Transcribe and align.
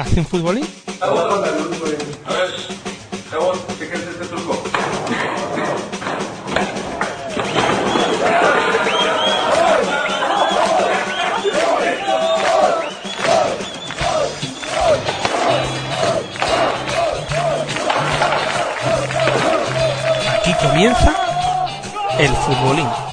hace 0.00 0.20
un 0.20 0.26
futbolín? 0.26 0.66
A 1.00 1.06
ver, 2.32 2.50
fíjense 3.78 4.10
este 4.10 4.26
truco. 4.26 4.62
Aquí 20.38 20.54
comienza 20.66 21.14
el 22.18 22.30
futbolín. 22.36 23.09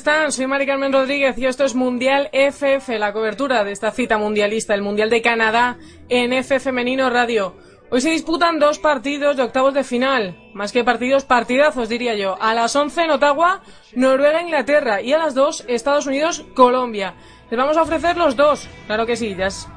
Están? 0.00 0.32
Soy 0.32 0.46
Mari 0.46 0.64
Carmen 0.64 0.94
Rodríguez 0.94 1.36
y 1.36 1.44
esto 1.44 1.62
es 1.64 1.74
Mundial 1.74 2.30
FF, 2.32 2.88
la 2.98 3.12
cobertura 3.12 3.64
de 3.64 3.72
esta 3.72 3.90
cita 3.90 4.16
mundialista, 4.16 4.72
el 4.72 4.80
Mundial 4.80 5.10
de 5.10 5.20
Canadá 5.20 5.76
en 6.08 6.32
F 6.32 6.58
Femenino 6.58 7.10
Radio. 7.10 7.54
Hoy 7.90 8.00
se 8.00 8.08
disputan 8.10 8.58
dos 8.58 8.78
partidos 8.78 9.36
de 9.36 9.42
octavos 9.42 9.74
de 9.74 9.84
final, 9.84 10.38
más 10.54 10.72
que 10.72 10.84
partidos, 10.84 11.24
partidazos 11.26 11.90
diría 11.90 12.14
yo. 12.14 12.38
A 12.40 12.54
las 12.54 12.74
11 12.74 13.02
en 13.02 13.10
Ottawa, 13.10 13.60
Noruega-Inglaterra 13.94 15.02
y 15.02 15.12
a 15.12 15.18
las 15.18 15.34
2 15.34 15.66
Estados 15.68 16.06
Unidos-Colombia. 16.06 17.14
Les 17.50 17.58
vamos 17.58 17.76
a 17.76 17.82
ofrecer 17.82 18.16
los 18.16 18.36
dos, 18.36 18.66
claro 18.86 19.04
que 19.04 19.16
sí, 19.16 19.34
ya 19.36 19.48
es- 19.48 19.68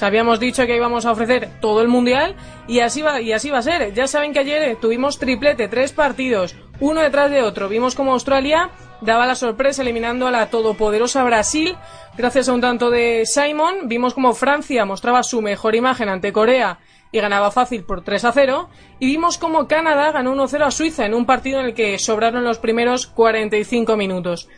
habíamos 0.00 0.38
dicho 0.38 0.64
que 0.64 0.76
íbamos 0.76 1.06
a 1.06 1.10
ofrecer 1.10 1.48
todo 1.60 1.82
el 1.82 1.88
mundial 1.88 2.36
y 2.68 2.78
así 2.80 3.02
va 3.02 3.20
y 3.20 3.32
así 3.32 3.50
va 3.50 3.58
a 3.58 3.62
ser. 3.62 3.92
Ya 3.94 4.06
saben 4.06 4.32
que 4.32 4.38
ayer 4.38 4.76
tuvimos 4.80 5.18
triplete, 5.18 5.66
tres 5.66 5.92
partidos, 5.92 6.54
uno 6.78 7.00
detrás 7.00 7.32
de 7.32 7.42
otro. 7.42 7.68
Vimos 7.68 7.96
como 7.96 8.12
Australia 8.12 8.70
daba 9.00 9.26
la 9.26 9.34
sorpresa 9.34 9.82
eliminando 9.82 10.26
a 10.26 10.30
la 10.30 10.50
todopoderosa 10.50 11.24
Brasil 11.24 11.76
gracias 12.16 12.48
a 12.48 12.52
un 12.52 12.60
tanto 12.60 12.90
de 12.90 13.24
Simon. 13.26 13.88
Vimos 13.88 14.14
como 14.14 14.34
Francia 14.34 14.84
mostraba 14.84 15.22
su 15.22 15.42
mejor 15.42 15.74
imagen 15.74 16.08
ante 16.08 16.32
Corea 16.32 16.78
y 17.12 17.20
ganaba 17.20 17.50
fácil 17.50 17.84
por 17.84 18.02
3 18.02 18.24
a 18.24 18.32
0. 18.32 18.68
Y 18.98 19.06
vimos 19.06 19.38
como 19.38 19.68
Canadá 19.68 20.12
ganó 20.12 20.34
1-0 20.34 20.66
a 20.66 20.70
Suiza 20.70 21.06
en 21.06 21.14
un 21.14 21.26
partido 21.26 21.60
en 21.60 21.66
el 21.66 21.74
que 21.74 21.98
sobraron 21.98 22.44
los 22.44 22.58
primeros 22.58 23.06
45 23.06 23.96
minutos. 23.96 24.48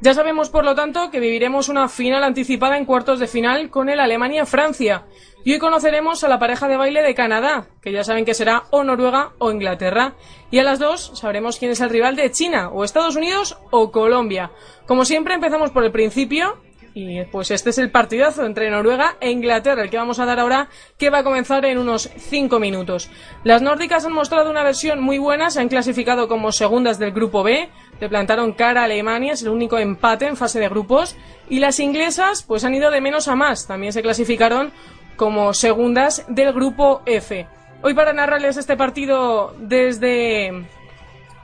Ya 0.00 0.14
sabemos, 0.14 0.48
por 0.48 0.64
lo 0.64 0.76
tanto, 0.76 1.10
que 1.10 1.18
viviremos 1.18 1.68
una 1.68 1.88
final 1.88 2.22
anticipada 2.22 2.78
en 2.78 2.84
cuartos 2.84 3.18
de 3.18 3.26
final 3.26 3.68
con 3.68 3.88
el 3.88 3.98
Alemania-Francia. 3.98 5.06
Y 5.48 5.54
hoy 5.54 5.58
conoceremos 5.60 6.22
a 6.24 6.28
la 6.28 6.38
pareja 6.38 6.68
de 6.68 6.76
baile 6.76 7.00
de 7.00 7.14
Canadá, 7.14 7.68
que 7.80 7.90
ya 7.90 8.04
saben 8.04 8.26
que 8.26 8.34
será 8.34 8.64
o 8.68 8.84
Noruega 8.84 9.30
o 9.38 9.50
Inglaterra. 9.50 10.12
Y 10.50 10.58
a 10.58 10.62
las 10.62 10.78
dos 10.78 11.12
sabremos 11.14 11.58
quién 11.58 11.70
es 11.70 11.80
el 11.80 11.88
rival 11.88 12.16
de 12.16 12.30
China, 12.30 12.68
o 12.68 12.84
Estados 12.84 13.16
Unidos 13.16 13.58
o 13.70 13.90
Colombia. 13.90 14.50
Como 14.86 15.06
siempre, 15.06 15.32
empezamos 15.32 15.70
por 15.70 15.84
el 15.84 15.90
principio. 15.90 16.58
Y 16.92 17.24
pues 17.26 17.50
este 17.50 17.70
es 17.70 17.78
el 17.78 17.90
partidazo 17.90 18.44
entre 18.44 18.70
Noruega 18.70 19.16
e 19.20 19.30
Inglaterra, 19.30 19.82
el 19.82 19.88
que 19.88 19.96
vamos 19.96 20.18
a 20.18 20.26
dar 20.26 20.38
ahora, 20.38 20.68
que 20.98 21.10
va 21.10 21.18
a 21.18 21.24
comenzar 21.24 21.64
en 21.64 21.78
unos 21.78 22.10
5 22.14 22.58
minutos. 22.58 23.08
Las 23.44 23.62
nórdicas 23.62 24.04
han 24.04 24.12
mostrado 24.12 24.50
una 24.50 24.64
versión 24.64 25.00
muy 25.00 25.16
buena, 25.16 25.50
se 25.50 25.60
han 25.60 25.68
clasificado 25.68 26.28
como 26.28 26.50
segundas 26.50 26.98
del 26.98 27.12
grupo 27.12 27.42
B, 27.42 27.70
le 28.00 28.08
plantaron 28.08 28.52
cara 28.52 28.82
a 28.82 28.84
Alemania, 28.84 29.34
es 29.34 29.42
el 29.42 29.50
único 29.50 29.78
empate 29.78 30.26
en 30.26 30.36
fase 30.36 30.60
de 30.60 30.68
grupos, 30.68 31.14
y 31.48 31.60
las 31.60 31.78
inglesas 31.78 32.42
pues 32.42 32.64
han 32.64 32.74
ido 32.74 32.90
de 32.90 33.00
menos 33.00 33.28
a 33.28 33.36
más, 33.36 33.66
también 33.66 33.92
se 33.92 34.02
clasificaron 34.02 34.72
como 35.18 35.52
segundas 35.52 36.24
del 36.28 36.54
grupo 36.54 37.02
F. 37.04 37.46
Hoy 37.82 37.92
para 37.92 38.14
narrarles 38.14 38.56
este 38.56 38.76
partido 38.76 39.54
desde 39.58 40.66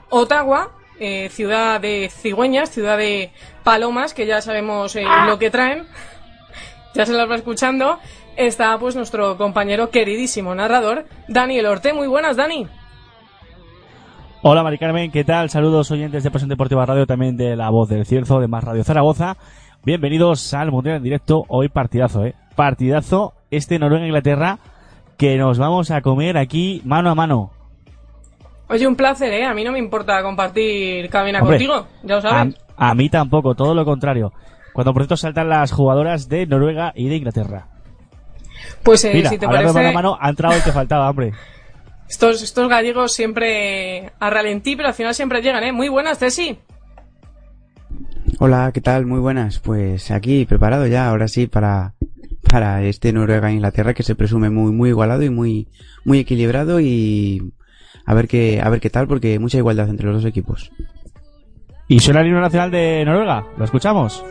Ottawa, 0.09 0.71
eh, 0.99 1.29
ciudad 1.29 1.79
de 1.79 2.09
cigüeñas, 2.09 2.71
ciudad 2.71 2.97
de 2.97 3.31
palomas, 3.63 4.15
que 4.15 4.25
ya 4.25 4.41
sabemos 4.41 4.95
eh, 4.95 5.03
lo 5.27 5.37
que 5.37 5.51
traen, 5.51 5.83
ya 6.95 7.05
se 7.05 7.13
las 7.13 7.29
va 7.29 7.35
escuchando, 7.35 7.99
está 8.37 8.77
pues 8.79 8.95
nuestro 8.95 9.37
compañero 9.37 9.91
queridísimo 9.91 10.55
narrador, 10.55 11.05
Daniel 11.27 11.67
Orte. 11.67 11.93
Muy 11.93 12.07
buenas, 12.07 12.37
Dani. 12.37 12.67
Hola 14.41 14.63
Mari 14.63 14.77
Carmen, 14.77 15.11
¿qué 15.11 15.23
tal? 15.23 15.49
Saludos 15.49 15.91
oyentes 15.91 16.23
de 16.23 16.31
Pasión 16.31 16.49
Deportiva 16.49 16.85
Radio, 16.85 17.05
también 17.05 17.35
de 17.35 17.55
La 17.55 17.69
Voz 17.69 17.89
del 17.89 18.05
Cierzo, 18.05 18.39
de 18.39 18.47
Más 18.47 18.63
Radio 18.63 18.83
Zaragoza. 18.83 19.37
Bienvenidos 19.83 20.53
al 20.53 20.71
Mundial 20.71 20.97
en 20.97 21.03
directo, 21.03 21.43
hoy 21.47 21.67
partidazo, 21.69 22.25
¿eh? 22.25 22.35
Partidazo, 22.55 23.34
este 23.51 23.79
Noruega-Inglaterra, 23.79 24.59
que 25.17 25.37
nos 25.37 25.57
vamos 25.57 25.91
a 25.91 26.01
comer 26.01 26.37
aquí 26.37 26.81
mano 26.85 27.09
a 27.09 27.15
mano. 27.15 27.51
Oye, 28.67 28.87
un 28.87 28.95
placer, 28.95 29.31
¿eh? 29.31 29.45
A 29.45 29.53
mí 29.53 29.63
no 29.63 29.71
me 29.71 29.79
importa 29.79 30.21
compartir 30.23 31.09
cabina 31.09 31.39
Hombre, 31.39 31.57
contigo, 31.57 31.87
ya 32.03 32.15
lo 32.15 32.19
A, 32.19 32.21
sabes. 32.21 32.55
a 32.75 32.95
mí 32.95 33.09
tampoco, 33.09 33.53
todo 33.55 33.75
lo 33.75 33.85
contrario. 33.85 34.33
Cuando 34.73 34.91
por 34.93 35.03
cierto 35.03 35.17
saltan 35.17 35.49
las 35.49 35.71
jugadoras 35.71 36.27
de 36.27 36.47
Noruega 36.47 36.91
y 36.95 37.07
de 37.07 37.15
Inglaterra. 37.15 37.67
Pues 38.83 39.05
eh, 39.05 39.11
Mira, 39.13 39.29
si 39.29 39.37
te 39.37 39.45
parece, 39.47 39.73
mano 39.73 39.89
a 39.89 39.91
mano, 39.91 40.17
ha 40.19 40.29
entrado 40.29 40.55
el 40.55 40.63
que 40.63 40.71
faltaba, 40.71 41.09
hombre. 41.09 41.33
estos, 42.09 42.41
estos 42.41 42.67
gallegos 42.67 43.13
siempre 43.13 44.11
a 44.19 44.29
ralentí, 44.29 44.75
pero 44.75 44.89
al 44.89 44.93
final 44.95 45.13
siempre 45.13 45.41
llegan, 45.41 45.63
¿eh? 45.63 45.71
Muy 45.71 45.87
buenas, 45.87 46.17
Ceci. 46.17 46.57
Hola, 48.39 48.71
¿qué 48.73 48.81
tal? 48.81 49.05
Muy 49.05 49.19
buenas. 49.19 49.59
Pues 49.59 50.11
aquí 50.11 50.45
preparado 50.45 50.87
ya, 50.87 51.07
ahora 51.07 51.27
sí, 51.27 51.47
para, 51.47 51.93
para 52.49 52.83
este 52.83 53.11
Noruega-Inglaterra 53.11 53.93
que 53.93 54.03
se 54.03 54.15
presume 54.15 54.49
muy, 54.49 54.71
muy 54.71 54.89
igualado 54.89 55.23
y 55.23 55.29
muy, 55.29 55.67
muy 56.03 56.19
equilibrado 56.19 56.79
y 56.79 57.51
a 58.05 58.13
ver 58.13 58.27
qué, 58.27 58.61
a 58.63 58.69
ver 58.69 58.79
qué 58.79 58.89
tal 58.89 59.07
porque 59.07 59.39
mucha 59.39 59.57
igualdad 59.57 59.89
entre 59.89 60.07
los 60.07 60.15
dos 60.15 60.25
equipos. 60.25 60.71
¿Y 61.87 61.99
suena 61.99 62.21
el 62.21 62.27
himno 62.27 62.41
nacional 62.41 62.71
de 62.71 63.03
Noruega? 63.05 63.45
¿Lo 63.57 63.65
escuchamos? 63.65 64.23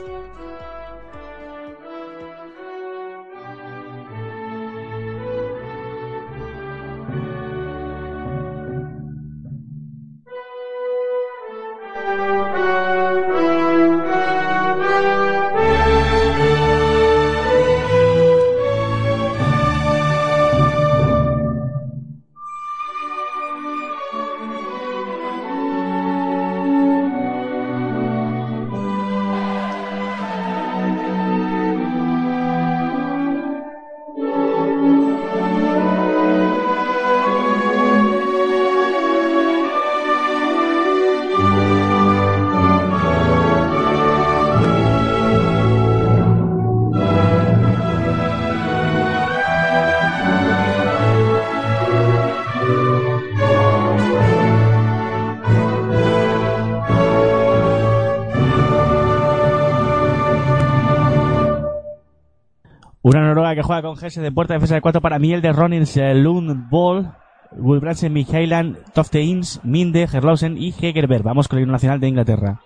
Juega 63.64 63.82
con 63.82 63.96
GS 63.96 64.20
de 64.20 64.30
puerta, 64.30 64.54
defensa 64.54 64.74
de 64.74 64.80
4 64.80 65.00
para 65.00 65.18
Miel 65.18 65.40
de 65.40 65.52
Ronins, 65.52 65.96
Lund 65.96 66.68
Ball, 66.70 67.12
Wilbransen, 67.56 68.12
Michailan, 68.12 68.78
Tofte 68.92 69.22
Ins, 69.22 69.60
Minde, 69.64 70.06
Gerlausen 70.06 70.56
y 70.58 70.74
Hegerberg. 70.78 71.24
Vamos 71.24 71.48
con 71.48 71.58
el 71.58 71.66
nacional 71.66 71.98
de 71.98 72.08
Inglaterra. 72.08 72.60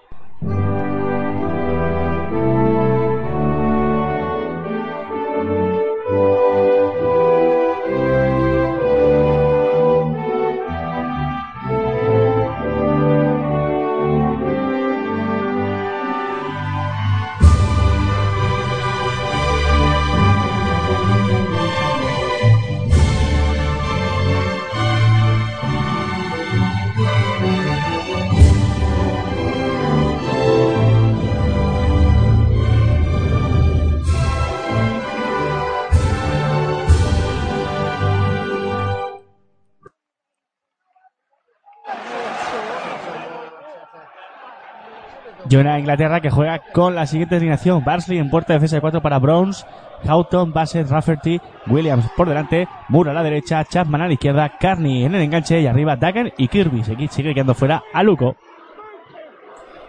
Y 45.59 45.61
una 45.61 45.77
Inglaterra 45.77 46.21
que 46.21 46.31
juega 46.31 46.61
con 46.73 46.95
la 46.95 47.05
siguiente 47.05 47.35
alineación. 47.35 47.85
Barnsley 47.85 48.19
en 48.19 48.31
puerta 48.31 48.53
defensa 48.53 48.77
de 48.77 48.81
4 48.81 49.03
para 49.03 49.19
Browns. 49.19 49.67
Houghton, 50.07 50.53
Bassett, 50.53 50.89
Rafferty, 50.89 51.41
Williams 51.67 52.09
por 52.17 52.29
delante, 52.29 52.69
Moore 52.89 53.11
a 53.11 53.15
la 53.15 53.25
derecha, 53.25 53.65
Chapman 53.65 54.03
a 54.03 54.07
la 54.07 54.13
izquierda, 54.13 54.57
Carney 54.61 55.05
en 55.05 55.17
el 55.17 55.23
enganche 55.23 55.61
y 55.61 55.67
arriba 55.67 55.97
Duggan 55.97 56.33
y 56.37 56.47
Kirby. 56.47 56.85
Sigue, 56.85 57.09
sigue 57.09 57.35
quedando 57.35 57.57
fuera 57.57 57.83
a 57.93 58.05
Luco. 58.05 58.37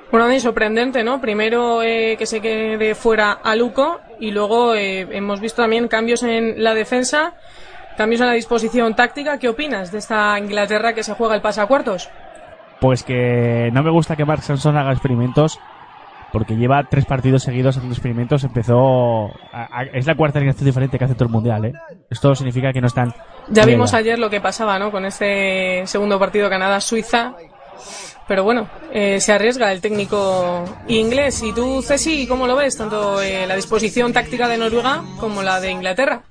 Bueno, 0.10 0.26
Dani, 0.26 0.40
sorprendente, 0.40 1.04
¿no? 1.04 1.22
Primero 1.22 1.84
eh, 1.84 2.16
que 2.18 2.26
se 2.26 2.42
quede 2.42 2.96
fuera 2.96 3.34
a 3.34 3.56
Luco 3.56 4.00
y 4.20 4.32
luego 4.32 4.74
eh, 4.74 5.02
hemos 5.12 5.40
visto 5.40 5.62
también 5.62 5.88
cambios 5.88 6.24
en 6.24 6.64
la 6.64 6.74
defensa, 6.74 7.36
cambios 7.96 8.22
en 8.22 8.28
la 8.28 8.34
disposición 8.34 8.96
táctica. 8.96 9.38
¿Qué 9.38 9.50
opinas 9.50 9.92
de 9.92 10.00
esta 10.00 10.40
Inglaterra 10.40 10.94
que 10.94 11.04
se 11.04 11.14
juega 11.14 11.36
el 11.36 11.42
pasacuartos? 11.42 12.10
Pues 12.80 13.04
que 13.04 13.70
no 13.74 13.84
me 13.84 13.90
gusta 13.92 14.16
que 14.16 14.26
Mark 14.26 14.42
Sanson 14.42 14.78
haga 14.78 14.92
experimentos 14.92 15.60
porque 16.32 16.56
lleva 16.56 16.84
tres 16.90 17.06
partidos 17.06 17.44
seguidos 17.44 17.76
haciendo 17.76 17.94
experimentos. 17.96 18.44
Empezó. 18.44 19.28
a- 19.52 19.68
a- 19.80 19.84
es 19.94 20.06
la 20.06 20.16
cuarta 20.16 20.40
alineación 20.40 20.66
diferente 20.66 20.98
que 20.98 21.06
hace 21.06 21.16
todo 21.16 21.26
el 21.26 21.32
mundial, 21.32 21.66
¿eh? 21.66 21.74
Esto 22.10 22.36
significa 22.36 22.72
que 22.72 22.80
no 22.82 22.88
están. 22.88 23.14
Ya 23.50 23.66
vimos 23.66 23.94
allá. 23.94 24.00
ayer 24.12 24.20
lo 24.20 24.30
que 24.30 24.40
pasaba, 24.40 24.78
¿no? 24.80 24.92
Con 24.92 25.06
este 25.06 25.82
segundo 25.88 26.20
partido 26.20 26.50
Canadá-Suiza. 26.50 27.34
Pero 28.28 28.44
bueno, 28.44 28.68
eh, 28.94 29.20
se 29.20 29.34
arriesga 29.34 29.72
el 29.72 29.82
técnico 29.82 30.64
inglés. 30.88 31.42
¿Y 31.42 31.52
tú, 31.54 31.82
Ceci, 31.82 32.28
cómo 32.28 32.46
lo 32.46 32.56
ves? 32.56 32.78
Tanto 32.78 33.22
eh, 33.24 33.48
la 33.48 33.56
disposición 33.56 34.14
táctica 34.14 34.48
de 34.48 34.58
Noruega 34.58 35.02
como 35.20 35.42
la 35.42 35.60
de 35.60 35.72
Inglaterra. 35.72 36.22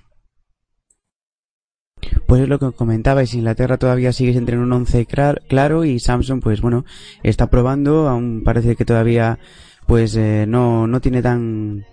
Pues 2.28 2.42
es 2.42 2.48
lo 2.50 2.58
que 2.58 2.72
comentabais, 2.72 3.32
Inglaterra 3.32 3.78
todavía 3.78 4.12
sigue 4.12 4.34
tener 4.34 4.58
un 4.58 4.70
once 4.70 5.06
clar- 5.06 5.40
claro 5.48 5.86
y 5.86 5.98
Samson 5.98 6.40
pues 6.40 6.60
bueno, 6.60 6.84
está 7.22 7.48
probando, 7.48 8.06
aún 8.06 8.42
parece 8.44 8.76
que 8.76 8.84
todavía 8.84 9.38
pues 9.86 10.14
eh, 10.14 10.44
no, 10.46 10.86
no 10.86 11.00
tiene 11.00 11.22
tan, 11.22 11.86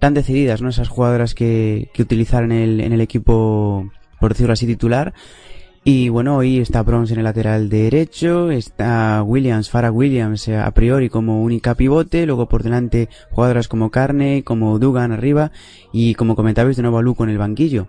tan 0.00 0.14
decididas 0.14 0.62
¿no? 0.62 0.70
esas 0.70 0.88
jugadoras 0.88 1.34
que, 1.34 1.90
que 1.92 2.00
utilizar 2.00 2.42
en 2.42 2.52
el, 2.52 2.80
en 2.80 2.94
el 2.94 3.02
equipo, 3.02 3.90
por 4.18 4.32
decirlo 4.32 4.54
así, 4.54 4.66
titular. 4.66 5.12
Y 5.84 6.08
bueno, 6.08 6.38
hoy 6.38 6.58
está 6.58 6.82
Bronze 6.82 7.12
en 7.12 7.18
el 7.18 7.24
lateral 7.24 7.68
derecho, 7.68 8.50
está 8.50 9.22
Williams, 9.22 9.68
Farah 9.68 9.90
Williams 9.92 10.48
eh, 10.48 10.56
a 10.56 10.70
priori 10.70 11.10
como 11.10 11.42
única 11.42 11.74
pivote, 11.74 12.24
luego 12.24 12.48
por 12.48 12.62
delante 12.62 13.10
jugadoras 13.30 13.68
como 13.68 13.90
Carney, 13.90 14.42
como 14.42 14.78
Dugan 14.78 15.12
arriba 15.12 15.52
y 15.92 16.14
como 16.14 16.34
comentabais 16.34 16.76
de 16.76 16.82
nuevo 16.82 16.96
a 16.96 17.02
Luco 17.02 17.24
en 17.24 17.30
el 17.30 17.36
banquillo. 17.38 17.88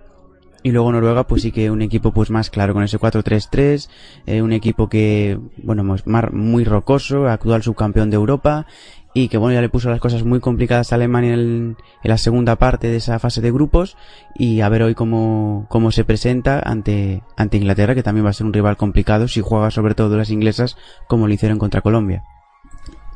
Y 0.64 0.72
luego 0.72 0.92
Noruega, 0.92 1.28
pues 1.28 1.42
sí 1.42 1.52
que 1.52 1.70
un 1.70 1.82
equipo 1.82 2.14
pues 2.14 2.30
más 2.30 2.50
claro 2.50 2.74
con 2.74 2.84
ese 2.84 2.98
4-3-3, 2.98 3.90
eh, 4.26 4.42
un 4.42 4.54
equipo 4.54 4.88
que, 4.88 5.38
bueno, 5.58 5.86
pues 5.86 6.04
muy 6.32 6.64
rocoso, 6.64 7.28
actual 7.28 7.62
subcampeón 7.62 8.10
de 8.10 8.16
Europa, 8.16 8.66
y 9.14 9.28
que 9.28 9.38
bueno, 9.38 9.54
ya 9.54 9.62
le 9.62 9.70
puso 9.70 9.90
las 9.90 10.00
cosas 10.00 10.24
muy 10.24 10.40
complicadas 10.40 10.92
a 10.92 10.96
Alemania 10.96 11.34
en, 11.34 11.78
en 12.04 12.10
la 12.10 12.18
segunda 12.18 12.56
parte 12.56 12.88
de 12.88 12.96
esa 12.96 13.20
fase 13.20 13.42
de 13.42 13.52
grupos, 13.52 13.98
y 14.36 14.62
a 14.62 14.70
ver 14.70 14.84
hoy 14.84 14.96
cómo, 14.96 15.68
cómo 15.70 15.92
se 15.92 16.06
presenta 16.06 16.62
ante, 16.64 17.24
ante 17.36 17.58
Inglaterra, 17.58 17.94
que 17.94 18.04
también 18.04 18.26
va 18.26 18.30
a 18.30 18.34
ser 18.34 18.48
un 18.48 18.54
rival 18.54 18.78
complicado 18.78 19.28
si 19.28 19.42
juega 19.42 19.70
sobre 19.70 19.96
todo 19.96 20.16
las 20.18 20.30
inglesas 20.30 20.78
como 21.08 21.28
lo 21.28 21.34
hicieron 21.34 21.60
contra 21.60 21.82
Colombia. 21.82 22.24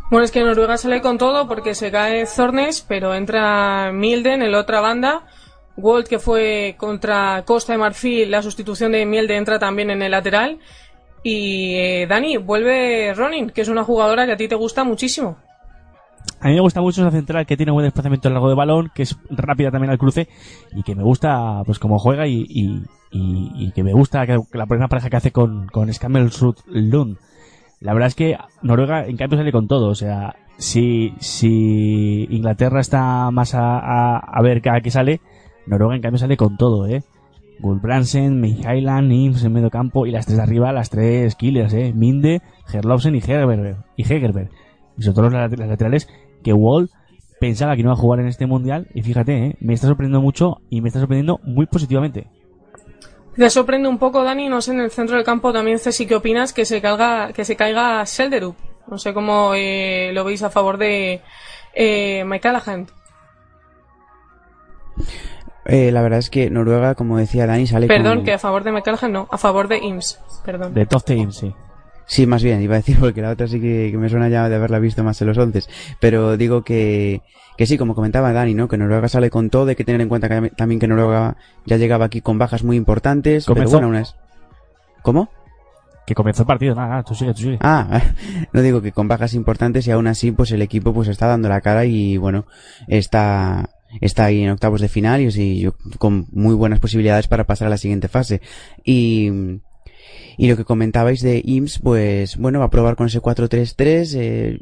Bueno, 0.10 0.24
es 0.24 0.32
que 0.32 0.42
Noruega 0.42 0.78
sale 0.78 1.02
con 1.02 1.18
todo 1.18 1.48
porque 1.48 1.76
se 1.76 1.92
cae 1.92 2.26
Zornes, 2.26 2.82
pero 2.82 3.14
entra 3.14 3.92
Milden 3.92 4.42
en 4.42 4.54
la 4.54 4.60
otra 4.60 4.80
banda. 4.80 5.24
Walt, 5.78 6.08
que 6.08 6.20
fue 6.20 6.76
contra 6.78 7.44
Costa 7.46 7.72
de 7.74 7.80
Marfil, 7.80 8.30
la 8.32 8.42
sustitución 8.42 8.92
de 8.92 9.06
Milde 9.06 9.38
entra 9.38 9.60
también 9.60 9.90
en 9.92 10.02
el 10.02 10.12
lateral. 10.12 10.60
Y 11.24 11.76
eh, 11.76 12.08
Dani, 12.08 12.38
vuelve 12.38 13.14
Ronin, 13.14 13.50
que 13.50 13.62
es 13.62 13.68
una 13.70 13.84
jugadora 13.84 14.26
que 14.26 14.32
a 14.34 14.38
ti 14.38 14.48
te 14.48 14.56
gusta 14.56 14.84
muchísimo. 14.84 15.38
A 16.40 16.48
mí 16.50 16.54
me 16.54 16.62
gusta 16.62 16.82
mucho 16.82 17.02
esa 17.02 17.12
central 17.12 17.46
que 17.46 17.58
tiene 17.58 17.72
buen 17.72 17.86
desplazamiento 17.86 18.30
largo 18.30 18.50
de 18.50 18.56
balón, 18.56 18.92
que 18.94 19.04
es 19.04 19.16
rápida 19.30 19.72
también 19.72 19.92
al 19.92 19.98
cruce 19.98 20.28
y 20.76 20.84
que 20.84 20.94
me 20.94 21.04
gusta 21.04 21.64
pues 21.66 21.80
cómo 21.80 21.98
juega 22.00 22.28
y, 22.28 22.46
y, 22.48 22.84
y- 23.12 23.72
que 23.72 23.84
me 23.84 23.94
gusta 23.94 24.26
que, 24.28 24.38
que 24.52 24.58
la 24.58 24.66
primera 24.68 24.88
pareja 24.88 25.10
que 25.10 25.18
hace 25.18 25.32
con, 25.32 25.68
con 25.68 25.92
Scammel 25.92 26.30
Lund. 26.68 27.18
La 27.80 27.94
verdad 27.94 28.08
es 28.08 28.16
que 28.16 28.38
Noruega 28.62 29.06
en 29.06 29.18
cambio 29.18 29.38
sale 29.38 29.52
con 29.52 29.68
todo, 29.68 29.88
o 29.90 29.96
sea, 29.96 30.36
si, 30.58 31.14
si 31.20 32.28
Inglaterra 32.30 32.82
está 32.82 33.30
más 33.32 33.56
a, 33.56 33.78
a, 33.80 34.18
a 34.18 34.42
ver 34.42 34.62
a 34.70 34.82
qué 34.82 34.92
sale, 34.92 35.22
Noruega 35.68 35.96
en 35.96 36.02
cambio 36.02 36.20
sale 36.20 36.38
con 36.38 36.58
todo, 36.58 36.88
eh. 36.88 37.04
Gulbrandsen, 37.60 38.40
Mihailan, 38.40 39.08
Nims 39.08 39.44
en 39.44 39.54
medio 39.54 39.70
campo 39.70 40.06
y 40.06 40.12
las 40.12 40.26
tres 40.26 40.38
de 40.38 40.44
arriba, 40.44 40.72
las 40.72 40.90
tres 40.90 41.36
killers, 41.36 41.74
eh. 41.74 41.94
Minde, 41.94 42.42
Gerlofsen 42.68 43.16
y 43.16 43.20
Hegerberg. 43.20 43.84
Y 43.96 44.04
Hegerberg. 44.04 44.50
Y 44.98 45.04
sobre 45.04 45.16
todo 45.16 45.30
las, 45.30 45.52
laterales 45.58 46.08
que 46.44 46.54
Wall 46.54 46.90
pensaba 47.40 47.76
que 47.76 47.84
no 47.84 47.90
iba 47.90 47.94
a 47.94 48.02
jugar 48.02 48.20
en 48.20 48.28
este 48.28 48.48
mundial 48.48 48.88
y 48.94 49.04
fíjate, 49.04 49.46
eh, 49.46 49.58
me 49.60 49.74
está 49.74 49.88
sorprendiendo 49.88 50.22
mucho 50.22 50.58
y 50.70 50.82
me 50.82 50.90
está 50.90 51.00
sorprendiendo 51.00 51.40
muy 51.44 51.66
positivamente. 51.68 52.28
Te 53.36 53.50
sorprende 53.52 53.88
un 53.88 54.00
poco, 54.00 54.24
Dani, 54.24 54.50
no 54.50 54.62
sé, 54.62 54.72
en 54.72 54.80
el 54.80 54.90
centro 54.90 55.16
del 55.16 55.24
campo 55.24 55.54
también, 55.54 55.78
Ceci, 55.78 56.08
¿qué 56.08 56.16
opinas? 56.16 56.54
Que 56.54 56.66
se 56.66 56.82
caiga, 56.82 57.32
que 57.34 57.46
se 57.46 57.56
caiga 57.56 58.04
Selderup. 58.06 58.56
No 58.88 58.98
sé 58.98 59.14
cómo 59.14 59.54
eh, 59.54 60.12
lo 60.14 60.24
veis 60.24 60.42
a 60.42 60.50
favor 60.50 60.78
de 60.78 61.22
eh, 61.76 62.24
Mike 62.26 62.42
Callahan. 62.42 62.88
Eh, 65.68 65.92
la 65.92 66.02
verdad 66.02 66.20
es 66.20 66.30
que 66.30 66.50
Noruega, 66.50 66.96
como 66.96 67.18
decía 67.18 67.46
Dani, 67.46 67.68
sale 67.68 67.88
Perdón, 67.88 68.18
con... 68.18 68.26
que 68.26 68.34
a 68.34 68.40
favor 68.40 68.64
de 68.64 68.72
Mike 68.72 68.86
Callahan 68.86 69.12
no, 69.12 69.28
a 69.30 69.38
favor 69.38 69.68
de 69.68 69.78
IMS. 69.80 70.20
Perdón. 70.46 70.74
De 70.74 70.86
top 70.86 71.04
team, 71.04 71.32
sí. 71.32 71.54
Sí, 72.06 72.26
más 72.26 72.42
bien, 72.42 72.62
iba 72.62 72.76
a 72.76 72.78
decir 72.78 72.98
porque 73.02 73.22
la 73.22 73.32
otra 73.32 73.48
sí 73.48 73.60
que, 73.60 73.90
que 73.92 73.98
me 73.98 74.10
suena 74.10 74.30
ya 74.30 74.48
de 74.48 74.56
haberla 74.56 74.80
visto 74.80 75.04
más 75.04 75.22
en 75.22 75.28
los 75.28 75.38
once. 75.38 75.64
Pero 76.00 76.38
digo 76.38 76.64
que, 76.64 77.22
que 77.58 77.66
sí, 77.66 77.78
como 77.78 77.96
comentaba 77.96 78.32
Dani, 78.32 78.54
¿no? 78.54 78.70
Que 78.70 78.78
Noruega 78.78 79.10
sale 79.10 79.30
con 79.30 79.50
todo, 79.50 79.68
hay 79.70 79.76
que 79.76 79.84
tener 79.84 80.00
en 80.00 80.10
cuenta 80.10 80.30
que, 80.30 80.50
también 80.52 80.80
que 80.80 80.88
Noruega 80.88 81.36
ya 81.66 81.76
llegaba 81.76 82.06
aquí 82.06 82.22
con 82.22 82.38
bajas 82.38 82.64
muy 82.64 82.78
importantes. 82.78 83.46
Comenzó. 83.46 83.78
Pero 83.78 83.88
bueno, 83.88 83.88
unas... 83.90 84.16
¿Cómo? 85.02 85.30
Que 86.06 86.16
comenzó 86.16 86.44
el 86.44 86.48
partido, 86.48 86.74
nada, 86.74 86.88
nada, 86.88 87.04
tú 87.04 87.14
sigue, 87.14 87.34
tú 87.34 87.42
sigue. 87.42 87.58
Ah, 87.60 88.02
no 88.54 88.62
digo 88.62 88.82
que 88.82 88.94
con 88.94 89.10
bajas 89.10 89.34
importantes 89.34 89.86
y 89.88 89.92
aún 89.92 90.08
así 90.08 90.32
pues 90.32 90.52
el 90.52 90.62
equipo 90.62 90.94
pues 90.94 91.10
está 91.10 91.28
dando 91.28 91.50
la 91.50 91.60
cara 91.60 91.84
y 91.84 92.16
bueno, 92.16 92.46
está, 92.88 93.70
está 94.02 94.26
ahí 94.26 94.42
en 94.44 94.50
octavos 94.50 94.82
de 94.82 94.90
final 94.90 95.22
y 95.22 95.32
sí, 95.32 95.60
yo, 95.60 95.76
con 95.98 96.28
muy 96.32 96.56
buenas 96.56 96.80
posibilidades 96.80 97.28
para 97.28 97.46
pasar 97.46 97.68
a 97.68 97.72
la 97.72 97.78
siguiente 97.78 98.08
fase. 98.08 98.42
Y, 98.84 99.30
y 100.38 100.48
lo 100.50 100.56
que 100.58 100.66
comentabais 100.66 101.22
de 101.22 101.42
IMSS, 101.44 101.80
pues 101.80 102.38
bueno, 102.38 102.60
va 102.60 102.66
a 102.66 102.70
probar 102.70 102.96
con 102.96 103.08
ese 103.08 103.20
4-3-3, 103.22 104.16
eh, 104.16 104.60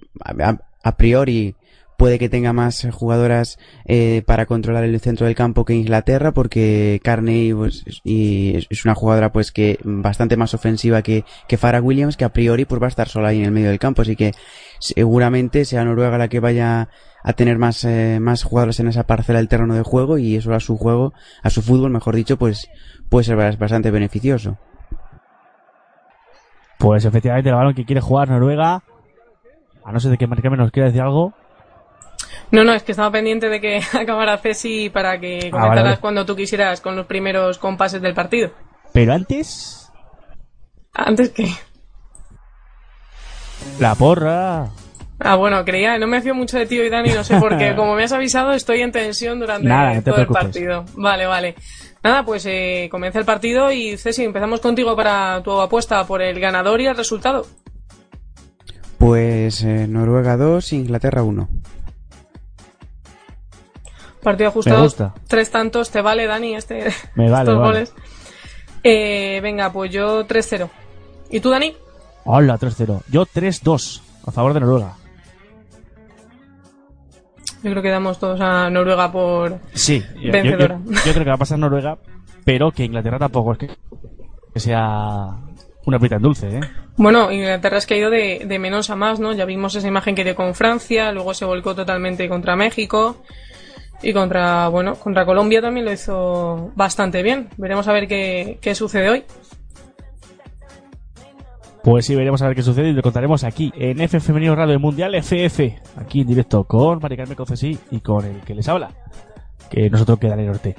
a, 0.83 0.97
priori 0.97 1.55
puede 1.97 2.19
que 2.19 2.27
tenga 2.27 2.51
más 2.51 2.85
jugadoras 2.91 3.57
eh, 3.85 4.21
para 4.25 4.45
controlar 4.45 4.83
el 4.83 4.99
centro 4.99 5.25
del 5.27 5.35
campo 5.35 5.63
que 5.63 5.73
Inglaterra 5.75 6.33
porque 6.33 6.99
Carney 7.03 7.53
pues, 7.53 7.83
es- 7.85 8.01
y 8.03 8.53
es- 8.57 8.67
es 8.69 8.83
una 8.83 8.95
jugadora 8.95 9.31
pues 9.31 9.53
que 9.53 9.79
bastante 9.83 10.35
más 10.35 10.53
ofensiva 10.53 11.01
que, 11.01 11.23
que 11.47 11.55
Farah 11.57 11.81
Williams 11.81 12.17
que 12.17 12.25
a 12.25 12.33
priori 12.33 12.65
pues 12.65 12.81
va 12.81 12.87
a 12.87 12.89
estar 12.89 13.07
sola 13.07 13.29
ahí 13.29 13.39
en 13.39 13.45
el 13.45 13.51
medio 13.51 13.69
del 13.69 13.79
campo 13.79 14.01
así 14.01 14.17
que 14.17 14.33
seguramente 14.79 15.63
sea 15.65 15.85
Noruega 15.85 16.17
la 16.17 16.27
que 16.27 16.39
vaya 16.41 16.89
a 17.27 17.33
tener 17.33 17.57
más 17.57 17.83
eh, 17.85 18.19
más 18.21 18.43
jugadores 18.43 18.79
en 18.79 18.87
esa 18.87 19.03
parcela 19.07 19.39
del 19.39 19.47
terreno 19.47 19.73
de 19.73 19.81
juego 19.81 20.17
y 20.19 20.35
eso 20.35 20.53
a 20.53 20.59
su 20.59 20.77
juego 20.77 21.11
a 21.41 21.49
su 21.49 21.61
fútbol 21.63 21.89
mejor 21.89 22.15
dicho 22.15 22.37
pues 22.37 22.69
puede 23.09 23.23
ser 23.25 23.57
bastante 23.57 23.89
beneficioso 23.89 24.57
Pues 26.77 27.03
efectivamente 27.05 27.49
el 27.49 27.55
balón 27.55 27.73
que 27.73 27.85
quiere 27.85 28.01
jugar 28.01 28.29
Noruega, 28.29 28.83
a 29.83 29.91
no 29.91 29.99
ser 29.99 30.11
de 30.11 30.17
que 30.17 30.27
Marcame 30.27 30.57
nos 30.57 30.71
quiera 30.71 30.87
decir 30.87 31.01
algo, 31.01 31.33
No, 32.51 32.63
no, 32.63 32.73
es 32.73 32.83
que 32.83 32.91
estaba 32.91 33.09
pendiente 33.11 33.49
de 33.49 33.59
que 33.59 33.81
acabara 33.99 34.37
Ceci 34.37 34.89
para 34.91 35.19
que 35.19 35.47
Ah, 35.47 35.51
comentaras 35.51 35.69
vale, 35.69 35.83
vale. 35.83 35.97
cuando 36.01 36.25
tú 36.25 36.35
quisieras 36.35 36.79
con 36.81 36.95
los 36.95 37.07
primeros 37.07 37.57
compases 37.57 38.01
del 38.01 38.13
partido. 38.13 38.51
pero 38.93 39.13
antes, 39.13 39.91
Antes 40.93 41.29
que... 41.31 41.49
la 43.79 43.95
porra. 43.95 44.67
Ah, 45.19 45.35
bueno, 45.35 45.63
creía, 45.63 45.97
no 45.97 46.07
me 46.07 46.21
fío 46.21 46.35
mucho 46.35 46.57
de 46.57 46.65
ti 46.65 46.77
hoy, 46.77 46.89
Dani, 46.89 47.09
no 47.13 47.23
sé 47.23 47.39
por 47.39 47.57
qué. 47.57 47.73
Como 47.75 47.95
me 47.95 48.03
has 48.03 48.11
avisado, 48.11 48.51
estoy 48.51 48.81
en 48.81 48.91
tensión 48.91 49.39
durante 49.39 49.67
Nada, 49.67 49.93
no 49.93 50.03
te 50.03 50.11
todo 50.11 50.21
el 50.21 50.27
partido. 50.27 50.85
Vale, 50.95 51.25
vale. 51.25 51.55
Nada, 52.03 52.23
pues 52.23 52.45
eh, 52.45 52.87
comienza 52.91 53.17
el 53.19 53.25
partido 53.25 53.71
y 53.71 53.97
Ceci, 53.97 54.23
empezamos 54.25 54.59
contigo 54.59 54.95
para 54.95 55.41
tu 55.41 55.59
apuesta 55.59 56.05
por 56.05 56.21
el 56.21 56.39
ganador 56.39 56.81
y 56.81 56.85
el 56.87 56.95
resultado. 56.97 57.47
pues 58.99 59.63
eh, 59.63 59.87
Noruega 59.87 60.37
2 60.37 60.73
Inglaterra 60.73 61.23
1 61.23 61.47
Partido 64.21 64.49
ajustado. 64.49 64.83
gusta. 64.83 65.13
Tres 65.27 65.49
tantos, 65.51 65.91
¿te 65.91 66.01
vale, 66.01 66.25
Dani, 66.27 66.55
este, 66.55 66.85
Me 67.15 67.29
vale, 67.29 67.43
estos 67.43 67.59
vale. 67.59 67.67
goles? 67.67 67.93
Eh, 68.83 69.39
venga, 69.41 69.71
pues 69.71 69.91
yo 69.91 70.25
3-0. 70.27 70.67
¿Y 71.29 71.39
tú, 71.39 71.49
Dani? 71.51 71.75
Hola, 72.25 72.57
3-0. 72.57 73.01
Yo 73.07 73.25
3-2 73.25 74.01
a 74.25 74.31
favor 74.31 74.53
de 74.53 74.59
Noruega. 74.61 74.93
Yo 77.65 77.71
creo 77.71 77.81
que 77.81 77.89
damos 77.89 78.19
todos 78.19 78.39
a 78.41 78.69
Noruega 78.69 79.11
por... 79.11 79.57
Sí, 79.73 80.03
yo, 80.17 80.21
yo- 80.21 80.31
Vencedora. 80.31 80.79
yo- 80.85 80.91
yo 80.93 81.11
creo 81.13 81.23
que 81.23 81.29
va 81.31 81.33
a 81.33 81.37
pasar 81.39 81.57
Noruega, 81.57 81.97
pero 82.43 82.69
que 82.71 82.83
Inglaterra 82.85 83.17
tampoco 83.17 83.53
es 83.53 83.57
que, 83.57 83.69
que 84.53 84.59
sea 84.59 85.29
una 85.87 85.97
pita 85.99 86.17
en 86.17 86.21
dulce, 86.21 86.57
¿eh? 86.57 86.61
Bueno, 86.97 87.31
Inglaterra 87.31 87.77
es 87.79 87.87
que 87.87 87.95
ha 87.95 87.97
ido 87.97 88.11
de, 88.11 88.43
de 88.45 88.59
menos 88.59 88.91
a 88.91 88.95
más, 88.95 89.19
¿no? 89.19 89.33
Ya 89.33 89.45
vimos 89.45 89.73
esa 89.75 89.87
imagen 89.87 90.13
que 90.13 90.23
dio 90.23 90.35
con 90.35 90.53
Francia, 90.53 91.11
luego 91.11 91.33
se 91.33 91.43
volcó 91.45 91.73
totalmente 91.75 92.29
contra 92.29 92.55
México 92.55 93.17
y 94.03 94.13
contra, 94.13 94.67
bueno, 94.67 94.93
contra 94.95 95.25
Colombia 95.25 95.59
también 95.61 95.85
lo 95.87 95.91
hizo 95.91 96.71
bastante 96.75 97.23
bien. 97.23 97.49
Veremos 97.57 97.87
a 97.87 97.93
ver 97.93 98.07
qué, 98.07 98.59
qué 98.61 98.75
sucede 98.75 99.09
hoy. 99.09 99.23
Pues 101.85 102.07
sí, 102.07 102.15
veremos 102.15 102.41
a 102.41 102.47
ver 102.47 102.55
qué 102.55 102.63
sucede 102.63 102.89
y 102.89 102.93
lo 102.93 103.03
contaremos 103.03 103.43
aquí 103.43 103.71
en 103.75 104.01
F 104.01 104.19
Femenino 104.19 104.55
Radio 104.55 104.79
Mundial 104.79 105.13
FF, 105.13 105.59
aquí 105.97 106.21
en 106.21 106.27
directo 106.27 106.63
con 106.63 106.97
Mari 106.97 107.15
Carmen 107.15 107.35
Concesí 107.35 107.77
y 107.91 107.99
con 107.99 108.25
el 108.25 108.41
que 108.41 108.55
les 108.55 108.67
habla, 108.67 108.89
que 109.69 109.87
nosotros 109.91 110.17
queda 110.17 110.33
en 110.33 110.39
el 110.39 110.47
norte. 110.47 110.75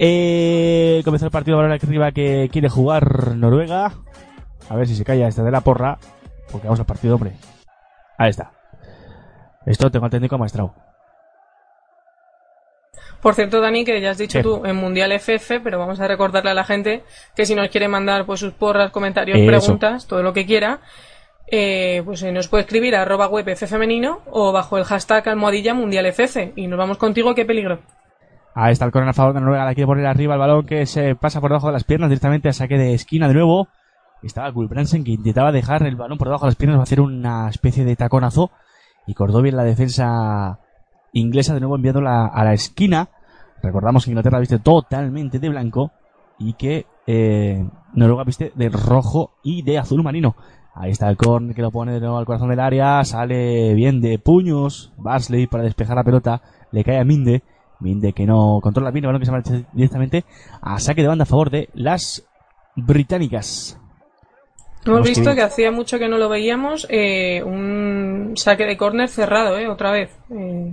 Eh, 0.00 1.00
comenzó 1.04 1.26
el 1.26 1.30
partido 1.30 1.60
ahora 1.60 1.72
arriba 1.72 2.10
que 2.10 2.48
quiere 2.50 2.68
jugar 2.68 3.36
Noruega. 3.36 3.92
A 4.68 4.74
ver 4.74 4.88
si 4.88 4.96
se 4.96 5.04
calla 5.04 5.28
este 5.28 5.44
de 5.44 5.52
la 5.52 5.60
porra, 5.60 5.98
porque 6.50 6.66
vamos 6.66 6.80
al 6.80 6.86
partido, 6.86 7.14
hombre. 7.14 7.34
Ahí 8.18 8.30
está. 8.30 8.50
Esto 9.64 9.92
tengo 9.92 10.06
al 10.06 10.10
técnico 10.10 10.38
maestrado. 10.38 10.74
Por 13.22 13.34
cierto, 13.34 13.60
Dani, 13.60 13.84
que 13.84 14.00
ya 14.00 14.10
has 14.10 14.18
dicho 14.18 14.42
tú 14.42 14.66
en 14.66 14.74
Mundial 14.74 15.12
FF, 15.12 15.60
pero 15.62 15.78
vamos 15.78 16.00
a 16.00 16.08
recordarle 16.08 16.50
a 16.50 16.54
la 16.54 16.64
gente 16.64 17.04
que 17.36 17.46
si 17.46 17.54
nos 17.54 17.68
quiere 17.68 17.86
mandar 17.86 18.26
pues 18.26 18.40
sus 18.40 18.52
porras, 18.52 18.90
comentarios, 18.90 19.38
preguntas, 19.46 20.08
todo 20.08 20.24
lo 20.24 20.32
que 20.32 20.44
quiera, 20.44 20.80
eh, 21.46 22.02
pues 22.04 22.24
eh, 22.24 22.32
nos 22.32 22.48
puede 22.48 22.62
escribir 22.62 22.96
a 22.96 23.02
arroba 23.02 23.28
web 23.28 23.56
femenino 23.56 24.22
o 24.26 24.50
bajo 24.50 24.76
el 24.76 24.82
hashtag 24.82 25.28
almohadilla 25.28 25.72
Mundial 25.72 26.06
FF. 26.06 26.52
Y 26.56 26.66
nos 26.66 26.76
vamos 26.76 26.98
contigo, 26.98 27.32
qué 27.36 27.44
peligro. 27.44 27.78
Ahí 28.56 28.72
está 28.72 28.86
el 28.86 28.90
corner 28.90 29.10
a 29.10 29.14
favor 29.14 29.34
de 29.34 29.40
Noruega, 29.40 29.64
la 29.64 29.74
quiere 29.74 29.86
poner 29.86 30.06
arriba 30.06 30.34
el 30.34 30.40
balón 30.40 30.66
que 30.66 30.84
se 30.86 31.14
pasa 31.14 31.40
por 31.40 31.50
debajo 31.50 31.68
de 31.68 31.74
las 31.74 31.84
piernas 31.84 32.10
directamente 32.10 32.48
a 32.48 32.52
saque 32.52 32.76
de 32.76 32.92
esquina 32.92 33.28
de 33.28 33.34
nuevo. 33.34 33.68
Estaba 34.24 34.50
Gulbransen 34.50 35.04
que 35.04 35.12
intentaba 35.12 35.52
dejar 35.52 35.84
el 35.84 35.94
balón 35.94 36.18
por 36.18 36.26
debajo 36.26 36.46
de 36.46 36.50
las 36.50 36.56
piernas, 36.56 36.78
va 36.78 36.82
a 36.82 36.84
hacer 36.84 37.00
una 37.00 37.48
especie 37.48 37.84
de 37.84 37.94
taconazo 37.94 38.50
y 39.06 39.14
cortó 39.14 39.42
bien 39.42 39.56
la 39.56 39.64
defensa 39.64 40.58
inglesa 41.12 41.54
de 41.54 41.60
nuevo 41.60 41.76
enviándola 41.76 42.26
a 42.26 42.44
la 42.44 42.52
esquina. 42.52 43.08
Recordamos 43.62 44.04
que 44.04 44.10
Inglaterra 44.10 44.40
viste 44.40 44.58
totalmente 44.58 45.38
de 45.38 45.48
blanco 45.48 45.92
y 46.38 46.54
que 46.54 46.86
eh, 47.06 47.64
Noruega 47.94 48.24
viste 48.24 48.52
de 48.54 48.68
rojo 48.68 49.32
y 49.42 49.62
de 49.62 49.78
azul 49.78 50.02
marino. 50.02 50.34
Ahí 50.74 50.90
está 50.90 51.08
el 51.08 51.16
corner 51.16 51.54
que 51.54 51.62
lo 51.62 51.70
pone 51.70 51.92
de 51.92 52.00
nuevo 52.00 52.16
al 52.16 52.24
corazón 52.24 52.48
del 52.48 52.60
área, 52.60 53.04
sale 53.04 53.74
bien 53.74 54.00
de 54.00 54.18
puños, 54.18 54.92
Barsley 54.96 55.46
para 55.46 55.64
despejar 55.64 55.96
la 55.96 56.04
pelota, 56.04 56.40
le 56.70 56.82
cae 56.82 56.98
a 56.98 57.04
Minde, 57.04 57.42
Minde 57.78 58.14
que 58.14 58.24
no 58.24 58.58
controla 58.62 58.90
bien 58.90 59.04
el 59.04 59.08
balón 59.08 59.20
que 59.20 59.26
se 59.26 59.32
marcha 59.32 59.62
directamente 59.72 60.24
a 60.62 60.78
saque 60.78 61.02
de 61.02 61.08
banda 61.08 61.24
a 61.24 61.26
favor 61.26 61.50
de 61.50 61.68
las 61.74 62.26
británicas. 62.74 63.78
Hemos 64.84 65.06
visto 65.06 65.34
que 65.34 65.42
hacía 65.42 65.70
mucho 65.70 65.98
que 65.98 66.08
no 66.08 66.18
lo 66.18 66.28
veíamos, 66.28 66.86
eh, 66.90 67.42
un 67.44 68.32
saque 68.36 68.64
de 68.64 68.76
córner 68.76 69.08
cerrado, 69.08 69.58
eh, 69.58 69.68
otra 69.68 69.92
vez. 69.92 70.10
Eh, 70.30 70.72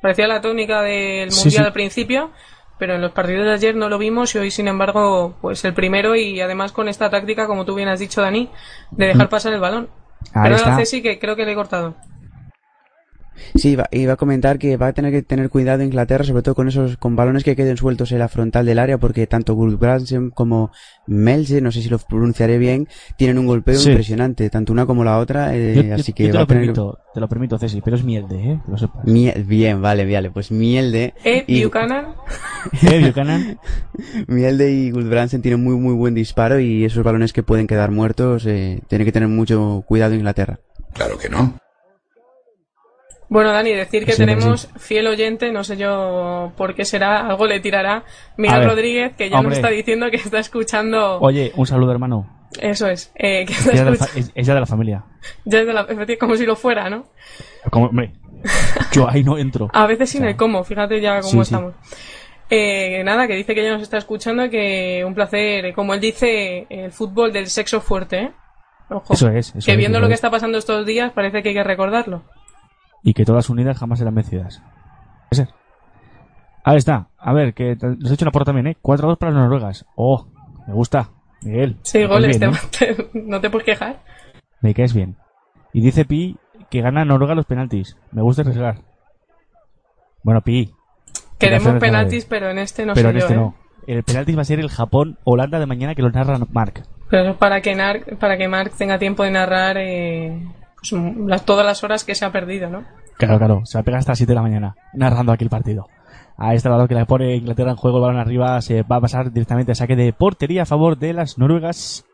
parecía 0.00 0.26
la 0.26 0.40
tónica 0.40 0.82
del 0.82 1.30
Mundial 1.30 1.50
sí. 1.50 1.58
al 1.58 1.72
principio, 1.72 2.30
pero 2.78 2.94
en 2.94 3.00
los 3.00 3.12
partidos 3.12 3.46
de 3.46 3.52
ayer 3.52 3.74
no 3.74 3.88
lo 3.88 3.98
vimos 3.98 4.34
y 4.34 4.38
hoy, 4.38 4.50
sin 4.50 4.68
embargo, 4.68 5.34
pues 5.40 5.64
el 5.64 5.74
primero 5.74 6.14
y 6.14 6.40
además 6.40 6.72
con 6.72 6.88
esta 6.88 7.10
táctica, 7.10 7.46
como 7.46 7.64
tú 7.64 7.74
bien 7.74 7.88
has 7.88 8.00
dicho, 8.00 8.20
Dani, 8.20 8.50
de 8.90 9.06
dejar 9.06 9.28
pasar 9.28 9.52
el 9.52 9.60
balón. 9.60 9.88
Ahí 10.34 10.44
Pero 10.44 10.56
está. 10.56 10.84
sí 10.84 11.02
que 11.02 11.18
creo 11.18 11.36
que 11.36 11.44
le 11.44 11.52
he 11.52 11.54
cortado. 11.54 11.94
Sí, 13.54 13.70
iba, 13.70 13.86
iba 13.90 14.14
a 14.14 14.16
comentar 14.16 14.58
que 14.58 14.76
va 14.76 14.88
a 14.88 14.92
tener 14.92 15.12
que 15.12 15.22
tener 15.22 15.50
cuidado 15.50 15.82
Inglaterra, 15.82 16.24
sobre 16.24 16.42
todo 16.42 16.54
con 16.54 16.68
esos, 16.68 16.96
con 16.96 17.16
balones 17.16 17.44
que 17.44 17.54
queden 17.56 17.76
sueltos 17.76 18.12
en 18.12 18.18
la 18.18 18.28
frontal 18.28 18.66
del 18.66 18.78
área, 18.78 18.98
porque 18.98 19.26
tanto 19.26 19.54
Gulbrandsen 19.54 20.30
como 20.30 20.70
Melse, 21.06 21.60
no 21.60 21.70
sé 21.72 21.82
si 21.82 21.88
lo 21.88 21.98
pronunciaré 21.98 22.58
bien, 22.58 22.88
tienen 23.16 23.38
un 23.38 23.46
golpeo 23.46 23.76
Sí. 23.78 23.90
impresionante, 23.90 24.48
tanto 24.50 24.72
una 24.72 24.86
como 24.86 25.04
la 25.04 25.18
otra, 25.18 25.54
eh, 25.56 25.74
Yo- 25.74 25.82
yo- 25.82 25.94
así 25.94 26.12
yo 26.12 26.16
que 26.16 26.24
te 26.26 26.32
va 26.32 26.38
lo 26.38 26.44
a 26.44 26.46
tener 26.46 26.62
permito, 26.62 26.98
te 27.14 27.20
lo 27.20 27.28
permito, 27.28 27.58
Ceci, 27.58 27.80
pero 27.82 27.96
es 27.96 28.04
mielde, 28.04 28.52
¿eh? 28.52 28.60
Lo 28.68 28.76
sepas. 28.78 29.04
Bien, 29.04 29.80
vale, 29.82 30.10
vale, 30.12 30.30
pues 30.30 30.50
Mielde 30.50 31.14
Eh, 31.24 31.44
y, 31.46 31.64
Buchanan, 31.64 32.14
¿Eh, 32.82 33.06
Buchanan? 33.06 33.58
Mielde 34.28 34.72
y 34.72 34.90
Gulbrandsen 34.90 35.42
tienen 35.42 35.62
muy 35.62 35.76
muy 35.76 35.94
buen 35.94 36.14
disparo 36.14 36.58
y 36.60 36.84
esos 36.84 37.04
balones 37.04 37.32
que 37.32 37.42
pueden 37.42 37.66
quedar 37.66 37.90
muertos, 37.90 38.44
eh, 38.46 38.80
tiene 38.88 39.04
que 39.04 39.12
tener 39.12 39.28
mucho 39.28 39.84
cuidado 39.86 40.14
Inglaterra. 40.14 40.58
Claro 40.94 41.18
que 41.18 41.28
no. 41.28 41.54
Bueno, 43.28 43.52
Dani, 43.52 43.72
decir 43.72 44.04
que 44.06 44.12
Sí, 44.12 44.18
tenemos 44.18 44.68
fiel 44.78 45.06
oyente, 45.08 45.50
no 45.50 45.64
sé 45.64 45.76
yo 45.76 46.52
por 46.56 46.74
qué 46.74 46.84
será, 46.84 47.26
algo 47.28 47.46
le 47.46 47.58
tirará. 47.60 48.04
Miguel 48.36 48.60
ver, 48.60 48.68
Rodríguez, 48.68 49.16
que 49.16 49.28
ya 49.28 49.36
hombre. 49.38 49.50
nos 49.50 49.58
está 49.58 49.70
diciendo 49.70 50.10
que 50.10 50.16
está 50.16 50.38
escuchando. 50.38 51.18
Oye, 51.20 51.52
un 51.56 51.66
saludo, 51.66 51.90
hermano. 51.92 52.48
Eso 52.60 52.86
es, 52.88 53.10
eh, 53.16 53.44
que 53.44 53.52
está 53.52 53.72
Es 53.72 53.76
ya 53.78 53.84
de 53.84 54.54
la, 54.54 54.60
de 54.60 54.66
familia. 54.66 55.04
Ya 55.44 55.60
es 55.60 55.66
de 55.66 55.72
la- 55.72 55.86
como 56.18 56.36
si 56.36 56.46
lo 56.46 56.54
fuera, 56.54 56.88
¿no? 56.88 57.06
Como, 57.70 57.86
hombre, 57.86 58.12
yo 58.92 59.10
ahí 59.10 59.24
no 59.24 59.36
entro. 59.38 59.68
A 59.72 59.86
veces 59.86 60.10
sin 60.10 60.20
O 60.20 60.24
sea, 60.24 60.30
el 60.30 60.36
cómo, 60.36 60.62
fíjate 60.62 61.00
ya 61.00 61.20
cómo 61.20 61.32
sí, 61.32 61.40
estamos. 61.40 61.74
Eh, 62.48 63.02
nada, 63.04 63.26
que 63.26 63.34
dice 63.34 63.54
que 63.56 63.64
ya 63.64 63.72
nos 63.72 63.82
está 63.82 63.98
escuchando 63.98 64.44
y 64.44 64.50
que 64.50 65.02
un 65.04 65.14
placer, 65.14 65.74
como 65.74 65.94
él 65.94 66.00
dice, 66.00 66.66
el 66.70 66.92
fútbol 66.92 67.32
del 67.32 67.48
sexo 67.48 67.80
fuerte, 67.80 68.18
¿eh? 68.18 68.30
Ojo. 68.88 69.14
Eso 69.14 69.28
es, 69.30 69.48
eso 69.48 69.66
que 69.66 69.72
es, 69.72 69.78
viendo 69.78 69.98
eso 69.98 70.02
lo 70.02 70.06
que 70.06 70.14
es. 70.14 70.18
está 70.18 70.30
pasando 70.30 70.58
estos 70.58 70.86
días, 70.86 71.10
parece 71.12 71.42
que 71.42 71.48
hay 71.48 71.54
que 71.56 71.64
recordarlo. 71.64 72.22
Y 73.06 73.14
que 73.14 73.24
todas 73.24 73.48
unidas 73.50 73.78
jamás 73.78 74.00
serán 74.00 74.16
vencidas. 74.16 74.60
Puede 75.30 75.44
ser. 75.46 75.54
Ahí 76.64 76.76
está. 76.76 77.06
A 77.16 77.32
ver, 77.32 77.54
que 77.54 77.76
nos 77.80 78.10
he 78.10 78.14
hecho 78.14 78.24
una 78.24 78.32
porra 78.32 78.46
también, 78.46 78.66
¿eh? 78.66 78.76
4-2 78.82 79.16
para 79.16 79.30
las 79.30 79.42
noruegas. 79.44 79.86
Oh, 79.94 80.26
me 80.66 80.74
gusta. 80.74 81.10
Miguel. 81.42 81.76
Sí, 81.82 82.04
goles, 82.04 82.36
bien, 82.38 82.50
te- 82.50 82.90
¿eh? 82.90 82.94
te- 83.12 83.20
no 83.20 83.40
te 83.40 83.48
puedes 83.48 83.64
quejar. 83.64 84.02
Me 84.60 84.74
caes 84.74 84.92
bien. 84.92 85.14
Y 85.72 85.80
dice 85.82 86.04
Pi 86.04 86.36
que 86.68 86.80
gana 86.80 87.04
Noruega 87.04 87.36
los 87.36 87.46
penaltis. 87.46 87.96
Me 88.10 88.22
gusta 88.22 88.42
arriesgar. 88.42 88.78
Bueno, 90.24 90.40
Pi. 90.40 90.74
Queremos 91.38 91.74
penaltis, 91.78 92.24
pero 92.24 92.50
en 92.50 92.58
este 92.58 92.84
no 92.84 92.94
pero 92.94 93.10
en 93.10 93.14
yo, 93.14 93.20
este 93.20 93.34
¿eh? 93.34 93.36
no. 93.36 93.54
El 93.86 94.02
penaltis 94.02 94.36
va 94.36 94.42
a 94.42 94.46
ser 94.46 94.58
el 94.58 94.68
Japón-Holanda 94.70 95.60
de 95.60 95.66
mañana 95.66 95.94
que 95.94 96.02
lo 96.02 96.10
narra 96.10 96.38
Mark. 96.50 96.82
Pero 97.08 97.36
para 97.36 97.60
que, 97.60 97.76
Nar- 97.76 98.18
para 98.18 98.36
que 98.36 98.48
Mark 98.48 98.72
tenga 98.76 98.98
tiempo 98.98 99.22
de 99.22 99.30
narrar 99.30 99.76
eh, 99.78 100.42
pues, 100.80 100.92
m- 100.92 101.28
las, 101.28 101.44
todas 101.44 101.64
las 101.66 101.82
horas 101.84 102.04
que 102.04 102.14
se 102.14 102.24
ha 102.24 102.32
perdido, 102.32 102.68
¿no? 102.70 102.84
Claro, 103.18 103.38
claro. 103.38 103.60
Se 103.64 103.78
va 103.78 103.80
a 103.80 103.84
pegar 103.84 103.98
hasta 103.98 104.12
las 104.12 104.18
7 104.18 104.30
de 104.30 104.34
la 104.36 104.42
mañana 104.42 104.76
narrando 104.92 105.32
aquí 105.32 105.44
el 105.44 105.50
partido. 105.50 105.88
Está 106.52 106.68
el 106.68 106.72
balón 106.72 106.88
que 106.88 106.94
le 106.94 107.06
pone 107.06 107.36
Inglaterra 107.36 107.70
en 107.70 107.76
juego, 107.76 107.96
el 107.98 108.02
balón 108.02 108.18
arriba, 108.20 108.60
se 108.60 108.82
va 108.82 108.96
a 108.96 109.00
pasar 109.00 109.32
directamente 109.32 109.72
a 109.72 109.74
saque 109.74 109.96
de 109.96 110.12
portería 110.12 110.62
a 110.62 110.66
favor 110.66 110.98
de 110.98 111.14
las 111.14 111.38
noruegas, 111.38 112.04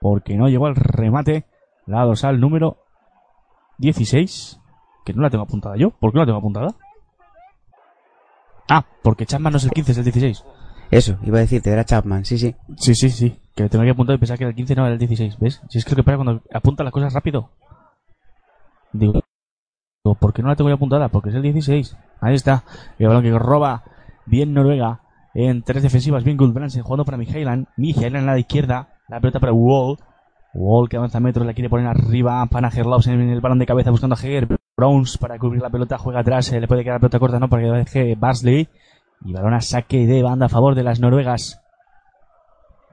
porque 0.00 0.36
no 0.36 0.48
llegó 0.48 0.66
al 0.66 0.74
remate 0.76 1.44
la 1.86 2.02
dorsal 2.04 2.40
número 2.40 2.78
16, 3.76 4.58
que 5.04 5.12
no 5.12 5.20
la 5.22 5.28
tengo 5.30 5.44
apuntada 5.44 5.76
yo. 5.76 5.90
¿Por 5.90 6.12
qué 6.12 6.16
no 6.16 6.22
la 6.22 6.26
tengo 6.26 6.38
apuntada? 6.38 6.74
Ah, 8.70 8.84
porque 9.02 9.26
Chapman 9.26 9.52
no 9.52 9.56
es 9.58 9.64
el 9.64 9.70
15, 9.70 9.92
es 9.92 9.98
el 9.98 10.04
16. 10.04 10.44
Eso, 10.90 11.18
iba 11.22 11.36
a 11.38 11.40
decirte, 11.40 11.70
era 11.70 11.84
Chapman, 11.84 12.24
sí, 12.24 12.38
sí. 12.38 12.54
Sí, 12.76 12.94
sí, 12.94 13.10
sí, 13.10 13.38
que 13.54 13.68
tengo 13.68 13.82
aquí 13.82 13.90
apuntado 13.90 14.16
y 14.16 14.18
pensaba 14.18 14.38
que 14.38 14.44
era 14.44 14.50
el 14.50 14.56
15, 14.56 14.74
no, 14.74 14.84
era 14.84 14.92
el 14.94 14.98
16, 14.98 15.38
¿ves? 15.38 15.60
Si 15.68 15.78
es 15.78 15.84
que 15.84 15.90
lo 15.90 15.96
que 15.96 16.02
pasa 16.04 16.16
cuando 16.16 16.42
apunta 16.52 16.84
las 16.84 16.92
cosas 16.92 17.12
rápido. 17.12 17.50
Digo, 18.92 19.20
¿por 20.18 20.32
qué 20.32 20.42
no 20.42 20.48
la 20.48 20.56
tengo 20.56 20.70
ya 20.70 20.76
apuntada? 20.76 21.08
Porque 21.08 21.30
es 21.30 21.34
el 21.34 21.42
16. 21.42 21.96
Ahí 22.20 22.34
está. 22.34 22.64
El 22.98 23.08
balón 23.08 23.22
que 23.22 23.38
roba 23.38 23.82
bien 24.26 24.52
Noruega 24.54 25.00
en 25.34 25.62
tres 25.62 25.82
defensivas, 25.82 26.24
bien 26.24 26.36
Gulbrandsen 26.36 26.82
jugando 26.82 27.04
para 27.04 27.16
Mihailan. 27.16 27.68
Mihailan 27.76 28.28
a 28.28 28.32
la 28.32 28.38
izquierda, 28.38 28.88
la 29.08 29.20
pelota 29.20 29.40
para 29.40 29.52
Wall. 29.52 29.98
Wall 30.54 30.88
que 30.88 30.96
avanza 30.96 31.20
metros, 31.20 31.46
la 31.46 31.54
quiere 31.54 31.68
poner 31.68 31.86
arriba 31.86 32.44
para 32.46 32.70
Gerlausen 32.70 33.20
en 33.20 33.30
el 33.30 33.40
balón 33.40 33.58
de 33.58 33.66
cabeza 33.66 33.90
buscando 33.90 34.16
a 34.16 34.18
Heger. 34.18 34.48
Browns 34.76 35.18
para 35.18 35.38
cubrir 35.38 35.60
la 35.60 35.70
pelota, 35.70 35.98
juega 35.98 36.20
atrás, 36.20 36.52
eh, 36.52 36.60
le 36.60 36.68
puede 36.68 36.82
quedar 36.82 36.96
la 36.96 37.00
pelota 37.00 37.18
corta, 37.18 37.38
no, 37.38 37.48
para 37.48 37.62
que 37.62 37.68
deje 37.68 38.14
Barsley. 38.16 38.68
Y 39.24 39.32
balón 39.32 39.54
a 39.54 39.60
saque 39.60 40.06
de 40.06 40.22
banda 40.22 40.46
a 40.46 40.48
favor 40.48 40.74
de 40.74 40.84
las 40.84 41.00
noruegas. 41.00 41.60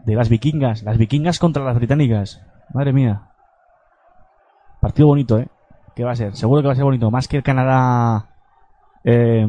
De 0.05 0.15
las 0.15 0.29
vikingas. 0.29 0.83
Las 0.83 0.97
vikingas 0.97 1.39
contra 1.39 1.63
las 1.63 1.75
británicas. 1.75 2.41
Madre 2.73 2.93
mía. 2.93 3.29
Partido 4.81 5.07
bonito, 5.07 5.39
¿eh? 5.39 5.47
¿Qué 5.95 6.03
va 6.03 6.11
a 6.11 6.15
ser? 6.15 6.35
Seguro 6.35 6.61
que 6.61 6.67
va 6.67 6.73
a 6.73 6.75
ser 6.75 6.83
bonito. 6.83 7.09
Más 7.09 7.27
que 7.27 7.37
el 7.37 7.43
Canadá... 7.43 8.27
Eh... 9.03 9.45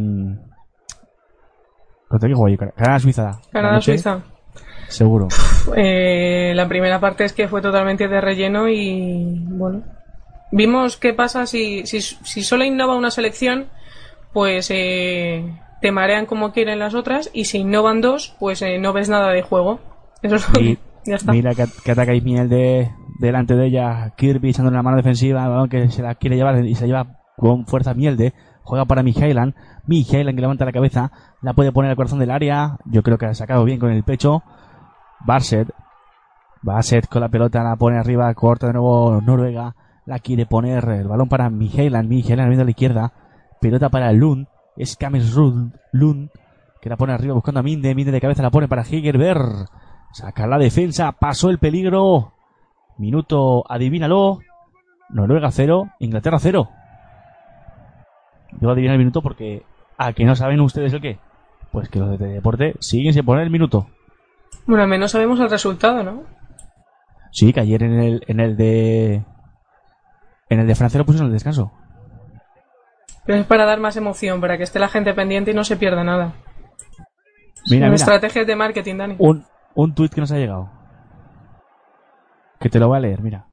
¿Contra 2.09 2.29
qué 2.29 2.35
juego 2.35 2.49
yo? 2.49 2.73
Canadá-Suiza. 2.77 3.41
Canadá-Suiza. 3.51 4.21
Seguro. 4.89 5.27
Eh, 5.75 6.53
la 6.55 6.69
primera 6.69 7.01
parte 7.01 7.25
es 7.25 7.33
que 7.33 7.49
fue 7.49 7.61
totalmente 7.61 8.07
de 8.07 8.21
relleno 8.21 8.69
y 8.69 9.45
bueno. 9.49 9.83
Vimos 10.53 10.97
qué 10.97 11.13
pasa 11.13 11.47
si, 11.47 11.85
si, 11.87 12.01
si 12.01 12.45
solo 12.45 12.65
innova 12.65 12.95
una 12.95 13.11
selección, 13.11 13.67
pues 14.33 14.71
eh, 14.71 15.45
te 15.81 15.91
marean 15.91 16.27
como 16.27 16.53
quieren 16.53 16.79
las 16.79 16.95
otras 16.95 17.31
y 17.33 17.47
si 17.47 17.59
innovan 17.59 18.01
dos, 18.01 18.37
pues 18.39 18.63
eh, 18.63 18.79
no 18.79 18.93
ves 18.93 19.09
nada 19.09 19.33
de 19.33 19.43
juego. 19.43 19.81
Eso 20.23 20.37
es 20.37 20.47
Y 20.61 20.79
ya 21.05 21.17
está. 21.17 21.33
Mira 21.33 21.55
que, 21.55 21.65
que 21.85 21.91
ataca 21.91 22.15
Ismiel 22.15 22.49
de, 22.49 22.89
delante 23.19 23.57
de 23.57 23.67
ella. 23.67 24.15
Kirby 24.17 24.51
echándole 24.51 24.77
la 24.77 24.83
mano 24.83 24.97
defensiva. 24.97 25.67
que 25.69 25.89
se 25.91 26.03
la 26.03 26.15
quiere 26.15 26.37
llevar 26.37 26.65
y 26.65 26.75
se 26.75 26.83
la 26.83 26.87
lleva 26.87 27.21
con 27.37 27.67
fuerza 27.67 27.95
Mielde. 27.95 28.35
Juega 28.63 28.85
para 28.85 29.03
Mihailan. 29.03 29.55
Mihailan 29.87 30.35
que 30.35 30.41
levanta 30.41 30.65
la 30.65 30.73
cabeza. 30.73 31.13
La 31.43 31.55
puede 31.55 31.73
poner 31.73 31.91
al 31.91 31.97
corazón 31.97 32.19
del 32.19 32.31
área. 32.31 32.79
Yo 32.85 33.03
creo 33.03 33.19
que 33.19 33.27
ha 33.27 33.35
sacado 33.35 33.65
bien 33.65 33.79
con 33.79 33.91
el 33.91 34.03
pecho. 34.03 34.43
Barset. 35.25 35.69
Ser 36.81 37.07
con 37.09 37.21
la 37.21 37.29
pelota, 37.29 37.63
la 37.63 37.77
pone 37.77 37.97
arriba, 37.97 38.33
corta 38.35 38.67
de 38.67 38.73
nuevo 38.73 39.21
Noruega. 39.21 39.77
La 40.05 40.19
quiere 40.19 40.47
poner 40.47 40.89
el 40.89 41.07
balón 41.07 41.29
para 41.29 41.49
Mijelan. 41.49 42.09
Mijelan 42.09 42.49
viendo 42.49 42.63
a 42.63 42.65
la 42.65 42.71
izquierda. 42.71 43.13
Pelota 43.61 43.89
para 43.89 44.13
Lund. 44.13 44.47
Es 44.77 44.97
Kames 44.97 45.35
Lund. 45.35 46.31
Que 46.81 46.89
la 46.89 46.97
pone 46.97 47.13
arriba 47.13 47.35
buscando 47.35 47.61
a 47.61 47.63
Minde. 47.63 47.95
Minde 47.95 48.13
de 48.13 48.21
cabeza 48.21 48.43
la 48.43 48.51
pone 48.51 48.69
para 48.69 48.83
Higerberg. 48.83 49.69
Saca 50.13 50.47
la 50.47 50.59
defensa. 50.59 51.13
Pasó 51.13 51.51
el 51.51 51.59
peligro. 51.59 52.36
Minuto, 52.99 53.65
adivínalo. 53.69 54.41
Noruega 55.09 55.51
0, 55.51 55.91
Inglaterra 56.01 56.39
0. 56.41 56.69
Debo 58.53 58.73
adivinar 58.73 58.95
el 58.95 58.99
minuto 58.99 59.23
porque 59.23 59.63
a 59.99 60.13
que 60.13 60.25
no 60.25 60.35
saben 60.35 60.61
ustedes 60.61 60.93
el 60.93 61.01
qué. 61.01 61.19
Pues 61.73 61.89
que 61.89 61.99
los 61.99 62.19
de 62.19 62.27
deporte 62.29 62.75
siguen 62.81 63.13
sin 63.13 63.25
poner 63.25 63.45
el 63.45 63.51
minuto. 63.51 63.87
Bueno, 64.67 64.83
al 64.83 64.89
menos 64.89 65.11
sabemos 65.13 65.39
el 65.41 65.51
resultado, 65.51 66.03
¿no? 66.03 66.23
Sí, 67.31 67.53
que 67.53 67.61
ayer 67.61 67.83
en 67.83 67.93
el, 68.01 68.25
en 68.27 68.41
el 68.41 68.57
de. 68.57 69.23
En 70.49 70.61
el 70.61 70.67
de 70.67 70.75
Francia 70.75 70.99
lo 70.99 71.05
pusieron 71.05 71.27
en 71.27 71.33
el 71.33 71.37
descanso. 71.37 71.73
Pero 73.25 73.39
es 73.41 73.47
para 73.47 73.65
dar 73.65 73.81
más 73.81 73.97
emoción, 73.97 74.41
para 74.41 74.57
que 74.57 74.63
esté 74.65 74.79
la 74.79 74.89
gente 74.89 75.13
pendiente 75.13 75.51
y 75.51 75.55
no 75.55 75.65
se 75.65 75.77
pierda 75.77 76.03
nada. 76.05 76.33
Mira, 77.69 77.87
Son 77.87 77.93
mira. 77.93 77.95
estrategias 77.95 78.47
de 78.47 78.57
marketing, 78.57 78.97
Dani. 78.97 79.17
Un, 79.19 79.45
un 79.75 79.95
tuit 79.95 80.13
que 80.15 80.21
nos 80.21 80.31
ha 80.33 80.37
llegado. 80.37 80.71
Que 82.61 82.69
te 82.69 82.79
lo 82.79 82.89
voy 82.89 82.97
a 82.97 83.01
leer, 83.01 83.21
mira. 83.23 83.47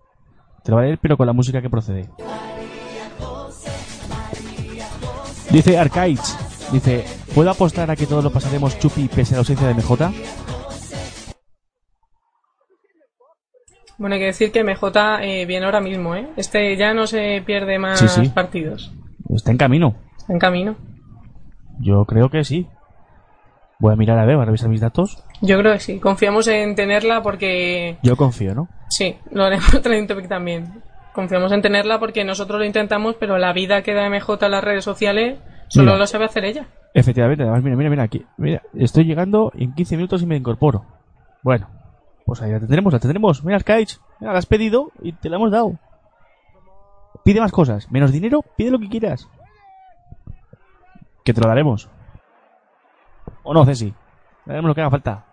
Te 0.64 0.72
lo 0.72 0.78
voy 0.78 0.84
a 0.86 0.88
leer, 0.88 1.00
pero 1.02 1.18
con 1.18 1.28
la 1.28 1.34
música 1.34 1.62
que 1.62 1.70
procede. 1.70 2.10
Dice 5.52 5.78
Arcaich. 5.78 6.20
Dice, 6.72 7.06
¿puedo 7.36 7.52
apostar 7.52 7.92
a 7.92 7.96
que 7.96 8.08
todos 8.08 8.24
lo 8.24 8.32
pasaremos 8.32 8.80
chupi 8.80 9.08
pese 9.08 9.34
a 9.34 9.38
la 9.38 9.40
ausencia 9.40 9.68
de 9.68 9.74
MJ? 9.76 10.12
Bueno, 14.00 14.16
hay 14.16 14.22
que 14.22 14.26
decir 14.28 14.52
que 14.52 14.64
MJ 14.64 15.22
eh, 15.22 15.46
viene 15.46 15.66
ahora 15.66 15.80
mismo, 15.80 16.16
¿eh? 16.16 16.30
Este 16.36 16.76
ya 16.76 16.94
no 16.94 17.06
se 17.06 17.44
pierde 17.46 17.78
más 17.78 18.00
Sí, 18.00 18.08
sí. 18.08 18.30
partidos. 18.30 18.92
Está 19.30 19.52
en 19.52 19.58
camino. 19.58 19.96
Está 20.18 20.34
en 20.34 20.40
camino. 20.40 20.76
Yo 21.80 22.06
creo 22.06 22.30
que 22.30 22.44
sí. 22.44 22.68
Voy 23.84 23.92
a 23.92 23.98
mirar 23.98 24.18
a 24.18 24.24
ver, 24.24 24.38
voy 24.38 24.44
a 24.44 24.46
revisar 24.46 24.70
mis 24.70 24.80
datos. 24.80 25.22
Yo 25.42 25.60
creo 25.60 25.74
que 25.74 25.82
sí. 25.82 26.00
Confiamos 26.00 26.48
en 26.48 26.74
tenerla 26.74 27.22
porque... 27.22 27.98
Yo 28.02 28.16
confío, 28.16 28.56
¿no? 28.56 28.70
Sí, 28.88 29.18
lo 29.30 29.44
haremos 29.44 29.70
Trending 29.84 30.30
también. 30.30 30.82
Confiamos 31.12 31.52
en 31.52 31.62
tenerla 31.62 32.00
porque 32.00 32.24
nosotros 32.24 32.60
lo 32.60 32.66
intentamos, 32.66 33.18
pero 33.20 33.38
la 33.38 33.52
vida 33.52 33.82
que 33.82 33.94
da 33.94 34.10
MJ 34.10 34.42
en 34.42 34.52
las 34.52 34.64
redes 34.64 34.86
sociales 34.86 35.38
solo 35.68 35.88
Mira. 35.88 35.98
lo 35.98 36.08
sabe 36.08 36.24
hacer 36.24 36.46
ella. 36.46 36.68
Efectivamente, 36.94 37.44
además, 37.44 37.62
mira, 37.62 37.76
mira, 37.76 37.90
mira, 37.90 38.04
aquí. 38.04 38.26
Mira, 38.38 38.62
estoy 38.74 39.04
llegando 39.04 39.52
en 39.54 39.74
15 39.74 39.98
minutos 39.98 40.22
y 40.22 40.28
me 40.28 40.38
incorporo. 40.38 40.86
Bueno, 41.42 41.68
pues 42.26 42.42
ahí 42.42 42.54
la 42.54 42.60
tendremos, 42.60 42.94
la 42.94 43.00
tendremos. 43.00 43.44
Mira, 43.44 43.60
Skype, 43.60 43.92
mira, 44.22 44.32
la 44.32 44.40
has 44.40 44.46
pedido 44.46 44.94
y 45.02 45.12
te 45.12 45.28
la 45.28 45.36
hemos 45.36 45.52
dado. 45.52 45.78
Pide 47.26 47.42
más 47.42 47.52
cosas, 47.52 47.92
menos 47.92 48.14
dinero, 48.14 48.46
pide 48.56 48.72
lo 48.72 48.80
que 48.80 48.88
quieras. 48.88 49.28
Que 51.26 51.34
te 51.34 51.42
lo 51.42 51.50
daremos. 51.50 51.90
¿O 53.44 53.54
no, 53.54 53.66
Ceci? 53.66 53.94
Daremos 54.46 54.70
lo 54.70 54.76
que 54.76 54.82
haga 54.82 54.92
falta. 54.92 55.26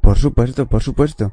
Por 0.00 0.16
supuesto, 0.18 0.66
por 0.66 0.82
supuesto. 0.82 1.32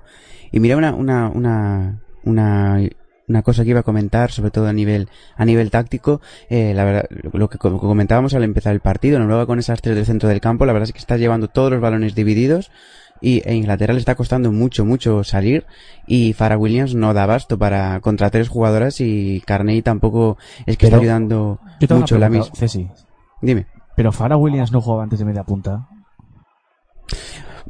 Y 0.51 0.59
mira 0.59 0.77
una, 0.77 0.93
una, 0.93 1.29
una, 1.29 1.99
una, 2.23 2.79
una 3.27 3.41
cosa 3.41 3.63
que 3.63 3.71
iba 3.71 3.79
a 3.79 3.83
comentar, 3.83 4.31
sobre 4.31 4.51
todo 4.51 4.67
a 4.67 4.73
nivel, 4.73 5.09
a 5.35 5.45
nivel 5.45 5.71
táctico, 5.71 6.21
eh, 6.49 6.73
la 6.75 6.83
verdad, 6.83 7.05
lo 7.33 7.49
que 7.49 7.57
co- 7.57 7.79
comentábamos 7.79 8.33
al 8.35 8.43
empezar 8.43 8.73
el 8.73 8.79
partido, 8.81 9.17
Noruega 9.19 9.45
con 9.47 9.59
esas 9.59 9.81
tres 9.81 9.95
del 9.95 10.05
centro 10.05 10.29
del 10.29 10.41
campo, 10.41 10.65
la 10.65 10.73
verdad 10.73 10.89
es 10.89 10.93
que 10.93 10.99
está 10.99 11.17
llevando 11.17 11.47
todos 11.47 11.71
los 11.71 11.81
balones 11.81 12.13
divididos 12.13 12.69
y 13.21 13.41
e 13.45 13.55
Inglaterra 13.55 13.93
le 13.93 13.99
está 13.99 14.15
costando 14.15 14.51
mucho, 14.51 14.83
mucho 14.85 15.23
salir 15.23 15.65
y 16.05 16.33
Farah 16.33 16.57
Williams 16.57 16.93
no 16.93 17.13
da 17.13 17.23
abasto 17.23 17.57
para 17.57 17.99
contra 18.01 18.29
tres 18.29 18.49
jugadoras 18.49 18.99
y 19.01 19.41
Carney 19.47 19.81
tampoco 19.81 20.37
es 20.65 20.77
que 20.77 20.87
Pero- 20.87 20.97
está 20.97 21.01
ayudando 21.01 21.59
mucho 21.89 22.17
la 22.19 22.29
misma. 22.29 22.53
Ceci. 22.53 22.89
Dime. 23.41 23.65
Pero 23.95 24.11
Farah 24.11 24.37
Williams 24.37 24.71
no 24.71 24.81
jugaba 24.81 25.03
antes 25.03 25.19
de 25.19 25.25
media 25.25 25.43
punta. 25.43 25.87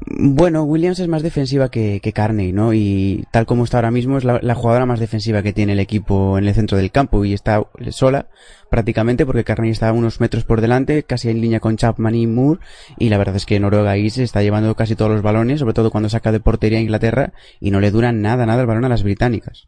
Bueno, 0.05 0.63
Williams 0.63 0.99
es 0.99 1.07
más 1.07 1.21
defensiva 1.21 1.69
que, 1.69 1.99
que 2.01 2.13
Carney, 2.13 2.51
¿no? 2.51 2.73
Y 2.73 3.25
tal 3.31 3.45
como 3.45 3.63
está 3.63 3.77
ahora 3.77 3.91
mismo 3.91 4.17
es 4.17 4.23
la, 4.23 4.39
la 4.41 4.55
jugadora 4.55 4.85
más 4.85 4.99
defensiva 4.99 5.43
que 5.43 5.53
tiene 5.53 5.73
el 5.73 5.79
equipo 5.79 6.37
en 6.37 6.45
el 6.45 6.53
centro 6.53 6.77
del 6.77 6.91
campo 6.91 7.23
y 7.23 7.33
está 7.33 7.63
sola 7.91 8.27
prácticamente 8.69 9.25
porque 9.25 9.43
Carney 9.43 9.69
está 9.69 9.89
a 9.89 9.93
unos 9.93 10.19
metros 10.19 10.43
por 10.45 10.59
delante, 10.59 11.03
casi 11.03 11.29
en 11.29 11.41
línea 11.41 11.59
con 11.59 11.77
Chapman 11.77 12.15
y 12.15 12.27
Moore 12.27 12.59
y 12.97 13.09
la 13.09 13.17
verdad 13.17 13.35
es 13.35 13.45
que 13.45 13.59
Noruega 13.59 13.91
ahí 13.91 14.09
se 14.09 14.23
está 14.23 14.41
llevando 14.41 14.75
casi 14.75 14.95
todos 14.95 15.11
los 15.11 15.21
balones, 15.21 15.59
sobre 15.59 15.75
todo 15.75 15.91
cuando 15.91 16.09
saca 16.09 16.31
de 16.31 16.39
portería 16.39 16.79
a 16.79 16.81
Inglaterra 16.81 17.33
y 17.59 17.69
no 17.71 17.79
le 17.79 17.91
dura 17.91 18.11
nada, 18.11 18.45
nada 18.45 18.61
el 18.61 18.67
balón 18.67 18.85
a 18.85 18.89
las 18.89 19.03
británicas. 19.03 19.67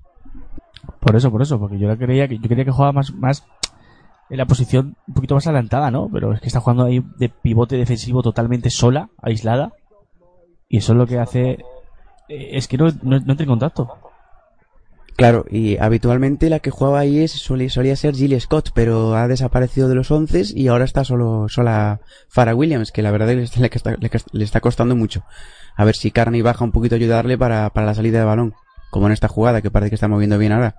Por 1.00 1.16
eso, 1.16 1.32
por 1.32 1.44
eso, 1.44 1.60
porque 1.60 1.78
yo 1.78 1.88
la 1.88 1.98
quería 1.98 2.28
que 2.28 2.40
yo 2.40 2.50
quería 2.50 2.66
que 2.66 2.72
jugaba 2.72 2.94
más, 2.94 3.14
más 3.14 3.46
en 4.30 4.38
la 4.38 4.46
posición 4.46 4.98
un 5.08 5.14
poquito 5.14 5.36
más 5.36 5.48
adelantada, 5.48 5.92
¿no? 5.92 6.10
Pero 6.12 6.34
es 6.34 6.42
que 6.42 6.48
está 6.48 6.60
jugando 6.60 6.86
ahí 6.86 7.04
de 7.18 7.30
pivote 7.30 7.78
defensivo 7.78 8.24
totalmente 8.24 8.70
sola, 8.70 9.10
aislada. 9.22 9.74
Y 10.68 10.78
eso 10.78 10.94
es 10.94 10.98
lo 10.98 11.08
que 11.08 11.20
hace 11.20 11.60
eh, 12.30 12.50
es 12.54 12.68
que 12.68 12.78
no, 12.78 12.88
no, 13.04 13.20
no 13.20 13.36
en 13.38 13.46
contacto. 13.46 13.90
Claro, 15.16 15.46
y 15.50 15.78
habitualmente 15.78 16.50
la 16.50 16.60
que 16.60 16.72
jugaba 16.72 17.00
ahí 17.00 17.20
es, 17.20 17.32
solía, 17.32 17.96
ser 17.96 18.16
Gilly 18.16 18.38
Scott, 18.38 18.72
pero 18.74 19.16
ha 19.16 19.30
desaparecido 19.30 19.88
de 19.88 19.96
los 19.96 20.12
once 20.12 20.44
y 20.54 20.68
ahora 20.68 20.84
está 20.84 21.06
solo 21.06 21.48
sola 21.48 22.02
Farah 22.28 22.54
Williams, 22.54 22.92
que 22.92 23.02
la 23.02 23.12
verdad 23.12 23.28
le 23.28 23.44
está, 23.44 23.62
le 23.62 23.68
está, 23.68 23.96
le 24.34 24.44
está 24.44 24.60
costando 24.60 24.94
mucho. 24.94 25.24
A 25.78 25.86
ver 25.86 25.96
si 25.96 26.12
Carney 26.12 26.42
baja 26.42 26.66
un 26.66 26.74
poquito 26.74 26.96
a 26.96 26.98
ayudarle 26.98 27.38
para, 27.38 27.70
para 27.70 27.86
la 27.86 27.94
salida 27.94 28.20
de 28.20 28.26
balón, 28.26 28.56
como 28.92 29.08
en 29.08 29.14
esta 29.14 29.30
jugada 29.30 29.62
que 29.62 29.72
parece 29.72 29.92
que 29.92 29.96
está 29.96 30.10
moviendo 30.10 30.38
bien 30.38 30.52
ahora. 30.52 30.76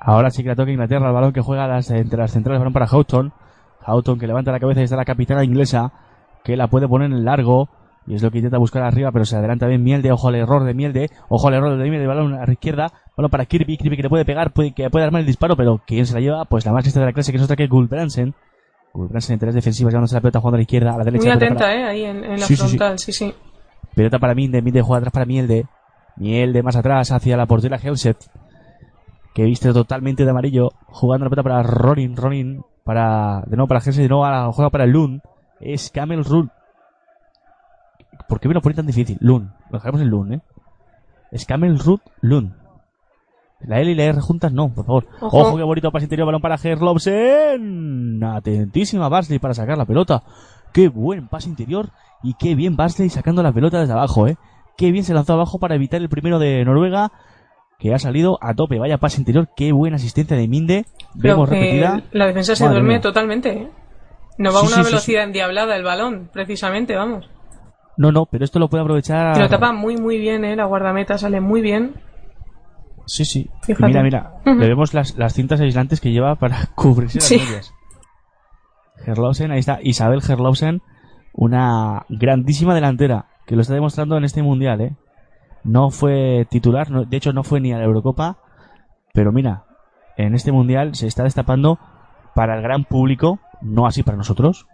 Ahora 0.00 0.30
sí 0.30 0.42
que 0.42 0.50
la 0.50 0.56
toca 0.56 0.70
Inglaterra, 0.70 1.08
el 1.08 1.14
balón 1.14 1.32
que 1.32 1.40
juega 1.40 1.66
las, 1.66 1.90
entre 1.90 2.18
las 2.18 2.30
centrales, 2.32 2.60
balón 2.60 2.72
para 2.72 2.86
Houghton. 2.86 3.32
Houghton 3.86 4.18
que 4.18 4.26
levanta 4.26 4.52
la 4.52 4.60
cabeza 4.60 4.80
y 4.80 4.84
está 4.84 4.96
la 4.96 5.04
capitana 5.04 5.44
inglesa, 5.44 5.92
que 6.44 6.56
la 6.56 6.68
puede 6.68 6.86
poner 6.88 7.10
en 7.10 7.24
largo. 7.24 7.68
Y 8.08 8.14
es 8.14 8.22
lo 8.22 8.30
que 8.30 8.38
intenta 8.38 8.58
buscar 8.58 8.84
arriba, 8.84 9.10
pero 9.10 9.24
se 9.24 9.36
adelanta 9.36 9.66
bien 9.66 9.82
Mielde. 9.82 10.12
Ojo 10.12 10.28
al 10.28 10.36
error 10.36 10.62
de 10.62 10.74
Mielde. 10.74 11.10
Ojo 11.28 11.48
al 11.48 11.54
error 11.54 11.76
de 11.76 11.90
Mielde. 11.90 12.06
Balón 12.06 12.34
a 12.34 12.46
la 12.46 12.52
izquierda. 12.52 12.92
Balón 13.16 13.30
para 13.32 13.46
Kirby. 13.46 13.76
Kirby 13.76 13.96
que 13.96 14.04
le 14.04 14.08
puede 14.08 14.24
pegar, 14.24 14.52
puede, 14.52 14.72
que 14.72 14.88
puede 14.90 15.04
armar 15.04 15.20
el 15.22 15.26
disparo, 15.26 15.56
pero 15.56 15.80
¿quién 15.84 16.06
se 16.06 16.14
la 16.14 16.20
lleva? 16.20 16.44
Pues 16.44 16.64
la 16.64 16.72
más 16.72 16.84
lista 16.84 17.00
de 17.00 17.06
la 17.06 17.12
clase, 17.12 17.32
que 17.32 17.38
es 17.38 17.42
otra 17.44 17.56
que 17.56 17.66
Gulbransen. 17.66 18.32
Gulbransen 18.92 19.34
en 19.34 19.40
tres 19.40 19.54
defensivas, 19.56 19.92
llevándose 19.92 20.14
la 20.14 20.20
pelota 20.20 20.38
jugando 20.38 20.54
a 20.54 20.58
la 20.58 20.62
izquierda, 20.62 20.94
a 20.94 20.98
la 20.98 21.04
derecha. 21.04 21.24
Muy 21.24 21.32
atenta, 21.32 21.58
para- 21.64 21.74
¿eh? 21.74 21.84
Ahí 21.84 22.04
en, 22.04 22.24
en 22.24 22.30
la 22.38 22.46
Sí, 22.46 22.54
frontal, 22.54 22.98
sí, 23.00 23.12
sí. 23.12 23.34
Pelota 23.96 24.18
para 24.20 24.34
Minde, 24.36 24.62
Minde 24.62 24.82
juega 24.82 24.98
atrás 24.98 25.12
para 25.12 25.26
Mielde. 25.26 25.66
Mielde 26.16 26.62
más 26.62 26.76
atrás 26.76 27.10
hacia 27.10 27.36
la 27.36 27.46
portera 27.46 27.76
Helseth. 27.78 28.28
Que 29.36 29.44
viste 29.44 29.70
totalmente 29.70 30.24
de 30.24 30.30
amarillo. 30.30 30.70
Jugando 30.86 31.26
la 31.26 31.30
pelota 31.30 31.42
para 31.42 31.62
Ronin, 31.62 32.16
Ronin. 32.16 32.62
Para, 32.84 33.42
de 33.46 33.54
nuevo 33.54 33.68
para 33.68 33.80
Helseth, 33.80 34.04
de 34.04 34.08
nuevo 34.08 34.24
ahora 34.24 34.50
juega 34.50 34.70
para 34.70 34.86
Lund. 34.86 35.20
Es 35.60 35.90
Camel. 35.90 36.24
¿Por 38.26 38.40
qué 38.40 38.48
me 38.48 38.54
lo 38.54 38.62
pone 38.62 38.74
tan 38.74 38.86
difícil? 38.86 39.18
Lund. 39.20 39.50
Lo 39.68 39.76
dejamos 39.76 40.00
en 40.00 40.08
Lund, 40.08 40.32
eh. 40.32 40.40
Es 41.30 41.44
Camel 41.44 41.78
Root 41.78 42.00
Lund. 42.22 42.54
La 43.60 43.78
L 43.78 43.90
y 43.90 43.94
la 43.94 44.04
R 44.04 44.22
juntas 44.22 44.54
no, 44.54 44.72
por 44.72 44.86
favor. 44.86 45.06
Ojo. 45.20 45.38
Ojo, 45.38 45.56
qué 45.58 45.64
bonito 45.64 45.92
pase 45.92 46.06
interior, 46.06 46.24
balón 46.24 46.40
para 46.40 46.56
Gerlobsen. 46.56 48.24
Atentísima 48.24 49.10
Basley 49.10 49.38
para 49.38 49.52
sacar 49.52 49.76
la 49.76 49.84
pelota. 49.84 50.22
Qué 50.72 50.88
buen 50.88 51.28
pase 51.28 51.50
interior 51.50 51.90
y 52.22 52.32
qué 52.38 52.54
bien 52.54 52.74
Basley 52.74 53.10
sacando 53.10 53.42
la 53.42 53.52
pelota 53.52 53.80
desde 53.80 53.92
abajo, 53.92 54.28
eh. 54.28 54.38
Qué 54.78 54.92
bien 54.92 55.04
se 55.04 55.12
lanzó 55.12 55.34
abajo 55.34 55.58
para 55.58 55.74
evitar 55.74 56.00
el 56.00 56.08
primero 56.08 56.38
de 56.38 56.64
Noruega, 56.64 57.12
que 57.78 57.92
ha 57.94 57.98
salido 57.98 58.38
a 58.40 58.54
tope. 58.54 58.78
Vaya 58.78 58.98
pase 58.98 59.20
interior, 59.20 59.48
qué 59.56 59.72
buena 59.72 59.96
asistencia 59.96 60.36
de 60.36 60.48
Minde. 60.48 60.84
Vemos 61.14 61.48
que 61.48 61.54
repetida. 61.56 62.02
la 62.12 62.26
defensa 62.26 62.54
se 62.56 62.64
Madre 62.64 62.74
duerme 62.76 62.94
mía. 62.94 63.00
totalmente, 63.00 63.50
¿eh? 63.52 63.70
No 64.38 64.52
va 64.52 64.60
a 64.60 64.62
Sí, 64.62 64.66
una 64.68 64.76
sí, 64.76 64.82
sí, 64.82 64.90
velocidad 64.90 65.24
endiablada 65.24 65.76
el 65.76 65.82
balón, 65.84 66.28
precisamente, 66.32 66.94
vamos. 66.96 67.28
No, 67.96 68.12
no, 68.12 68.26
pero 68.26 68.44
esto 68.44 68.58
lo 68.58 68.68
puede 68.68 68.82
aprovechar. 68.82 69.36
Y 69.36 69.40
lo 69.40 69.48
tapa 69.48 69.72
muy, 69.72 69.96
muy 69.96 70.18
bien, 70.18 70.44
¿eh? 70.44 70.54
La 70.56 70.66
guardameta 70.66 71.16
sale 71.16 71.40
muy 71.40 71.62
bien. 71.62 71.94
Sí, 73.06 73.24
sí. 73.24 73.48
Fíjate. 73.62 73.86
mira, 73.86 74.02
mira. 74.02 74.32
Le 74.44 74.66
vemos 74.68 74.92
las, 74.92 75.16
las 75.16 75.32
cintas 75.32 75.60
aislantes 75.60 76.00
que 76.00 76.10
lleva 76.12 76.34
para 76.34 76.66
cubrirse 76.74 77.18
las 77.18 77.30
medias. 77.30 77.72
Gerlausen, 79.04 79.50
ahí 79.52 79.60
está. 79.60 79.78
Isabel 79.82 80.22
Gerlausen, 80.22 80.82
una 81.32 82.04
grandísima 82.08 82.74
delantera 82.74 83.26
que 83.46 83.54
lo 83.54 83.62
está 83.62 83.74
demostrando 83.74 84.16
en 84.16 84.24
este 84.24 84.42
mundial, 84.42 84.80
¿eh? 84.80 84.96
No 85.66 85.90
fue 85.90 86.46
titular, 86.48 86.90
no- 86.92 87.04
de 87.04 87.16
hecho 87.16 87.32
no 87.32 87.42
fue 87.42 87.60
ni 87.60 87.72
a 87.72 87.78
la 87.78 87.84
Eurocopa, 87.84 88.38
pero 89.12 89.32
mira, 89.32 89.64
en 90.16 90.34
este 90.36 90.52
mundial 90.52 90.94
se 90.94 91.08
está 91.08 91.24
destapando 91.24 91.80
para 92.36 92.54
el 92.56 92.62
gran 92.62 92.84
público, 92.84 93.40
no 93.62 93.86
así 93.86 94.04
para 94.04 94.16
nosotros, 94.16 94.66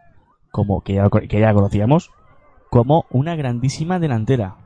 como 0.51 0.83
que 0.83 0.95
ya, 0.95 1.09
que 1.09 1.41
ya 1.41 1.55
conocíamos, 1.55 2.11
como 2.69 3.07
una 3.11 3.37
grandísima 3.37 3.99
delantera. 3.99 4.57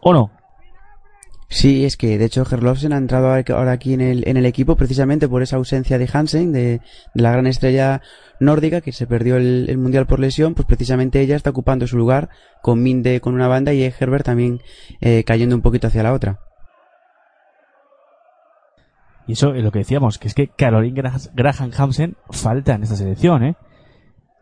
¿O 0.00 0.12
no? 0.12 0.30
Sí, 1.48 1.84
es 1.84 1.96
que 1.96 2.18
de 2.18 2.24
hecho 2.24 2.44
Herlovsen 2.50 2.92
ha 2.92 2.96
entrado 2.96 3.28
ahora 3.28 3.72
aquí 3.72 3.94
en 3.94 4.00
el, 4.00 4.26
en 4.26 4.36
el 4.36 4.46
equipo 4.46 4.74
precisamente 4.74 5.28
por 5.28 5.42
esa 5.42 5.56
ausencia 5.56 5.96
de 5.96 6.08
Hansen, 6.12 6.52
de, 6.52 6.80
la 7.14 7.30
gran 7.30 7.46
estrella 7.46 8.02
nórdica 8.40 8.80
que 8.80 8.90
se 8.90 9.06
perdió 9.06 9.36
el, 9.36 9.66
el, 9.68 9.78
mundial 9.78 10.06
por 10.06 10.18
lesión, 10.18 10.54
pues 10.54 10.66
precisamente 10.66 11.20
ella 11.20 11.36
está 11.36 11.50
ocupando 11.50 11.86
su 11.86 11.96
lugar 11.96 12.30
con 12.62 12.82
Minde 12.82 13.20
con 13.20 13.34
una 13.34 13.46
banda 13.46 13.72
y 13.72 13.84
Herbert 13.84 14.24
también 14.24 14.60
eh, 15.00 15.22
cayendo 15.24 15.54
un 15.54 15.62
poquito 15.62 15.86
hacia 15.86 16.02
la 16.02 16.12
otra. 16.12 16.40
Y 19.28 19.32
eso 19.32 19.54
es 19.54 19.62
lo 19.62 19.72
que 19.72 19.80
decíamos, 19.80 20.18
que 20.18 20.28
es 20.28 20.34
que 20.34 20.48
Caroline 20.48 21.02
Graham 21.34 21.70
Hansen 21.76 22.16
falta 22.30 22.74
en 22.74 22.84
esta 22.84 22.96
selección, 22.96 23.44
¿eh? 23.44 23.56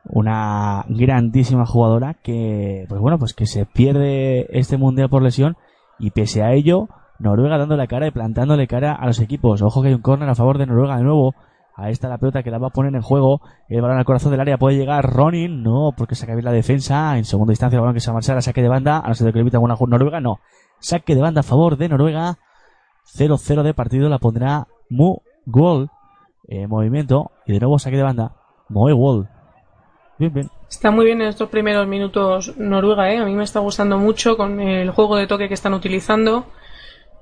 Una 0.06 0.84
grandísima 0.88 1.64
jugadora 1.64 2.14
que, 2.22 2.84
pues 2.88 3.00
bueno, 3.00 3.18
pues 3.18 3.32
que 3.32 3.46
se 3.46 3.64
pierde 3.64 4.46
este 4.50 4.76
mundial 4.76 5.08
por 5.08 5.22
lesión 5.22 5.56
y 5.98 6.10
pese 6.10 6.42
a 6.42 6.52
ello, 6.52 6.88
Noruega 7.18 7.58
dando 7.58 7.76
la 7.76 7.86
cara 7.86 8.06
y 8.06 8.10
plantándole 8.10 8.66
cara 8.66 8.92
a 8.92 9.06
los 9.06 9.20
equipos. 9.20 9.62
Ojo 9.62 9.82
que 9.82 9.88
hay 9.88 9.94
un 9.94 10.02
córner 10.02 10.28
a 10.28 10.34
favor 10.34 10.58
de 10.58 10.66
Noruega 10.66 10.96
de 10.96 11.04
nuevo. 11.04 11.34
Ahí 11.76 11.92
está 11.92 12.08
la 12.08 12.18
pelota 12.18 12.42
que 12.42 12.50
la 12.50 12.58
va 12.58 12.68
a 12.68 12.70
poner 12.70 12.94
en 12.94 13.02
juego. 13.02 13.40
El 13.68 13.82
balón 13.82 13.98
al 13.98 14.04
corazón 14.04 14.30
del 14.30 14.40
área 14.40 14.58
puede 14.58 14.76
llegar 14.76 15.04
Ronin. 15.04 15.62
No, 15.62 15.92
porque 15.96 16.14
saca 16.14 16.34
bien 16.34 16.44
la 16.44 16.52
defensa. 16.52 17.18
En 17.18 17.24
segunda 17.24 17.52
instancia 17.52 17.76
el 17.76 17.80
balón 17.80 17.94
que 17.94 18.00
se 18.00 18.10
va 18.10 18.12
a 18.12 18.14
marchar 18.14 18.36
a 18.36 18.42
saque 18.42 18.62
de 18.62 18.68
banda. 18.68 19.00
A 19.00 19.08
no 19.08 19.14
ser 19.14 19.32
que 19.32 19.38
le 19.38 19.40
evita 19.40 19.56
alguna 19.56 19.76
Noruega. 19.76 20.20
No. 20.20 20.38
Saque 20.78 21.14
de 21.14 21.20
banda 21.20 21.40
a 21.40 21.42
favor 21.44 21.76
de 21.76 21.88
Noruega. 21.88 22.38
0-0 23.16 23.62
de 23.62 23.74
partido. 23.74 24.08
La 24.08 24.18
pondrá 24.18 24.68
Mu 24.88 25.18
Gol. 25.46 25.90
En 26.46 26.68
movimiento. 26.68 27.32
Y 27.46 27.54
de 27.54 27.60
nuevo 27.60 27.78
saque 27.78 27.96
de 27.96 28.04
banda. 28.04 28.36
Moe 28.68 28.92
Gol. 28.92 29.28
Bien, 30.18 30.32
bien. 30.32 30.50
Está 30.68 30.90
muy 30.90 31.04
bien 31.06 31.22
en 31.22 31.28
estos 31.28 31.48
primeros 31.48 31.86
minutos 31.86 32.54
Noruega, 32.56 33.12
¿eh? 33.12 33.18
A 33.18 33.24
mí 33.24 33.34
me 33.34 33.44
está 33.44 33.60
gustando 33.60 33.98
mucho 33.98 34.36
con 34.36 34.60
el 34.60 34.90
juego 34.90 35.16
de 35.16 35.26
toque 35.26 35.48
que 35.48 35.54
están 35.54 35.74
utilizando. 35.74 36.46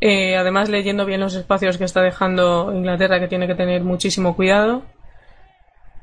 Eh, 0.00 0.36
además, 0.36 0.68
leyendo 0.68 1.04
bien 1.06 1.20
los 1.20 1.34
espacios 1.34 1.78
que 1.78 1.84
está 1.84 2.00
dejando 2.00 2.72
Inglaterra, 2.74 3.20
que 3.20 3.28
tiene 3.28 3.46
que 3.46 3.54
tener 3.54 3.84
muchísimo 3.84 4.34
cuidado. 4.34 4.82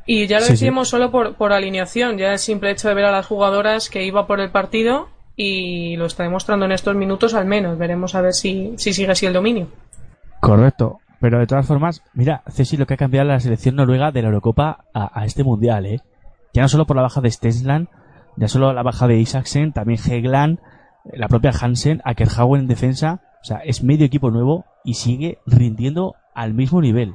Y 0.05 0.27
ya 0.27 0.39
lo 0.39 0.45
Sí, 0.45 0.53
decimos 0.53 0.89
solo 0.89 1.11
por, 1.11 1.35
por 1.35 1.51
alineación, 1.53 2.17
ya 2.17 2.31
el 2.31 2.39
simple 2.39 2.71
hecho 2.71 2.87
de 2.87 2.95
ver 2.95 3.05
a 3.05 3.11
las 3.11 3.27
jugadoras 3.27 3.89
que 3.89 4.03
iba 4.05 4.25
por 4.25 4.39
el 4.39 4.51
partido 4.51 5.09
y 5.35 5.95
lo 5.97 6.05
está 6.05 6.23
demostrando 6.23 6.65
en 6.65 6.71
estos 6.71 6.95
minutos 6.95 7.33
al 7.33 7.45
menos. 7.45 7.77
Veremos 7.77 8.15
a 8.15 8.21
ver 8.21 8.33
si, 8.33 8.73
si 8.77 8.93
sigue 8.93 9.11
así 9.11 9.25
el 9.25 9.33
dominio. 9.33 9.67
Correcto. 10.39 10.99
Pero 11.19 11.39
de 11.39 11.47
todas 11.47 11.67
formas, 11.67 12.01
mira, 12.13 12.43
Ceci, 12.49 12.77
lo 12.77 12.85
que 12.85 12.93
ha 12.93 12.97
cambiado 12.97 13.27
la 13.27 13.39
selección 13.41 13.75
noruega 13.75 14.11
de 14.11 14.21
la 14.21 14.29
Eurocopa 14.29 14.85
a, 14.93 15.19
a 15.19 15.25
este 15.25 15.43
mundial, 15.43 15.85
¿eh? 15.85 15.99
Ya 16.53 16.61
no 16.61 16.69
solo 16.69 16.85
por 16.85 16.95
la 16.95 17.03
baja 17.03 17.21
de 17.21 17.31
Stensland, 17.31 17.87
ya 18.37 18.47
solo 18.47 18.73
la 18.73 18.83
baja 18.83 19.07
de 19.07 19.19
Isaksen, 19.19 19.73
también 19.73 19.99
Hegland, 20.03 20.59
la 21.13 21.27
propia 21.27 21.51
Hansen, 21.51 22.01
Ackerhauen 22.05 22.61
en 22.61 22.67
defensa. 22.67 23.21
O 23.41 23.45
sea, 23.45 23.57
es 23.57 23.83
medio 23.83 24.05
equipo 24.05 24.31
nuevo 24.31 24.65
y 24.83 24.95
sigue 24.95 25.39
rindiendo 25.45 26.15
al 26.33 26.53
mismo 26.53 26.81
nivel. 26.81 27.13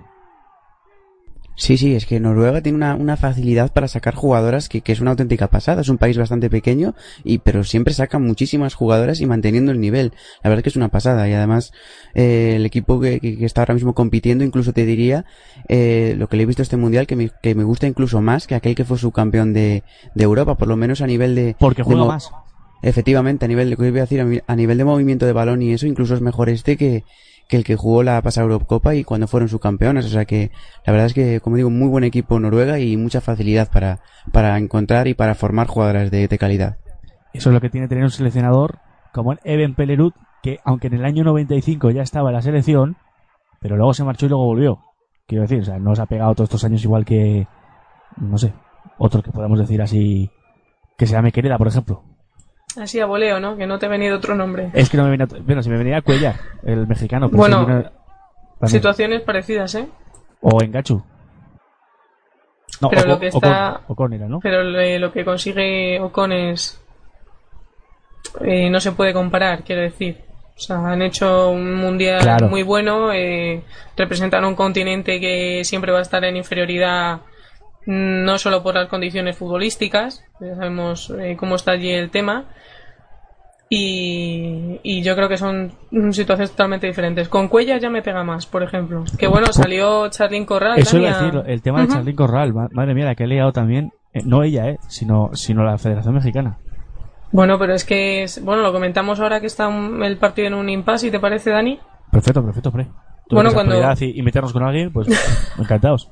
Sí, 1.57 1.77
sí, 1.77 1.95
es 1.95 2.05
que 2.05 2.19
Noruega 2.19 2.61
tiene 2.63 2.77
una, 2.77 2.97
una 2.97 3.17
facilidad 3.17 3.73
para 3.73 3.87
sacar 3.87 4.15
jugadoras 4.15 4.69
que, 4.69 4.81
que, 4.81 4.93
es 4.93 5.01
una 5.01 5.13
auténtica 5.13 5.49
pasada. 5.49 5.83
Es 5.83 5.89
un 5.89 5.99
país 5.99 6.19
bastante 6.19 6.51
pequeño, 6.51 6.95
y 7.23 7.39
pero 7.39 7.63
siempre 7.63 7.95
sacan 7.95 8.23
muchísimas 8.23 8.75
jugadoras 8.75 9.21
y 9.21 9.27
manteniendo 9.27 9.71
el 9.71 9.81
nivel. 9.81 10.13
La 10.43 10.51
verdad 10.51 10.61
es 10.61 10.63
que 10.65 10.69
es 10.71 10.77
una 10.77 10.89
pasada. 10.89 11.29
Y 11.29 11.33
además, 11.33 11.73
eh, 12.15 12.55
el 12.57 12.67
equipo 12.67 13.01
que, 13.01 13.21
que, 13.21 13.39
que, 13.39 13.45
está 13.45 13.63
ahora 13.63 13.75
mismo 13.75 13.95
compitiendo, 13.95 14.45
incluso 14.45 14.73
te 14.73 14.85
diría, 14.85 15.27
eh, 15.69 16.15
lo 16.19 16.29
que 16.29 16.37
le 16.37 16.43
he 16.43 16.47
visto 16.47 16.63
a 16.63 16.65
este 16.65 16.77
mundial, 16.77 17.07
que 17.07 17.17
me, 17.17 17.31
que 17.41 17.55
me 17.55 17.65
gusta 17.65 17.87
incluso 17.87 18.21
más 18.21 18.47
que 18.47 18.57
aquel 18.57 18.75
que 18.75 18.85
fue 18.85 18.99
subcampeón 18.99 19.53
de, 19.53 19.85
de 20.15 20.25
Europa, 20.25 20.57
por 20.57 20.69
lo 20.69 20.77
menos 20.77 21.03
a 21.03 21.07
nivel 21.07 21.37
de... 21.37 21.55
Porque 21.59 21.85
juega 21.85 22.03
de 22.03 22.09
más. 22.09 22.31
Efectivamente, 22.83 23.45
a 23.45 23.49
nivel 23.49 23.71
de, 23.71 23.77
voy 23.77 23.87
a 23.99 24.07
decir, 24.07 24.43
a 24.47 24.57
nivel 24.57 24.79
de 24.79 24.85
movimiento 24.85 25.25
de 25.25 25.33
balón 25.33 25.63
y 25.63 25.73
eso, 25.73 25.87
incluso 25.87 26.15
es 26.15 26.21
mejor 26.21 26.51
este 26.51 26.77
que, 26.77 27.05
que 27.49 27.57
el 27.57 27.65
que 27.65 27.77
jugó 27.77 28.03
la 28.03 28.21
pasada 28.23 28.45
Eurocopa 28.45 28.95
y 28.95 29.05
cuando 29.05 29.27
fueron 29.27 29.49
subcampeonas. 29.49 30.07
O 30.07 30.09
sea 30.09 30.25
que 30.25 30.51
la 30.87 30.93
verdad 30.93 31.07
es 31.07 31.15
que, 31.15 31.41
como 31.41 31.57
digo, 31.57 31.71
muy 31.71 31.89
buen 31.89 32.05
equipo 32.05 32.39
Noruega 32.41 32.79
y 32.79 32.97
mucha 32.97 33.21
facilidad 33.21 33.71
para, 33.71 34.01
para 34.33 34.59
encontrar 34.59 35.09
y 35.09 35.15
para 35.15 35.35
formar 35.35 35.67
jugadoras 35.67 36.11
de, 36.11 36.29
de 36.29 36.39
calidad. 36.39 36.79
Eso 37.33 37.51
es 37.51 37.55
lo 37.55 37.61
que 37.61 37.71
tiene 37.71 37.89
tener 37.89 38.05
un 38.05 38.11
seleccionador 38.11 38.79
como 39.13 39.33
el 39.33 39.39
Eben 39.45 39.75
Pelerud, 39.75 40.13
que 40.43 40.59
aunque 40.65 40.89
en 40.89 40.95
el 40.95 41.05
año 41.05 41.25
95 41.25 41.91
ya 41.91 42.03
estaba 42.03 42.31
en 42.31 42.35
la 42.35 42.43
selección, 42.43 42.97
pero 43.61 43.77
luego 43.77 43.95
se 43.95 44.05
marchó 44.05 44.27
y 44.27 44.29
luego 44.29 44.47
volvió. 44.47 44.81
Quiero 45.27 45.43
decir, 45.43 45.61
o 45.61 45.65
sea, 45.65 45.79
no 45.79 45.95
se 45.95 46.03
ha 46.03 46.07
pegado 46.07 46.35
todos 46.35 46.49
estos 46.49 46.65
años 46.65 46.85
igual 46.85 47.05
que, 47.05 47.47
no 48.17 48.37
sé, 48.37 48.53
otros 48.99 49.25
que 49.25 49.33
podemos 49.33 49.59
decir 49.59 49.81
así, 49.81 50.31
que 50.99 51.07
se 51.07 51.13
llame 51.13 51.33
Quereda, 51.33 51.59
por 51.59 51.69
ejemplo. 51.69 52.03
Así 52.77 53.01
a 53.01 53.07
voleo, 53.07 53.39
¿no? 53.41 53.57
Que 53.57 53.67
no 53.67 53.79
te 53.79 53.87
ha 53.87 53.89
venido 53.89 54.17
otro 54.17 54.35
nombre. 54.35 54.71
Es 54.73 54.91
que 54.91 54.97
no 54.97 55.05
me 55.05 55.11
venía. 55.11 55.27
Bueno, 55.43 55.63
si 55.63 55.71
me 55.71 55.79
venía 55.79 56.03
Cuellar, 56.03 56.37
el 56.65 56.87
mexicano. 56.87 57.31
Pero 57.31 57.39
bueno, 57.39 57.91
situaciones 58.67 59.23
parecidas, 59.23 59.75
¿eh? 59.77 59.89
O 60.41 60.63
en 60.63 60.73
Gachu. 60.73 61.03
No, 62.81 62.91
pero 62.91 63.07
lo 63.07 63.21
que 63.21 63.29
está. 63.29 63.71
Ocon, 63.71 63.83
Ocon 63.89 64.13
era, 64.15 64.29
¿no? 64.29 64.41
Pero 64.41 64.63
lo, 64.65 65.13
que 65.13 65.25
consigue 65.25 66.01
Ocon 66.01 66.33
es. 66.33 66.81
Eh, 68.41 68.69
no 68.71 68.81
se 68.81 68.93
puede 68.93 69.13
comparar, 69.13 69.63
quiero 69.63 69.83
decir. 69.83 70.23
O 70.57 70.61
sea, 70.61 70.77
han 70.79 71.03
hecho 71.03 71.51
un 71.51 71.75
mundial 71.75 72.21
Claro. 72.21 72.49
muy 72.49 72.63
bueno, 72.63 73.13
eh, 73.13 73.63
representan 73.97 74.45
un 74.45 74.55
continente 74.55 75.19
que 75.21 75.65
siempre 75.65 75.93
va 75.93 75.99
a 75.99 76.03
estar 76.03 76.25
en 76.25 76.37
inferioridad, 76.37 77.21
no 77.87 78.39
solo 78.39 78.63
por 78.63 78.75
las 78.75 78.89
condiciones 78.89 79.37
futbolísticas, 79.37 80.25
ya 80.41 80.55
sabemos 80.57 81.11
eh, 81.19 81.37
cómo 81.39 81.55
está 81.57 81.73
allí 81.73 81.91
el 81.91 82.11
tema, 82.11 82.45
y, 83.69 84.79
y 84.83 85.03
yo 85.03 85.17
creo 85.17 85.29
que 85.29 85.37
son 85.37 85.73
situaciones 86.13 86.51
totalmente 86.51 86.87
diferentes. 86.87 87.29
Con 87.29 87.49
Cuellas 87.49 87.81
ya 87.81 87.91
me 87.91 88.03
pega 88.03 88.23
más, 88.23 88.47
por 88.47 88.63
ejemplo. 88.63 89.05
Que 89.19 89.27
bueno, 89.27 89.47
salió 89.53 90.09
Charlín 90.11 90.45
Corral. 90.45 90.79
Eso 90.79 90.99
iba 90.99 91.11
a 91.11 91.23
decir, 91.23 91.43
el 91.47 91.63
tema 91.63 91.79
de 91.81 91.85
Ujú. 91.87 91.95
Charlín 91.95 92.15
Corral. 92.17 92.53
ma- 92.53 92.69
Madre 92.73 92.95
mía, 92.95 93.07
la 93.07 93.15
que 93.15 93.25
he 93.25 93.27
liado 93.27 93.53
también. 93.53 93.91
eh, 94.13 94.21
no 94.25 94.45
ella, 94.45 94.69
eh, 94.69 94.79
sino, 94.89 95.31
sino 95.35 95.65
la 95.65 95.77
Federación 95.77 96.15
Mexicana. 96.15 96.59
Bueno, 97.33 97.59
pero 97.59 97.75
es 97.75 97.85
que, 97.85 98.23
es- 98.23 98.45
bueno, 98.45 98.63
lo 98.63 98.73
comentamos 98.73 99.19
ahora 99.19 99.41
que 99.41 99.47
está 99.49 99.67
un- 99.67 100.05
el 100.05 100.19
partido 100.19 100.47
en 100.47 100.55
un 100.55 100.69
impasse, 100.69 101.09
¿y 101.09 101.11
te 101.11 101.19
parece, 101.19 101.51
Dani? 101.51 101.81
Perfecto, 102.13 102.45
perfecto, 102.45 102.71
pre. 102.71 102.87
Bueno, 103.31 103.53
cuando- 103.53 103.75
actualidad 103.77 104.01
y, 104.01 104.19
y 104.19 104.23
meternos 104.23 104.53
con 104.53 104.63
alguien, 104.63 104.93
pues 104.93 105.09
encantados. 105.59 106.11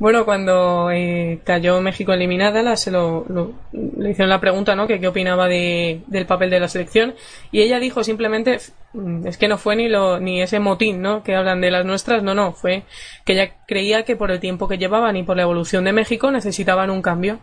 Bueno, 0.00 0.24
cuando 0.24 0.90
eh, 0.90 1.38
cayó 1.44 1.80
México 1.80 2.12
eliminada, 2.12 2.60
la, 2.62 2.76
se 2.76 2.90
lo, 2.90 3.24
lo- 3.28 3.52
le 3.72 4.10
hicieron 4.10 4.28
la 4.28 4.40
pregunta, 4.40 4.74
¿no? 4.74 4.88
Que 4.88 4.98
qué 4.98 5.06
opinaba 5.06 5.46
de, 5.46 6.02
del 6.08 6.26
papel 6.26 6.50
de 6.50 6.58
la 6.58 6.66
selección. 6.66 7.14
Y 7.52 7.60
ella 7.62 7.78
dijo 7.78 8.02
simplemente, 8.02 8.58
mm, 8.94 9.26
es 9.28 9.38
que 9.38 9.46
no 9.46 9.56
fue 9.56 9.76
ni 9.76 9.88
lo, 9.88 10.18
ni 10.18 10.42
ese 10.42 10.58
motín, 10.58 11.00
¿no? 11.00 11.22
Que 11.22 11.36
hablan 11.36 11.60
de 11.60 11.70
las 11.70 11.86
nuestras, 11.86 12.24
no, 12.24 12.34
no, 12.34 12.52
fue 12.52 12.82
que 13.24 13.34
ella 13.34 13.52
creía 13.68 14.02
que 14.02 14.16
por 14.16 14.32
el 14.32 14.40
tiempo 14.40 14.66
que 14.66 14.78
llevaban 14.78 15.16
y 15.16 15.22
por 15.22 15.36
la 15.36 15.42
evolución 15.44 15.84
de 15.84 15.92
México 15.92 16.32
necesitaban 16.32 16.90
un 16.90 17.00
cambio. 17.00 17.38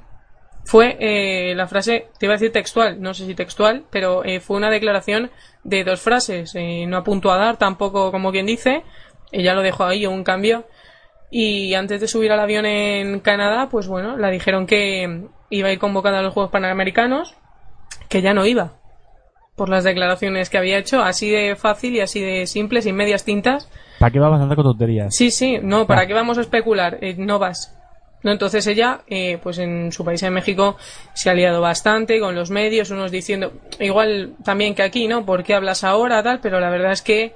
Fue 0.64 0.96
eh, 1.00 1.54
la 1.56 1.68
frase, 1.68 2.08
te 2.20 2.26
iba 2.28 2.34
a 2.34 2.38
decir 2.38 2.52
textual, 2.52 3.02
no 3.02 3.14
sé 3.14 3.26
si 3.26 3.36
textual, 3.36 3.84
pero 3.90 4.24
eh, 4.24 4.40
fue 4.40 4.58
una 4.58 4.70
declaración 4.70 5.32
de 5.64 5.84
dos 5.84 6.02
frases, 6.02 6.54
eh, 6.56 6.86
no 6.88 6.98
apuntó 6.98 7.32
a 7.32 7.38
dar 7.38 7.58
tampoco 7.58 8.12
como 8.12 8.32
quien 8.32 8.46
dice, 8.46 8.84
ella 9.32 9.54
lo 9.54 9.62
dejó 9.64 9.86
ahí, 9.86 10.06
un 10.06 10.24
cambio. 10.24 10.66
Y 11.30 11.74
antes 11.76 12.02
de 12.02 12.08
subir 12.08 12.32
al 12.32 12.40
avión 12.42 12.66
en 12.66 13.20
Canadá, 13.22 13.70
pues 13.70 13.88
bueno, 13.88 14.18
la 14.18 14.30
dijeron 14.30 14.68
que 14.68 15.24
iba 15.50 15.70
a 15.70 15.72
ir 15.72 15.80
convocada 15.80 16.20
a 16.20 16.22
los 16.22 16.34
Juegos 16.34 16.52
Panamericanos, 16.52 17.36
que 18.10 18.22
ya 18.22 18.34
no 18.34 18.46
iba, 18.46 18.74
por 19.56 19.70
las 19.70 19.84
declaraciones 19.84 20.50
que 20.50 20.58
había 20.58 20.78
hecho, 20.78 21.02
así 21.02 21.30
de 21.30 21.56
fácil 21.56 21.96
y 21.96 22.02
así 22.02 22.20
de 22.22 22.46
simple, 22.48 22.82
sin 22.82 22.96
medias 22.96 23.24
tintas. 23.24 23.70
¿Para 24.00 24.12
qué 24.12 24.20
va 24.20 24.28
avanzando 24.28 24.56
con 24.56 24.66
tonterías? 24.66 25.16
Sí, 25.16 25.32
sí, 25.32 25.58
no, 25.62 25.88
¿para 25.88 26.02
Ah. 26.02 26.08
qué 26.08 26.14
vamos 26.14 26.38
a 26.38 26.42
especular? 26.42 26.98
Eh, 27.02 27.16
no 27.18 27.40
vas. 27.40 27.78
No, 28.24 28.32
entonces 28.32 28.66
ella, 28.68 29.02
eh, 29.08 29.40
pues 29.42 29.58
en 29.58 29.92
su 29.92 30.06
país, 30.06 30.22
en 30.24 30.34
México, 30.34 30.76
se 31.14 31.30
ha 31.30 31.34
liado 31.34 31.60
bastante 31.60 32.20
con 32.20 32.36
los 32.36 32.52
medios, 32.52 32.92
unos 32.92 33.12
diciendo, 33.12 33.52
igual 33.80 34.36
también 34.44 34.76
que 34.76 34.84
aquí, 34.84 35.08
¿no? 35.08 35.26
¿Por 35.26 35.44
qué 35.44 35.56
hablas 35.56 35.84
ahora, 35.84 36.22
tal? 36.22 36.40
Pero 36.40 36.60
la 36.60 36.70
verdad 36.70 36.92
es 36.92 37.02
que... 37.02 37.34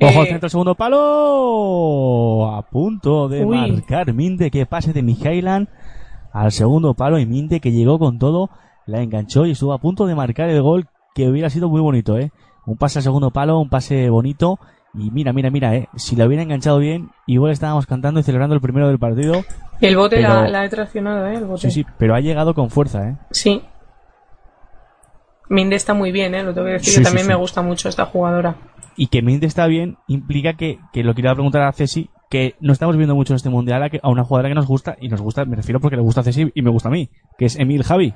Ojo, 0.00 0.22
eh, 0.22 0.26
centro, 0.26 0.46
el 0.46 0.50
segundo 0.50 0.74
palo. 0.76 2.52
A 2.54 2.62
punto 2.62 3.28
de 3.28 3.44
Uy. 3.44 3.56
marcar 3.56 4.12
Minde 4.14 4.50
que 4.50 4.64
pase 4.64 4.92
de 4.92 5.02
Mijailan 5.02 5.68
al 6.32 6.52
segundo 6.52 6.94
palo 6.94 7.18
y 7.18 7.26
Minde 7.26 7.60
que 7.60 7.72
llegó 7.72 7.98
con 7.98 8.18
todo, 8.18 8.50
la 8.86 9.02
enganchó 9.02 9.44
y 9.44 9.52
estuvo 9.52 9.72
a 9.72 9.78
punto 9.78 10.06
de 10.06 10.14
marcar 10.14 10.48
el 10.50 10.62
gol 10.62 10.86
que 11.14 11.28
hubiera 11.28 11.50
sido 11.50 11.68
muy 11.68 11.80
bonito, 11.80 12.16
¿eh? 12.16 12.30
Un 12.64 12.76
pase 12.76 13.00
al 13.00 13.02
segundo 13.02 13.30
palo, 13.32 13.58
un 13.58 13.70
pase 13.70 14.08
bonito 14.08 14.60
y 14.98 15.10
mira, 15.10 15.32
mira, 15.32 15.50
mira, 15.50 15.74
¿eh? 15.76 15.88
Si 15.96 16.16
lo 16.16 16.24
hubiera 16.26 16.42
enganchado 16.42 16.78
bien, 16.78 17.10
igual 17.26 17.52
estábamos 17.52 17.86
cantando 17.86 18.20
y 18.20 18.22
celebrando 18.22 18.54
el 18.54 18.60
primero 18.60 18.88
del 18.88 18.98
partido. 18.98 19.44
el 19.80 19.96
bote 19.96 20.16
pero- 20.16 20.28
la, 20.28 20.48
la 20.48 20.64
he 20.64 20.68
traicionado, 20.68 21.26
¿eh? 21.26 21.34
El 21.36 21.44
bote. 21.46 21.62
Sí, 21.62 21.70
sí, 21.70 21.86
pero 21.98 22.14
ha 22.14 22.20
llegado 22.20 22.54
con 22.54 22.70
fuerza, 22.70 23.08
¿eh? 23.08 23.16
Sí. 23.30 23.62
Minde 25.50 25.76
está 25.76 25.94
muy 25.94 26.12
bien, 26.12 26.34
¿eh? 26.34 26.42
Lo 26.42 26.52
tengo 26.52 26.66
que 26.66 26.72
decir, 26.74 26.88
Sí, 26.92 26.92
que 26.92 26.98
sí, 26.98 27.04
también 27.04 27.24
sí. 27.26 27.28
me 27.32 27.36
gusta 27.36 27.62
mucho 27.62 27.88
esta 27.88 28.04
jugadora. 28.06 28.56
Y 28.96 29.06
que 29.06 29.22
Minde 29.22 29.46
está 29.46 29.66
bien 29.66 29.96
implica 30.08 30.54
que, 30.54 30.78
que 30.92 31.02
lo 31.04 31.14
quiero 31.14 31.32
preguntar 31.34 31.62
a 31.62 31.72
Ceci, 31.72 32.10
que 32.28 32.56
no 32.60 32.72
estamos 32.72 32.96
viendo 32.96 33.14
mucho 33.14 33.32
en 33.32 33.36
este 33.36 33.48
mundial 33.48 33.82
a, 33.82 33.88
que- 33.90 34.00
a 34.02 34.10
una 34.10 34.24
jugadora 34.24 34.48
que 34.50 34.54
nos 34.54 34.66
gusta, 34.66 34.96
y 35.00 35.08
nos 35.08 35.20
gusta, 35.22 35.44
me 35.46 35.56
refiero 35.56 35.80
porque 35.80 35.96
le 35.96 36.02
gusta 36.02 36.20
a 36.20 36.24
Ceci 36.24 36.50
y 36.54 36.62
me 36.62 36.70
gusta 36.70 36.88
a 36.88 36.92
mí, 36.92 37.08
que 37.38 37.46
es 37.46 37.56
Emil 37.58 37.82
Javi. 37.84 38.12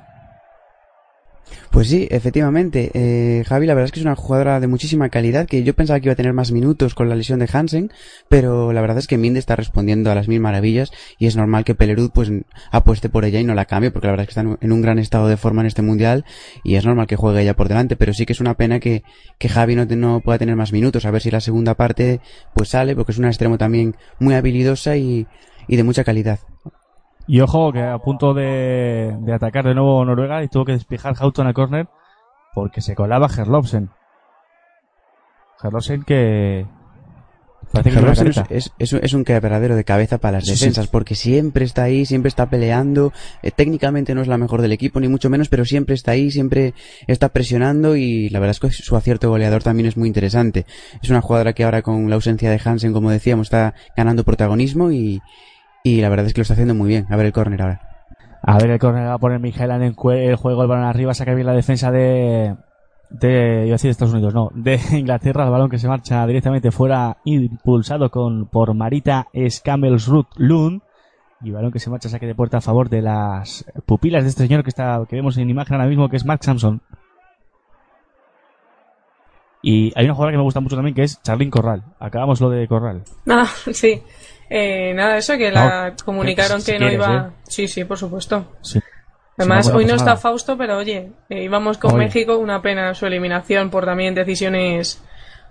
Pues 1.71 1.87
sí, 1.87 2.07
efectivamente. 2.11 2.91
Eh, 2.93 3.43
Javi, 3.45 3.65
la 3.65 3.73
verdad 3.73 3.85
es 3.85 3.91
que 3.91 3.99
es 3.99 4.05
una 4.05 4.15
jugadora 4.15 4.59
de 4.59 4.67
muchísima 4.67 5.09
calidad, 5.09 5.47
que 5.47 5.63
yo 5.63 5.73
pensaba 5.73 5.99
que 5.99 6.05
iba 6.05 6.13
a 6.13 6.15
tener 6.15 6.33
más 6.33 6.51
minutos 6.51 6.93
con 6.93 7.09
la 7.09 7.15
lesión 7.15 7.39
de 7.39 7.49
Hansen, 7.51 7.91
pero 8.29 8.73
la 8.73 8.81
verdad 8.81 8.99
es 8.99 9.07
que 9.07 9.17
Minde 9.17 9.39
está 9.39 9.55
respondiendo 9.55 10.11
a 10.11 10.15
las 10.15 10.27
mil 10.27 10.39
maravillas 10.39 10.91
y 11.17 11.25
es 11.25 11.35
normal 11.35 11.63
que 11.63 11.73
Pelerud 11.73 12.11
pues 12.11 12.31
apueste 12.71 13.09
por 13.09 13.25
ella 13.25 13.39
y 13.39 13.43
no 13.43 13.55
la 13.55 13.65
cambie, 13.65 13.89
porque 13.89 14.07
la 14.07 14.11
verdad 14.11 14.27
es 14.29 14.33
que 14.33 14.39
está 14.39 14.57
en 14.61 14.71
un 14.71 14.81
gran 14.81 14.99
estado 14.99 15.27
de 15.27 15.37
forma 15.37 15.61
en 15.61 15.67
este 15.67 15.81
mundial 15.81 16.25
y 16.63 16.75
es 16.75 16.85
normal 16.85 17.07
que 17.07 17.15
juegue 17.15 17.41
ella 17.41 17.55
por 17.55 17.67
delante, 17.67 17.95
pero 17.95 18.13
sí 18.13 18.25
que 18.25 18.33
es 18.33 18.39
una 18.39 18.53
pena 18.55 18.79
que, 18.79 19.03
que 19.39 19.49
Javi 19.49 19.75
no, 19.75 19.85
no 19.85 20.21
pueda 20.21 20.37
tener 20.37 20.55
más 20.55 20.73
minutos, 20.73 21.05
a 21.05 21.11
ver 21.11 21.21
si 21.21 21.31
la 21.31 21.41
segunda 21.41 21.73
parte 21.73 22.21
pues 22.53 22.69
sale, 22.69 22.95
porque 22.95 23.13
es 23.13 23.17
una 23.17 23.29
extremo 23.29 23.57
también 23.57 23.95
muy 24.19 24.35
habilidosa 24.35 24.95
y, 24.95 25.25
y 25.67 25.75
de 25.75 25.83
mucha 25.83 26.03
calidad. 26.03 26.39
Y 27.27 27.39
ojo, 27.39 27.71
que 27.71 27.81
a 27.81 27.97
punto 27.99 28.33
de, 28.33 29.15
de 29.19 29.33
atacar 29.33 29.65
de 29.65 29.73
nuevo 29.75 30.03
Noruega 30.03 30.43
y 30.43 30.49
tuvo 30.49 30.65
que 30.65 30.73
despejar 30.73 31.15
Houghton 31.15 31.47
al 31.47 31.53
córner 31.53 31.87
porque 32.53 32.81
se 32.81 32.95
colaba 32.95 33.27
Herlofsen. 33.35 33.89
Herlofsen 35.63 36.03
que... 36.03 36.65
Es 38.49 38.71
es, 38.77 38.93
es, 39.01 39.13
un- 39.13 39.23
quebradero 39.23 39.75
de 39.75 39.83
cabeza 39.83 40.19
para 40.19 40.37
las 40.37 40.45
Sí, 40.45 40.55
sí. 40.55 40.59
defensas, 40.59 40.87
porque 40.89 41.15
siempre 41.15 41.65
está 41.65 41.83
ahí, 41.83 42.05
siempre 42.05 42.27
está 42.27 42.47
peleando. 42.47 43.11
Eh, 43.41 43.49
técnicamente 43.49 44.13
no 44.13 44.21
es 44.21 44.27
la 44.27 44.37
mejor 44.37 44.61
del 44.61 44.73
equipo, 44.73 44.99
ni 44.99 45.07
mucho 45.07 45.29
menos, 45.31 45.49
pero 45.49 45.65
siempre 45.65 45.95
está 45.95 46.11
ahí, 46.11 46.29
siempre 46.29 46.75
está 47.07 47.29
presionando 47.29 47.95
y 47.95 48.29
la 48.29 48.39
verdad 48.39 48.51
es 48.51 48.59
que 48.59 48.69
su 48.69 48.95
acierto 48.95 49.29
goleador 49.29 49.63
también 49.63 49.87
es 49.87 49.97
muy 49.97 50.07
interesante. 50.07 50.67
Es 51.01 51.09
una 51.09 51.21
jugadora 51.21 51.53
que 51.53 51.63
ahora 51.63 51.81
con 51.81 52.09
la 52.09 52.15
ausencia 52.15 52.51
de 52.51 52.61
Hansen, 52.63 52.93
como 52.93 53.09
decíamos, 53.09 53.47
está 53.47 53.73
ganando 53.97 54.23
protagonismo 54.23 54.91
y, 54.91 55.19
y 55.83 56.01
la 56.01 56.09
verdad 56.09 56.25
es 56.25 56.33
que 56.33 56.39
lo 56.39 56.43
está 56.43 56.53
haciendo 56.53 56.73
muy 56.73 56.87
bien. 56.87 57.05
A 57.09 57.15
ver 57.15 57.25
el 57.25 57.33
córner 57.33 57.61
ahora. 57.61 57.81
A 58.41 58.57
ver, 58.57 58.71
el 58.71 58.79
córner 58.79 59.07
va 59.07 59.13
a 59.13 59.19
poner 59.19 59.39
Mijaelan 59.39 59.83
en 59.83 59.95
el 59.95 60.35
juego, 60.35 60.61
el 60.63 60.67
balón 60.67 60.85
arriba, 60.85 61.13
saca 61.13 61.33
bien 61.33 61.47
la 61.47 61.53
defensa 61.53 61.91
de... 61.91 62.55
De, 63.09 63.65
iba 63.67 63.73
a 63.73 63.77
decir 63.77 63.89
de 63.89 63.91
Estados 63.91 64.13
Unidos, 64.13 64.33
no, 64.33 64.49
de 64.55 64.79
Inglaterra, 64.97 65.43
el 65.43 65.51
balón 65.51 65.69
que 65.69 65.77
se 65.77 65.87
marcha 65.87 66.25
directamente 66.25 66.71
fuera, 66.71 67.17
impulsado 67.25 68.09
con, 68.09 68.47
por 68.47 68.73
Marita 68.73 69.27
Scamelsrud 69.49 70.25
Lund, 70.37 70.81
y 71.43 71.51
balón 71.51 71.71
que 71.71 71.79
se 71.79 71.91
marcha 71.91 72.09
saque 72.09 72.25
de 72.25 72.33
puerta 72.33 72.57
a 72.57 72.61
favor 72.61 72.89
de 72.89 73.03
las 73.03 73.65
pupilas 73.85 74.23
de 74.23 74.29
este 74.29 74.43
señor 74.43 74.63
que 74.63 74.69
está, 74.69 75.05
que 75.07 75.15
vemos 75.15 75.37
en 75.37 75.47
imagen 75.47 75.75
ahora 75.75 75.87
mismo, 75.87 76.09
que 76.09 76.15
es 76.15 76.25
Mark 76.25 76.43
Sampson. 76.43 76.81
Y 79.61 79.93
hay 79.95 80.05
una 80.05 80.13
jugadora 80.13 80.33
que 80.33 80.37
me 80.37 80.43
gusta 80.43 80.59
mucho 80.59 80.75
también, 80.75 80.95
que 80.95 81.03
es 81.03 81.21
Charlene 81.21 81.51
Corral. 81.51 81.83
Acabamos 81.99 82.41
lo 82.41 82.49
de 82.49 82.67
Corral. 82.67 83.03
Ah, 83.29 83.47
sí. 83.71 84.01
Eh, 84.55 84.93
nada, 84.93 85.17
eso 85.17 85.35
que 85.35 85.51
la 85.51 85.89
No, 85.89 85.95
comunicaron 86.05 86.61
si 86.61 86.73
que 86.73 86.79
no 86.79 86.87
quieres, 86.87 86.93
iba. 87.07 87.27
¿eh? 87.27 87.41
Sí, 87.47 87.67
sí, 87.67 87.85
por 87.85 87.97
supuesto. 87.97 88.55
Sí. 88.61 88.79
Además, 89.35 89.67
hoy 89.69 89.85
no 89.85 89.93
pues 89.93 90.01
está. 90.01 90.15
Fausto, 90.15 90.55
pero 90.55 90.77
oye, 90.77 91.11
eh, 91.27 91.41
íbamos 91.43 91.79
con 91.79 91.95
Oye. 91.95 92.05
México, 92.05 92.37
una 92.37 92.61
pena 92.61 92.93
su 92.93 93.07
eliminación 93.07 93.71
por 93.71 93.85
también 93.85 94.13
decisiones 94.13 95.01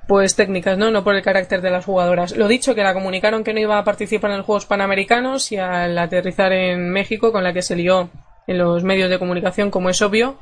pues 0.07 0.37
técnicas, 0.37 0.79
¿no? 0.79 0.93
No 0.93 1.03
por 1.03 1.17
el 1.17 1.23
carácter 1.23 1.63
de 1.63 1.71
las 1.71 1.85
jugadoras. 1.85 2.37
Lo 2.37 2.47
dicho, 2.47 2.77
que 2.77 2.85
la 2.85 2.95
comunicaron 2.95 3.43
que 3.43 3.53
no 3.53 3.59
iba 3.59 3.77
a 3.77 3.83
participar 3.83 4.31
en 4.31 4.37
los 4.37 4.47
Juegos 4.47 4.67
Panamericanos 4.67 5.51
y 5.51 5.57
al 5.57 5.99
aterrizar 5.99 6.53
en 6.53 6.91
México, 6.91 7.33
con 7.33 7.43
la 7.43 7.53
que 7.53 7.63
se 7.63 7.75
lió 7.75 8.09
en 8.47 8.59
los 8.59 8.85
medios 8.85 9.11
de 9.11 9.19
comunicación, 9.19 9.73
como 9.73 9.91
es 9.91 10.01
obvio, 10.01 10.39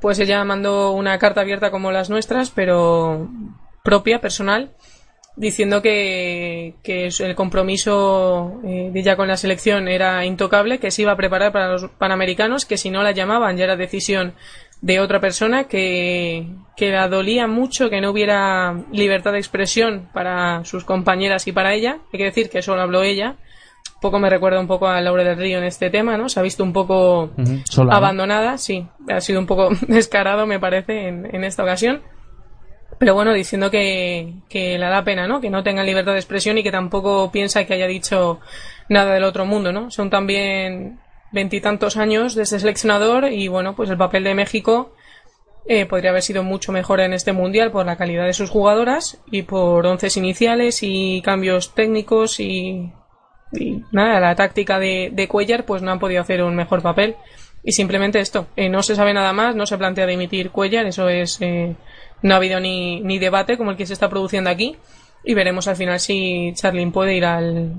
pues 0.00 0.20
ella 0.20 0.44
mandó 0.44 0.92
una 0.92 1.18
carta 1.18 1.40
abierta 1.40 1.72
como 1.72 1.90
las 1.90 2.10
nuestras, 2.10 2.50
pero 2.50 3.28
propia, 3.82 4.20
personal, 4.20 4.70
diciendo 5.36 5.82
que, 5.82 6.74
que 6.82 7.08
el 7.18 7.34
compromiso 7.34 8.60
eh, 8.64 8.90
de 8.92 9.00
ella 9.00 9.16
con 9.16 9.28
la 9.28 9.36
selección 9.36 9.88
era 9.88 10.24
intocable, 10.24 10.78
que 10.78 10.90
se 10.90 11.02
iba 11.02 11.12
a 11.12 11.16
preparar 11.16 11.52
para 11.52 11.72
los 11.72 11.90
Panamericanos, 11.90 12.66
que 12.66 12.76
si 12.76 12.90
no 12.90 13.02
la 13.02 13.12
llamaban 13.12 13.56
ya 13.56 13.64
era 13.64 13.76
decisión 13.76 14.34
de 14.80 15.00
otra 15.00 15.20
persona, 15.20 15.64
que, 15.64 16.46
que 16.76 16.90
la 16.90 17.08
dolía 17.08 17.46
mucho 17.46 17.90
que 17.90 18.00
no 18.00 18.10
hubiera 18.10 18.84
libertad 18.92 19.32
de 19.32 19.38
expresión 19.38 20.08
para 20.12 20.64
sus 20.64 20.84
compañeras 20.84 21.46
y 21.46 21.52
para 21.52 21.74
ella. 21.74 21.98
Hay 22.12 22.18
que 22.18 22.24
decir 22.24 22.50
que 22.50 22.62
solo 22.62 22.82
habló 22.82 23.02
ella. 23.02 23.36
Un 23.94 24.00
poco 24.00 24.18
me 24.18 24.28
recuerda 24.28 24.60
un 24.60 24.66
poco 24.66 24.86
a 24.86 25.00
Laura 25.00 25.24
del 25.24 25.38
Río 25.38 25.58
en 25.58 25.64
este 25.64 25.88
tema, 25.88 26.18
¿no? 26.18 26.28
Se 26.28 26.38
ha 26.38 26.42
visto 26.42 26.62
un 26.62 26.74
poco 26.74 27.30
Sola, 27.64 27.92
¿no? 27.92 27.96
abandonada, 27.96 28.58
sí. 28.58 28.86
Ha 29.08 29.20
sido 29.20 29.40
un 29.40 29.46
poco 29.46 29.70
descarado, 29.88 30.46
me 30.46 30.60
parece, 30.60 31.08
en, 31.08 31.34
en 31.34 31.44
esta 31.44 31.62
ocasión. 31.62 32.02
Pero 32.98 33.14
bueno, 33.14 33.32
diciendo 33.32 33.70
que, 33.70 34.34
que 34.48 34.78
le 34.78 34.86
da 34.86 35.04
pena, 35.04 35.26
¿no? 35.26 35.40
Que 35.40 35.50
no 35.50 35.62
tenga 35.62 35.82
libertad 35.82 36.12
de 36.12 36.18
expresión 36.18 36.58
y 36.58 36.62
que 36.62 36.70
tampoco 36.70 37.30
piensa 37.32 37.64
que 37.64 37.74
haya 37.74 37.86
dicho 37.86 38.40
nada 38.88 39.14
del 39.14 39.24
otro 39.24 39.46
mundo, 39.46 39.72
¿no? 39.72 39.90
Son 39.90 40.10
también 40.10 41.00
veintitantos 41.32 41.96
años 41.96 42.34
de 42.34 42.44
ese 42.44 42.60
seleccionador 42.60 43.30
y 43.30 43.48
bueno, 43.48 43.74
pues 43.74 43.90
el 43.90 43.96
papel 43.96 44.24
de 44.24 44.34
México 44.34 44.94
eh, 45.66 45.86
podría 45.86 46.10
haber 46.10 46.22
sido 46.22 46.44
mucho 46.44 46.72
mejor 46.72 47.00
en 47.00 47.12
este 47.12 47.32
mundial 47.32 47.72
por 47.72 47.86
la 47.86 47.96
calidad 47.96 48.26
de 48.26 48.34
sus 48.34 48.50
jugadoras 48.50 49.20
y 49.30 49.42
por 49.42 49.84
once 49.86 50.08
iniciales 50.16 50.78
y 50.82 51.22
cambios 51.22 51.74
técnicos 51.74 52.38
y, 52.38 52.92
y 53.52 53.82
nada, 53.90 54.20
la 54.20 54.36
táctica 54.36 54.78
de, 54.78 55.10
de 55.12 55.26
Cuellar 55.26 55.64
pues 55.64 55.82
no 55.82 55.90
han 55.90 55.98
podido 55.98 56.20
hacer 56.20 56.42
un 56.42 56.54
mejor 56.54 56.82
papel 56.82 57.16
y 57.64 57.72
simplemente 57.72 58.20
esto, 58.20 58.46
eh, 58.56 58.68
no 58.68 58.82
se 58.82 58.94
sabe 58.94 59.14
nada 59.14 59.32
más, 59.32 59.56
no 59.56 59.66
se 59.66 59.78
plantea 59.78 60.06
dimitir 60.06 60.50
Cuellar, 60.50 60.84
eso 60.86 61.08
es, 61.08 61.40
eh, 61.40 61.74
no 62.24 62.32
ha 62.32 62.38
habido 62.38 62.58
ni, 62.58 63.00
ni 63.02 63.18
debate 63.18 63.58
como 63.58 63.70
el 63.70 63.76
que 63.76 63.86
se 63.86 63.92
está 63.92 64.08
produciendo 64.08 64.48
aquí 64.48 64.76
y 65.24 65.34
veremos 65.34 65.68
al 65.68 65.76
final 65.76 66.00
si 66.00 66.52
Charlene 66.54 66.90
puede 66.90 67.14
ir 67.14 67.26
al, 67.26 67.74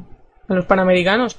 a 0.47 0.53
los 0.53 0.65
Panamericanos, 0.65 1.37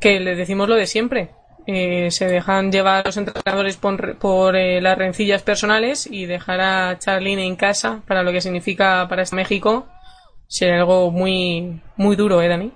que 0.00 0.18
le 0.18 0.34
decimos 0.34 0.68
lo 0.68 0.74
de 0.74 0.86
siempre. 0.86 1.30
Eh, 1.66 2.10
se 2.10 2.26
dejan 2.26 2.72
llevar 2.72 3.04
los 3.04 3.18
entrenadores 3.18 3.76
por, 3.76 4.16
por 4.16 4.56
eh, 4.56 4.80
las 4.80 4.96
rencillas 4.96 5.42
personales 5.42 6.08
y 6.10 6.24
dejar 6.24 6.62
a 6.62 6.98
Charlene 6.98 7.46
en 7.46 7.56
casa 7.56 8.00
para 8.08 8.22
lo 8.22 8.32
que 8.32 8.40
significa 8.40 9.06
para 9.06 9.20
este 9.20 9.36
México 9.36 9.86
sería 10.46 10.76
algo 10.76 11.10
muy 11.10 11.82
muy 11.96 12.16
duro, 12.16 12.40
¿eh, 12.40 12.48
Dani? 12.48 12.72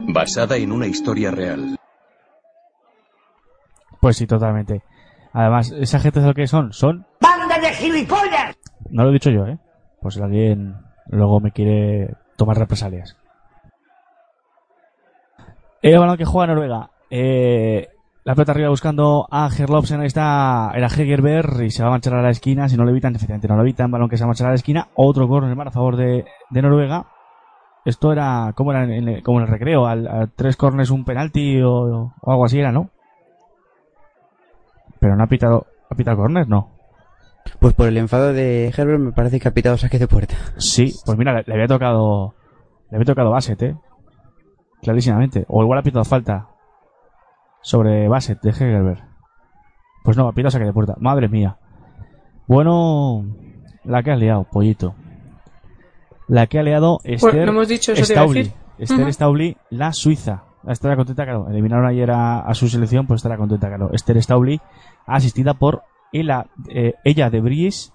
Basada 0.00 0.56
en 0.58 0.70
una 0.70 0.86
historia 0.86 1.30
real. 1.30 1.78
Pues 4.02 4.18
sí, 4.18 4.26
totalmente. 4.26 4.82
Además, 5.32 5.72
¿esa 5.72 5.98
gente 5.98 6.20
es 6.20 6.26
lo 6.26 6.34
que 6.34 6.46
son? 6.46 6.74
Son... 6.74 7.06
¡Banda 7.20 7.58
de 7.58 7.72
gilipollas! 7.72 8.47
No 8.90 9.02
lo 9.02 9.10
he 9.10 9.12
dicho 9.12 9.30
yo, 9.30 9.46
¿eh? 9.46 9.58
Pues 10.00 10.14
si 10.14 10.22
alguien 10.22 10.76
luego 11.08 11.40
me 11.40 11.52
quiere 11.52 12.14
tomar 12.36 12.58
represalias. 12.58 13.16
El 15.82 15.98
balón 15.98 16.16
que 16.16 16.24
juega 16.24 16.52
Noruega. 16.52 16.90
Eh, 17.10 17.88
la 18.24 18.34
pelota 18.34 18.52
arriba 18.52 18.68
buscando 18.68 19.26
a 19.30 19.48
Gerlopsen. 19.48 20.00
Ahí 20.00 20.06
está. 20.06 20.72
Era 20.74 20.88
Hegerberg 20.88 21.62
y 21.62 21.70
se 21.70 21.82
va 21.82 21.88
a 21.88 21.92
marchar 21.92 22.14
a 22.14 22.22
la 22.22 22.30
esquina. 22.30 22.68
Si 22.68 22.76
no 22.76 22.84
lo 22.84 22.90
evitan, 22.90 23.14
efectivamente 23.14 23.48
no 23.48 23.56
lo 23.56 23.62
evitan. 23.62 23.90
Balón 23.90 24.08
que 24.08 24.16
se 24.16 24.24
va 24.24 24.26
a 24.26 24.28
marchar 24.28 24.48
a 24.48 24.50
la 24.50 24.56
esquina. 24.56 24.88
Otro 24.94 25.28
corner 25.28 25.58
a 25.58 25.70
favor 25.70 25.96
de, 25.96 26.24
de 26.50 26.62
Noruega. 26.62 27.06
Esto 27.84 28.12
era 28.12 28.52
como 28.54 28.72
era 28.72 28.84
en 28.84 29.08
el, 29.08 29.22
como 29.22 29.38
en 29.38 29.46
el 29.46 29.50
recreo. 29.50 29.86
Al, 29.86 30.06
a 30.06 30.26
tres 30.26 30.56
corners 30.56 30.90
un 30.90 31.04
penalti 31.04 31.62
o, 31.62 32.12
o 32.20 32.30
algo 32.30 32.44
así 32.44 32.58
era, 32.58 32.72
¿no? 32.72 32.90
Pero 35.00 35.16
no 35.16 35.24
ha 35.24 35.28
pitado. 35.28 35.66
¿Ha 35.90 35.94
pitado 35.94 36.18
corner? 36.18 36.48
No. 36.48 36.77
Pues 37.60 37.74
por 37.74 37.88
el 37.88 37.96
enfado 37.96 38.32
de 38.32 38.68
Herbert 38.76 39.00
me 39.00 39.12
parece 39.12 39.40
que 39.40 39.48
ha 39.48 39.54
pitado 39.54 39.76
saque 39.76 39.98
de 39.98 40.06
puerta. 40.08 40.34
Sí, 40.58 40.94
pues 41.04 41.16
mira, 41.18 41.32
le, 41.34 41.44
le 41.46 41.54
había 41.54 41.66
tocado. 41.68 42.34
Le 42.90 42.96
había 42.96 43.06
tocado 43.06 43.30
Bassett, 43.30 43.62
eh. 43.62 43.76
Clarísimamente. 44.82 45.44
O 45.48 45.62
igual 45.62 45.78
ha 45.78 45.82
pitado 45.82 46.04
falta. 46.04 46.48
Sobre 47.62 48.08
Bassett 48.08 48.40
de 48.42 48.50
Hegerberg. 48.50 49.04
Pues 50.04 50.16
no, 50.16 50.28
ha 50.28 50.32
pitado 50.32 50.50
saque 50.50 50.64
de 50.64 50.72
puerta. 50.72 50.94
Madre 51.00 51.28
mía. 51.28 51.58
Bueno, 52.46 53.24
la 53.84 54.02
que 54.02 54.10
ha 54.12 54.16
liado, 54.16 54.44
pollito. 54.44 54.94
La 56.28 56.46
que 56.46 56.58
ha 56.58 56.62
liado 56.62 56.98
Esther 57.04 57.30
Pues 57.32 57.46
no 57.46 57.52
hemos 57.52 57.68
dicho 57.68 57.92
eso, 57.92 58.04
te 58.06 58.12
iba 58.12 58.20
a 58.22 58.24
Staubli. 58.24 58.42
decir. 58.42 58.54
Esther 58.78 59.00
Ujú. 59.00 59.12
Staubli, 59.12 59.56
la 59.70 59.92
suiza. 59.92 60.44
Estará 60.66 60.96
contenta, 60.96 61.24
claro. 61.24 61.48
Eliminaron 61.48 61.86
ayer 61.86 62.10
a, 62.10 62.40
a 62.40 62.54
su 62.54 62.68
selección, 62.68 63.06
pues 63.06 63.18
estará 63.18 63.36
contenta, 63.36 63.68
claro. 63.68 63.90
Esther 63.92 64.22
Staubli, 64.22 64.60
asistida 65.06 65.54
por 65.54 65.82
ella, 66.12 66.46
eh, 66.68 66.94
ella 67.04 67.30
de 67.30 67.40
Bries, 67.40 67.92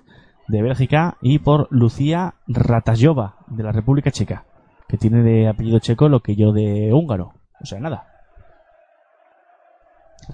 de 0.47 0.61
Bélgica, 0.61 1.17
y 1.21 1.39
por 1.39 1.67
Lucía 1.71 2.35
Ratajova, 2.47 3.35
de 3.47 3.63
la 3.63 3.71
República 3.71 4.11
Checa, 4.11 4.45
que 4.87 4.97
tiene 4.97 5.23
de 5.23 5.47
apellido 5.47 5.79
checo 5.79 6.09
lo 6.09 6.21
que 6.21 6.35
yo 6.35 6.51
de 6.51 6.91
húngaro. 6.93 7.33
O 7.61 7.65
sea, 7.65 7.79
nada. 7.79 8.07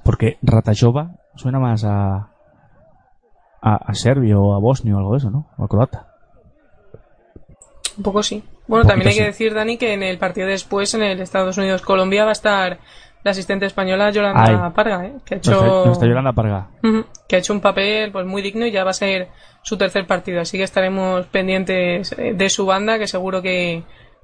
Porque 0.04 0.38
Ratajova 0.42 1.16
suena 1.36 1.60
más 1.60 1.84
a, 1.84 2.30
a, 3.62 3.76
a 3.76 3.94
serbio 3.94 4.42
o 4.42 4.56
a 4.56 4.60
bosnio 4.60 4.96
o 4.96 5.00
algo 5.00 5.12
de 5.12 5.18
eso, 5.18 5.32
¿no? 5.32 5.48
O 5.58 5.66
a 5.66 5.68
croata. 5.68 6.08
Un 7.98 8.04
poco 8.04 8.24
sí. 8.24 8.44
Bueno, 8.68 8.86
también 8.86 9.10
hay 9.10 9.16
que 9.16 9.26
decir, 9.26 9.54
Dani, 9.54 9.78
que 9.78 9.94
en 9.94 10.04
el 10.04 10.20
partido 10.20 10.48
después, 10.48 10.94
en 10.94 11.02
el 11.02 11.20
Estados 11.20 11.58
Unidos-Colombia, 11.58 12.24
va 12.24 12.30
a 12.30 12.34
estar 12.34 12.80
la 13.24 13.32
asistente 13.32 13.66
española 13.66 14.12
Yolanda 14.12 14.66
Ay. 14.66 14.72
Parga, 14.74 15.06
¿eh? 15.06 15.14
que 15.26 15.36
ha 15.36 15.38
hecho 15.38 15.94
Yolanda 16.02 16.34
Parga. 16.34 16.68
Que 17.28 17.36
ha 17.36 17.40
hecho 17.40 17.54
un 17.54 17.62
papel 17.62 18.12
pues 18.12 18.26
muy 18.26 18.42
digno 18.42 18.66
y 18.66 18.72
ya 18.72 18.84
va 18.84 18.92
a 18.92 18.94
ser 18.94 19.30
su 19.62 19.78
tercer 19.78 20.08
partido. 20.08 20.42
Así 20.42 20.58
que 20.58 20.64
estaremos 20.64 21.26
pendientes 21.28 22.14
eh, 22.18 22.34
de 22.34 22.50
su 22.50 22.66
banda, 22.66 22.98
que 22.98 23.08
seguro 23.08 23.42
que, 23.42 23.84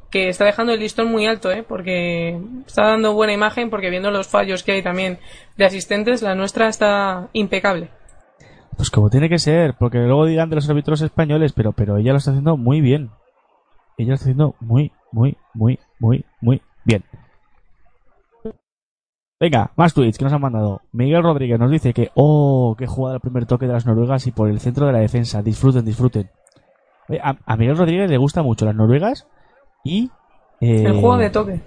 que 0.10 0.30
está 0.30 0.46
dejando 0.46 0.74
el 0.74 0.80
listón 0.80 1.12
muy 1.12 1.26
alto, 1.26 1.52
¿eh? 1.52 1.64
porque 1.68 2.40
está 2.66 2.84
dando 2.86 3.14
buena 3.14 3.34
imagen, 3.34 3.70
porque 3.70 3.90
viendo 3.90 4.12
los 4.12 4.28
fallos 4.28 4.64
que 4.64 4.74
hay 4.74 4.82
también 4.82 5.20
de 5.58 5.66
asistentes, 5.66 6.22
la 6.22 6.36
nuestra 6.36 6.68
está 6.68 7.28
impecable. 7.34 7.90
Pues 8.78 8.90
como 8.90 9.10
tiene 9.10 9.30
que 9.30 9.40
ser, 9.40 9.76
porque 9.78 10.00
luego 10.00 10.26
dirán 10.26 10.50
de 10.50 10.56
los 10.56 10.70
árbitros 10.70 11.02
españoles, 11.02 11.54
pero, 11.54 11.72
pero 11.72 11.98
ella 11.98 12.12
lo 12.12 12.18
está 12.18 12.32
haciendo 12.32 12.58
muy 12.58 12.82
bien. 12.82 13.12
Ella 13.98 14.10
lo 14.10 14.14
está 14.16 14.26
haciendo 14.26 14.56
muy, 14.60 14.92
muy, 15.12 15.38
muy, 15.54 15.80
muy, 16.00 16.26
muy 16.42 16.62
bien. 16.84 17.04
Venga, 19.40 19.72
más 19.76 19.94
tweets 19.94 20.18
que 20.18 20.24
nos 20.24 20.34
han 20.34 20.42
mandado. 20.42 20.82
Miguel 20.94 21.22
Rodríguez 21.24 21.60
nos 21.60 21.70
dice 21.70 21.94
que, 21.94 22.10
oh, 22.16 22.76
qué 22.78 22.88
jugada 22.88 23.16
el 23.16 23.22
primer 23.22 23.46
toque 23.46 23.68
de 23.68 23.74
las 23.74 23.86
noruegas 23.86 24.26
y 24.28 24.32
por 24.32 24.50
el 24.50 24.60
centro 24.60 24.86
de 24.88 24.94
la 24.94 25.00
defensa. 25.00 25.42
Disfruten, 25.42 25.84
disfruten. 25.84 26.30
Oye, 27.10 27.20
a, 27.22 27.36
a 27.46 27.58
Miguel 27.58 27.78
Rodríguez 27.78 28.10
le 28.10 28.18
gusta 28.18 28.42
mucho 28.44 28.66
las 28.66 28.76
noruegas 28.76 29.28
y... 29.84 30.10
eh, 30.62 30.84
El 30.86 30.94
juego 30.94 31.18
de 31.18 31.30
toque. 31.30 31.62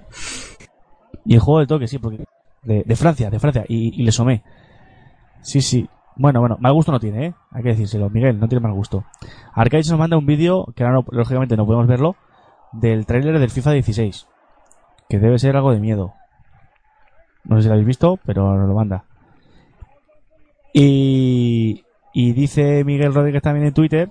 y 1.27 1.35
el 1.35 1.41
juego 1.41 1.61
de 1.61 1.67
toque, 1.67 1.87
sí, 1.87 1.99
porque 1.99 2.25
de, 2.63 2.83
de 2.85 2.97
Francia, 2.97 3.29
de 3.31 3.39
Francia, 3.39 3.65
y, 3.69 4.01
y 4.01 4.05
le 4.05 4.13
somé. 4.13 4.43
Sí, 5.43 5.61
sí. 5.61 5.89
Bueno, 6.17 6.41
bueno, 6.41 6.57
mal 6.59 6.73
gusto 6.73 6.91
no 6.91 6.99
tiene, 6.99 7.27
¿eh? 7.27 7.35
Hay 7.53 7.63
que 7.63 7.69
decírselo, 7.69 8.11
Miguel, 8.11 8.41
no 8.41 8.49
tiene 8.49 8.63
mal 8.63 8.73
gusto. 8.75 9.05
Arcade 9.55 9.85
nos 9.91 9.99
manda 9.99 10.17
un 10.17 10.27
vídeo, 10.27 10.67
que 10.75 10.83
ahora 10.83 10.97
no- 10.97 11.05
lógicamente 11.13 11.57
no 11.57 11.65
podemos 11.67 11.87
verlo, 11.87 12.17
del 12.73 13.07
tráiler 13.07 13.39
del 13.39 13.51
FIFA 13.51 13.73
16. 13.73 14.27
Que 15.09 15.19
debe 15.21 15.39
ser 15.39 15.55
algo 15.55 15.71
de 15.71 15.79
miedo. 15.81 16.15
No 17.45 17.57
sé 17.57 17.63
si 17.63 17.69
lo 17.69 17.75
habéis 17.75 17.87
visto, 17.87 18.19
pero 18.25 18.57
nos 18.57 18.69
lo 18.69 18.75
manda. 18.75 19.05
Y, 20.73 21.85
y 22.13 22.33
dice 22.33 22.85
Miguel 22.85 23.15
Rodríguez 23.15 23.43
también 23.43 23.67
en 23.67 23.75
Twitter, 23.75 24.11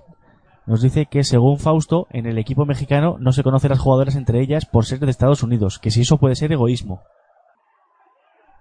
nos 0.65 0.81
dice 0.81 1.05
que 1.05 1.23
según 1.23 1.59
Fausto, 1.59 2.07
en 2.11 2.25
el 2.25 2.37
equipo 2.37 2.65
mexicano 2.65 3.15
no 3.19 3.31
se 3.31 3.43
conocen 3.43 3.69
las 3.69 3.79
jugadoras 3.79 4.15
entre 4.15 4.41
ellas 4.41 4.65
por 4.65 4.85
ser 4.85 4.99
de 4.99 5.09
Estados 5.09 5.43
Unidos, 5.43 5.79
que 5.79 5.91
si 5.91 6.01
eso 6.01 6.17
puede 6.17 6.35
ser 6.35 6.51
egoísmo. 6.51 7.01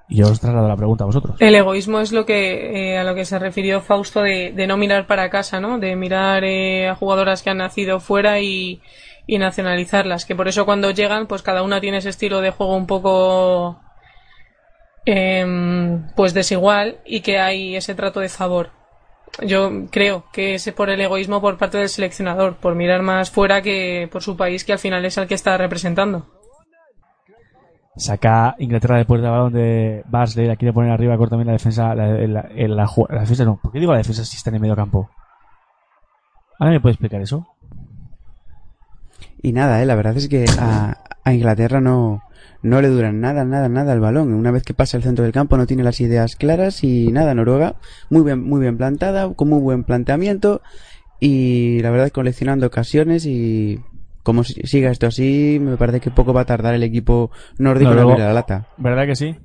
Y 0.09 0.19
yo 0.19 0.27
os 0.27 0.39
traslado 0.39 0.69
la 0.69 0.77
pregunta 0.77 1.03
a 1.03 1.09
vosotros. 1.09 1.37
El 1.41 1.57
egoísmo 1.57 1.99
es 1.99 2.13
lo 2.13 2.25
que 2.25 2.93
eh, 2.93 2.99
a 2.99 3.03
lo 3.03 3.17
que 3.17 3.25
se 3.25 3.41
refirió 3.41 3.81
Fausto 3.81 4.23
de, 4.23 4.53
de 4.53 4.67
no 4.69 4.77
mirar 4.77 5.09
para 5.09 5.31
casa, 5.31 5.59
¿no? 5.59 5.81
De 5.81 5.97
mirar 5.97 6.45
eh, 6.45 6.89
a 6.89 6.95
jugadoras 6.95 7.43
que 7.43 7.51
han 7.51 7.59
nacido 7.59 7.99
fuera 7.99 8.39
y, 8.41 8.81
y 9.27 9.39
nacionalizarlas. 9.39 10.25
Que 10.25 10.37
por 10.37 10.47
eso 10.47 10.65
cuando 10.65 10.93
llegan, 10.93 11.27
pues 11.27 11.43
cada 11.43 11.65
una 11.65 11.81
tiene 11.81 11.97
ese 11.97 12.11
estilo 12.11 12.41
de 12.41 12.53
juego 12.53 12.77
un 12.77 12.87
poco 12.87 13.81
em, 15.07 16.07
pues 16.14 16.35
desigual 16.35 16.99
y 17.07 17.21
que 17.21 17.38
hay 17.38 17.77
ese 17.77 17.95
trato 17.95 18.21
de 18.21 18.29
favor. 18.29 18.71
Yo 19.42 19.71
creo 19.90 20.25
que 20.33 20.55
es 20.55 20.71
por 20.73 20.88
el 20.90 21.01
egoísmo 21.01 21.40
por 21.40 21.59
parte 21.59 21.79
del 21.79 21.88
seleccionador, 21.88 22.57
por 22.57 22.75
mirar 22.75 23.03
más 23.03 23.31
fuera 23.31 23.61
que 23.62 24.09
por 24.11 24.23
su 24.23 24.37
país, 24.37 24.64
que 24.64 24.73
al 24.73 24.79
final 24.79 25.05
es 25.05 25.16
el 25.19 25.27
que 25.27 25.35
está 25.35 25.57
representando. 25.59 26.27
Saca 27.99 28.55
Inglaterra 28.59 28.99
de 28.99 29.05
puerta 29.07 29.27
de 29.27 29.31
balón 29.33 29.53
de 29.55 30.03
Barsley, 30.07 30.47
la 30.47 30.57
quiere 30.57 30.73
poner 30.75 30.90
arriba, 30.92 31.16
corta 31.16 31.31
también 31.31 31.47
la 31.47 31.53
defensa, 31.55 31.95
la, 31.95 32.07
la- 32.09 32.27
la- 32.27 32.69
la 32.69 32.87
ju- 32.87 33.09
la 33.09 33.21
defensa 33.21 33.45
no, 33.45 33.59
¿por 33.62 33.73
qué 33.73 33.79
digo 33.81 33.92
la 33.92 33.99
defensa 33.99 34.23
si 34.25 34.37
está 34.37 34.51
en 34.51 34.57
el 34.57 34.61
medio 34.61 34.77
campo? 34.77 35.09
¿Ahora 36.59 36.73
me 36.73 36.81
puede 36.81 36.92
explicar 36.92 37.21
eso? 37.23 37.47
Y 39.42 39.53
nada, 39.53 39.83
eh, 39.83 39.87
la 39.87 39.95
verdad 39.95 40.16
es 40.16 40.29
que 40.29 40.45
a, 40.59 40.99
a 41.25 41.33
Inglaterra 41.33 41.81
no, 41.81 42.23
no 42.67 42.81
le 42.83 42.89
dura 42.89 43.13
nada, 43.13 43.45
nada, 43.45 43.69
nada 43.69 43.93
el 43.93 44.01
balón. 44.01 44.33
Una 44.35 44.51
vez 44.51 44.63
que 44.63 44.75
pasa 44.75 44.97
el 44.97 45.03
centro 45.03 45.23
del 45.25 45.33
campo 45.33 45.57
no 45.57 45.67
tiene 45.67 45.83
las 45.83 46.01
ideas 46.01 46.37
claras 46.37 46.85
y 46.85 47.09
nada, 47.13 47.35
Noruega 47.35 47.77
muy 48.11 48.23
bien, 48.23 48.43
muy 48.43 48.61
bien 48.61 48.77
plantada, 48.77 49.33
con 49.35 49.49
muy 49.49 49.61
buen 49.61 49.85
planteamiento 49.85 50.61
y 51.21 51.81
la 51.81 51.91
verdad 51.91 52.11
coleccionando 52.11 52.67
ocasiones 52.67 53.25
y 53.27 53.81
como 54.23 54.45
si- 54.45 54.61
siga 54.67 54.91
esto 54.91 55.07
así, 55.07 55.59
me 55.61 55.77
parece 55.77 56.01
que 56.01 56.11
poco 56.11 56.33
va 56.33 56.43
a 56.43 56.45
tardar 56.47 56.75
el 56.75 56.83
equipo 56.83 57.31
nórdico 57.59 57.93
en 57.93 57.99
abrir 58.11 58.19
la 58.27 58.33
lata. 58.35 58.67
¿Verdad 58.77 59.07
que 59.07 59.17
sí? 59.17 59.37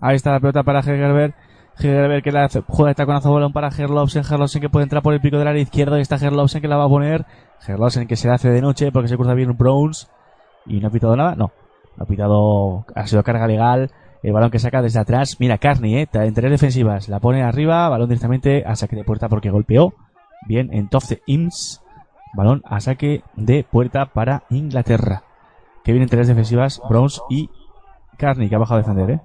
Ahí 0.00 0.16
está 0.16 0.32
la 0.32 0.40
pelota 0.40 0.62
para 0.62 0.80
Hegerberg. 0.80 1.34
Hegerberg 1.78 2.22
que 2.22 2.32
la 2.32 2.44
hace- 2.44 2.62
juega 2.66 2.90
el 2.90 2.96
taconazo 2.96 3.32
balón 3.32 3.52
para 3.52 3.68
Herlovsen. 3.68 4.22
Herlovsen 4.28 4.60
que 4.60 4.68
puede 4.68 4.84
entrar 4.84 5.02
por 5.02 5.14
el 5.14 5.20
pico 5.20 5.38
del 5.38 5.46
área 5.48 5.62
izquierdo. 5.62 5.96
Y 5.98 6.00
está 6.00 6.16
Herlovsen 6.16 6.60
que 6.60 6.68
la 6.68 6.76
va 6.76 6.84
a 6.84 6.88
poner. 6.88 7.24
Herlovsen 7.66 8.08
que 8.08 8.16
se 8.16 8.28
hace 8.30 8.50
de 8.50 8.60
noche 8.60 8.90
porque 8.90 9.08
se 9.08 9.16
cruza 9.16 9.34
bien 9.34 9.56
Browns. 9.56 10.08
Y 10.66 10.80
no 10.80 10.88
ha 10.88 10.90
pitado 10.90 11.14
nada. 11.14 11.34
No. 11.36 11.52
Ha 11.98 12.04
pitado. 12.04 12.84
Ha 12.94 13.06
sido 13.06 13.22
carga 13.22 13.46
legal. 13.46 13.90
El 14.22 14.32
balón 14.32 14.50
que 14.50 14.58
saca 14.58 14.82
desde 14.82 15.00
atrás. 15.00 15.36
Mira, 15.40 15.58
Carney, 15.58 15.96
eh. 15.96 16.08
En 16.12 16.34
tres 16.34 16.50
defensivas. 16.50 17.08
La 17.08 17.20
pone 17.20 17.42
arriba. 17.42 17.88
Balón 17.88 18.08
directamente 18.08 18.64
a 18.66 18.76
saque 18.76 18.96
de 18.96 19.04
puerta 19.04 19.28
porque 19.28 19.50
golpeó. 19.50 19.94
Bien 20.46 20.72
en 20.72 20.88
Tofte 20.88 21.22
Ims. 21.26 21.82
Balón 22.34 22.62
a 22.64 22.80
saque 22.80 23.22
de 23.36 23.64
puerta 23.64 24.06
para 24.06 24.44
Inglaterra. 24.50 25.24
Que 25.84 25.92
vienen 25.92 26.08
tres 26.08 26.28
defensivas. 26.28 26.80
Browns 26.88 27.20
y 27.28 27.50
Carney 28.16 28.48
que 28.48 28.54
ha 28.54 28.58
bajado 28.58 28.80
a 28.80 28.82
defender, 28.82 29.10
eh. 29.10 29.20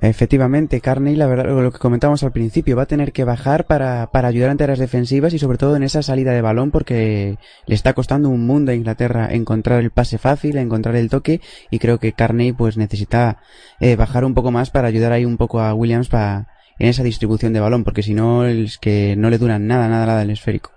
Efectivamente, 0.00 0.80
Carney, 0.80 1.16
la 1.16 1.26
verdad, 1.26 1.46
lo 1.60 1.72
que 1.72 1.78
comentamos 1.78 2.22
al 2.22 2.30
principio, 2.30 2.76
va 2.76 2.84
a 2.84 2.86
tener 2.86 3.12
que 3.12 3.24
bajar 3.24 3.66
para, 3.66 4.10
para 4.12 4.28
ayudar 4.28 4.50
ante 4.50 4.66
las 4.66 4.78
defensivas 4.78 5.34
y 5.34 5.40
sobre 5.40 5.58
todo 5.58 5.74
en 5.74 5.82
esa 5.82 6.02
salida 6.02 6.30
de 6.32 6.40
balón 6.40 6.70
porque 6.70 7.36
le 7.66 7.74
está 7.74 7.94
costando 7.94 8.28
un 8.28 8.46
mundo 8.46 8.70
a 8.70 8.76
Inglaterra 8.76 9.28
encontrar 9.32 9.80
el 9.80 9.90
pase 9.90 10.18
fácil, 10.18 10.56
encontrar 10.56 10.94
el 10.94 11.10
toque 11.10 11.40
y 11.70 11.80
creo 11.80 11.98
que 11.98 12.12
Carney 12.12 12.52
pues 12.52 12.76
necesita 12.76 13.38
eh, 13.80 13.96
bajar 13.96 14.24
un 14.24 14.34
poco 14.34 14.52
más 14.52 14.70
para 14.70 14.86
ayudar 14.86 15.10
ahí 15.10 15.24
un 15.24 15.36
poco 15.36 15.60
a 15.60 15.74
Williams 15.74 16.08
para 16.08 16.46
en 16.78 16.88
esa 16.88 17.02
distribución 17.02 17.52
de 17.52 17.58
balón 17.58 17.82
porque 17.82 18.04
si 18.04 18.14
no 18.14 18.44
es 18.44 18.78
que 18.78 19.16
no 19.16 19.30
le 19.30 19.38
dura 19.38 19.58
nada, 19.58 19.88
nada, 19.88 20.06
nada 20.06 20.22
el 20.22 20.30
esférico. 20.30 20.70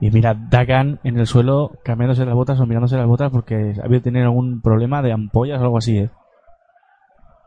Y 0.00 0.10
mira, 0.10 0.34
Dagan 0.34 0.98
en 1.04 1.18
el 1.18 1.26
suelo 1.26 1.72
cambiándose 1.84 2.24
las 2.24 2.34
botas 2.34 2.58
o 2.58 2.66
mirándose 2.66 2.96
las 2.96 3.06
botas 3.06 3.30
porque 3.30 3.74
había 3.82 4.00
tener 4.00 4.24
algún 4.24 4.62
problema 4.62 5.02
de 5.02 5.12
ampollas 5.12 5.60
o 5.60 5.64
algo 5.64 5.78
así, 5.78 5.98
¿eh? 5.98 6.10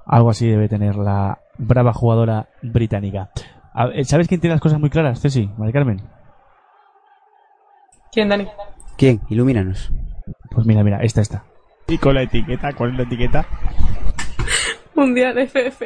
Algo 0.07 0.29
así 0.29 0.47
debe 0.47 0.69
tener 0.69 0.95
la 0.95 1.39
brava 1.57 1.93
jugadora 1.93 2.47
británica. 2.61 3.29
¿Sabes 4.03 4.27
quién 4.27 4.39
tiene 4.39 4.55
las 4.55 4.61
cosas 4.61 4.79
muy 4.79 4.89
claras, 4.89 5.21
Ceci? 5.21 5.49
Mari 5.57 5.73
Carmen. 5.73 6.01
¿Quién, 8.11 8.29
Dani? 8.29 8.47
¿Quién? 8.97 9.21
Ilumínanos. 9.29 9.91
Pues 10.49 10.65
mira, 10.65 10.83
mira, 10.83 10.99
esta 11.01 11.21
está. 11.21 11.43
Y 11.87 11.97
con 11.97 12.15
la 12.15 12.23
etiqueta, 12.23 12.73
¿cuál 12.73 12.91
es 12.91 12.97
la 12.97 13.03
etiqueta? 13.03 13.45
Mundial 14.95 15.37
FF. 15.37 15.83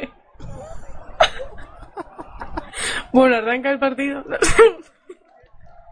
bueno, 3.12 3.36
arranca 3.36 3.72
el 3.72 3.80
partido. 3.80 4.24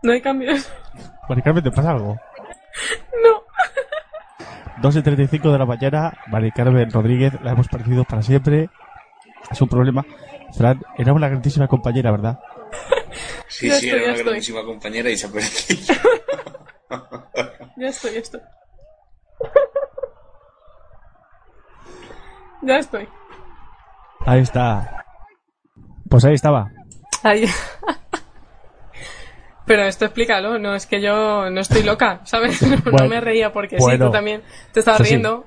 no 0.03 0.11
hay 0.11 0.21
cambios. 0.21 0.71
Mari 1.27 1.41
Carmen, 1.41 1.63
¿te 1.63 1.71
pasa 1.71 1.91
algo? 1.91 2.15
No. 3.23 3.43
2 4.81 4.95
y 4.95 5.01
35 5.01 5.51
de 5.51 5.57
la 5.59 5.65
mañana, 5.65 6.13
Mari 6.27 6.51
Carmen 6.51 6.89
Rodríguez, 6.91 7.33
la 7.41 7.51
hemos 7.51 7.67
perdido 7.67 8.03
para 8.05 8.21
siempre. 8.21 8.69
Es 9.51 9.61
un 9.61 9.67
problema. 9.67 10.05
Fran, 10.57 10.79
era 10.97 11.13
una 11.13 11.27
grandísima 11.27 11.67
compañera, 11.67 12.11
¿verdad? 12.11 12.39
Sí, 13.47 13.67
Ya 13.67 13.75
sí, 13.79 13.87
estoy, 13.87 13.89
era 13.89 14.03
una 14.03 14.11
estoy. 14.13 14.25
grandísima 14.25 14.63
compañera 14.63 15.09
y 15.09 15.17
se 15.17 15.27
ha 15.27 15.31
perdido. 15.31 15.95
Ya 17.77 17.87
estoy, 17.87 18.13
ya 18.13 18.19
estoy. 18.19 18.41
ya 22.61 22.77
estoy. 22.77 23.07
Ahí 24.25 24.41
está. 24.41 25.05
Pues 26.09 26.25
ahí 26.25 26.33
estaba. 26.33 26.69
Ahí. 27.23 27.45
Pero 29.69 29.83
esto 29.83 30.05
explícalo, 30.05 30.57
no 30.57 30.73
es 30.73 30.87
que 30.87 30.99
yo 30.99 31.47
no 31.51 31.61
estoy 31.61 31.83
loca, 31.83 32.21
¿sabes? 32.23 32.59
No, 32.91 33.07
me 33.07 33.21
reía 33.21 33.53
porque 33.53 33.77
sí, 33.79 33.97
tú 33.99 34.09
también 34.09 34.41
te 34.73 34.79
estabas 34.79 35.01
sí. 35.03 35.09
riendo. 35.09 35.45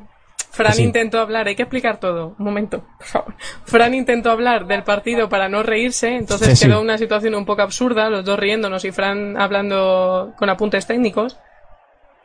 Fran 0.53 0.75
Sí. 0.75 0.85
intentó 0.85 1.19
hablar, 1.19 1.49
hay 1.49 1.57
que 1.57 1.63
explicar 1.65 1.99
todo. 1.99 2.37
Un 2.39 2.45
momento, 2.45 2.85
por 2.99 3.07
favor. 3.07 3.35
Fran 3.65 3.95
intentó 3.95 4.31
hablar 4.31 4.67
del 4.67 4.85
partido 4.85 5.29
para 5.29 5.49
no 5.49 5.65
reírse, 5.65 6.15
entonces 6.15 6.51
Sí, 6.51 6.55
sí. 6.57 6.67
quedó 6.69 6.81
una 6.81 6.99
situación 6.99 7.35
un 7.35 7.45
poco 7.45 7.63
absurda, 7.63 8.09
los 8.11 8.25
dos 8.25 8.39
riéndonos 8.39 8.85
y 8.85 8.93
Fran 8.93 9.37
hablando 9.41 10.35
con 10.39 10.49
apuntes 10.51 10.87
técnicos. 10.87 11.41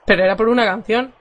Pero 0.05 0.23
era 0.23 0.35
por 0.35 0.49
una 0.49 0.65
canción. 0.65 1.13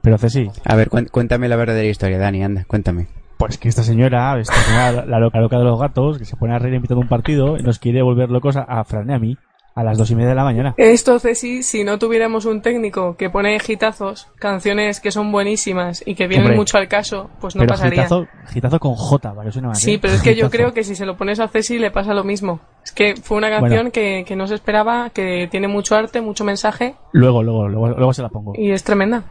Pero 0.00 0.16
Ceci, 0.16 0.50
A 0.64 0.76
ver, 0.76 0.88
cuéntame 0.88 1.46
la 1.50 1.56
verdadera 1.56 1.88
historia, 1.88 2.16
Dani, 2.16 2.42
anda, 2.42 2.64
cuéntame. 2.66 3.06
Pues 3.46 3.58
que 3.58 3.68
esta 3.68 3.82
señora, 3.82 4.38
esta 4.38 4.54
señora, 4.54 5.04
la 5.06 5.18
loca 5.18 5.40
loca 5.40 5.58
de 5.58 5.64
los 5.64 5.78
gatos, 5.80 6.18
que 6.18 6.24
se 6.24 6.36
pone 6.36 6.54
a 6.54 6.58
reír 6.58 6.74
en 6.74 6.82
mitad 6.82 6.94
de 6.94 7.00
un 7.00 7.08
partido, 7.08 7.56
y 7.58 7.62
nos 7.62 7.78
quiere 7.78 8.00
volver 8.02 8.30
locos 8.30 8.56
a, 8.56 8.62
a 8.62 8.84
Fran 8.84 9.10
y 9.10 9.12
a 9.14 9.18
mí 9.18 9.36
a 9.74 9.82
las 9.82 9.96
dos 9.96 10.10
y 10.10 10.14
media 10.14 10.28
de 10.28 10.34
la 10.34 10.44
mañana. 10.44 10.74
Esto, 10.76 11.18
Ceci, 11.18 11.62
si 11.62 11.82
no 11.82 11.98
tuviéramos 11.98 12.44
un 12.44 12.60
técnico 12.60 13.16
que 13.16 13.30
pone 13.30 13.56
hitazos, 13.66 14.28
canciones 14.38 15.00
que 15.00 15.10
son 15.10 15.32
buenísimas 15.32 16.02
y 16.06 16.14
que 16.14 16.26
vienen 16.26 16.44
Hombre, 16.48 16.58
mucho 16.58 16.76
al 16.76 16.88
caso, 16.88 17.30
pues 17.40 17.56
no 17.56 17.60
pero 17.60 17.70
pasaría. 17.70 18.02
gitazo, 18.02 18.26
gitazo 18.52 18.78
con 18.78 18.94
J, 18.94 19.32
para 19.34 19.46
que 19.46 19.52
suene 19.52 19.68
más. 19.68 19.80
Sí, 19.80 19.94
¿eh? 19.94 19.98
pero 20.00 20.12
es 20.14 20.22
que 20.22 20.34
yo 20.36 20.50
creo 20.50 20.74
que 20.74 20.84
si 20.84 20.94
se 20.94 21.06
lo 21.06 21.16
pones 21.16 21.40
a 21.40 21.48
Ceci 21.48 21.78
le 21.78 21.90
pasa 21.90 22.12
lo 22.12 22.22
mismo. 22.22 22.60
Es 22.84 22.92
que 22.92 23.14
fue 23.16 23.38
una 23.38 23.48
canción 23.48 23.70
Bueno. 23.84 23.92
que, 23.92 24.24
que 24.28 24.36
no 24.36 24.46
se 24.46 24.54
esperaba, 24.56 25.08
que 25.10 25.48
tiene 25.50 25.68
mucho 25.68 25.96
arte, 25.96 26.20
mucho 26.20 26.44
mensaje 26.44 26.94
Luego, 27.12 27.42
luego, 27.42 27.66
luego, 27.66 27.88
luego 27.88 28.12
se 28.12 28.20
la 28.22 28.28
pongo. 28.28 28.52
y 28.54 28.70
es 28.72 28.84
tremenda. 28.84 29.24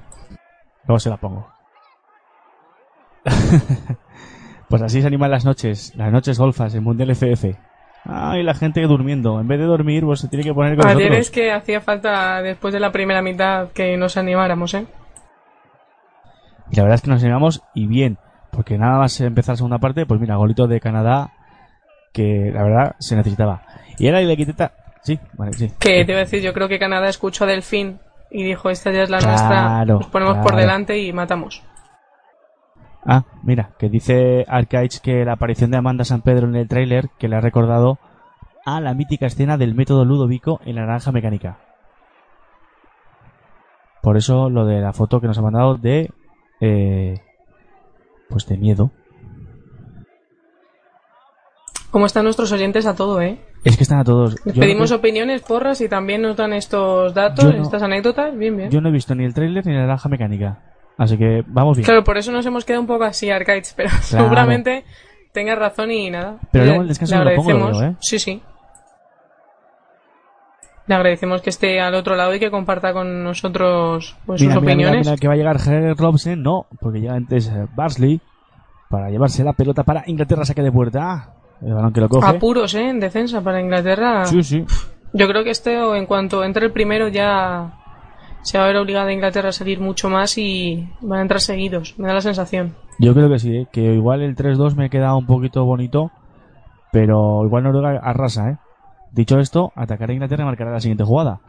Luego 0.87 0.99
se 0.99 1.09
la 1.11 1.17
pongo. 1.17 1.47
pues 4.71 4.81
así 4.81 5.01
se 5.01 5.07
animan 5.07 5.29
las 5.29 5.45
noches, 5.45 5.93
las 5.95 6.11
noches 6.11 6.39
golfas 6.39 6.73
en 6.73 6.83
Mundial 6.83 7.11
FF. 7.11 7.55
Ay, 8.05 8.41
la 8.41 8.55
gente 8.55 8.81
durmiendo. 8.81 9.39
En 9.39 9.47
vez 9.47 9.59
de 9.59 9.65
dormir, 9.65 10.03
pues 10.03 10.21
se 10.21 10.27
tiene 10.27 10.43
que 10.43 10.53
poner 10.53 10.75
con 10.75 10.87
Ayer 10.87 10.97
nosotros. 10.97 11.19
es 11.19 11.29
que 11.31 11.51
hacía 11.51 11.81
falta, 11.81 12.41
después 12.41 12.73
de 12.73 12.79
la 12.79 12.91
primera 12.91 13.21
mitad, 13.21 13.67
que 13.73 13.95
nos 13.97 14.17
animáramos, 14.17 14.73
¿eh? 14.73 14.87
Y 16.71 16.77
la 16.77 16.83
verdad 16.83 16.95
es 16.95 17.01
que 17.03 17.11
nos 17.11 17.21
animamos 17.21 17.61
y 17.75 17.85
bien. 17.85 18.17
Porque 18.49 18.77
nada 18.77 18.97
más 18.97 19.21
empezar 19.21 19.53
la 19.53 19.57
segunda 19.57 19.77
parte, 19.77 20.05
pues 20.07 20.19
mira, 20.19 20.35
golito 20.35 20.67
de 20.67 20.79
Canadá. 20.79 21.31
que 22.11 22.51
la 22.53 22.63
verdad 22.63 22.95
se 22.99 23.15
necesitaba. 23.15 23.61
Y 23.97 24.07
era 24.07 24.19
la 24.21 24.35
quiteta. 24.35 24.73
Sí, 25.03 25.19
vale, 25.33 25.53
sí. 25.53 25.71
Que 25.79 26.03
te 26.05 26.11
iba 26.11 26.21
a 26.21 26.23
decir, 26.23 26.41
yo 26.41 26.53
creo 26.53 26.67
que 26.67 26.79
Canadá 26.79 27.07
escuchó 27.07 27.43
a 27.43 27.47
Delfín 27.47 27.99
y 28.29 28.43
dijo, 28.43 28.69
esta 28.69 28.91
ya 28.91 29.03
es 29.03 29.09
la 29.09 29.19
Claro, 29.19 29.31
nuestra, 29.31 29.85
nos 29.85 30.07
ponemos 30.07 30.37
por 30.39 30.55
delante 30.55 30.97
y 30.99 31.13
matamos. 31.13 31.63
Ah, 33.05 33.23
mira, 33.43 33.71
que 33.79 33.89
dice 33.89 34.45
Arcaids 34.47 34.99
que 34.99 35.25
la 35.25 35.33
aparición 35.33 35.71
de 35.71 35.77
Amanda 35.77 36.03
San 36.05 36.21
Pedro 36.21 36.47
en 36.47 36.55
el 36.55 36.67
tráiler 36.67 37.09
que 37.17 37.27
le 37.27 37.35
ha 37.35 37.41
recordado 37.41 37.97
a 38.65 38.79
la 38.79 38.93
mítica 38.93 39.25
escena 39.25 39.57
del 39.57 39.73
método 39.73 40.05
Ludovico 40.05 40.59
en 40.65 40.75
la 40.75 40.81
naranja 40.85 41.11
mecánica. 41.11 41.57
Por 44.03 44.17
eso 44.17 44.49
lo 44.49 44.65
de 44.65 44.81
la 44.81 44.93
foto 44.93 45.19
que 45.19 45.27
nos 45.27 45.37
ha 45.37 45.41
mandado 45.41 45.75
de... 45.75 46.11
eh, 46.59 47.19
pues 48.29 48.45
de 48.47 48.57
miedo. 48.57 48.91
¿Cómo 51.91 52.05
están 52.05 52.23
nuestros 52.23 52.51
oyentes 52.51 52.85
a 52.85 52.95
todo, 52.95 53.21
eh? 53.21 53.41
Es 53.65 53.75
que 53.77 53.83
están 53.83 53.99
a 53.99 54.03
todos... 54.03 54.37
Les 54.45 54.55
yo 54.55 54.61
pedimos 54.61 54.91
no- 54.91 54.97
opiniones, 54.97 55.41
porras 55.41 55.81
y 55.81 55.89
también 55.89 56.21
nos 56.21 56.37
dan 56.37 56.53
estos 56.53 57.13
datos, 57.13 57.45
no- 57.45 57.61
estas 57.61 57.83
anécdotas. 57.83 58.35
Bien, 58.37 58.55
bien. 58.55 58.69
Yo 58.71 58.79
no 58.79 58.89
he 58.89 58.91
visto 58.91 59.13
ni 59.13 59.25
el 59.25 59.33
tráiler 59.33 59.65
ni 59.65 59.73
la 59.73 59.81
naranja 59.81 60.07
mecánica. 60.07 60.70
Así 60.97 61.17
que 61.17 61.43
vamos 61.47 61.77
bien. 61.77 61.85
Claro, 61.85 62.03
por 62.03 62.17
eso 62.17 62.31
nos 62.31 62.45
hemos 62.45 62.65
quedado 62.65 62.81
un 62.81 62.87
poco 62.87 63.03
así, 63.03 63.29
Arcades, 63.29 63.73
pero 63.75 63.89
seguramente 64.01 64.83
tenga 65.31 65.55
razón 65.55 65.91
y 65.91 66.09
nada. 66.09 66.37
Pero 66.51 66.65
luego 66.65 66.81
el 66.81 66.87
descanso 66.87 67.23
le 67.23 67.35
lo 67.35 67.43
pongo 67.43 67.81
¿eh? 67.83 67.95
Sí, 67.99 68.19
sí. 68.19 68.41
Le 70.87 70.95
agradecemos 70.95 71.41
que 71.41 71.51
esté 71.51 71.79
al 71.79 71.95
otro 71.95 72.15
lado 72.15 72.33
y 72.35 72.39
que 72.39 72.51
comparta 72.51 72.91
con 72.91 73.23
nosotros 73.23 74.17
pues, 74.25 74.41
Mira, 74.41 74.55
sus 74.55 74.61
mira, 74.61 74.73
opiniones. 74.73 75.07
mira, 75.07 75.17
que 75.17 75.27
va 75.27 75.35
a 75.35 75.37
llegar 75.37 75.55
Herbert 75.55 75.99
Robson, 75.99 76.41
no, 76.41 76.65
porque 76.79 76.99
llega 76.99 77.13
antes 77.13 77.47
eh, 77.47 77.67
Barsley 77.75 78.19
para 78.89 79.09
llevarse 79.09 79.43
la 79.43 79.53
pelota 79.53 79.83
para 79.83 80.03
Inglaterra, 80.07 80.43
saque 80.43 80.61
de 80.61 80.71
puerta. 80.71 81.33
El 81.61 81.73
balón 81.75 81.93
que 81.93 82.01
lo 82.01 82.09
coge. 82.09 82.27
Apuros, 82.27 82.73
¿eh? 82.73 82.89
En 82.89 82.99
defensa 82.99 83.41
para 83.41 83.61
Inglaterra. 83.61 84.25
Sí, 84.25 84.43
sí. 84.43 84.65
Yo 85.13 85.27
creo 85.27 85.43
que 85.43 85.51
este, 85.51 85.79
o 85.79 85.95
en 85.95 86.07
cuanto 86.07 86.43
entre 86.43 86.65
el 86.65 86.71
primero, 86.71 87.07
ya 87.07 87.80
se 88.43 88.57
va 88.57 88.65
a 88.65 88.67
ver 88.67 88.77
obligada 88.77 89.09
a 89.09 89.13
Inglaterra 89.13 89.49
a 89.49 89.53
salir 89.53 89.79
mucho 89.79 90.09
más 90.09 90.37
y 90.37 90.89
van 91.01 91.19
a 91.19 91.21
entrar 91.23 91.41
seguidos. 91.41 91.97
Me 91.97 92.07
da 92.07 92.15
la 92.15 92.21
sensación. 92.21 92.75
Yo 92.99 93.13
creo 93.13 93.29
que 93.29 93.39
sí, 93.39 93.55
¿eh? 93.55 93.67
que 93.71 93.93
igual 93.93 94.21
el 94.21 94.35
3-2 94.35 94.75
me 94.75 94.89
queda 94.89 95.15
un 95.15 95.25
poquito 95.25 95.65
bonito, 95.65 96.11
pero 96.91 97.43
igual 97.45 97.63
Noruega 97.63 97.99
arrasa, 97.99 98.49
¿eh? 98.49 98.57
Dicho 99.11 99.39
esto, 99.39 99.71
atacará 99.75 100.11
a 100.11 100.13
Inglaterra 100.13 100.43
y 100.43 100.45
marcará 100.45 100.71
la 100.71 100.79
siguiente 100.79 101.03
jugada. 101.03 101.41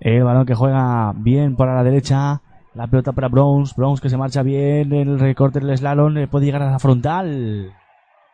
El 0.00 0.24
balón 0.24 0.46
que 0.46 0.54
juega 0.54 1.12
bien 1.14 1.56
para 1.56 1.74
la 1.74 1.84
derecha, 1.84 2.42
la 2.74 2.88
pelota 2.88 3.12
para 3.12 3.28
Browns, 3.28 3.76
Browns 3.76 4.00
que 4.00 4.10
se 4.10 4.16
marcha 4.16 4.42
bien, 4.42 4.92
el 4.92 5.18
recorte 5.20 5.60
del 5.60 5.76
slalom, 5.76 6.12
le 6.12 6.26
puede 6.26 6.46
llegar 6.46 6.62
a 6.62 6.72
la 6.72 6.78
frontal. 6.78 7.72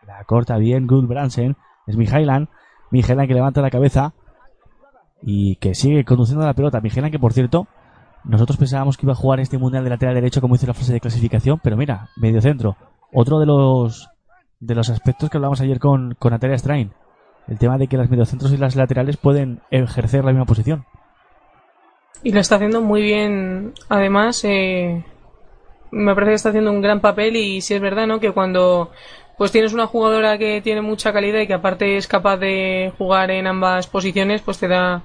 La 0.06 0.24
corta 0.24 0.56
bien 0.56 0.86
Good 0.86 1.06
Bransen, 1.06 1.56
es 1.86 1.96
Mihailan, 1.96 2.48
Mihailan 2.90 3.28
que 3.28 3.34
levanta 3.34 3.60
la 3.60 3.70
cabeza 3.70 4.14
y 5.22 5.56
que 5.56 5.74
sigue 5.74 6.04
conduciendo 6.04 6.44
la 6.44 6.54
pelota. 6.54 6.80
Mihailan 6.80 7.10
que 7.10 7.18
por 7.18 7.32
cierto, 7.32 7.66
nosotros 8.24 8.56
pensábamos 8.58 8.96
que 8.96 9.06
iba 9.06 9.12
a 9.12 9.16
jugar 9.16 9.40
este 9.40 9.58
mundial 9.58 9.84
de 9.84 9.90
lateral 9.90 10.14
derecho 10.14 10.40
como 10.40 10.54
dice 10.54 10.66
la 10.66 10.74
fase 10.74 10.92
de 10.92 11.00
clasificación, 11.00 11.60
pero 11.62 11.76
mira, 11.76 12.08
medio 12.16 12.40
centro. 12.40 12.76
Otro 13.12 13.38
de 13.38 13.46
los 13.46 14.08
de 14.60 14.74
los 14.74 14.90
aspectos 14.90 15.30
que 15.30 15.38
hablamos 15.38 15.60
ayer 15.60 15.78
con, 15.78 16.14
con 16.18 16.32
Natalia 16.32 16.58
Strain. 16.58 16.92
El 17.48 17.58
tema 17.58 17.78
de 17.78 17.88
que 17.88 17.96
las 17.96 18.10
mediocentros 18.10 18.52
y 18.52 18.58
las 18.58 18.76
laterales 18.76 19.16
pueden 19.16 19.60
ejercer 19.70 20.24
la 20.24 20.32
misma 20.32 20.44
posición. 20.44 20.84
Y 22.22 22.32
lo 22.32 22.40
está 22.40 22.56
haciendo 22.56 22.82
muy 22.82 23.00
bien. 23.00 23.72
Además, 23.88 24.44
eh, 24.44 25.02
me 25.90 26.14
parece 26.14 26.30
que 26.30 26.36
está 26.36 26.48
haciendo 26.50 26.70
un 26.70 26.82
gran 26.82 27.00
papel 27.00 27.36
y 27.36 27.60
sí 27.62 27.74
es 27.74 27.80
verdad, 27.80 28.06
¿no? 28.06 28.20
Que 28.20 28.32
cuando 28.32 28.90
pues 29.40 29.52
tienes 29.52 29.72
una 29.72 29.86
jugadora 29.86 30.36
que 30.36 30.60
tiene 30.60 30.82
mucha 30.82 31.14
calidad 31.14 31.40
y 31.40 31.46
que 31.46 31.54
aparte 31.54 31.96
es 31.96 32.06
capaz 32.06 32.36
de 32.36 32.92
jugar 32.98 33.30
en 33.30 33.46
ambas 33.46 33.86
posiciones, 33.86 34.42
pues 34.42 34.58
te 34.58 34.68
da 34.68 35.04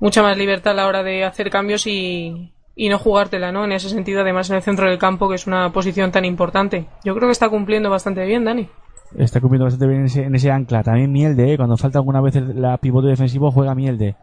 mucha 0.00 0.22
más 0.22 0.36
libertad 0.36 0.72
a 0.72 0.76
la 0.76 0.86
hora 0.86 1.02
de 1.02 1.24
hacer 1.24 1.48
cambios 1.48 1.86
y, 1.86 2.52
y 2.76 2.90
no 2.90 2.98
jugártela, 2.98 3.52
¿no? 3.52 3.64
En 3.64 3.72
ese 3.72 3.88
sentido, 3.88 4.20
además 4.20 4.50
en 4.50 4.56
el 4.56 4.62
centro 4.62 4.86
del 4.86 4.98
campo, 4.98 5.30
que 5.30 5.36
es 5.36 5.46
una 5.46 5.72
posición 5.72 6.12
tan 6.12 6.26
importante. 6.26 6.88
Yo 7.06 7.14
creo 7.14 7.26
que 7.26 7.32
está 7.32 7.48
cumpliendo 7.48 7.88
bastante 7.88 8.26
bien, 8.26 8.44
Dani. 8.44 8.68
Está 9.16 9.40
cumpliendo 9.40 9.64
bastante 9.64 9.86
bien 9.86 10.00
en 10.00 10.06
ese, 10.08 10.24
en 10.24 10.34
ese 10.34 10.50
ancla. 10.50 10.82
También 10.82 11.10
Mielde, 11.10 11.54
¿eh? 11.54 11.56
cuando 11.56 11.78
falta 11.78 11.98
alguna 12.00 12.20
vez 12.20 12.36
el- 12.36 12.60
la 12.60 12.76
pivote 12.76 13.08
defensivo, 13.08 13.50
juega 13.50 13.74
Mielde. 13.74 14.14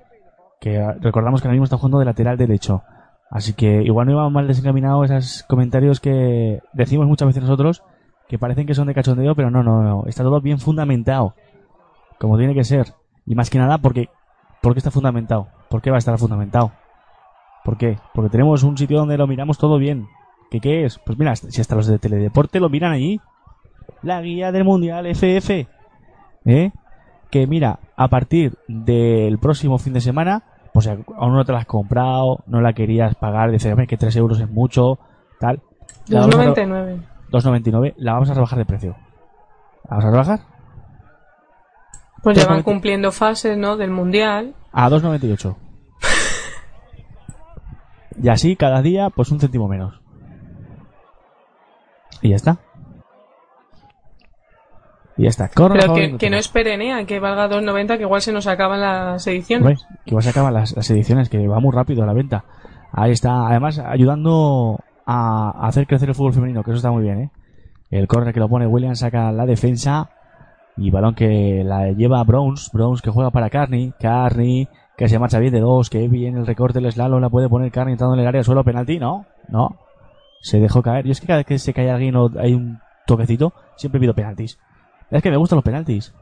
Que 0.59 0.79
recordamos 0.99 1.41
que 1.41 1.47
ahora 1.47 1.53
mismo 1.53 1.63
está 1.63 1.77
jugando 1.77 1.97
de 1.97 2.05
lateral 2.05 2.37
derecho. 2.37 2.83
Así 3.31 3.53
que 3.53 3.81
igual 3.81 4.05
no 4.05 4.11
iban 4.11 4.31
mal 4.33 4.47
desencaminados 4.47 5.09
esos 5.09 5.41
comentarios 5.47 5.99
que 5.99 6.59
decimos 6.73 7.07
muchas 7.07 7.27
veces 7.29 7.41
nosotros, 7.41 7.81
que 8.32 8.39
parecen 8.39 8.65
que 8.65 8.73
son 8.73 8.88
de 8.88 8.93
cachondeo, 8.93 9.36
pero 9.36 9.51
no, 9.51 9.61
no, 9.61 9.84
no. 9.84 10.05
Está 10.07 10.23
todo 10.23 10.39
bien 10.39 10.57
fundamentado. 10.57 11.36
Como 12.17 12.38
tiene 12.38 12.53
que 12.53 12.63
ser. 12.63 12.93
Y 13.25 13.36
más 13.36 13.49
que 13.49 13.59
nada 13.59 13.77
porque, 13.79 14.07
porque 14.61 14.79
está 14.79 14.89
fundamentado. 14.89 15.49
¿Por 15.69 15.82
qué 15.82 15.89
va 15.91 15.97
a 15.97 15.99
estar 15.99 16.17
fundamentado? 16.17 16.71
¿Por 17.65 17.75
qué? 17.77 17.97
Porque 18.13 18.29
tenemos 18.29 18.63
un 18.63 18.77
sitio 18.77 18.99
donde 18.99 19.17
lo 19.17 19.27
miramos 19.27 19.57
todo 19.57 19.77
bien. 19.77 20.07
¿Qué, 20.49 20.61
qué 20.61 20.86
es? 20.86 20.97
Pues 20.99 21.19
mira, 21.19 21.36
si 21.36 21.59
hasta 21.59 21.75
los 21.75 21.88
de 21.88 21.99
Teledeporte 21.99 22.61
lo 22.61 22.69
miran 22.69 22.93
allí. 22.93 23.19
La 24.01 24.21
guía 24.21 24.53
del 24.53 24.63
Mundial 24.63 25.05
FF. 25.07 25.67
¿Eh? 26.45 26.71
Que 27.29 27.47
mira, 27.47 27.79
a 27.97 28.07
partir 28.07 28.57
del 28.69 29.39
próximo 29.39 29.77
fin 29.77 29.91
de 29.91 29.99
semana, 29.99 30.43
pues 30.73 30.88
aún 30.88 31.34
no 31.34 31.43
te 31.43 31.51
la 31.51 31.59
has 31.59 31.65
comprado, 31.65 32.39
no 32.47 32.61
la 32.61 32.71
querías 32.71 33.13
pagar, 33.15 33.51
dices, 33.51 33.75
que 33.89 33.97
3 33.97 34.15
euros 34.15 34.39
es 34.39 34.49
mucho, 34.49 34.99
tal. 35.38 35.61
La 36.07 36.21
vamos 36.21 36.36
a 36.36 36.43
re- 36.45 36.47
2.99. 36.53 37.01
2.99, 37.32 37.93
la 37.97 38.13
vamos 38.13 38.29
a 38.29 38.34
rebajar 38.34 38.59
de 38.59 38.65
precio. 38.65 38.95
¿La 39.86 39.97
vamos 39.97 40.05
a 40.05 40.11
rebajar? 40.11 40.39
Pues 42.23 42.38
ya 42.38 42.45
van 42.45 42.59
2.99. 42.59 42.63
cumpliendo 42.63 43.11
fases, 43.11 43.57
¿no? 43.57 43.77
Del 43.77 43.91
mundial. 43.91 44.53
A 44.71 44.89
2.98. 44.89 45.55
y 48.21 48.29
así, 48.29 48.55
cada 48.55 48.82
día, 48.82 49.09
pues 49.09 49.32
un 49.32 49.39
céntimo 49.39 49.67
menos. 49.67 49.99
Y 52.21 52.29
ya 52.29 52.36
está. 52.36 52.57
Y 55.17 55.23
ya 55.23 55.29
está. 55.29 55.49
Corre, 55.49 55.79
Pero 55.79 55.93
que, 55.95 56.17
que 56.17 56.29
no 56.29 56.38
esperen, 56.38 56.82
¿eh? 56.82 56.93
A 56.93 57.05
que 57.05 57.19
valga 57.19 57.49
2.90, 57.49 57.97
que 57.97 58.03
igual 58.03 58.21
se 58.21 58.32
nos 58.32 58.45
acaban 58.45 58.82
las 58.82 59.25
ediciones. 59.25 59.65
Hombre, 59.65 59.97
que 60.05 60.11
igual 60.11 60.23
se 60.23 60.29
acaban 60.29 60.53
las, 60.53 60.75
las 60.75 60.89
ediciones, 60.91 61.29
que 61.29 61.47
va 61.47 61.59
muy 61.59 61.71
rápido 61.73 62.05
la 62.05 62.13
venta. 62.13 62.45
Ahí 62.91 63.11
está, 63.11 63.47
además 63.47 63.79
ayudando 63.79 64.79
a, 65.12 65.68
hacer 65.68 65.88
crecer 65.88 66.09
el 66.09 66.16
fútbol 66.16 66.34
femenino, 66.34 66.64
que 66.64 66.72
eso 66.72 66.78
está 66.78 66.91
muy 66.91 67.03
bien, 67.03 67.20
¿eh? 67.20 67.30
El 67.89 68.07
córner 68.07 68.34
que 68.34 68.39
lo 68.39 68.47
pone 68.47 68.66
Williams 68.68 68.99
saca 68.99 69.32
la 69.32 69.45
defensa 69.45 70.09
y 70.78 70.89
balón 70.89 71.14
que 71.14 71.64
la 71.66 71.91
lleva 71.91 72.24
Browns, 72.24 72.72
Browns 72.72 73.01
que 73.01 73.09
juega 73.09 73.32
para 73.32 73.49
Carney, 73.49 73.93
Carney 73.99 74.68
que 74.95 75.09
se 75.09 75.20
marcha 75.20 75.39
bien 75.39 75.53
de 75.53 75.59
dos, 75.59 75.89
que 75.89 76.07
bien 76.07 76.38
el 76.38 76.47
recorte 76.47 76.80
del 76.80 76.91
slalom 76.91 77.20
la 77.20 77.30
puede 77.30 77.49
poner 77.49 77.72
Carney 77.72 77.93
entrando 77.93 78.16
en 78.16 78.22
el 78.22 78.28
área 78.28 78.43
suelo 78.43 78.64
penalti, 78.64 78.99
no, 78.99 79.26
no, 79.49 79.78
se 80.41 80.59
dejó 80.59 80.82
caer. 80.82 81.05
Yo 81.05 81.12
es 81.12 81.20
que 81.20 81.28
cada 81.28 81.39
vez 81.39 81.47
que 81.47 81.59
se 81.59 81.74
cae 81.74 81.91
alguien 81.91 82.16
o 82.16 82.30
hay 82.39 82.53
un 82.53 82.80
toquecito, 83.05 83.53
siempre 83.76 83.99
pido 83.99 84.14
penaltis. 84.14 84.57
Es 85.09 85.22
que 85.22 85.32
me 85.32 85.38
gustan 85.38 85.57
los 85.57 85.66
penaltis. 85.66 86.14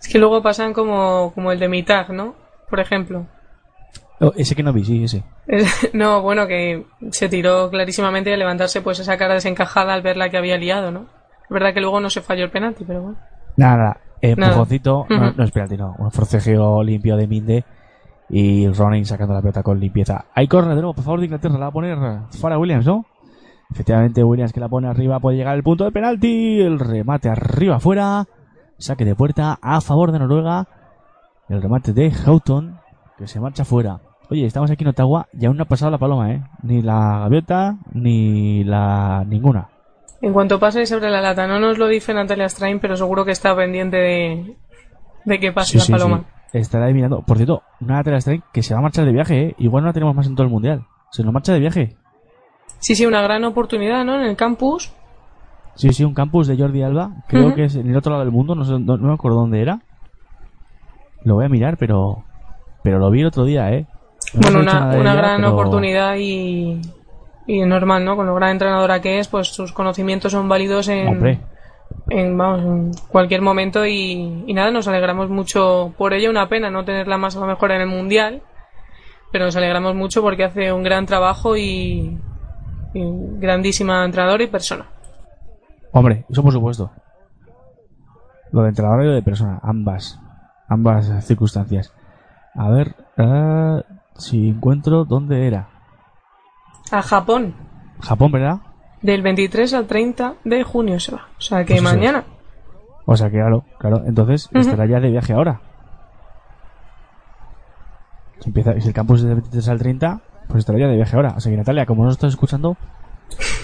Es 0.00 0.08
que 0.08 0.18
luego 0.18 0.42
pasan 0.42 0.72
como, 0.72 1.32
como 1.34 1.52
el 1.52 1.58
de 1.60 1.68
Mitag, 1.68 2.10
¿no? 2.10 2.34
Por 2.68 2.80
ejemplo. 2.80 3.26
Oh, 4.28 4.32
ese 4.36 4.54
que 4.54 4.62
no 4.62 4.72
vi, 4.72 4.84
sí, 4.84 5.04
ese. 5.04 5.24
Es- 5.46 5.90
No, 5.94 6.22
bueno, 6.22 6.46
que 6.46 6.86
se 7.10 7.28
tiró 7.28 7.70
clarísimamente 7.70 8.32
al 8.32 8.38
levantarse 8.38 8.80
pues 8.82 8.98
esa 9.00 9.16
cara 9.16 9.34
desencajada 9.34 9.94
al 9.94 10.02
ver 10.02 10.16
la 10.16 10.28
que 10.30 10.36
había 10.38 10.56
liado, 10.56 10.90
¿no? 10.90 11.00
Es 11.42 11.50
verdad 11.50 11.74
que 11.74 11.80
luego 11.80 12.00
no 12.00 12.10
se 12.10 12.20
falló 12.22 12.44
el 12.44 12.50
penalti, 12.50 12.84
pero 12.84 13.02
bueno. 13.02 13.18
Nada, 13.56 13.76
nada. 13.76 14.00
Eh, 14.22 14.34
Nada. 14.36 14.52
Empujoncito, 14.52 15.06
no, 15.10 15.44
es 15.44 15.50
penalti, 15.50 15.76
no. 15.76 15.94
Un 15.98 16.10
forcejeo 16.10 16.82
limpio 16.82 17.16
de 17.16 17.26
Minde 17.26 17.64
y 18.30 18.66
Ronin 18.68 19.04
sacando 19.04 19.34
la 19.34 19.40
pelota 19.42 19.62
con 19.62 19.78
limpieza. 19.78 20.24
Hay 20.34 20.48
córner 20.48 20.74
de 20.74 20.80
nuevo, 20.80 20.94
por 20.94 21.04
favor, 21.04 21.20
de 21.20 21.26
Inglaterra. 21.26 21.54
La 21.54 21.60
va 21.60 21.66
a 21.66 21.72
poner 21.72 21.98
fuera 22.30 22.58
Williams, 22.58 22.86
¿no? 22.86 23.04
Efectivamente, 23.70 24.24
Williams 24.24 24.52
que 24.52 24.60
la 24.60 24.68
pone 24.68 24.88
arriba 24.88 25.20
puede 25.20 25.36
llegar 25.36 25.52
al 25.54 25.62
punto 25.62 25.84
de 25.84 25.92
penalti. 25.92 26.60
El 26.60 26.78
remate 26.78 27.28
arriba, 27.28 27.76
afuera. 27.76 28.24
Saque 28.78 29.04
de 29.04 29.14
puerta 29.14 29.58
a 29.60 29.80
favor 29.82 30.10
de 30.10 30.18
Noruega. 30.18 30.66
El 31.50 31.60
remate 31.60 31.92
de 31.92 32.10
Houghton 32.10 32.80
que 33.18 33.26
se 33.28 33.40
marcha 33.40 33.64
fuera. 33.64 34.00
Oye, 34.30 34.46
estamos 34.46 34.70
aquí 34.70 34.84
en 34.84 34.88
Ottawa 34.88 35.26
y 35.38 35.44
aún 35.46 35.56
no 35.56 35.64
ha 35.64 35.66
pasado 35.66 35.90
la 35.90 35.98
paloma, 35.98 36.32
¿eh? 36.32 36.42
Ni 36.62 36.82
la 36.82 37.20
gaviota, 37.20 37.76
ni 37.92 38.64
la 38.64 39.22
ninguna. 39.26 39.68
En 40.22 40.32
cuanto 40.32 40.58
pase 40.58 40.86
sobre 40.86 41.10
la 41.10 41.20
lata, 41.20 41.46
no 41.46 41.60
nos 41.60 41.76
lo 41.78 41.86
dice 41.86 42.14
Natalia 42.14 42.48
Strain, 42.48 42.80
pero 42.80 42.96
seguro 42.96 43.24
que 43.24 43.32
está 43.32 43.54
pendiente 43.54 43.96
de, 43.98 44.56
de 45.26 45.38
que 45.40 45.52
pase 45.52 45.72
Sí, 45.72 45.78
la 45.78 45.84
sí, 45.84 45.92
paloma. 45.92 46.24
sí. 46.50 46.58
Estará 46.58 46.86
ahí 46.86 46.94
mirando. 46.94 47.20
Por 47.22 47.36
cierto, 47.36 47.62
una 47.80 47.98
Atlas 47.98 48.22
Strike 48.22 48.44
que 48.52 48.62
se 48.62 48.72
va 48.74 48.78
a 48.80 48.82
marchar 48.82 49.04
de 49.04 49.12
viaje, 49.12 49.42
¿eh? 49.48 49.54
Igual 49.58 49.82
no 49.82 49.88
la 49.88 49.92
tenemos 49.92 50.14
más 50.14 50.26
en 50.26 50.34
todo 50.36 50.46
el 50.46 50.52
mundial. 50.52 50.86
Se 51.10 51.22
nos 51.22 51.32
marcha 51.32 51.52
de 51.52 51.58
viaje. 51.60 51.96
Sí, 52.78 52.94
sí, 52.94 53.04
una 53.06 53.22
gran 53.22 53.44
oportunidad, 53.44 54.04
¿no? 54.04 54.14
En 54.14 54.22
el 54.26 54.36
campus. 54.36 54.92
Sí, 55.74 55.92
sí, 55.92 56.04
un 56.04 56.14
campus 56.14 56.46
de 56.46 56.56
Jordi 56.56 56.82
Alba. 56.82 57.10
Creo 57.28 57.54
que 57.54 57.64
es 57.64 57.74
en 57.74 57.90
el 57.90 57.96
otro 57.96 58.12
lado 58.12 58.24
del 58.24 58.32
mundo. 58.32 58.54
No, 58.54 58.64
sé, 58.64 58.72
no, 58.78 58.96
no 58.96 59.08
me 59.08 59.14
acuerdo 59.14 59.38
dónde 59.38 59.60
era. 59.60 59.80
Lo 61.24 61.34
voy 61.34 61.44
a 61.44 61.48
mirar, 61.48 61.76
pero. 61.76 62.22
Pero 62.84 62.98
lo 62.98 63.10
vi 63.10 63.20
el 63.20 63.26
otro 63.26 63.44
día, 63.44 63.72
¿eh? 63.72 63.86
No 64.34 64.40
bueno, 64.42 64.60
una, 64.60 64.86
una 64.86 64.96
ella, 65.12 65.14
gran 65.14 65.36
pero- 65.36 65.52
oportunidad 65.52 66.16
y, 66.16 66.80
y 67.46 67.60
normal, 67.62 68.04
¿no? 68.04 68.16
Con 68.16 68.26
lo 68.26 68.34
gran 68.34 68.50
entrenadora 68.50 69.00
que 69.00 69.18
es, 69.18 69.28
pues 69.28 69.48
sus 69.48 69.72
conocimientos 69.72 70.32
son 70.32 70.48
válidos 70.48 70.88
en, 70.88 71.08
Hombre. 71.08 71.40
en, 72.10 72.36
vamos, 72.36 72.60
en 72.62 72.90
cualquier 73.08 73.42
momento 73.42 73.86
y, 73.86 74.44
y 74.46 74.52
nada, 74.54 74.70
nos 74.70 74.88
alegramos 74.88 75.28
mucho 75.30 75.92
por 75.96 76.12
ello. 76.14 76.30
Una 76.30 76.48
pena 76.48 76.70
no 76.70 76.84
tenerla 76.84 77.16
más 77.18 77.36
a 77.36 77.40
lo 77.40 77.46
mejor 77.46 77.70
en 77.72 77.82
el 77.82 77.88
Mundial, 77.88 78.42
pero 79.30 79.44
nos 79.44 79.56
alegramos 79.56 79.94
mucho 79.94 80.20
porque 80.22 80.44
hace 80.44 80.72
un 80.72 80.82
gran 80.82 81.06
trabajo 81.06 81.56
y, 81.56 82.18
y 82.94 83.00
grandísima 83.38 84.04
entrenadora 84.04 84.42
y 84.42 84.48
persona. 84.48 84.86
Hombre, 85.92 86.24
eso 86.28 86.42
por 86.42 86.52
supuesto. 86.52 86.90
Lo 88.52 88.62
de 88.62 88.68
entrenador 88.70 89.02
y 89.02 89.06
lo 89.06 89.12
de 89.12 89.22
persona, 89.22 89.60
ambas. 89.62 90.18
Ambas 90.68 91.24
circunstancias. 91.26 91.92
A 92.54 92.70
ver, 92.70 92.94
eh, 93.16 93.82
si 94.16 94.48
encuentro 94.50 95.04
dónde 95.04 95.46
era. 95.46 95.68
A 96.90 97.02
Japón, 97.02 97.54
Japón, 98.00 98.32
¿verdad? 98.32 98.58
del 99.02 99.22
23 99.22 99.74
al 99.74 99.86
30 99.86 100.34
de 100.44 100.62
junio 100.64 100.98
se 101.00 101.12
va. 101.14 101.28
O 101.38 101.40
sea 101.40 101.64
que 101.64 101.74
Pues 101.74 101.78
es. 101.78 101.82
mañana. 101.84 102.24
O 103.06 103.16
sea 103.16 103.28
que 103.30 103.36
claro, 103.36 103.64
claro. 103.78 104.02
Entonces 104.06 104.48
estará 104.54 104.86
ya 104.86 104.98
de 105.00 105.10
viaje 105.10 105.32
ahora. 105.34 105.60
Si, 108.40 108.48
empieza, 108.50 108.78
si 108.80 108.88
el 108.88 108.94
campus 108.94 109.20
es 109.20 109.26
del 109.26 109.34
23 109.36 109.68
al 109.68 109.78
30, 109.78 110.20
pues 110.48 110.58
estará 110.60 110.78
ya 110.78 110.88
de 110.88 110.96
viaje 110.96 111.16
ahora. 111.16 111.34
O 111.36 111.40
sea 111.40 111.50
que 111.50 111.56
Natalia, 111.56 111.86
como 111.86 112.02
no 112.02 112.06
nos 112.08 112.16
estás 112.16 112.30
escuchando, 112.32 112.76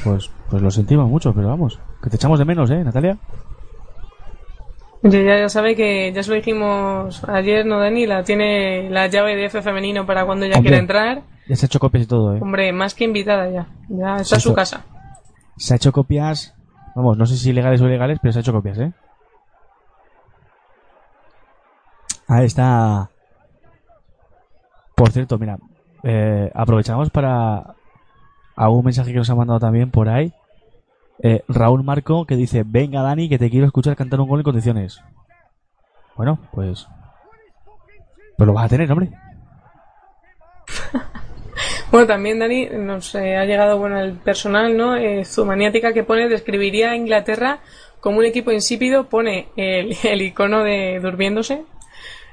pues, 0.05 0.31
pues 0.49 0.63
lo 0.63 0.71
sentimos 0.71 1.09
mucho, 1.09 1.33
pero 1.35 1.49
vamos, 1.49 1.79
que 2.03 2.11
te 2.11 2.17
echamos 2.17 2.39
de 2.39 2.45
menos, 2.45 2.71
¿eh, 2.71 2.83
Natalia? 2.85 3.19
Ya, 5.03 5.21
ya 5.39 5.49
sabe 5.49 5.75
que 5.77 6.13
ya 6.13 6.23
se 6.23 6.29
lo 6.31 6.37
dijimos 6.37 7.23
ayer, 7.27 7.65
¿no, 7.65 7.79
Dani? 7.81 8.07
La 8.07 8.23
tiene 8.23 8.91
la 8.91 9.07
llave 9.07 9.35
de 9.35 9.47
F 9.47 9.63
femenino 9.63 10.05
para 10.05 10.27
cuando 10.27 10.45
ya 10.47 10.57
Hombre. 10.57 10.69
quiera 10.69 10.79
entrar. 10.81 11.23
Ya 11.49 11.57
se 11.57 11.65
ha 11.65 11.69
hecho 11.69 11.81
copias 11.81 12.05
y 12.05 12.07
todo, 12.07 12.37
¿eh? 12.37 12.39
Hombre, 12.43 12.71
más 12.73 12.95
que 12.95 13.05
invitada 13.05 13.49
ya. 13.51 13.67
Ya 13.89 14.17
está 14.17 14.37
Sí, 14.37 14.43
su 14.43 14.55
casa. 14.55 14.85
Se 15.57 15.73
ha 15.73 15.77
hecho 15.77 15.91
copias, 15.93 16.55
vamos, 16.95 17.17
no 17.17 17.25
sé 17.27 17.37
si 17.37 17.53
legales 17.53 17.81
o 17.81 17.87
ilegales, 17.87 18.19
pero 18.21 18.33
se 18.33 18.39
ha 18.39 18.43
hecho 18.43 18.53
copias, 18.53 18.79
¿eh? 18.79 18.93
Ahí 22.29 22.47
está. 22.47 23.11
Por 24.95 25.11
cierto, 25.11 25.39
mira, 25.39 25.59
eh, 26.05 26.51
aprovechamos 26.55 27.11
para 27.11 27.75
algún 28.55 28.85
mensaje 28.85 29.13
que 29.13 29.19
nos 29.19 29.31
ha 29.31 29.35
mandado 29.35 29.59
también 29.61 29.91
por 29.91 30.09
ahí. 30.09 30.33
Eh, 31.23 31.43
Raúl 31.49 31.83
Marco 31.85 32.25
que 32.27 32.37
dice, 32.37 32.63
venga 32.67 33.03
Dani, 33.03 33.29
que 33.29 33.39
te 33.39 33.51
quiero 33.51 33.67
escuchar 33.67 33.97
cantar 33.97 34.21
un 34.21 34.29
gol 34.29 34.41
en 34.41 34.45
condiciones. 34.45 35.03
Bueno, 36.17 36.39
pues... 36.53 36.87
Pues 38.37 38.47
lo 38.47 38.55
vas 38.55 38.67
a 38.67 38.69
tener, 38.69 38.91
hombre. 38.91 39.11
Bueno, 41.91 42.07
también 42.07 42.39
Dani 42.39 42.69
nos 42.71 43.15
eh, 43.17 43.37
ha 43.37 43.45
llegado 43.45 43.77
bueno 43.77 43.99
el 43.99 44.13
personal, 44.15 44.77
¿no? 44.77 44.95
Eh, 44.95 45.25
su 45.25 45.45
maniática 45.45 45.93
que 45.93 46.05
pone 46.05 46.29
describiría 46.29 46.93
a 46.93 46.97
Inglaterra 46.97 47.59
como 47.99 48.19
un 48.21 48.25
equipo 48.25 48.53
insípido, 48.53 49.09
pone 49.09 49.49
el, 49.57 49.97
el 50.05 50.23
icono 50.23 50.63
de 50.63 51.01
durmiéndose. 51.01 51.65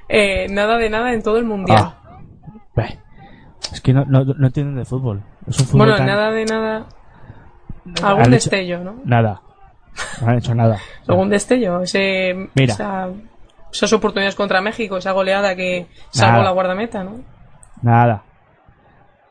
Eh, 0.09 0.47
nada 0.49 0.77
de 0.77 0.89
nada 0.91 1.11
en 1.11 1.23
todo 1.23 1.37
el 1.39 1.45
mundial. 1.45 1.79
Ah. 1.81 2.03
Es 3.73 3.81
que 3.81 3.93
no, 3.93 4.05
no, 4.05 4.23
no 4.23 4.47
entienden 4.47 4.75
de 4.75 4.85
fútbol. 4.85 5.23
Es 5.47 5.59
un 5.59 5.65
fútbol 5.65 5.87
bueno, 5.87 5.97
tan- 5.97 6.05
nada 6.05 6.31
de 6.31 6.45
nada. 6.45 6.85
Algún 8.03 8.21
hecho- 8.23 8.31
destello, 8.31 8.83
¿no? 8.83 8.95
Nada. 9.05 9.41
No 10.21 10.27
han 10.29 10.37
hecho 10.37 10.53
nada. 10.55 10.77
Algún 11.07 11.29
destello. 11.29 11.81
Ese, 11.81 12.49
Mira. 12.55 12.73
esa- 12.73 13.09
esas 13.71 13.93
oportunidades 13.93 14.35
contra 14.35 14.61
México, 14.61 14.97
esa 14.97 15.11
goleada 15.11 15.55
que 15.55 15.87
salvó 16.11 16.43
la 16.43 16.51
guardameta, 16.51 17.03
¿no? 17.03 17.19
Nada. 17.81 18.23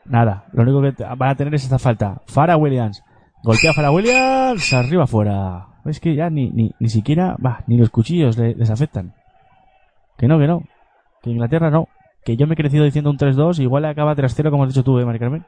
Nada. 0.05 0.45
Lo 0.53 0.63
único 0.63 0.81
que 0.81 1.03
van 1.15 1.29
a 1.29 1.35
tener 1.35 1.53
es 1.55 1.63
esta 1.63 1.79
falta. 1.79 2.21
Fara 2.27 2.55
Williams. 2.57 3.03
Golpea 3.43 3.71
a 3.71 3.73
Fara 3.73 3.91
Williams. 3.91 4.71
Arriba 4.73 5.03
afuera. 5.03 5.67
Es 5.85 5.99
que 5.99 6.15
ya 6.15 6.29
ni, 6.29 6.49
ni, 6.49 6.71
ni 6.79 6.89
siquiera, 6.89 7.35
va, 7.43 7.63
ni 7.67 7.77
los 7.77 7.89
cuchillos 7.89 8.37
le- 8.37 8.55
les 8.55 8.69
afectan. 8.69 9.13
Que 10.17 10.27
no, 10.27 10.37
que 10.39 10.47
no. 10.47 10.63
Que 11.21 11.29
Inglaterra 11.29 11.69
no. 11.69 11.87
Que 12.25 12.35
yo 12.37 12.45
me 12.47 12.53
he 12.53 12.57
crecido 12.57 12.83
diciendo 12.83 13.09
un 13.09 13.17
3-2. 13.17 13.59
Igual 13.59 13.85
acaba 13.85 14.15
3-0 14.15 14.49
como 14.49 14.63
has 14.63 14.69
dicho 14.69 14.83
tú, 14.83 14.99
eh, 14.99 15.05
Mari 15.05 15.19
Carmen. 15.19 15.45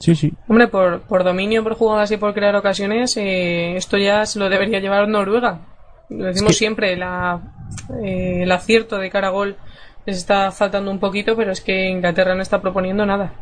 Sí, 0.00 0.14
sí. 0.14 0.32
Hombre, 0.48 0.66
por, 0.68 1.02
por 1.02 1.22
dominio, 1.24 1.62
por 1.62 1.74
jugadas 1.74 2.10
y 2.10 2.16
por 2.16 2.32
crear 2.34 2.56
ocasiones, 2.56 3.16
eh, 3.18 3.76
esto 3.76 3.98
ya 3.98 4.24
se 4.26 4.38
lo 4.38 4.48
debería 4.48 4.80
llevar 4.80 5.06
Noruega. 5.08 5.60
Lo 6.08 6.24
decimos 6.24 6.52
que- 6.52 6.56
siempre, 6.58 6.96
la, 6.96 7.40
eh, 8.02 8.42
el 8.42 8.50
acierto 8.50 8.98
de 8.98 9.10
cara 9.10 9.28
a 9.28 9.30
gol 9.30 9.56
les 10.06 10.16
está 10.16 10.50
faltando 10.52 10.90
un 10.90 10.98
poquito, 10.98 11.36
pero 11.36 11.52
es 11.52 11.60
que 11.60 11.88
Inglaterra 11.90 12.34
no 12.34 12.42
está 12.42 12.60
proponiendo 12.62 13.04
nada. 13.06 13.32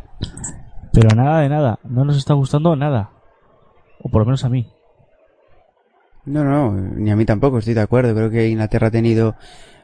Pero 0.93 1.15
nada 1.15 1.41
de 1.41 1.49
nada. 1.49 1.79
No 1.85 2.05
nos 2.05 2.17
está 2.19 2.35
gustando 2.35 2.75
nada. 2.75 3.11
O 4.03 4.09
por 4.11 4.23
lo 4.23 4.27
menos 4.27 4.45
a 4.45 4.49
mí. 4.49 4.67
No, 6.25 6.45
no, 6.45 6.73
ni 6.73 7.11
a 7.11 7.17
mí 7.17 7.25
tampoco, 7.25 7.59
estoy 7.59 7.75
de 7.75 7.81
acuerdo. 7.83 8.15
Creo 8.15 8.31
que 8.31 8.49
Inglaterra 8.49 8.89
ha 8.89 8.91
tenido, 8.91 9.35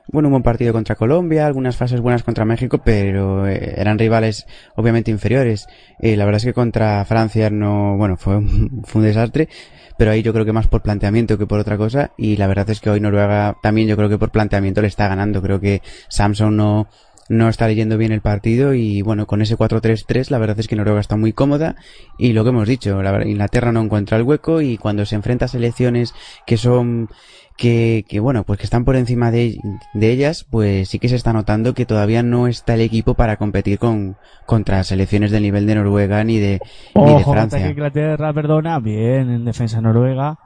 bueno, 0.09 0.29
un 0.29 0.33
buen 0.33 0.43
partido 0.43 0.73
contra 0.73 0.97
Colombia, 0.97 1.47
algunas 1.47 1.77
fases 1.77 2.01
buenas 2.01 2.23
contra 2.23 2.45
México, 2.45 2.79
pero 2.85 3.47
eh, 3.47 3.75
eran 3.77 3.99
rivales 3.99 4.47
obviamente 4.77 5.11
inferiores. 5.11 5.67
Eh, 5.99 6.17
la 6.17 6.25
verdad 6.25 6.39
es 6.39 6.45
que 6.45 6.55
contra 6.55 7.05
Francia 7.05 7.51
no, 7.51 7.97
bueno, 7.97 8.17
fue 8.17 8.37
un, 8.37 8.83
fue 8.85 9.01
un 9.01 9.07
desastre, 9.07 9.49
pero 9.97 10.11
ahí 10.11 10.23
yo 10.23 10.33
creo 10.33 10.45
que 10.45 10.53
más 10.53 10.67
por 10.67 10.83
planteamiento 10.83 11.39
que 11.39 11.47
por 11.47 11.59
otra 11.59 11.77
cosa. 11.77 12.13
Y 12.17 12.37
la 12.37 12.47
verdad 12.47 12.69
es 12.71 12.81
que 12.81 12.91
hoy 12.91 13.01
Noruega 13.01 13.57
también 13.63 13.89
yo 13.89 13.97
creo 13.97 14.09
que 14.09 14.19
por 14.19 14.31
planteamiento 14.31 14.83
le 14.83 14.89
está 14.89 15.09
ganando. 15.09 15.41
Creo 15.41 15.61
que 15.61 15.81
Samson 16.09 16.57
no, 16.57 16.89
no 17.29 17.49
está 17.49 17.67
leyendo 17.67 17.97
bien 17.97 18.13
el 18.13 18.21
partido 18.21 18.75
y 18.75 19.03
bueno, 19.03 19.27
con 19.27 19.41
ese 19.43 19.57
4-3-3 19.57 20.31
la 20.31 20.39
verdad 20.39 20.59
es 20.61 20.69
que 20.69 20.77
Noruega 20.77 21.01
está 21.01 21.17
muy 21.17 21.33
cómoda 21.33 21.77
y 22.19 22.33
lo 22.33 22.45
que 22.45 22.51
hemos 22.51 22.69
dicho, 22.69 23.03
la 23.03 23.27
Inglaterra 23.27 23.73
no 23.73 23.81
encuentra 23.81 24.19
el 24.19 24.25
hueco 24.25 24.61
y 24.61 24.77
cuando 24.77 25.07
se 25.07 25.15
enfrenta 25.15 25.47
a 25.47 25.49
selecciones 25.49 26.15
que 26.47 26.57
son 26.57 27.09
que, 27.57 28.05
que 28.09 28.21
bueno, 28.21 28.45
pues 28.45 28.59
que 28.59 28.65
están 28.65 28.85
por 28.85 28.97
encima 28.97 29.31
de, 29.31 29.59
de 29.95 30.11
ellas, 30.11 30.45
pues 30.49 30.89
sí 30.89 30.99
que 30.99 31.09
se 31.09 31.17
está 31.17 31.33
notando 31.33 31.75
que 31.75 31.87
todavía 31.87 32.23
no 32.23 32.49
está 32.49 32.75
el 32.75 32.81
equipo 32.81 33.15
para 33.15 33.37
competir 33.37 33.79
con 33.79 34.17
contra 34.47 34.83
selecciones 34.85 35.31
del 35.31 35.43
nivel 35.45 35.67
de 35.67 35.77
Noruega 35.77 36.25
ni 36.25 36.39
de 36.39 36.61
ni 36.95 37.05
de 37.05 37.13
Ojo, 37.13 37.33
Francia. 37.33 37.69
Inglaterra, 37.69 38.33
perdona. 38.33 38.79
Bien, 38.81 39.31
en 39.31 39.45
defensa 39.45 39.81
Noruega. 39.81 40.39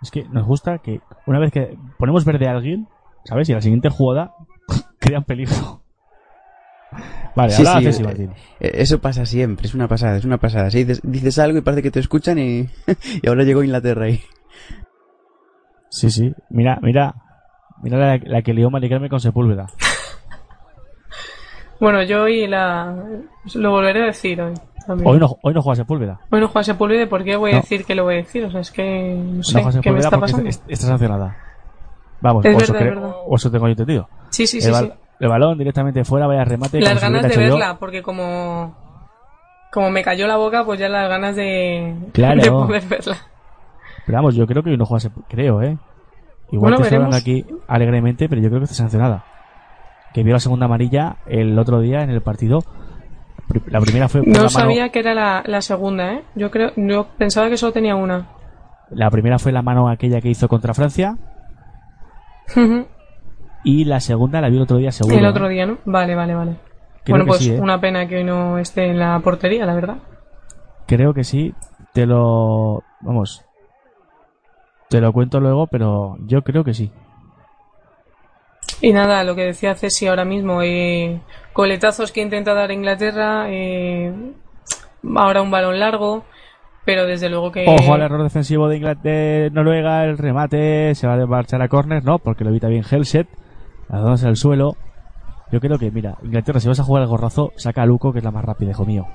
Es 0.00 0.10
que 0.10 0.24
nos 0.30 0.46
gusta 0.46 0.78
que 0.78 1.00
una 1.26 1.38
vez 1.38 1.52
que 1.52 1.76
ponemos 1.98 2.24
verde 2.24 2.48
a 2.48 2.52
alguien, 2.52 2.88
¿sabes? 3.24 3.48
Y 3.48 3.52
a 3.52 3.56
la 3.56 3.62
siguiente 3.62 3.88
jugada 3.88 4.34
crean 4.98 5.24
peligro. 5.24 5.82
Vale, 7.34 7.52
Sí, 7.52 7.64
ahora 7.66 7.92
sí, 7.92 8.02
eh, 8.02 8.04
Martín. 8.04 8.30
Eh, 8.60 8.70
Eso 8.74 9.00
pasa 9.00 9.24
siempre, 9.24 9.66
es 9.66 9.74
una 9.74 9.88
pasada, 9.88 10.16
es 10.18 10.24
una 10.24 10.38
pasada. 10.38 10.68
Dices, 10.68 11.00
dices 11.02 11.38
algo 11.38 11.58
y 11.58 11.62
parece 11.62 11.82
que 11.82 11.90
te 11.90 12.00
escuchan 12.00 12.38
y, 12.38 12.68
y 13.22 13.28
ahora 13.28 13.44
llegó 13.44 13.62
Inglaterra 13.62 14.06
ahí. 14.06 14.20
Sí, 15.92 16.10
sí. 16.10 16.32
Mira, 16.48 16.78
mira. 16.80 17.14
Mira 17.82 17.98
la, 17.98 18.18
la 18.24 18.42
que 18.42 18.54
lió 18.54 18.70
Mari 18.70 18.88
Carmen 18.88 19.10
con 19.10 19.20
Sepúlveda. 19.20 19.66
Bueno, 21.80 22.00
yo 22.04 22.22
hoy 22.22 22.46
la, 22.46 22.94
lo 23.54 23.70
volveré 23.72 24.04
a 24.04 24.06
decir 24.06 24.40
hoy. 24.40 24.54
también. 24.86 25.08
Hoy 25.10 25.18
no, 25.18 25.36
hoy 25.42 25.52
no 25.52 25.62
juega 25.62 25.74
Sepúlveda. 25.76 26.20
Bueno, 26.30 26.46
Juan 26.46 26.62
Sepúlveda, 26.64 27.08
¿por 27.08 27.24
qué 27.24 27.34
voy 27.34 27.50
a 27.50 27.54
No. 27.56 27.60
decir 27.62 27.84
que 27.84 27.96
lo 27.96 28.04
voy 28.04 28.14
a 28.14 28.16
decir? 28.18 28.44
O 28.44 28.50
sea, 28.52 28.60
es 28.60 28.70
que 28.70 29.16
no 29.18 29.32
No 29.38 29.42
sé 29.42 29.60
juega 29.62 29.80
qué 29.80 29.90
me 29.90 29.98
está 29.98 30.20
pasando. 30.20 30.48
est- 30.48 30.62
está 30.68 30.86
sancionada. 30.86 31.36
Vamos, 32.20 32.44
Es 32.44 32.54
o, 32.54 32.58
eso 32.58 32.72
verdad, 32.72 32.86
es 32.86 32.92
creo- 32.92 33.02
verdad. 33.02 33.16
o 33.26 33.34
eso 33.34 33.50
tengo 33.50 33.66
yo 33.66 33.70
entendido. 33.72 34.08
Sí, 34.30 34.46
sí, 34.46 34.58
el, 34.58 34.62
sí, 34.62 34.70
bal- 34.70 34.92
sí. 34.92 34.98
el 35.18 35.28
balón 35.28 35.58
directamente 35.58 36.04
fuera, 36.04 36.28
vaya 36.28 36.44
remate. 36.44 36.80
Las 36.80 37.00
ganas 37.00 37.22
de 37.24 37.34
yo. 37.34 37.40
verla, 37.40 37.78
porque 37.80 38.00
como 38.00 38.76
como 39.72 39.90
me 39.90 40.04
cayó 40.04 40.28
la 40.28 40.36
boca, 40.36 40.64
pues 40.64 40.78
ya 40.78 40.88
las 40.88 41.08
ganas 41.08 41.34
de, 41.34 41.96
Claro. 42.12 42.40
de 42.42 42.48
poder 42.50 42.82
verla. 42.86 43.16
Pero 44.06 44.18
vamos, 44.18 44.34
yo 44.34 44.46
creo 44.46 44.62
que 44.62 44.70
hoy 44.70 44.76
no 44.76 44.84
juega 44.86 45.00
Sepúlveda. 45.00 45.28
Creo, 45.30 45.62
¿eh? 45.62 45.78
Igual 46.50 46.72
Bueno, 46.72 46.76
que 46.78 46.82
veremos. 46.90 47.14
aquí 47.14 47.46
alegremente, 47.68 48.28
pero 48.28 48.40
yo 48.42 48.48
creo 48.48 48.60
que 48.60 48.64
está 48.64 48.76
sancionada. 48.76 49.24
Que 50.12 50.22
vio 50.22 50.34
la 50.34 50.40
segunda 50.40 50.66
amarilla 50.66 51.16
el 51.26 51.58
otro 51.58 51.80
día 51.80 52.02
en 52.02 52.10
el 52.10 52.20
partido. 52.20 52.58
La 53.66 53.80
primera 53.80 54.08
fue 54.08 54.22
No 54.22 54.32
mano- 54.34 54.48
sabía 54.50 54.90
que 54.90 54.98
era 55.00 55.14
la, 55.14 55.42
la 55.46 55.60
segunda, 55.62 56.12
¿eh? 56.14 56.22
Yo 56.34 56.50
creo, 56.50 56.72
yo 56.76 57.06
pensaba 57.16 57.48
que 57.48 57.56
solo 57.56 57.72
tenía 57.72 57.96
una. 57.96 58.28
La 58.90 59.10
primera 59.10 59.38
fue 59.38 59.52
la 59.52 59.62
mano 59.62 59.88
aquella 59.88 60.20
que 60.20 60.28
hizo 60.28 60.48
contra 60.48 60.74
Francia. 60.74 61.16
Y 63.64 63.84
la 63.84 64.00
segunda 64.00 64.40
la 64.40 64.48
vi 64.48 64.56
el 64.56 64.62
otro 64.62 64.76
día 64.78 64.90
seguro. 64.90 65.16
El 65.16 65.24
¿eh? 65.24 65.28
otro 65.28 65.48
día, 65.48 65.66
¿no? 65.66 65.78
Vale, 65.84 66.14
vale, 66.14 66.34
vale. 66.34 66.56
Creo 67.04 67.16
bueno, 67.16 67.26
pues 67.26 67.40
sí, 67.40 67.52
¿eh? 67.52 67.60
una 67.60 67.80
pena 67.80 68.06
que 68.06 68.16
hoy 68.18 68.24
no 68.24 68.58
esté 68.58 68.90
en 68.90 68.98
la 68.98 69.18
portería, 69.20 69.64
la 69.64 69.74
verdad. 69.74 69.96
Creo 70.86 71.14
que 71.14 71.24
sí. 71.24 71.54
Te 71.92 72.06
lo. 72.06 72.82
Vamos. 73.00 73.44
Te 74.92 75.00
lo 75.00 75.10
cuento 75.10 75.40
luego, 75.40 75.66
pero 75.68 76.18
yo 76.26 76.42
creo 76.42 76.64
que 76.64 76.74
sí. 76.74 76.90
Y 78.82 78.92
nada, 78.92 79.24
lo 79.24 79.34
que 79.34 79.44
decía 79.46 79.74
Ceci 79.74 80.06
ahora 80.06 80.26
mismo, 80.26 80.60
eh, 80.62 81.18
coletazos 81.54 82.12
que 82.12 82.20
intenta 82.20 82.52
dar 82.52 82.70
Inglaterra, 82.70 83.46
eh, 83.48 84.12
ahora 85.16 85.40
un 85.40 85.50
balón 85.50 85.80
largo, 85.80 86.24
pero 86.84 87.06
desde 87.06 87.30
luego 87.30 87.52
que... 87.52 87.64
Ojo 87.66 87.94
al 87.94 88.02
error 88.02 88.22
defensivo 88.22 88.68
de, 88.68 88.76
Ingla- 88.80 89.00
de 89.00 89.48
Noruega, 89.50 90.04
el 90.04 90.18
remate 90.18 90.94
se 90.94 91.06
va 91.06 91.14
a 91.14 91.26
marchar 91.26 91.62
a 91.62 91.68
córner, 91.68 92.04
¿no? 92.04 92.18
Porque 92.18 92.44
lo 92.44 92.50
evita 92.50 92.68
bien 92.68 92.84
Helset, 92.88 93.28
lanzándose 93.88 94.26
al 94.28 94.36
suelo. 94.36 94.76
Yo 95.50 95.60
creo 95.60 95.78
que, 95.78 95.90
mira, 95.90 96.18
Inglaterra, 96.22 96.60
si 96.60 96.68
vas 96.68 96.80
a 96.80 96.84
jugar 96.84 97.02
al 97.02 97.08
gorrazo, 97.08 97.52
saca 97.56 97.80
a 97.80 97.86
Luco, 97.86 98.12
que 98.12 98.18
es 98.18 98.24
la 98.24 98.30
más 98.30 98.44
rápida, 98.44 98.72
hijo 98.72 98.84
mío. 98.84 99.06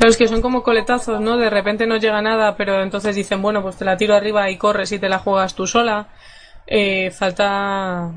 Es 0.00 0.16
que 0.16 0.28
son 0.28 0.42
como 0.42 0.62
coletazos, 0.62 1.20
¿no? 1.20 1.36
De 1.36 1.50
repente 1.50 1.86
no 1.86 1.96
llega 1.96 2.20
nada, 2.20 2.56
pero 2.56 2.82
entonces 2.82 3.16
dicen, 3.16 3.40
bueno, 3.40 3.62
pues 3.62 3.76
te 3.76 3.84
la 3.84 3.96
tiro 3.96 4.14
arriba 4.14 4.50
y 4.50 4.56
corres 4.56 4.92
y 4.92 4.98
te 4.98 5.08
la 5.08 5.18
juegas 5.18 5.54
tú 5.54 5.66
sola. 5.66 6.08
Eh, 6.66 7.10
falta, 7.10 8.12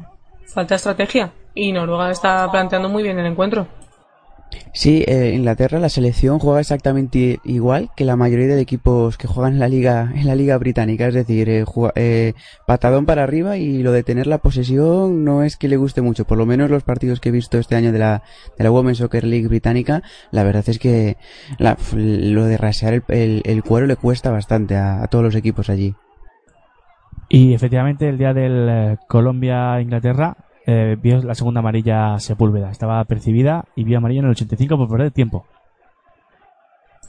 falta 0.46 0.76
estrategia. 0.76 1.32
Y 1.54 1.72
Noruega 1.72 2.12
está 2.12 2.50
planteando 2.52 2.90
muy 2.90 3.04
bien 3.04 3.20
el 3.20 3.26
encuentro. 3.26 3.68
Sí, 4.72 5.04
eh, 5.08 5.34
Inglaterra, 5.36 5.80
la 5.80 5.90
selección 5.90 6.40
juega 6.40 6.60
exactamente 6.60 7.40
igual 7.44 7.90
que 7.96 8.06
la 8.06 8.16
mayoría 8.16 8.48
de 8.48 8.62
equipos 8.62 9.18
que 9.18 9.28
juegan 9.28 9.54
en 9.54 9.60
la 9.60 9.68
liga, 9.68 10.12
en 10.16 10.26
la 10.26 10.36
liga 10.36 10.58
británica, 10.58 11.08
es 11.08 11.14
decir, 11.14 11.50
eh, 11.50 11.66
eh, 11.96 12.34
patadón 12.66 13.06
para 13.06 13.24
arriba 13.24 13.58
y 13.58 13.84
lo 13.84 13.92
de 13.92 14.04
tener 14.04 14.28
la 14.28 14.38
posesión 14.38 15.24
no 15.24 15.44
es 15.44 15.58
que 15.58 15.68
le 15.68 15.78
guste 15.78 16.02
mucho, 16.02 16.26
por 16.26 16.38
lo 16.38 16.46
menos 16.46 16.70
los 16.70 16.84
partidos 16.84 17.20
que 17.20 17.30
he 17.30 17.32
visto 17.32 17.58
este 17.58 17.76
año 17.76 17.92
de 17.92 18.00
la, 18.00 18.24
de 18.58 18.64
la 18.64 18.72
Women's 18.72 19.00
Soccer 19.00 19.24
League 19.24 19.48
británica, 19.48 20.04
la 20.32 20.44
verdad 20.44 20.64
es 20.68 20.80
que 20.80 21.18
lo 21.58 22.46
de 22.46 22.58
rasear 22.58 23.04
el 23.10 23.64
cuero 23.64 23.88
le 23.88 23.96
cuesta 23.96 24.32
bastante 24.32 24.76
a, 24.76 25.04
a 25.04 25.08
todos 25.08 25.24
los 25.24 25.36
equipos 25.36 25.70
allí. 25.70 25.96
Y 27.30 27.54
efectivamente, 27.54 28.10
el 28.10 28.18
día 28.18 28.34
del 28.34 28.68
eh, 28.70 28.98
Colombia-Inglaterra, 29.08 30.36
eh, 30.72 30.96
vio 31.02 31.18
la 31.24 31.34
segunda 31.36 31.60
amarilla 31.62 32.20
Sepúlveda. 32.20 32.70
Estaba 32.70 33.04
percibida 33.06 33.66
y 33.76 33.84
vio 33.84 33.98
amarilla 33.98 34.20
en 34.20 34.26
el 34.26 34.32
85 34.32 34.78
por 34.78 34.88
perder 34.90 35.12
tiempo. 35.12 35.46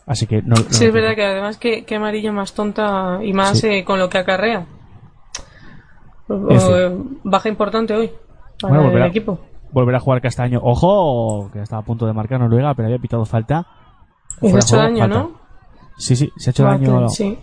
Así 0.06 0.26
que 0.26 0.40
no. 0.42 0.54
no- 0.56 0.62
Sí, 0.70 0.86
es 0.86 0.92
verdad 0.92 1.14
que 1.14 1.24
además 1.24 1.58
que, 1.58 1.84
que 1.84 1.96
amarilla 1.96 2.32
más 2.32 2.54
tonta 2.54 3.20
y 3.22 3.32
más 3.32 3.58
Sí. 3.58 3.66
eh, 3.68 3.84
con 3.84 3.98
lo 3.98 4.08
que 4.08 4.18
acarrea. 4.18 4.66
Baja 7.24 7.48
importante 7.48 7.94
hoy 7.94 8.10
para 8.60 8.68
Bueno, 8.74 8.80
el 8.84 8.90
volverá, 8.90 9.06
equipo. 9.08 9.38
volverá 9.72 9.98
a 9.98 10.00
jugar 10.00 10.20
Castaño. 10.20 10.60
Ojo, 10.62 11.50
que 11.52 11.60
estaba 11.62 11.82
a 11.82 11.84
punto 11.84 12.06
de 12.06 12.12
marcar 12.12 12.40
Noruega, 12.40 12.74
pero 12.74 12.86
había 12.86 12.98
pitado 12.98 13.24
falta. 13.24 13.66
Y 14.40 14.48
se 14.50 14.56
ha 14.56 14.58
hecho 14.60 14.76
daño, 14.76 14.98
falta. 15.00 15.18
¿no? 15.18 15.30
Sí, 15.96 16.16
sí, 16.16 16.30
se 16.36 16.50
ha 16.50 16.52
hecho 16.52 16.64
daño 16.64 16.92
Bartlett, 16.92 17.10
sí. 17.10 17.38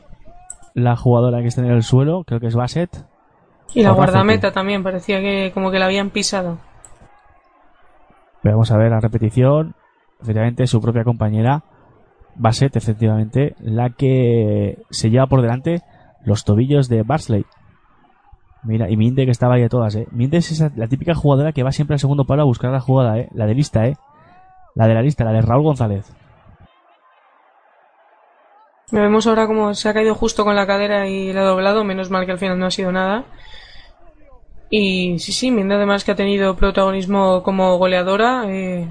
la 0.73 0.95
jugadora 0.95 1.41
que 1.41 1.47
está 1.47 1.61
en 1.61 1.67
el 1.71 1.83
suelo, 1.83 2.23
creo 2.25 2.39
que 2.39 2.47
es 2.47 2.55
Bassett. 2.55 3.05
Y 3.79 3.83
la 3.83 3.91
guardameta 3.91 4.51
también, 4.51 4.83
parecía 4.83 5.19
que 5.19 5.51
como 5.53 5.71
que 5.71 5.79
la 5.79 5.85
habían 5.85 6.09
pisado. 6.09 6.57
Pero 8.41 8.55
vamos 8.55 8.71
a 8.71 8.77
ver 8.77 8.91
la 8.91 8.99
repetición. 8.99 9.75
Efectivamente, 10.21 10.65
su 10.67 10.81
propia 10.81 11.03
compañera, 11.03 11.63
Bassett, 12.35 12.75
efectivamente, 12.75 13.55
la 13.59 13.89
que 13.91 14.79
se 14.89 15.09
lleva 15.09 15.27
por 15.27 15.41
delante 15.41 15.81
los 16.25 16.43
tobillos 16.43 16.89
de 16.89 17.03
Barsley. 17.03 17.45
Mira, 18.63 18.89
y 18.89 18.97
Minde 18.97 19.25
que 19.25 19.31
estaba 19.31 19.55
ahí 19.55 19.61
de 19.61 19.69
todas, 19.69 19.95
eh. 19.95 20.07
Minde 20.11 20.37
es 20.37 20.51
esa- 20.51 20.71
la 20.75 20.87
típica 20.87 21.13
jugadora 21.13 21.51
que 21.53 21.63
va 21.63 21.71
siempre 21.71 21.93
al 21.95 21.99
segundo 21.99 22.25
palo 22.25 22.41
a 22.41 22.45
buscar 22.45 22.71
la 22.71 22.79
jugada, 22.79 23.17
eh. 23.19 23.29
La 23.33 23.45
de 23.45 23.53
lista, 23.53 23.85
eh. 23.85 23.95
La 24.75 24.87
de 24.87 24.93
la 24.95 25.01
lista, 25.01 25.23
la 25.23 25.31
de 25.31 25.41
Raúl 25.41 25.63
González. 25.63 26.11
Me 28.91 29.01
vemos 29.01 29.27
ahora 29.27 29.47
como 29.47 29.73
se 29.73 29.89
ha 29.89 29.93
caído 29.93 30.15
justo 30.15 30.43
con 30.45 30.55
la 30.55 30.65
cadera 30.65 31.07
y 31.07 31.33
le 31.33 31.39
ha 31.39 31.43
doblado, 31.43 31.83
menos 31.83 32.09
mal 32.09 32.25
que 32.25 32.31
al 32.31 32.37
final 32.39 32.57
no 32.57 32.65
ha 32.67 32.71
sido 32.71 32.91
nada. 32.91 33.25
Y 34.69 35.17
sí, 35.19 35.31
sí, 35.31 35.51
Minda 35.51 35.75
además 35.75 36.03
que 36.03 36.11
ha 36.11 36.15
tenido 36.15 36.55
protagonismo 36.55 37.43
como 37.43 37.77
goleadora. 37.77 38.43
eh, 38.47 38.87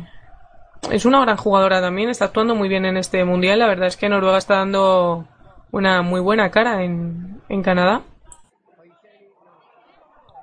es 0.90 1.04
una 1.04 1.20
gran 1.20 1.36
jugadora 1.36 1.80
también, 1.80 2.10
está 2.10 2.26
actuando 2.26 2.54
muy 2.54 2.68
bien 2.68 2.84
en 2.84 2.96
este 2.96 3.24
mundial. 3.24 3.58
La 3.58 3.66
verdad 3.66 3.88
es 3.88 3.96
que 3.96 4.08
Noruega 4.08 4.38
está 4.38 4.56
dando 4.56 5.26
una 5.72 6.02
muy 6.02 6.20
buena 6.20 6.50
cara 6.50 6.84
en, 6.84 7.40
en 7.48 7.62
Canadá. 7.62 8.02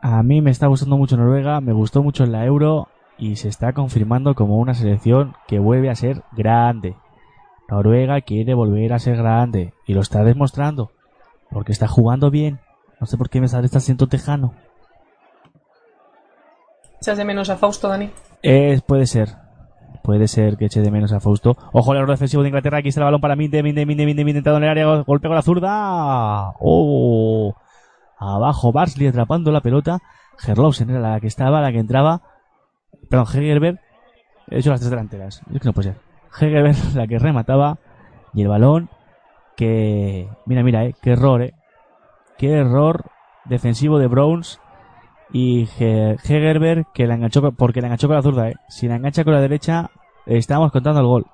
A 0.02 0.22
mí 0.22 0.42
me 0.42 0.52
está 0.52 0.68
gustando 0.68 0.98
mucho 0.98 1.16
Noruega, 1.16 1.62
me 1.62 1.72
gustó 1.72 2.04
mucho 2.04 2.26
en 2.26 2.34
la 2.34 2.46
Euro 2.46 2.90
y 3.18 3.38
se 3.38 3.48
está 3.48 3.72
confirmando 3.72 4.36
como 4.36 4.58
una 4.58 4.74
selección 4.74 5.36
que 5.48 5.60
vuelve 5.60 5.90
a 5.90 5.96
ser 5.96 6.24
grande. 6.34 6.96
Noruega 7.70 8.20
quiere 8.22 8.54
volver 8.54 8.92
a 8.92 9.00
ser 9.00 9.16
grande 9.16 9.74
y 9.88 9.94
lo 9.94 10.02
está 10.02 10.24
demostrando 10.26 10.92
porque 11.50 11.72
está 11.72 11.88
jugando 11.88 12.30
bien. 12.32 12.60
No 13.00 13.08
sé 13.08 13.18
por 13.18 13.30
qué 13.30 13.40
me 13.40 13.48
sale 13.48 13.66
este 13.66 13.78
acento 13.78 14.08
tejano. 14.08 14.54
Echas 17.04 17.18
de 17.18 17.26
menos 17.26 17.50
a 17.50 17.58
Fausto, 17.58 17.90
Dani. 17.90 18.10
Es, 18.42 18.82
puede 18.82 19.08
ser. 19.08 19.28
Puede 20.04 20.30
ser 20.30 20.56
que 20.56 20.68
eche 20.68 20.80
de 20.80 20.90
menos 20.90 21.12
a 21.12 21.20
Fausto. 21.20 21.58
Ojo 21.74 21.92
el 21.92 21.98
error 21.98 22.12
defensivo 22.12 22.44
de 22.44 22.48
Inglaterra. 22.48 22.78
Aquí 22.78 22.88
está 22.88 23.02
el 23.02 23.06
balón 23.08 23.20
para 23.20 23.36
Minde, 23.36 23.62
Minde, 23.62 23.86
Minde, 23.86 24.06
Minde, 24.06 24.24
Minde, 24.24 24.38
entrado 24.38 24.58
en 24.58 24.64
el 24.64 24.70
área. 24.70 24.86
Golpe 25.02 25.28
con 25.28 25.36
la 25.36 25.42
zurda. 25.42 26.54
Oh. 26.62 27.54
Abajo 28.18 28.72
Barsley 28.72 29.08
atrapando 29.08 29.52
la 29.52 29.60
pelota. 29.60 30.00
Gerlowsen 30.38 30.92
era 30.92 31.02
la 31.02 31.20
que 31.20 31.28
estaba, 31.28 31.60
la 31.60 31.74
que 31.74 31.80
entraba. 31.80 32.22
Perdón, 33.10 33.28
Hegerberg. 33.34 33.82
He 34.50 34.60
hecho 34.60 34.70
las 34.70 34.80
tres 34.80 34.90
delanteras. 34.90 35.42
Es 35.54 35.60
que 35.60 35.66
no 35.68 35.74
puede 35.74 35.90
ser. 35.92 36.02
Hegerberg 36.40 36.78
la 36.96 37.06
que 37.06 37.20
remataba. 37.20 37.80
Y 38.34 38.44
el 38.44 38.48
balón 38.48 38.90
que... 39.58 40.30
Mira, 40.46 40.64
mira, 40.64 40.86
eh. 40.86 40.96
Qué 41.02 41.12
error, 41.12 41.42
eh. 41.42 41.54
Qué 42.38 42.60
error 42.60 43.12
defensivo 43.44 44.00
de 44.00 44.08
Browns. 44.08 44.62
Y 45.34 45.68
He- 45.80 46.16
Hegerberg 46.24 46.86
que 46.94 47.08
la 47.08 47.16
enganchó 47.16 47.52
porque 47.54 47.82
la 47.82 47.88
enganchó 47.88 48.08
con 48.08 48.16
la 48.16 48.22
zurda, 48.22 48.50
eh. 48.50 48.56
Si 48.70 48.88
la 48.88 48.96
engancha 48.96 49.24
con 49.24 49.34
la 49.34 49.42
derecha, 49.42 49.90
estábamos 50.26 50.72
contando 50.72 51.00
el 51.02 51.08
gol. 51.08 51.26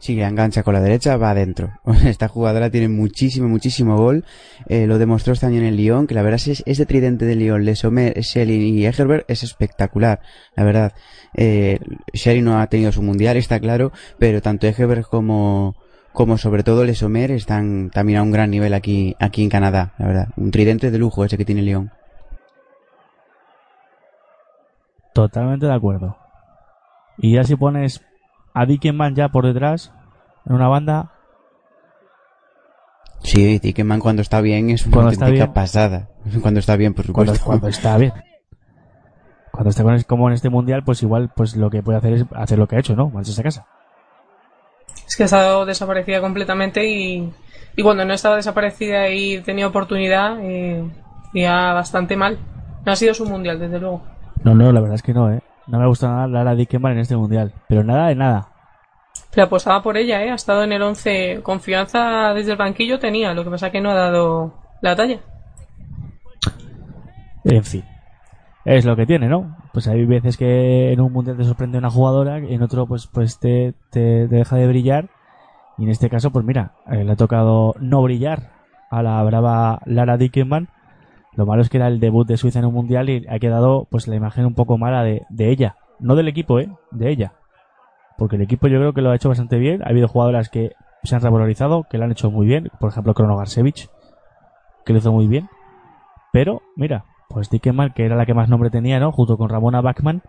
Si 0.00 0.16
la 0.16 0.26
engancha 0.26 0.64
con 0.64 0.74
la 0.74 0.80
derecha, 0.80 1.16
va 1.16 1.30
adentro. 1.30 1.70
Esta 2.04 2.26
jugadora 2.26 2.70
tiene 2.70 2.88
muchísimo, 2.88 3.48
muchísimo 3.48 3.96
gol. 3.96 4.24
Eh, 4.68 4.88
lo 4.88 4.98
demostró 4.98 5.32
este 5.32 5.46
año 5.46 5.58
en 5.58 5.64
el 5.66 5.76
Lyon, 5.76 6.08
que 6.08 6.14
la 6.14 6.22
verdad 6.22 6.40
es 6.44 6.64
este 6.66 6.86
tridente 6.86 7.24
de 7.24 7.36
Lyon, 7.36 7.64
Lesomer, 7.64 8.20
Schelling 8.20 8.76
y 8.78 8.86
Egerberg 8.86 9.24
es 9.28 9.44
espectacular. 9.44 10.18
La 10.56 10.64
verdad, 10.64 10.92
eh, 11.36 11.78
Schelling 12.16 12.44
no 12.44 12.58
ha 12.60 12.66
tenido 12.66 12.90
su 12.90 13.00
mundial, 13.02 13.36
está 13.36 13.60
claro, 13.60 13.92
pero 14.18 14.42
tanto 14.42 14.66
Egerberg 14.66 15.06
como, 15.06 15.76
como 16.12 16.36
sobre 16.36 16.64
todo 16.64 16.84
Lesomer 16.84 17.30
están 17.30 17.90
también 17.90 18.18
a 18.18 18.22
un 18.24 18.32
gran 18.32 18.50
nivel 18.50 18.74
aquí, 18.74 19.14
aquí 19.20 19.44
en 19.44 19.50
Canadá, 19.50 19.94
la 19.98 20.06
verdad. 20.08 20.28
Un 20.36 20.50
tridente 20.50 20.90
de 20.90 20.98
lujo 20.98 21.24
ese 21.24 21.38
que 21.38 21.44
tiene 21.44 21.62
Lyon. 21.62 21.92
Totalmente 25.12 25.66
de 25.66 25.74
acuerdo. 25.74 26.16
Y 27.18 27.34
ya 27.34 27.44
si 27.44 27.56
pones 27.56 28.02
a 28.54 28.64
Dickenman 28.66 29.14
ya 29.14 29.28
por 29.28 29.46
detrás, 29.46 29.92
en 30.46 30.54
una 30.54 30.68
banda, 30.68 31.10
Sí, 33.24 33.60
Tickerman 33.60 34.00
cuando 34.00 34.20
está 34.20 34.40
bien 34.40 34.68
es 34.70 34.84
una 34.84 35.02
auténtica 35.04 35.30
bien. 35.30 35.52
pasada. 35.52 36.08
Cuando 36.42 36.58
está 36.58 36.74
bien, 36.76 36.92
por 36.92 37.04
cuando, 37.12 37.32
supuesto. 37.34 37.46
cuando 37.46 37.68
está 37.68 37.96
bien. 37.96 38.12
Cuando 39.52 39.70
está 39.70 39.84
con- 39.84 40.02
como 40.02 40.28
en 40.28 40.34
este 40.34 40.50
mundial, 40.50 40.82
pues 40.82 41.02
igual 41.04 41.30
pues 41.34 41.54
lo 41.56 41.70
que 41.70 41.82
puede 41.84 41.98
hacer 41.98 42.12
es 42.14 42.24
hacer 42.34 42.58
lo 42.58 42.66
que 42.66 42.74
ha 42.76 42.78
hecho, 42.80 42.96
¿no? 42.96 43.10
Marcharse 43.10 43.40
a 43.40 43.44
casa. 43.44 43.66
Es 45.06 45.14
que 45.14 45.22
ha 45.22 45.26
estado 45.26 45.64
desaparecida 45.66 46.20
completamente 46.20 46.84
y, 46.88 47.32
y 47.76 47.82
cuando 47.84 48.04
no 48.04 48.12
estaba 48.12 48.34
desaparecida 48.36 49.08
y 49.10 49.40
tenía 49.42 49.68
oportunidad, 49.68 50.38
eh, 50.40 50.82
hacía 51.28 51.72
bastante 51.74 52.16
mal. 52.16 52.38
No 52.84 52.90
ha 52.92 52.96
sido 52.96 53.14
su 53.14 53.24
mundial, 53.24 53.60
desde 53.60 53.78
luego. 53.78 54.02
No, 54.44 54.54
no, 54.54 54.72
la 54.72 54.80
verdad 54.80 54.96
es 54.96 55.02
que 55.02 55.14
no, 55.14 55.30
¿eh? 55.30 55.40
No 55.66 55.78
me 55.78 55.86
gusta 55.86 56.08
nada 56.08 56.26
Lara 56.26 56.54
Dickenman 56.54 56.92
en 56.92 56.98
este 56.98 57.16
mundial. 57.16 57.52
Pero 57.68 57.84
nada 57.84 58.08
de 58.08 58.14
nada. 58.14 58.48
Pero 59.30 59.46
apostaba 59.46 59.82
por 59.82 59.96
ella, 59.96 60.22
¿eh? 60.22 60.30
Ha 60.30 60.34
estado 60.34 60.64
en 60.64 60.72
el 60.72 60.82
11. 60.82 61.40
Confianza 61.42 62.34
desde 62.34 62.52
el 62.52 62.58
banquillo 62.58 62.98
tenía, 62.98 63.34
lo 63.34 63.44
que 63.44 63.50
pasa 63.50 63.70
que 63.70 63.80
no 63.80 63.90
ha 63.90 63.94
dado 63.94 64.54
la 64.80 64.96
talla. 64.96 65.20
En 67.44 67.64
fin. 67.64 67.84
Es 68.64 68.84
lo 68.84 68.94
que 68.94 69.06
tiene, 69.06 69.28
¿no? 69.28 69.56
Pues 69.72 69.88
hay 69.88 70.04
veces 70.04 70.36
que 70.36 70.92
en 70.92 71.00
un 71.00 71.12
mundial 71.12 71.36
te 71.36 71.44
sorprende 71.44 71.78
una 71.78 71.90
jugadora, 71.90 72.38
en 72.38 72.62
otro 72.62 72.86
pues 72.86 73.08
pues 73.08 73.38
te, 73.38 73.74
te, 73.90 74.28
te 74.28 74.36
deja 74.36 74.56
de 74.56 74.68
brillar. 74.68 75.08
Y 75.78 75.84
en 75.84 75.90
este 75.90 76.10
caso, 76.10 76.30
pues 76.30 76.44
mira, 76.44 76.72
eh, 76.86 77.02
le 77.04 77.12
ha 77.12 77.16
tocado 77.16 77.74
no 77.80 78.02
brillar 78.02 78.50
a 78.90 79.02
la 79.02 79.22
brava 79.22 79.80
Lara 79.86 80.16
Dickenman. 80.16 80.68
Lo 81.34 81.46
malo 81.46 81.62
es 81.62 81.70
que 81.70 81.78
era 81.78 81.88
el 81.88 82.00
debut 82.00 82.26
de 82.26 82.36
Suiza 82.36 82.58
en 82.58 82.66
un 82.66 82.74
mundial 82.74 83.08
y 83.08 83.26
ha 83.28 83.38
quedado 83.38 83.86
pues 83.90 84.06
la 84.06 84.16
imagen 84.16 84.44
un 84.44 84.54
poco 84.54 84.76
mala 84.78 85.02
de, 85.02 85.22
de 85.30 85.50
ella. 85.50 85.76
No 85.98 86.14
del 86.14 86.28
equipo, 86.28 86.58
¿eh? 86.58 86.70
De 86.90 87.10
ella. 87.10 87.32
Porque 88.18 88.36
el 88.36 88.42
equipo 88.42 88.68
yo 88.68 88.78
creo 88.78 88.92
que 88.92 89.00
lo 89.00 89.10
ha 89.10 89.16
hecho 89.16 89.28
bastante 89.28 89.58
bien. 89.58 89.82
Ha 89.82 89.88
habido 89.88 90.08
jugadoras 90.08 90.48
que 90.48 90.72
se 91.02 91.14
han 91.14 91.22
revalorizado, 91.22 91.84
que 91.90 91.98
lo 91.98 92.04
han 92.04 92.12
hecho 92.12 92.30
muy 92.30 92.46
bien. 92.46 92.70
Por 92.78 92.90
ejemplo, 92.90 93.14
Krono 93.14 93.36
Garsevich, 93.36 93.88
que 94.84 94.92
lo 94.92 94.98
hizo 94.98 95.12
muy 95.12 95.26
bien. 95.26 95.48
Pero, 96.32 96.62
mira, 96.76 97.04
pues 97.28 97.50
Dickenman, 97.50 97.92
que 97.94 98.04
era 98.04 98.16
la 98.16 98.26
que 98.26 98.34
más 98.34 98.48
nombre 98.48 98.70
tenía, 98.70 99.00
¿no? 99.00 99.12
Junto 99.12 99.36
con 99.36 99.48
Ramona 99.48 99.80
Bachmann, 99.80 100.22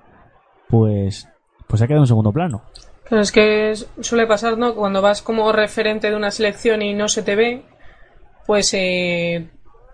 pues, 0.69 1.29
pues 1.67 1.81
ha 1.81 1.87
quedado 1.87 2.03
en 2.03 2.07
segundo 2.07 2.31
plano. 2.31 2.61
Pero 3.09 3.21
es 3.21 3.31
que 3.31 3.73
suele 3.99 4.25
pasar, 4.25 4.57
¿no? 4.57 4.75
Cuando 4.75 5.01
vas 5.01 5.21
como 5.21 5.51
referente 5.51 6.09
de 6.09 6.15
una 6.15 6.31
selección 6.31 6.81
y 6.81 6.93
no 6.93 7.07
se 7.07 7.23
te 7.23 7.35
ve, 7.35 7.63
pues 8.47 8.73
eh, 8.73 9.49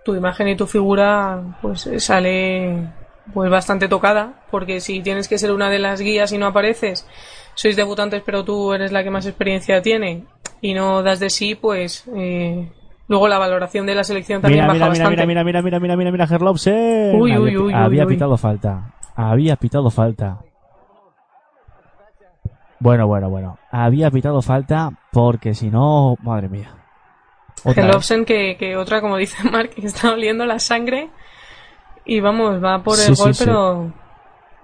tu 0.10 0.16
imagen 0.16 0.48
y 0.48 0.56
tu 0.56 0.66
figura 0.66 1.40
pues 1.62 1.86
eh, 1.86 2.00
sale 2.00 2.88
pues 3.32 3.52
bastante 3.52 3.88
tocada, 3.88 4.42
porque 4.50 4.80
si 4.82 5.02
tienes 5.02 5.28
que 5.28 5.38
ser 5.38 5.52
una 5.52 5.70
de 5.70 5.78
las 5.78 6.02
guías 6.02 6.32
y 6.32 6.40
no 6.40 6.48
apareces, 6.48 7.06
sois 7.54 7.76
debutantes 7.76 8.24
pero 8.26 8.44
tú 8.44 8.74
eres 8.74 8.92
la 8.92 9.04
que 9.04 9.12
más 9.12 9.28
experiencia 9.28 9.84
tiene 9.84 10.26
y 10.62 10.74
no 10.74 11.04
das 11.04 11.20
de 11.20 11.30
sí, 11.30 11.54
pues 11.54 12.06
eh, 12.16 12.72
luego 13.08 13.28
la 13.28 13.38
valoración 13.38 13.86
de 13.86 13.94
la 13.94 14.04
selección 14.04 14.42
también 14.42 14.66
Mira, 14.66 14.74
baja 14.74 14.90
mira, 14.90 14.90
mira, 14.90 15.04
bastante. 15.06 15.28
mira, 15.28 15.44
mira, 15.44 15.62
mira, 15.62 15.80
mira, 15.80 15.96
mira, 15.96 16.12
mira, 16.12 16.28
Gerlopsen. 16.28 17.22
Uy, 17.22 17.32
había, 17.34 17.44
uy, 17.44 17.58
uy, 17.58 17.74
había 17.74 18.02
uy, 18.04 18.08
uy. 18.08 18.14
pitado 18.16 18.36
falta. 18.36 18.94
Había 19.16 19.56
pitado 19.58 19.92
falta. 19.92 20.40
Bueno, 22.80 23.06
bueno, 23.06 23.30
bueno. 23.30 23.58
Había 23.72 24.10
pitado 24.10 24.42
falta 24.42 24.90
Porque 25.12 25.54
si 25.54 25.70
no, 25.70 26.16
madre 26.24 26.50
mía. 26.50 26.79
Helofsen, 27.66 28.26
que, 28.26 28.56
que 28.58 28.76
otra, 28.78 29.02
como 29.02 29.18
dice 29.18 29.44
Mark, 29.52 29.70
que 29.72 29.86
está 29.86 30.12
oliendo 30.14 30.46
la 30.46 30.60
sangre. 30.60 31.10
Y 32.06 32.20
vamos, 32.22 32.64
va 32.64 32.82
por 32.84 32.96
el 33.00 33.16
sí, 33.16 33.22
gol, 33.22 33.34
sí. 33.36 33.44
pero 33.46 33.94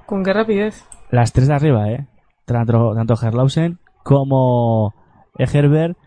con 0.06 0.24
qué 0.24 0.34
rapidez. 0.34 0.84
Las 1.12 1.32
tres 1.34 1.48
de 1.48 1.54
arriba, 1.54 1.90
¿eh? 1.92 2.06
Tanto, 2.46 2.94
tanto 2.96 3.16
Herlausen 3.22 3.80
como 4.04 4.94
Egerbert. 5.38 5.98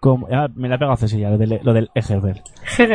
Como, 0.00 0.28
ah, 0.30 0.48
me 0.54 0.68
la 0.68 0.76
ha 0.76 0.78
pegado 0.78 0.96
Cecilia, 0.96 1.30
lo 1.30 1.38
del, 1.38 1.58
lo 1.62 1.72
del 1.72 1.90
Egerbert. 1.94 2.38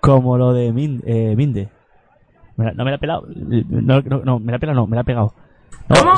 Como 0.00 0.36
lo 0.36 0.52
de 0.52 0.72
Min- 0.72 1.02
eh, 1.06 1.34
Minde. 1.36 1.68
Me 2.56 2.64
la- 2.66 2.72
no 2.72 2.84
me 2.84 2.90
la 2.90 2.96
ha 2.96 3.00
pelado. 3.00 3.24
No, 3.28 4.00
no, 4.02 4.18
no, 4.24 4.38
me 4.40 4.50
la 4.50 4.56
ha 4.56 4.60
pelado, 4.60 4.80
no, 4.80 4.86
me 4.86 4.96
la 4.96 5.02
ha 5.02 5.04
pegado. 5.04 5.32
No, 5.88 5.96
¿Cómo? 5.96 6.12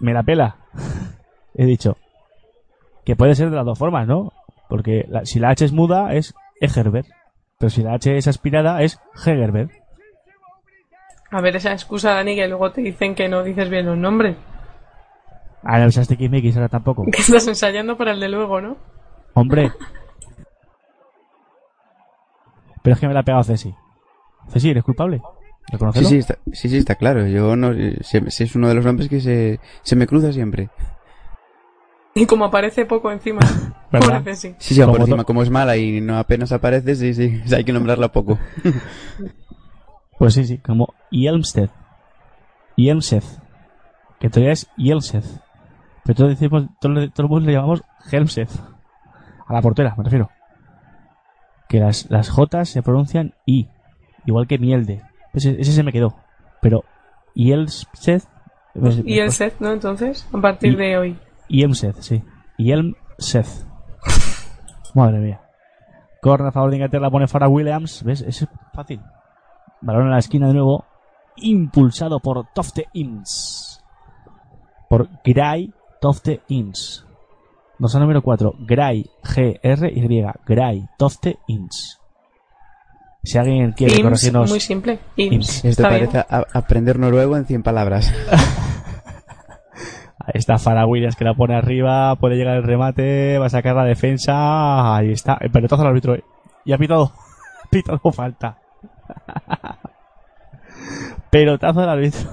Me 0.00 0.12
la 0.14 0.22
pela. 0.22 0.56
He 1.54 1.66
dicho. 1.66 1.96
Que 3.04 3.16
puede 3.16 3.34
ser 3.34 3.50
de 3.50 3.56
las 3.56 3.64
dos 3.66 3.78
formas, 3.78 4.06
¿no? 4.06 4.32
Porque 4.68 5.04
la- 5.08 5.24
si 5.24 5.38
la 5.40 5.50
H 5.50 5.64
es 5.64 5.72
muda 5.72 6.14
es 6.14 6.34
Egerbert. 6.60 7.06
Pero 7.58 7.70
si 7.70 7.82
la 7.82 7.94
H 7.94 8.16
es 8.16 8.28
aspirada 8.28 8.82
es 8.82 8.98
Hegerbert. 9.24 9.70
A 11.30 11.40
ver, 11.40 11.56
esa 11.56 11.72
excusa, 11.72 12.14
Dani, 12.14 12.34
que 12.36 12.46
luego 12.48 12.70
te 12.72 12.82
dicen 12.82 13.14
que 13.14 13.28
no 13.28 13.42
dices 13.42 13.68
bien 13.70 13.86
los 13.86 13.96
nombres. 13.96 14.36
Ah, 15.62 15.78
no 15.78 15.86
usaste 15.86 16.14
X 16.18 16.56
ahora 16.56 16.68
tampoco. 16.68 17.04
Que 17.10 17.20
estás 17.22 17.46
ensayando 17.46 17.96
para 17.96 18.12
el 18.12 18.20
de 18.20 18.28
luego, 18.28 18.60
¿no? 18.60 18.76
Hombre. 19.34 19.70
Pero 22.82 22.94
es 22.94 23.00
que 23.00 23.06
me 23.08 23.14
la 23.14 23.20
ha 23.20 23.24
pegado 23.24 23.44
Ceci. 23.44 23.74
Ceci, 24.48 24.70
¿eres 24.70 24.82
culpable? 24.84 25.18
Sí, 25.18 25.72
¿Reconocelo? 25.72 26.08
sí, 26.08 26.16
está, 26.18 26.36
sí, 26.52 26.68
sí, 26.68 26.76
está 26.78 26.96
claro. 26.96 27.26
Yo 27.28 27.54
no, 27.56 27.72
si, 28.02 28.20
si 28.30 28.44
es 28.44 28.56
uno 28.56 28.68
de 28.68 28.74
los 28.74 28.84
nombres 28.84 29.08
que 29.08 29.20
se, 29.20 29.60
se 29.82 29.96
me 29.96 30.06
cruza 30.06 30.32
siempre. 30.32 30.68
Y 32.14 32.26
como 32.26 32.44
aparece 32.44 32.84
poco 32.84 33.10
encima. 33.10 33.40
¿Verdad? 33.92 34.18
Pobre 34.20 34.34
Ceci. 34.36 34.54
Sí, 34.58 34.74
sí, 34.74 34.80
Como 34.80 34.92
por 34.92 34.98
to- 34.98 35.04
encima, 35.06 35.24
como 35.24 35.42
es 35.42 35.50
mala 35.50 35.76
y 35.76 36.00
no 36.00 36.18
apenas 36.18 36.52
aparece, 36.52 36.94
sí, 36.94 37.14
sí, 37.14 37.42
hay 37.54 37.64
que 37.64 37.72
nombrarla 37.72 38.12
poco. 38.12 38.38
Pues 40.18 40.34
sí, 40.34 40.44
sí, 40.44 40.58
como 40.58 40.94
Yelmsted. 41.10 41.70
Yelmsed. 42.76 43.22
Que 44.20 44.28
todavía 44.30 44.52
es 44.52 44.68
Yelmsed. 44.76 45.24
Pero 46.04 46.16
todos 46.16 46.30
decimos, 46.30 46.64
todo, 46.80 46.94
todo 47.10 47.26
el 47.26 47.30
mundo 47.30 47.46
le 47.46 47.52
llamamos 47.54 47.82
Helmsed. 48.10 48.48
A 49.46 49.52
la 49.52 49.62
portera, 49.62 49.94
me 49.96 50.04
refiero. 50.04 50.30
Que 51.68 51.80
las, 51.80 52.10
las 52.10 52.28
J 52.30 52.64
se 52.64 52.82
pronuncian 52.82 53.34
I. 53.46 53.68
Igual 54.26 54.46
que 54.46 54.58
Mielde. 54.58 55.02
Ese, 55.32 55.60
ese 55.60 55.72
se 55.72 55.82
me 55.82 55.92
quedó. 55.92 56.14
Pero 56.60 56.84
Yelmsed. 57.34 58.22
pues, 58.78 59.00
Y 59.04 59.18
el 59.18 59.32
set, 59.32 59.56
¿no? 59.60 59.72
Entonces, 59.72 60.26
a 60.32 60.40
partir 60.40 60.74
Y- 60.74 60.76
de 60.76 60.98
hoy. 60.98 61.18
Yelmsed, 61.52 61.96
sí. 62.00 62.22
Yelmsed. 62.58 63.46
Madre 64.94 65.18
mía. 65.20 65.40
Corre 66.20 66.48
a 66.48 66.52
favor 66.52 66.70
de 66.70 66.76
Inglaterra, 66.76 67.10
pone 67.10 67.26
Farah 67.28 67.48
Williams. 67.48 68.02
¿Ves? 68.04 68.20
Es 68.22 68.46
fácil. 68.74 69.00
Balón 69.80 70.04
en 70.04 70.10
la 70.12 70.18
esquina 70.18 70.46
de 70.48 70.54
nuevo. 70.54 70.84
Impulsado 71.36 72.20
por 72.20 72.46
Tofte 72.54 72.86
Inns. 72.92 73.82
Por 74.88 75.08
Gray 75.24 75.72
Tofte 76.00 76.42
Inns. 76.48 77.06
Dosa 77.78 77.98
número 77.98 78.22
4. 78.22 78.54
Gray 78.60 79.08
G-R-Y. 79.24 80.24
Gray 80.46 80.86
Tofte 80.98 81.38
Inns. 81.48 81.98
Si 83.24 83.38
alguien 83.38 83.72
quiere 83.72 83.94
IMSS, 83.94 84.02
corregirnos. 84.02 84.50
muy 84.50 84.60
simple. 84.60 84.98
IMSS. 85.16 85.56
Esto 85.64 85.68
Está 85.68 85.88
parece 85.88 86.18
a- 86.18 86.46
aprender 86.54 86.98
noruego 86.98 87.36
en 87.36 87.46
100 87.46 87.62
palabras. 87.62 88.12
Está 90.28 90.58
Farah 90.58 90.86
Williams 90.86 91.16
que 91.16 91.24
la 91.24 91.34
pone 91.34 91.54
arriba, 91.54 92.16
puede 92.16 92.36
llegar 92.36 92.56
el 92.56 92.62
remate, 92.62 93.38
va 93.38 93.46
a 93.46 93.50
sacar 93.50 93.74
la 93.74 93.84
defensa, 93.84 94.96
ahí 94.96 95.12
está, 95.12 95.38
el 95.40 95.50
pelotazo 95.50 95.82
al 95.82 95.88
árbitro, 95.88 96.14
eh. 96.14 96.24
y 96.64 96.72
ha 96.72 96.78
pitado, 96.78 97.12
pitado 97.70 97.98
falta. 98.12 98.58
pelotazo 101.30 101.80
al 101.80 101.88
árbitro, 101.88 102.30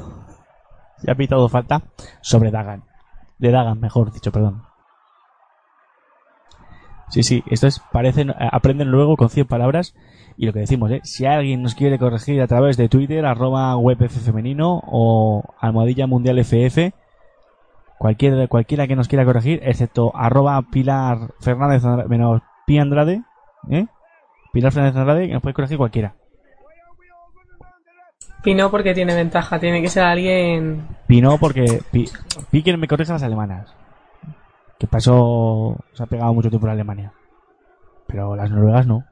y 1.04 1.10
ha 1.10 1.16
pitado 1.16 1.48
falta 1.50 1.82
sobre 2.22 2.52
Dagan, 2.52 2.84
de 3.38 3.52
Dagan, 3.52 3.80
mejor 3.80 4.12
dicho, 4.12 4.32
perdón. 4.32 4.64
Sí, 7.10 7.24
sí, 7.24 7.44
esto 7.50 7.66
es, 7.66 7.82
parecen, 7.92 8.30
eh, 8.30 8.50
aprenden 8.52 8.92
luego 8.92 9.18
con 9.18 9.30
100 9.30 9.48
palabras, 9.48 9.96
y 10.38 10.46
lo 10.46 10.54
que 10.54 10.60
decimos, 10.60 10.92
eh, 10.92 11.02
si 11.04 11.26
alguien 11.26 11.64
nos 11.64 11.74
quiere 11.74 11.98
corregir 11.98 12.40
a 12.42 12.48
través 12.48 12.78
de 12.78 12.88
Twitter, 12.88 13.26
arroba 13.26 13.76
webf 13.78 14.24
femenino 14.24 14.82
o 14.86 15.44
almohadilla 15.60 16.06
mundial 16.06 16.40
ff, 16.44 16.94
Cualquiera, 18.00 18.48
cualquiera 18.48 18.88
que 18.88 18.96
nos 18.96 19.10
quiera 19.10 19.26
corregir, 19.26 19.60
excepto 19.62 20.16
arroba 20.16 20.62
Pilar 20.62 21.34
Fernández 21.42 21.84
menos 22.08 22.42
Pi 22.66 22.80
Andrade, 22.80 23.24
¿eh? 23.70 23.88
Pilar 24.54 24.72
Fernández 24.72 24.96
Andrade, 24.96 25.28
que 25.28 25.34
nos 25.34 25.42
puede 25.42 25.54
corregir 25.54 25.78
cualquiera. 25.78 26.16
Y 28.46 28.54
no 28.54 28.72
porque 28.72 28.94
tiene 28.94 29.14
ventaja, 29.14 29.60
tiene 29.60 29.82
que 29.82 29.90
ser 29.90 30.04
alguien. 30.04 30.88
Pi 31.08 31.20
no, 31.20 31.38
porque 31.40 31.84
Pi, 31.92 32.10
Pi 32.50 32.64
quiere 32.64 32.78
me 32.78 32.88
corrija 32.88 33.12
las 33.12 33.24
alemanas. 33.24 33.76
Que 34.78 34.88
eso 34.96 35.76
se 35.92 36.02
ha 36.02 36.06
pegado 36.06 36.34
mucho 36.34 36.50
tiempo 36.50 36.68
en 36.68 36.72
Alemania. 36.72 37.12
Pero 38.08 38.34
las 38.38 38.50
noruegas 38.50 38.88
no. 38.88 39.04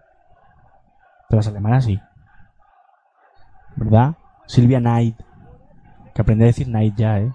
Pero 1.28 1.40
las 1.40 1.48
alemanas 1.50 1.84
sí. 1.84 2.00
¿Verdad? 3.76 4.16
Silvia 4.46 4.80
Knight. 4.80 5.18
Que 6.16 6.22
aprende 6.22 6.46
a 6.46 6.48
decir 6.48 6.68
Knight 6.68 6.96
ya, 6.96 7.20
¿eh? 7.20 7.34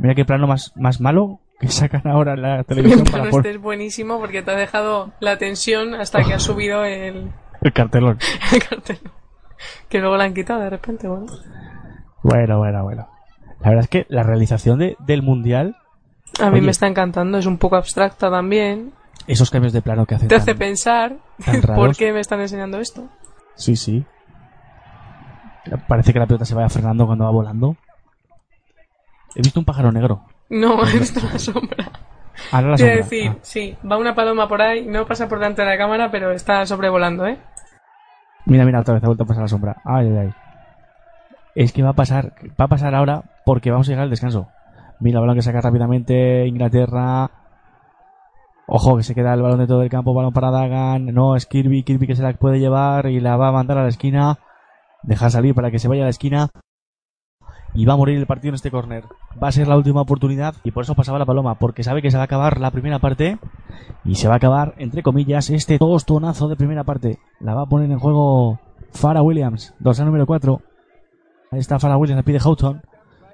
Mira 0.00 0.14
qué 0.14 0.24
plano 0.24 0.46
más, 0.46 0.72
más 0.76 1.00
malo 1.00 1.40
que 1.60 1.68
sacan 1.68 2.06
ahora 2.08 2.32
en 2.34 2.42
la 2.42 2.64
televisión 2.64 3.04
para 3.04 3.28
este 3.28 3.50
es 3.50 3.60
buenísimo 3.60 4.18
porque 4.18 4.42
te 4.42 4.50
ha 4.50 4.54
dejado 4.56 5.12
la 5.20 5.36
tensión 5.36 5.94
hasta 5.94 6.22
que 6.24 6.32
ha 6.34 6.38
subido 6.40 6.84
el, 6.84 7.30
el 7.60 7.72
cartelón. 7.72 8.18
el 8.52 8.62
cartel. 8.66 8.98
Que 9.88 9.98
luego 10.00 10.16
la 10.16 10.24
han 10.24 10.34
quitado 10.34 10.60
de 10.60 10.70
repente, 10.70 11.06
bueno. 11.06 11.26
Bueno, 12.22 12.58
bueno, 12.58 12.82
bueno. 12.82 13.08
La 13.60 13.68
verdad 13.70 13.84
es 13.84 13.90
que 13.90 14.06
la 14.08 14.22
realización 14.22 14.78
de- 14.78 14.96
del 15.00 15.22
mundial, 15.22 15.76
A 16.40 16.46
mí 16.50 16.58
Oye. 16.58 16.62
me 16.66 16.70
está 16.70 16.86
encantando, 16.86 17.36
es 17.36 17.44
un 17.46 17.58
poco 17.58 17.76
abstracta 17.76 18.30
también. 18.30 18.92
esos 19.26 19.50
cambios 19.50 19.74
de 19.74 19.82
plano 19.82 20.06
que 20.06 20.14
hacen. 20.14 20.28
Te 20.28 20.34
tan- 20.36 20.42
hace 20.42 20.54
pensar 20.54 21.16
por 21.74 21.94
qué 21.94 22.12
me 22.14 22.20
están 22.20 22.40
enseñando 22.40 22.78
esto. 22.78 23.06
Sí, 23.54 23.76
sí. 23.76 24.04
Parece 25.88 26.12
que 26.14 26.18
la 26.18 26.26
pelota 26.26 26.44
se 26.46 26.54
vaya 26.54 26.70
frenando 26.70 27.04
cuando 27.06 27.24
va 27.26 27.30
volando. 27.30 27.76
He 29.34 29.42
visto 29.42 29.60
un 29.60 29.66
pájaro 29.66 29.92
negro. 29.92 30.22
No, 30.48 30.84
he 30.86 30.92
visto 30.98 31.20
la 31.32 31.38
sombra. 31.38 31.90
Ahora 32.52 32.70
la 32.70 32.76
Quiero 32.76 32.96
decir, 32.96 33.30
Ah. 33.32 33.38
sí, 33.42 33.76
va 33.90 33.98
una 33.98 34.14
paloma 34.14 34.48
por 34.48 34.62
ahí, 34.62 34.84
no 34.86 35.06
pasa 35.06 35.28
por 35.28 35.38
delante 35.38 35.62
de 35.62 35.68
la 35.68 35.76
cámara, 35.78 36.10
pero 36.10 36.32
está 36.32 36.64
sobrevolando, 36.66 37.26
¿eh? 37.26 37.38
Mira, 38.46 38.64
mira, 38.64 38.80
otra 38.80 38.94
vez 38.94 39.02
ha 39.04 39.06
vuelto 39.06 39.24
a 39.24 39.26
pasar 39.26 39.42
la 39.42 39.48
sombra. 39.48 39.76
Ay, 39.84 40.08
ay, 40.08 40.16
ay. 40.18 40.30
Es 41.54 41.72
que 41.72 41.82
va 41.82 41.90
a 41.90 41.94
pasar, 41.94 42.32
va 42.58 42.64
a 42.64 42.68
pasar 42.68 42.94
ahora 42.94 43.22
porque 43.44 43.70
vamos 43.70 43.86
a 43.88 43.90
llegar 43.90 44.04
al 44.04 44.10
descanso. 44.10 44.48
Mira, 45.00 45.18
el 45.18 45.20
balón 45.22 45.36
que 45.36 45.42
saca 45.42 45.60
rápidamente 45.60 46.46
Inglaterra. 46.46 47.30
Ojo, 48.66 48.96
que 48.96 49.02
se 49.02 49.14
queda 49.14 49.34
el 49.34 49.42
balón 49.42 49.58
dentro 49.58 49.78
del 49.78 49.90
campo, 49.90 50.14
balón 50.14 50.32
para 50.32 50.50
Dagan. 50.50 51.06
No, 51.06 51.36
es 51.36 51.46
Kirby, 51.46 51.82
Kirby 51.82 52.06
que 52.06 52.14
se 52.16 52.22
la 52.22 52.32
puede 52.34 52.58
llevar 52.60 53.06
y 53.06 53.20
la 53.20 53.36
va 53.36 53.48
a 53.48 53.52
mandar 53.52 53.78
a 53.78 53.82
la 53.82 53.88
esquina. 53.88 54.38
Deja 55.02 55.28
salir 55.28 55.54
para 55.54 55.70
que 55.70 55.78
se 55.78 55.88
vaya 55.88 56.02
a 56.02 56.04
la 56.04 56.10
esquina. 56.10 56.48
Y 57.74 57.84
va 57.84 57.94
a 57.94 57.96
morir 57.96 58.18
el 58.18 58.26
partido 58.26 58.50
en 58.50 58.56
este 58.56 58.70
córner. 58.70 59.04
Va 59.42 59.48
a 59.48 59.52
ser 59.52 59.68
la 59.68 59.76
última 59.76 60.00
oportunidad 60.00 60.54
y 60.64 60.72
por 60.72 60.84
eso 60.84 60.94
pasaba 60.94 61.18
la 61.18 61.26
paloma, 61.26 61.54
porque 61.54 61.84
sabe 61.84 62.02
que 62.02 62.10
se 62.10 62.16
va 62.16 62.24
a 62.24 62.24
acabar 62.24 62.60
la 62.60 62.70
primera 62.70 62.98
parte 62.98 63.38
y 64.04 64.16
se 64.16 64.28
va 64.28 64.34
a 64.34 64.36
acabar, 64.38 64.74
entre 64.78 65.02
comillas, 65.02 65.50
este 65.50 65.78
tostonazo 65.78 66.48
de 66.48 66.56
primera 66.56 66.84
parte. 66.84 67.18
La 67.38 67.54
va 67.54 67.62
a 67.62 67.66
poner 67.66 67.90
en 67.90 67.98
juego 67.98 68.58
Farah 68.92 69.22
Williams, 69.22 69.74
dorsal 69.78 70.06
número 70.06 70.26
4. 70.26 70.60
Ahí 71.52 71.60
está 71.60 71.78
Farah 71.78 71.96
Williams, 71.96 72.18
le 72.18 72.24
pide 72.24 72.40
Houghton. 72.40 72.82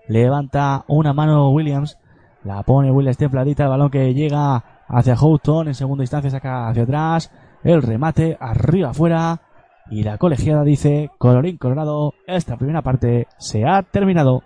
Levanta 0.09 0.85
una 0.89 1.13
mano 1.13 1.51
Williams. 1.51 1.99
La 2.45 2.63
pone 2.63 2.91
Williams 2.91 3.17
templadita. 3.17 3.65
El 3.65 3.71
balón 3.71 3.91
que 3.91 4.15
llega 4.15 4.85
hacia 4.89 5.17
Houghton. 5.17 5.69
En 5.69 5.75
segunda 5.75 6.05
instancia 6.05 6.31
saca 6.31 6.69
hacia 6.69 6.85
atrás. 6.85 7.33
El 7.65 7.83
remate 7.83 8.37
arriba 8.41 8.91
afuera. 8.91 9.41
Y 9.91 10.03
la 10.03 10.19
colegiada 10.19 10.65
dice, 10.65 11.11
colorín 11.19 11.59
colorado, 11.59 12.15
esta 12.27 12.57
primera 12.57 12.83
parte 12.83 13.29
se 13.39 13.65
ha 13.65 13.83
terminado. 13.83 14.43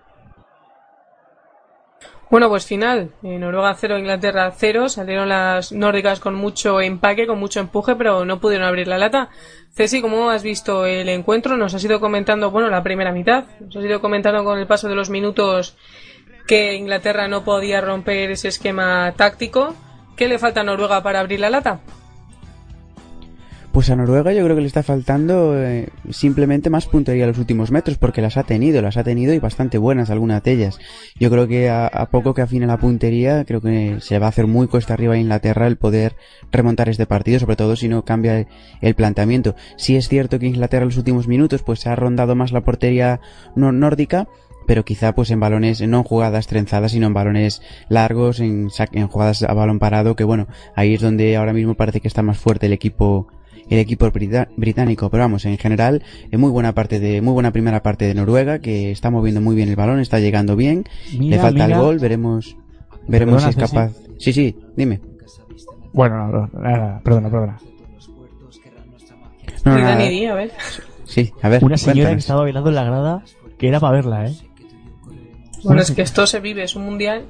Bueno, 2.30 2.48
pues 2.48 2.64
final. 2.64 3.10
Noruega 3.22 3.74
0, 3.74 3.98
Inglaterra 3.98 4.52
0. 4.54 4.88
Salieron 4.88 5.28
las 5.28 5.72
nórdicas 5.72 6.20
con 6.20 6.36
mucho 6.36 6.80
empaque, 6.80 7.26
con 7.26 7.40
mucho 7.40 7.58
empuje, 7.58 7.96
pero 7.96 8.24
no 8.24 8.38
pudieron 8.38 8.68
abrir 8.68 8.86
la 8.86 8.98
lata. 8.98 9.30
Ceci, 9.72 10.00
¿cómo 10.00 10.30
has 10.30 10.44
visto 10.44 10.86
el 10.86 11.08
encuentro? 11.08 11.56
Nos 11.56 11.74
has 11.74 11.82
ido 11.82 11.98
comentando, 11.98 12.52
bueno, 12.52 12.70
la 12.70 12.84
primera 12.84 13.10
mitad. 13.10 13.46
Nos 13.58 13.74
has 13.74 13.84
ido 13.84 14.00
comentando 14.00 14.44
con 14.44 14.60
el 14.60 14.68
paso 14.68 14.88
de 14.88 14.94
los 14.94 15.10
minutos 15.10 15.76
que 16.46 16.74
Inglaterra 16.74 17.26
no 17.26 17.42
podía 17.42 17.80
romper 17.80 18.30
ese 18.30 18.46
esquema 18.46 19.12
táctico. 19.16 19.74
¿Qué 20.16 20.28
le 20.28 20.38
falta 20.38 20.60
a 20.60 20.64
Noruega 20.64 21.02
para 21.02 21.18
abrir 21.18 21.40
la 21.40 21.50
lata? 21.50 21.80
Pues 23.72 23.88
a 23.88 23.94
Noruega 23.94 24.32
yo 24.32 24.42
creo 24.42 24.56
que 24.56 24.62
le 24.62 24.66
está 24.66 24.82
faltando 24.82 25.56
eh, 25.56 25.90
simplemente 26.10 26.70
más 26.70 26.86
puntería 26.86 27.22
a 27.22 27.28
los 27.28 27.38
últimos 27.38 27.70
metros, 27.70 27.98
porque 27.98 28.20
las 28.20 28.36
ha 28.36 28.42
tenido, 28.42 28.82
las 28.82 28.96
ha 28.96 29.04
tenido 29.04 29.32
y 29.32 29.38
bastante 29.38 29.78
buenas 29.78 30.10
algunas 30.10 30.42
de 30.42 30.52
ellas. 30.52 30.80
Yo 31.20 31.30
creo 31.30 31.46
que 31.46 31.70
a, 31.70 32.08
poco 32.10 32.34
que 32.34 32.42
afine 32.42 32.66
la 32.66 32.78
puntería, 32.78 33.44
creo 33.44 33.60
que 33.60 33.98
se 34.00 34.18
va 34.18 34.26
a 34.26 34.30
hacer 34.30 34.48
muy 34.48 34.66
cuesta 34.66 34.94
arriba 34.94 35.14
a 35.14 35.18
Inglaterra 35.18 35.68
el 35.68 35.76
poder 35.76 36.16
remontar 36.50 36.88
este 36.88 37.06
partido, 37.06 37.38
sobre 37.38 37.54
todo 37.54 37.76
si 37.76 37.86
no 37.86 38.04
cambia 38.04 38.48
el, 38.80 38.94
planteamiento. 38.96 39.54
Sí 39.76 39.94
es 39.94 40.08
cierto 40.08 40.40
que 40.40 40.46
Inglaterra 40.46 40.82
en 40.82 40.88
los 40.88 40.98
últimos 40.98 41.28
minutos 41.28 41.62
pues 41.62 41.86
ha 41.86 41.94
rondado 41.94 42.34
más 42.34 42.50
la 42.50 42.62
portería 42.62 43.20
nórdica, 43.54 44.26
pero 44.66 44.84
quizá 44.84 45.14
pues 45.14 45.30
en 45.30 45.38
balones, 45.38 45.80
no 45.86 45.98
en 45.98 46.04
jugadas 46.04 46.48
trenzadas, 46.48 46.90
sino 46.90 47.06
en 47.06 47.14
balones 47.14 47.62
largos, 47.88 48.40
en, 48.40 48.68
en 48.92 49.06
jugadas 49.06 49.44
a 49.44 49.54
balón 49.54 49.78
parado, 49.78 50.16
que 50.16 50.24
bueno, 50.24 50.48
ahí 50.74 50.94
es 50.94 51.00
donde 51.00 51.36
ahora 51.36 51.52
mismo 51.52 51.74
parece 51.74 52.00
que 52.00 52.08
está 52.08 52.22
más 52.22 52.36
fuerte 52.36 52.66
el 52.66 52.72
equipo 52.72 53.28
el 53.70 53.78
equipo 53.78 54.10
británico, 54.56 55.10
pero 55.10 55.22
vamos, 55.22 55.44
en 55.46 55.56
general, 55.56 56.02
en 56.30 56.40
muy 56.40 56.50
buena 56.50 56.74
parte 56.74 57.00
de, 57.00 57.22
muy 57.22 57.32
buena 57.32 57.52
primera 57.52 57.82
parte 57.82 58.04
de 58.04 58.14
Noruega, 58.14 58.58
que 58.58 58.90
está 58.90 59.10
moviendo 59.10 59.40
muy 59.40 59.56
bien 59.56 59.68
el 59.68 59.76
balón, 59.76 60.00
está 60.00 60.18
llegando 60.18 60.56
bien, 60.56 60.84
Mira, 61.16 61.36
le 61.36 61.42
falta 61.42 61.64
mira. 61.64 61.76
el 61.76 61.82
gol, 61.82 61.98
veremos, 61.98 62.56
veremos 63.06 63.42
si 63.42 63.50
es 63.50 63.56
capaz. 63.56 63.92
Sí, 64.18 64.32
sí, 64.32 64.56
dime. 64.76 65.00
Bueno, 65.92 66.28
no, 66.28 66.50
no, 66.52 66.60
nada, 66.60 67.00
perdona, 67.02 67.30
perdona. 67.30 67.58
No, 69.64 69.78
nada. 69.78 69.94
A 69.94 70.34
ver. 70.34 70.52
Sí, 71.04 71.32
a 71.42 71.48
ver, 71.48 71.64
Una 71.64 71.76
señora 71.76 72.10
que 72.10 72.18
estaba 72.18 72.42
bailando 72.42 72.70
en 72.70 72.74
la 72.76 72.84
grada 72.84 73.24
que 73.58 73.68
era 73.68 73.78
para 73.78 73.96
verla, 73.96 74.26
¿eh? 74.26 74.34
Bueno, 75.64 75.82
es 75.82 75.90
que 75.90 76.00
esto 76.00 76.26
se 76.26 76.40
vive, 76.40 76.62
es 76.62 76.76
un 76.76 76.86
mundial. 76.86 77.26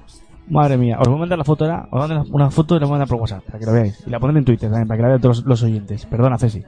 Madre 0.50 0.76
mía, 0.76 0.98
os 1.00 1.06
voy 1.06 1.16
a 1.16 1.20
mandar 1.20 1.38
la 1.38 1.44
foto 1.44 1.64
ahora, 1.64 1.84
os 1.84 1.90
voy 1.90 1.98
a 2.02 2.08
mandar 2.08 2.26
una 2.34 2.50
foto 2.50 2.76
y 2.76 2.80
la 2.80 2.86
voy 2.86 2.90
a 2.90 2.98
mandar 2.98 3.08
por 3.08 3.20
WhatsApp, 3.20 3.44
para 3.44 3.58
que 3.58 3.66
lo 3.66 3.72
veáis. 3.72 4.02
Y 4.06 4.10
la 4.10 4.18
ponen 4.18 4.36
en 4.38 4.44
Twitter 4.44 4.68
también, 4.68 4.88
para 4.88 4.96
que 4.98 5.02
la 5.02 5.08
vean 5.08 5.20
todos 5.20 5.38
los, 5.38 5.46
los 5.46 5.62
oyentes. 5.62 6.06
Perdona, 6.06 6.38
Ceci. 6.38 6.62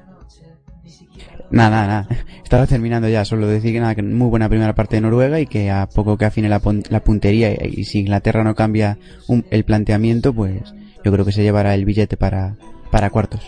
Nada, 1.51 1.68
nada, 1.70 1.87
nada. 1.87 2.09
Estaba 2.43 2.66
terminando 2.66 3.09
ya, 3.09 3.24
solo 3.24 3.47
decir 3.47 3.72
que 3.72 3.80
nada, 3.80 3.95
que 3.95 4.03
muy 4.03 4.28
buena 4.28 4.49
primera 4.49 4.74
parte 4.74 4.97
de 4.97 5.03
Noruega 5.03 5.39
y 5.41 5.47
que 5.47 5.70
a 5.70 5.87
poco 5.87 6.16
que 6.16 6.24
afine 6.24 6.49
la, 6.49 6.61
pon- 6.61 6.83
la 6.89 7.01
puntería 7.01 7.53
y, 7.53 7.80
y 7.80 7.85
si 7.85 7.99
Inglaterra 8.01 8.43
no 8.43 8.55
cambia 8.55 8.97
un- 9.28 9.45
el 9.51 9.64
planteamiento, 9.64 10.33
pues 10.33 10.72
yo 11.05 11.12
creo 11.12 11.24
que 11.24 11.33
se 11.33 11.43
llevará 11.43 11.74
el 11.74 11.85
billete 11.85 12.16
para, 12.16 12.55
para 12.91 13.11
cuartos. 13.11 13.41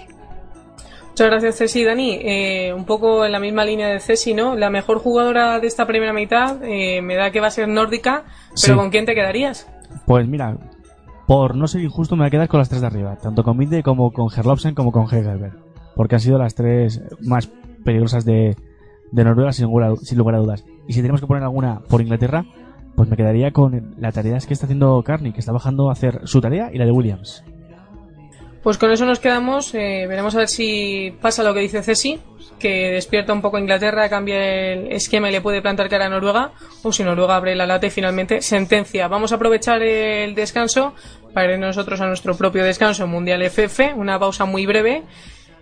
Muchas 1.10 1.28
gracias, 1.30 1.56
Ceci. 1.58 1.84
Dani, 1.84 2.18
eh, 2.22 2.72
un 2.74 2.84
poco 2.84 3.24
en 3.24 3.30
la 3.32 3.38
misma 3.38 3.64
línea 3.64 3.86
de 3.88 4.00
Ceci, 4.00 4.34
¿no? 4.34 4.56
La 4.56 4.68
mejor 4.68 4.98
jugadora 4.98 5.60
de 5.60 5.66
esta 5.68 5.86
primera 5.86 6.12
mitad 6.12 6.56
eh, 6.64 7.00
me 7.00 7.14
da 7.14 7.30
que 7.30 7.40
va 7.40 7.46
a 7.46 7.50
ser 7.52 7.68
nórdica, 7.68 8.24
pero 8.48 8.56
Sí. 8.56 8.72
¿con 8.74 8.90
quién 8.90 9.06
te 9.06 9.14
quedarías? 9.14 9.68
Pues 10.06 10.28
mira, 10.28 10.58
por 11.26 11.56
no 11.56 11.66
ser 11.66 11.82
injusto 11.82 12.16
me 12.16 12.22
voy 12.22 12.28
a 12.28 12.30
quedar 12.30 12.48
con 12.48 12.58
las 12.58 12.68
tres 12.68 12.80
de 12.80 12.86
arriba, 12.86 13.16
tanto 13.16 13.42
con 13.42 13.56
Minde 13.56 13.82
como 13.82 14.12
con 14.12 14.28
Herlofsen 14.34 14.74
como 14.74 14.92
con 14.92 15.04
Hegelberg. 15.04 15.56
Porque 15.94 16.16
han 16.16 16.20
sido 16.20 16.38
las 16.38 16.54
tres 16.54 17.02
más 17.20 17.48
peligrosas 17.84 18.24
de, 18.24 18.56
de 19.12 19.24
Noruega 19.24 19.52
sin 19.52 19.66
lugar, 19.66 19.96
sin 19.98 20.18
lugar 20.18 20.34
a 20.34 20.38
dudas. 20.38 20.64
Y 20.86 20.92
si 20.92 21.00
tenemos 21.00 21.20
que 21.20 21.26
poner 21.26 21.42
alguna 21.42 21.80
por 21.88 22.00
Inglaterra, 22.00 22.44
pues 22.94 23.08
me 23.08 23.16
quedaría 23.16 23.52
con 23.52 23.94
la 23.98 24.12
tarea 24.12 24.38
que 24.38 24.52
está 24.52 24.66
haciendo 24.66 25.02
Carney, 25.02 25.32
que 25.32 25.40
está 25.40 25.52
bajando 25.52 25.88
a 25.88 25.92
hacer 25.92 26.20
su 26.24 26.40
tarea 26.40 26.70
y 26.72 26.78
la 26.78 26.84
de 26.84 26.92
Williams. 26.92 27.44
Pues 28.64 28.78
con 28.78 28.90
eso 28.90 29.04
nos 29.04 29.20
quedamos. 29.20 29.74
eh, 29.74 30.06
veremos 30.08 30.34
a 30.34 30.38
ver 30.38 30.48
si 30.48 31.14
pasa 31.20 31.42
lo 31.42 31.52
que 31.52 31.60
dice 31.60 31.82
Ceci, 31.82 32.18
que 32.58 32.92
despierta 32.92 33.34
un 33.34 33.42
poco 33.42 33.58
a 33.58 33.60
Inglaterra, 33.60 34.08
cambia 34.08 34.72
el 34.72 34.90
esquema 34.90 35.28
y 35.28 35.32
le 35.32 35.42
puede 35.42 35.60
plantar 35.60 35.90
cara 35.90 36.06
a 36.06 36.08
Noruega, 36.08 36.52
o 36.82 36.90
si 36.90 37.04
Noruega 37.04 37.36
abre 37.36 37.54
la 37.54 37.66
lata 37.66 37.88
y 37.88 37.90
finalmente 37.90 38.40
sentencia. 38.40 39.06
Vamos 39.06 39.32
a 39.32 39.34
aprovechar 39.34 39.82
el 39.82 40.34
descanso 40.34 40.94
para 41.34 41.52
ir 41.52 41.58
nosotros 41.58 42.00
a 42.00 42.06
nuestro 42.06 42.38
propio 42.38 42.64
descanso 42.64 43.06
Mundial 43.06 43.42
FF, 43.42 43.92
una 43.96 44.18
pausa 44.18 44.46
muy 44.46 44.64
breve. 44.64 45.02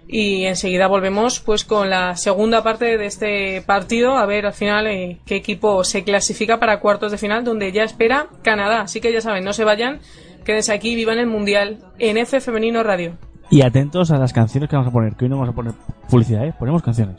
Y 0.06 0.44
enseguida 0.44 0.86
volvemos 0.86 1.40
pues 1.40 1.64
con 1.64 1.90
la 1.90 2.16
segunda 2.16 2.62
parte 2.62 2.98
de 2.98 3.06
este 3.06 3.62
partido 3.62 4.16
a 4.16 4.26
ver 4.26 4.46
al 4.46 4.52
final 4.52 4.86
eh, 4.86 5.18
qué 5.24 5.36
equipo 5.36 5.82
se 5.84 6.04
clasifica 6.04 6.58
para 6.60 6.80
cuartos 6.80 7.12
de 7.12 7.18
final 7.18 7.44
donde 7.44 7.72
ya 7.72 7.82
espera 7.82 8.28
Canadá. 8.42 8.82
Así 8.82 9.00
que 9.00 9.12
ya 9.12 9.20
saben, 9.20 9.44
no 9.44 9.52
se 9.52 9.64
vayan, 9.64 10.00
quédense 10.44 10.72
aquí, 10.72 10.94
vivan 10.94 11.18
el 11.18 11.26
Mundial 11.26 11.78
en 11.98 12.16
F 12.18 12.40
Femenino 12.40 12.82
Radio. 12.82 13.16
Y 13.50 13.62
atentos 13.62 14.10
a 14.10 14.18
las 14.18 14.32
canciones 14.32 14.68
que 14.70 14.76
vamos 14.76 14.88
a 14.90 14.92
poner, 14.92 15.14
que 15.14 15.24
hoy 15.24 15.28
no 15.28 15.36
vamos 15.36 15.52
a 15.52 15.54
poner 15.54 15.72
publicidad, 16.08 16.46
¿eh? 16.46 16.54
Ponemos 16.58 16.82
canciones. 16.82 17.16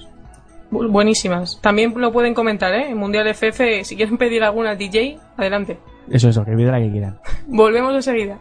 Bu- 0.71 0.89
Buenísimas. 0.91 1.59
También 1.61 1.93
lo 1.95 2.11
pueden 2.11 2.33
comentar, 2.33 2.73
¿eh? 2.73 2.89
En 2.89 2.97
Mundial 2.97 3.27
FF, 3.27 3.83
si 3.83 3.95
quieren 3.95 4.17
pedir 4.17 4.43
alguna 4.43 4.71
al 4.71 4.77
DJ, 4.77 5.17
adelante. 5.37 5.77
Eso, 6.09 6.29
eso, 6.29 6.43
que 6.43 6.51
pida 6.55 6.71
la 6.71 6.79
que 6.79 6.91
quieran. 6.91 7.19
Volvemos 7.47 7.93
enseguida. 7.93 8.39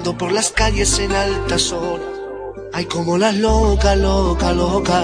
Llorando 0.00 0.16
por 0.16 0.32
las 0.32 0.50
calles 0.50 0.98
en 0.98 1.12
altas 1.12 1.72
horas. 1.72 2.06
Ay, 2.72 2.86
como 2.86 3.18
las 3.18 3.34
loca, 3.34 3.94
loca, 3.96 4.52
loca. 4.52 5.02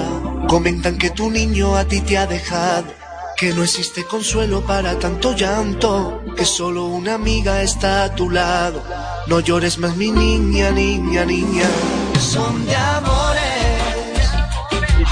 Comentan 0.48 0.96
que 0.96 1.10
tu 1.10 1.30
niño 1.30 1.76
a 1.76 1.84
ti 1.84 2.00
te 2.00 2.16
ha 2.16 2.26
dejado, 2.26 2.86
que 3.36 3.52
no 3.52 3.62
existe 3.62 4.04
consuelo 4.04 4.62
para 4.62 4.98
tanto 4.98 5.34
llanto, 5.34 6.22
que 6.36 6.44
solo 6.44 6.86
una 6.86 7.14
amiga 7.14 7.62
está 7.62 8.04
a 8.04 8.14
tu 8.14 8.30
lado. 8.30 8.82
No 9.26 9.40
llores 9.40 9.78
más, 9.78 9.96
mi 9.96 10.10
niña, 10.10 10.70
niña, 10.70 11.24
niña. 11.24 11.68
Son 12.20 12.64
de 12.64 12.76
amores, 12.76 14.30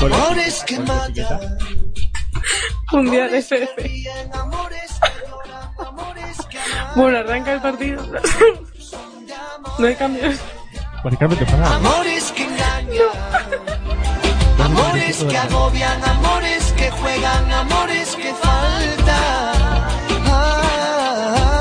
amores 0.01 0.64
que 0.66 0.78
matan. 0.78 1.59
Mundial 2.93 3.35
FF. 3.35 3.74
Bueno, 6.97 7.18
arranca 7.18 7.55
el 7.55 7.61
partido. 7.61 8.03
No 9.79 9.87
hay 9.87 9.97
cambios. 9.97 10.37
Básicamente 11.03 11.45
para 11.47 11.75
Amores 11.75 12.33
que 12.33 12.45
engañan, 12.45 13.09
amores 14.64 15.25
que 15.25 15.37
agobian, 15.37 16.03
amores 16.03 16.72
que 16.72 16.91
juegan, 16.91 17.53
amores 17.53 18.16
que 18.16 18.33
faltan. 18.35 19.85
Ah. 20.27 21.57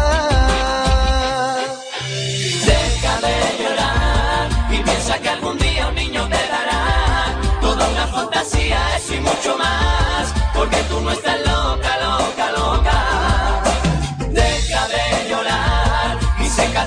Deja 2.66 3.22
de 3.22 3.64
llorar 3.64 4.50
y 4.72 4.78
piensa 4.78 5.20
que 5.20 5.30
algún 5.30 5.58
día 5.58 5.88
un 5.88 5.96
niño 5.96 6.26
te 6.30 6.48
dará 6.48 7.34
toda 7.60 7.90
una 7.90 8.08
fantasía, 8.08 8.96
eso 8.96 9.14
y 9.16 9.20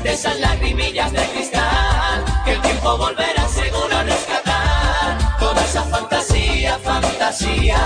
sécate 0.06 0.12
esas 0.12 0.40
lagrimillas 0.40 1.12
de 1.12 1.22
cristal, 1.28 2.24
que 2.44 2.52
el 2.52 2.62
tiempo 2.62 2.96
volverá 2.96 3.48
seguro 3.48 3.96
a 3.96 4.02
rescatar 4.02 5.38
toda 5.38 5.64
esa 5.64 5.82
fantasía, 5.84 6.78
fantasía. 6.78 7.76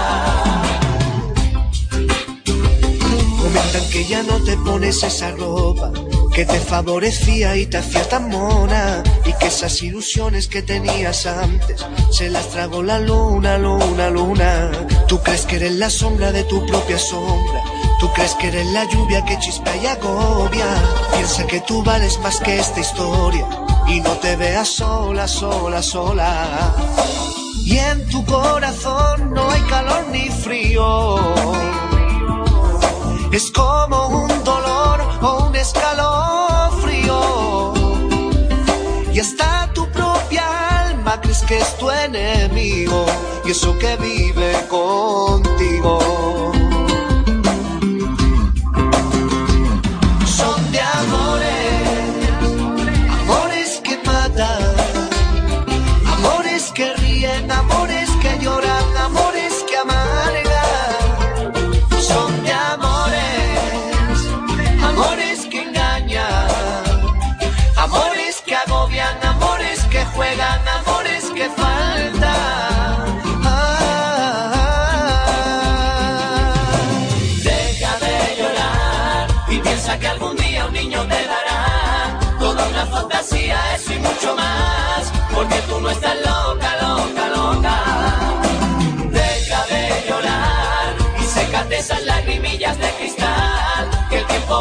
Comentan 3.42 3.90
que 3.90 4.04
ya 4.04 4.22
no 4.22 4.38
te 4.44 4.56
pones 4.58 5.02
esa 5.02 5.30
ropa 5.32 5.92
que 6.34 6.44
te 6.44 6.60
favorecía 6.60 7.56
y 7.56 7.66
te 7.66 7.78
hacía 7.78 8.08
tan 8.08 8.28
mona 8.28 9.02
y 9.24 9.32
que 9.32 9.46
esas 9.48 9.82
ilusiones 9.82 10.46
que 10.46 10.62
tenías 10.62 11.26
antes 11.26 11.84
se 12.12 12.30
las 12.30 12.48
tragó 12.50 12.82
la 12.82 13.00
luna, 13.00 13.58
luna, 13.58 14.10
luna. 14.10 14.70
Tú 15.08 15.18
crees 15.20 15.44
que 15.44 15.56
eres 15.56 15.72
la 15.72 15.90
sombra 15.90 16.30
de 16.30 16.44
tu 16.44 16.64
propia 16.66 16.98
sombra. 16.98 17.49
Crees 18.20 18.34
que 18.34 18.48
eres 18.48 18.66
la 18.66 18.84
lluvia 18.84 19.24
que 19.24 19.38
chispa 19.38 19.74
y 19.76 19.86
agobia. 19.86 20.66
Piensa 21.10 21.46
que 21.46 21.60
tú 21.60 21.82
vales 21.82 22.20
más 22.20 22.38
que 22.40 22.58
esta 22.58 22.78
historia 22.78 23.46
y 23.88 24.02
no 24.02 24.10
te 24.18 24.36
veas 24.36 24.68
sola, 24.68 25.26
sola, 25.26 25.82
sola. 25.82 26.74
Y 27.64 27.78
en 27.78 28.06
tu 28.10 28.22
corazón 28.26 29.32
no 29.32 29.50
hay 29.50 29.62
calor 29.62 30.04
ni 30.12 30.28
frío. 30.28 31.16
Es 33.32 33.50
como 33.52 34.08
un 34.08 34.44
dolor 34.44 35.00
o 35.22 35.46
un 35.46 35.56
escalofrío. 35.56 37.72
Y 39.14 39.18
hasta 39.18 39.72
tu 39.72 39.90
propia 39.92 40.90
alma 40.90 41.18
crees 41.22 41.40
que 41.44 41.56
es 41.56 41.78
tu 41.78 41.90
enemigo. 41.90 43.06
Y 43.46 43.52
eso 43.52 43.78
que 43.78 43.96
vive 43.96 44.66
contigo. 44.68 46.59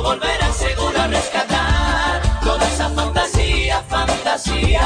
Que 0.02 0.10
el 0.10 0.20
tiempo 0.20 0.30
volverá 0.30 0.52
seguro 0.52 1.00
a 1.00 1.08
rescatar 1.08 2.22
toda 2.44 2.68
esa 2.68 2.90
fantasía, 2.90 3.82
fantasía. 3.84 4.82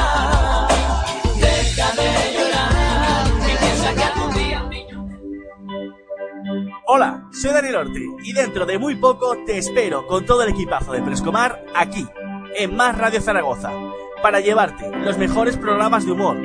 Deja 1.40 1.90
de 1.92 2.34
llorar 2.34 3.26
y 3.38 3.56
piensa 3.56 3.94
que 3.94 4.02
algún 4.02 4.34
día 4.34 4.62
un 4.62 4.70
niño 4.70 5.08
Hola, 6.86 7.28
soy 7.32 7.52
Daniel 7.52 7.76
Orte 7.76 8.00
y 8.22 8.32
dentro 8.32 8.66
de 8.66 8.78
muy 8.78 8.94
poco 8.96 9.36
te 9.46 9.58
espero 9.58 10.06
con 10.06 10.24
todo 10.24 10.42
el 10.42 10.50
equipazo 10.50 10.92
de 10.92 11.02
Frescomar 11.02 11.64
aquí, 11.74 12.06
en 12.56 12.76
Más 12.76 12.96
Radio 12.96 13.20
Zaragoza, 13.20 13.70
para 14.22 14.40
llevarte 14.40 14.90
los 14.98 15.18
mejores 15.18 15.56
programas 15.56 16.06
de 16.06 16.12
humor, 16.12 16.36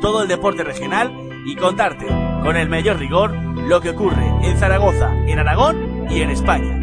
todo 0.00 0.22
el 0.22 0.28
deporte 0.28 0.64
regional 0.64 1.12
y 1.46 1.56
contarte 1.56 2.06
con 2.42 2.56
el 2.56 2.68
mayor 2.68 2.98
rigor, 2.98 3.34
lo 3.34 3.80
que 3.80 3.90
ocurre 3.90 4.26
en 4.42 4.56
Zaragoza, 4.56 5.12
en 5.26 5.38
Aragón 5.38 6.06
y 6.10 6.22
en 6.22 6.30
España. 6.30 6.78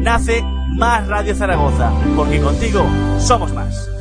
Nace 0.00 0.42
Más 0.76 1.06
Radio 1.08 1.34
Zaragoza, 1.34 1.92
porque 2.16 2.40
contigo 2.40 2.84
somos 3.18 3.52
más. 3.52 3.99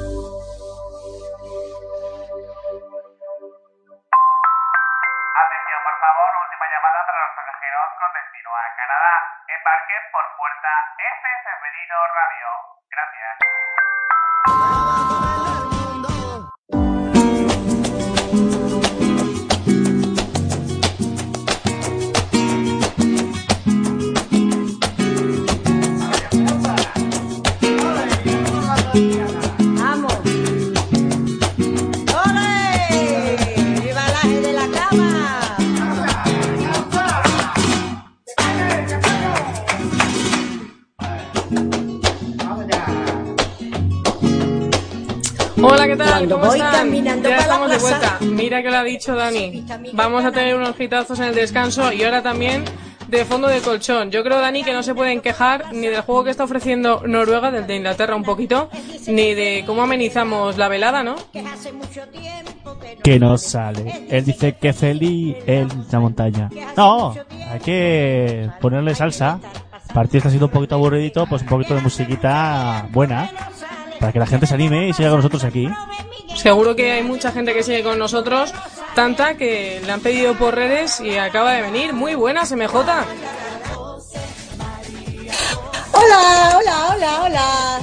Tal? 45.99 46.09
Cuando 46.09 46.35
¿Cómo 46.35 46.47
voy 46.47 46.59
están? 46.59 46.73
caminando 46.73 47.29
ya 47.29 47.35
para 47.37 47.47
la 47.47 47.53
estamos 47.53 47.69
de 47.71 47.77
plaza. 47.77 48.17
vuelta. 48.19 48.35
Mira 48.43 48.63
que 48.63 48.71
lo 48.71 48.77
ha 48.77 48.83
dicho 48.83 49.15
Dani. 49.15 49.65
Vamos 49.93 50.25
a 50.25 50.31
tener 50.31 50.55
unos 50.55 50.79
hitazos 50.79 51.19
en 51.19 51.25
el 51.25 51.35
descanso 51.35 51.91
y 51.93 52.03
ahora 52.03 52.21
también 52.23 52.63
de 53.07 53.25
fondo 53.25 53.47
de 53.47 53.59
colchón. 53.61 54.11
Yo 54.11 54.23
creo, 54.23 54.39
Dani, 54.39 54.63
que 54.63 54.71
no 54.73 54.83
se 54.83 54.93
pueden 54.93 55.21
quejar 55.21 55.73
ni 55.73 55.87
del 55.87 56.01
juego 56.01 56.23
que 56.25 56.29
está 56.31 56.43
ofreciendo 56.43 57.01
Noruega, 57.07 57.49
del 57.51 57.65
de 57.65 57.75
Inglaterra 57.77 58.15
un 58.15 58.23
poquito, 58.23 58.69
ni 59.07 59.33
de 59.33 59.63
cómo 59.65 59.81
amenizamos 59.81 60.57
la 60.57 60.67
velada, 60.67 61.01
¿no? 61.03 61.15
Que 63.03 63.19
no 63.19 63.37
sale. 63.37 64.05
Él 64.09 64.25
dice 64.25 64.55
que 64.57 64.73
feliz 64.73 65.37
en 65.47 65.69
la 65.91 65.99
montaña. 65.99 66.49
No, 66.77 67.15
hay 67.51 67.59
que 67.59 68.49
ponerle 68.61 68.93
salsa. 68.95 69.39
El 69.87 69.93
partido 69.95 70.17
está 70.19 70.29
siendo 70.29 70.45
un 70.45 70.51
poquito 70.51 70.75
aburridito, 70.75 71.25
pues 71.25 71.41
un 71.41 71.47
poquito 71.47 71.73
de 71.73 71.81
musiquita 71.81 72.87
buena. 72.91 73.31
Para 73.99 74.11
que 74.13 74.19
la 74.19 74.25
gente 74.27 74.47
se 74.47 74.53
anime 74.53 74.87
y 74.89 74.93
siga 74.93 75.09
con 75.09 75.17
nosotros 75.19 75.43
aquí. 75.43 75.67
Seguro 76.35 76.75
que 76.75 76.91
hay 76.91 77.03
mucha 77.03 77.31
gente 77.31 77.53
que 77.53 77.63
sigue 77.63 77.83
con 77.83 77.99
nosotros, 77.99 78.53
tanta 78.95 79.35
que 79.35 79.81
le 79.85 79.91
han 79.91 79.99
pedido 79.99 80.35
por 80.35 80.55
redes 80.55 80.99
y 81.01 81.17
acaba 81.17 81.51
de 81.53 81.61
venir. 81.63 81.93
Muy 81.93 82.15
buena, 82.15 82.43
MJ. 82.43 83.05
Hola, 85.91 86.57
hola, 86.57 86.87
hola, 86.95 87.21
hola. 87.23 87.79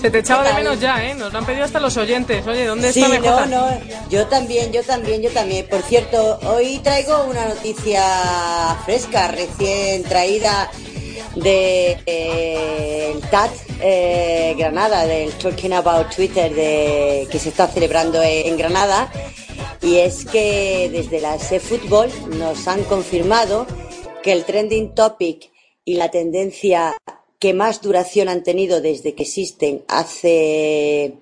Se 0.00 0.10
te 0.10 0.18
echaba 0.18 0.42
¿Qué 0.42 0.50
de 0.50 0.54
menos 0.56 0.80
ya, 0.80 1.02
¿eh? 1.02 1.14
Nos 1.14 1.32
lo 1.32 1.38
han 1.38 1.46
pedido 1.46 1.64
hasta 1.64 1.80
los 1.80 1.96
oyentes. 1.96 2.46
Oye, 2.46 2.66
¿dónde 2.66 2.92
Sí, 2.92 3.02
está 3.02 3.18
no, 3.18 3.20
MJ? 3.40 3.46
no, 3.46 3.68
yo 4.10 4.26
también, 4.26 4.70
yo 4.70 4.82
también, 4.82 5.22
yo 5.22 5.30
también. 5.30 5.66
Por 5.66 5.80
cierto, 5.82 6.38
hoy 6.46 6.78
traigo 6.80 7.24
una 7.24 7.46
noticia 7.48 8.02
fresca, 8.84 9.28
recién 9.28 10.04
traída 10.04 10.70
de 11.36 11.98
eh, 12.06 13.14
TAT 13.30 13.50
eh, 13.80 14.54
Granada, 14.56 15.06
del 15.06 15.32
Talking 15.32 15.72
About 15.72 16.14
Twitter 16.14 16.54
de, 16.54 17.26
que 17.30 17.38
se 17.38 17.48
está 17.48 17.66
celebrando 17.66 18.22
en, 18.22 18.56
Granada. 18.56 19.10
Y 19.82 19.96
es 19.96 20.24
que 20.24 20.88
desde 20.90 21.20
la 21.20 21.36
eFootball 21.36 22.10
nos 22.38 22.66
han 22.68 22.84
confirmado 22.84 23.66
que 24.22 24.32
el 24.32 24.44
trending 24.44 24.94
topic 24.94 25.50
y 25.84 25.94
la 25.94 26.10
tendencia 26.10 26.96
que 27.38 27.52
más 27.52 27.82
duración 27.82 28.28
han 28.28 28.42
tenido 28.42 28.80
desde 28.80 29.14
que 29.14 29.24
existen 29.24 29.84
hace 29.88 31.14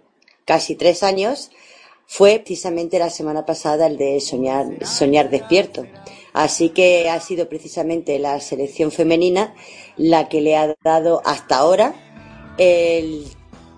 casi 0.44 0.76
tres 0.76 1.02
años 1.02 1.50
fue 2.06 2.38
precisamente 2.38 2.98
la 2.98 3.10
semana 3.10 3.44
pasada 3.46 3.86
el 3.86 3.96
de 3.96 4.20
soñar, 4.20 4.66
soñar 4.84 5.30
despierto. 5.30 5.86
Así 6.32 6.70
que 6.70 7.08
ha 7.08 7.18
sido 7.20 7.48
precisamente 7.48 8.18
la 8.18 8.38
selección 8.40 8.90
femenina 8.92 9.54
la 10.02 10.28
que 10.28 10.40
le 10.40 10.56
ha 10.56 10.74
dado 10.82 11.22
hasta 11.24 11.56
ahora. 11.58 11.94
El 12.58 13.24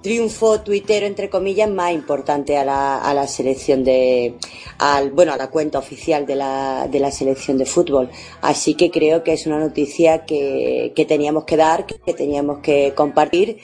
triunfo 0.02 0.60
tuitero 0.60 1.06
entre 1.06 1.30
comillas 1.30 1.70
más 1.70 1.92
importante 1.92 2.56
a 2.58 2.64
la, 2.64 2.98
a 2.98 3.14
la 3.14 3.26
selección 3.26 3.84
de 3.84 4.34
al 4.78 5.12
bueno 5.12 5.32
a 5.32 5.36
la 5.36 5.48
cuenta 5.48 5.78
oficial 5.78 6.26
de 6.26 6.36
la, 6.36 6.88
de 6.90 7.00
la 7.00 7.10
selección 7.10 7.56
de 7.58 7.66
fútbol. 7.66 8.10
Así 8.42 8.74
que 8.74 8.90
creo 8.90 9.22
que 9.22 9.32
es 9.34 9.46
una 9.46 9.58
noticia 9.58 10.24
que, 10.26 10.92
que 10.94 11.04
teníamos 11.04 11.44
que 11.44 11.56
dar 11.56 11.86
que 11.86 12.14
teníamos 12.14 12.58
que 12.58 12.92
compartir 12.94 13.58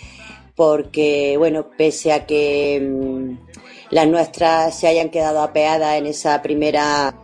porque 0.55 1.37
bueno 1.37 1.71
pese 1.77 2.13
a 2.13 2.25
que 2.25 2.81
mm, 2.81 3.95
las 3.95 4.07
nuestras 4.09 4.79
se 4.79 4.87
hayan 4.87 5.11
quedado 5.11 5.43
apeadas 5.43 5.99
en 5.99 6.07
esa 6.07 6.41
primera 6.41 7.15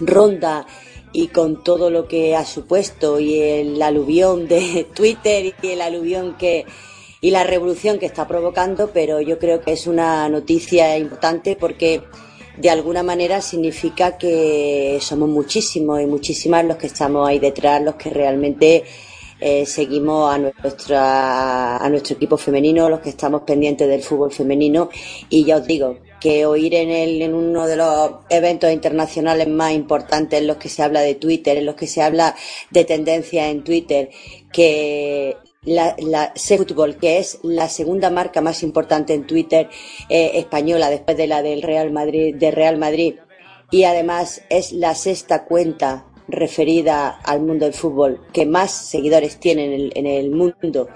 ronda 0.00 0.66
y 1.12 1.28
con 1.28 1.62
todo 1.62 1.90
lo 1.90 2.06
que 2.08 2.36
ha 2.36 2.44
supuesto 2.44 3.20
y 3.20 3.40
el 3.40 3.82
aluvión 3.82 4.48
de 4.48 4.86
Twitter 4.94 5.54
y 5.62 5.66
el 5.66 5.80
aluvión 5.80 6.36
que 6.36 6.66
y 7.22 7.30
la 7.30 7.44
revolución 7.44 7.98
que 7.98 8.06
está 8.06 8.26
provocando, 8.26 8.90
pero 8.94 9.20
yo 9.20 9.38
creo 9.38 9.60
que 9.60 9.72
es 9.72 9.86
una 9.86 10.26
noticia 10.30 10.96
importante 10.96 11.54
porque 11.54 12.02
de 12.56 12.70
alguna 12.70 13.02
manera 13.02 13.42
significa 13.42 14.16
que 14.16 14.98
somos 15.02 15.28
muchísimos 15.28 16.00
y 16.00 16.06
muchísimas 16.06 16.64
los 16.64 16.76
que 16.78 16.86
estamos 16.86 17.28
ahí 17.28 17.38
detrás, 17.38 17.82
los 17.82 17.96
que 17.96 18.08
realmente 18.08 18.84
eh, 19.38 19.66
seguimos 19.66 20.32
a, 20.32 20.38
nuestra, 20.38 21.76
a 21.76 21.88
nuestro 21.90 22.16
equipo 22.16 22.38
femenino, 22.38 22.88
los 22.88 23.00
que 23.00 23.10
estamos 23.10 23.42
pendientes 23.42 23.86
del 23.86 24.02
fútbol 24.02 24.32
femenino. 24.32 24.88
Y 25.28 25.44
ya 25.44 25.56
os 25.56 25.66
digo 25.66 25.98
que 26.20 26.44
oír 26.46 26.74
en, 26.74 26.90
el, 26.90 27.22
en 27.22 27.34
uno 27.34 27.66
de 27.66 27.76
los 27.76 28.10
eventos 28.28 28.70
internacionales 28.70 29.48
más 29.48 29.72
importantes 29.72 30.38
en 30.40 30.46
los 30.46 30.58
que 30.58 30.68
se 30.68 30.82
habla 30.82 31.00
de 31.00 31.14
Twitter, 31.14 31.56
en 31.56 31.66
los 31.66 31.74
que 31.74 31.86
se 31.86 32.02
habla 32.02 32.36
de 32.70 32.84
tendencias 32.84 33.48
en 33.48 33.64
Twitter, 33.64 34.10
que 34.52 35.36
la, 35.62 35.96
la 35.98 36.32
que 37.00 37.18
es 37.18 37.38
la 37.42 37.68
segunda 37.68 38.10
marca 38.10 38.40
más 38.40 38.62
importante 38.62 39.14
en 39.14 39.26
Twitter 39.26 39.68
eh, 40.08 40.32
española 40.34 40.90
después 40.90 41.16
de 41.16 41.26
la 41.26 41.42
del 41.42 41.62
Real 41.62 41.90
Madrid, 41.90 42.34
de 42.36 42.50
Real 42.50 42.78
Madrid, 42.78 43.14
y 43.70 43.84
además 43.84 44.42
es 44.50 44.72
la 44.72 44.94
sexta 44.94 45.44
cuenta 45.44 46.06
referida 46.28 47.08
al 47.08 47.40
mundo 47.40 47.64
del 47.64 47.74
fútbol 47.74 48.20
que 48.32 48.46
más 48.46 48.70
seguidores 48.70 49.38
tiene 49.40 49.90
en 49.94 50.06
el 50.06 50.30
mundo, 50.30 50.88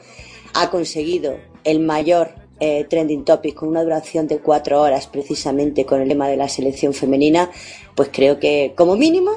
ha 0.54 0.70
conseguido 0.70 1.38
el 1.64 1.80
mayor 1.80 2.43
eh, 2.60 2.86
trending 2.88 3.24
topic 3.24 3.54
con 3.54 3.68
una 3.68 3.82
duración 3.82 4.26
de 4.28 4.38
cuatro 4.38 4.80
horas 4.80 5.06
precisamente 5.06 5.84
con 5.84 6.00
el 6.00 6.08
lema 6.08 6.28
de 6.28 6.36
la 6.36 6.48
selección 6.48 6.94
femenina, 6.94 7.50
pues 7.94 8.10
creo 8.12 8.38
que 8.38 8.72
como 8.76 8.96
mínimo 8.96 9.32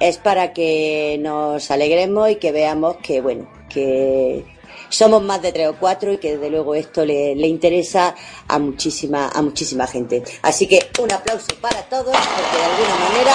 es 0.00 0.18
para 0.18 0.52
que 0.52 1.18
nos 1.20 1.70
alegremos 1.70 2.30
y 2.30 2.36
que 2.36 2.52
veamos 2.52 2.96
que 2.98 3.20
bueno, 3.20 3.48
que 3.68 4.44
somos 4.88 5.22
más 5.22 5.42
de 5.42 5.52
tres 5.52 5.68
o 5.68 5.76
cuatro 5.78 6.12
y 6.12 6.18
que 6.18 6.36
desde 6.36 6.50
luego 6.50 6.74
esto 6.74 7.04
le, 7.04 7.34
le 7.34 7.46
interesa 7.46 8.14
a 8.46 8.58
muchísima, 8.58 9.28
a 9.28 9.42
muchísima 9.42 9.86
gente. 9.86 10.22
Así 10.42 10.66
que 10.66 10.78
un 11.00 11.12
aplauso 11.12 11.48
para 11.60 11.82
todos 11.88 12.14
porque 12.14 12.56
de 12.56 12.64
alguna 12.64 13.08
manera 13.08 13.32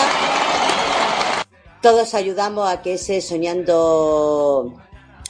todos 1.82 2.14
ayudamos 2.14 2.70
a 2.70 2.82
que 2.82 2.94
ese 2.94 3.22
soñando 3.22 4.74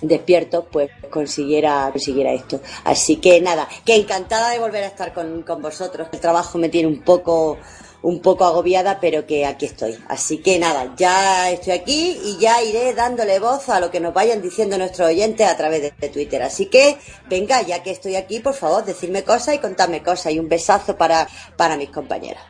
despierto 0.01 0.65
pues 0.65 0.89
consiguiera 1.09 1.89
consiguiera 1.91 2.31
esto. 2.33 2.61
Así 2.83 3.17
que 3.17 3.41
nada 3.41 3.67
que 3.85 3.95
encantada 3.95 4.51
de 4.51 4.59
volver 4.59 4.83
a 4.83 4.87
estar 4.87 5.13
con, 5.13 5.43
con 5.43 5.61
vosotros. 5.61 6.07
El 6.11 6.19
trabajo 6.19 6.57
me 6.57 6.69
tiene 6.69 6.87
un 6.87 7.01
poco 7.01 7.57
un 8.01 8.21
poco 8.21 8.45
agobiada 8.45 8.99
pero 8.99 9.25
que 9.25 9.45
aquí 9.45 9.65
estoy. 9.65 9.97
Así 10.07 10.37
que 10.37 10.57
nada 10.59 10.93
ya 10.95 11.49
estoy 11.51 11.73
aquí 11.73 12.17
y 12.23 12.37
ya 12.39 12.61
iré 12.63 12.93
dándole 12.93 13.39
voz 13.39 13.69
a 13.69 13.79
lo 13.79 13.91
que 13.91 13.99
nos 13.99 14.13
vayan 14.13 14.41
diciendo 14.41 14.77
nuestros 14.77 15.09
oyentes 15.09 15.47
a 15.47 15.57
través 15.57 15.81
de, 15.81 16.09
Twitter. 16.09 16.41
Así 16.41 16.67
que 16.67 16.97
venga 17.29 17.61
ya 17.61 17.83
que 17.83 17.91
estoy 17.91 18.15
aquí 18.15 18.39
por 18.39 18.53
favor 18.53 18.85
decirme 18.85 19.23
cosas 19.23 19.55
y 19.55 19.57
contarme 19.59 20.01
cosas. 20.01 20.33
Y 20.33 20.39
un 20.39 20.49
besazo 20.49 20.95
para 20.97 21.27
para 21.57 21.77
mis 21.77 21.89
compañeras. 21.89 22.43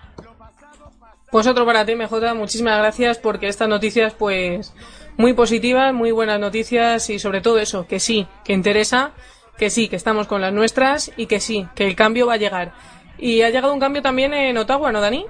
Pues 1.31 1.45
otro 1.45 1.63
para 1.63 1.85
ti, 1.85 1.95
MJ. 1.95 2.33
Muchísimas 2.33 2.79
gracias 2.79 3.19
porque 3.19 3.47
estas 3.47 3.69
noticias, 3.69 4.15
pues, 4.17 4.73
muy 5.19 5.33
positivas, 5.33 5.93
muy 5.93 6.11
buenas 6.11 6.39
noticias 6.39 7.09
y 7.09 7.19
sobre 7.19 7.41
todo 7.41 7.59
eso, 7.59 7.85
que 7.85 7.99
sí, 7.99 8.25
que 8.43 8.53
interesa, 8.53 9.11
que 9.57 9.69
sí, 9.69 9.89
que 9.89 9.97
estamos 9.97 10.27
con 10.27 10.39
las 10.41 10.53
nuestras 10.53 11.11
y 11.17 11.25
que 11.27 11.39
sí, 11.41 11.67
que 11.75 11.85
el 11.85 11.95
cambio 11.95 12.25
va 12.25 12.35
a 12.35 12.37
llegar. 12.37 12.71
Y 13.17 13.41
ha 13.41 13.49
llegado 13.49 13.73
un 13.73 13.81
cambio 13.81 14.01
también 14.01 14.33
en 14.33 14.57
Ottawa, 14.57 14.93
¿no, 14.93 15.01
Dani? 15.01 15.25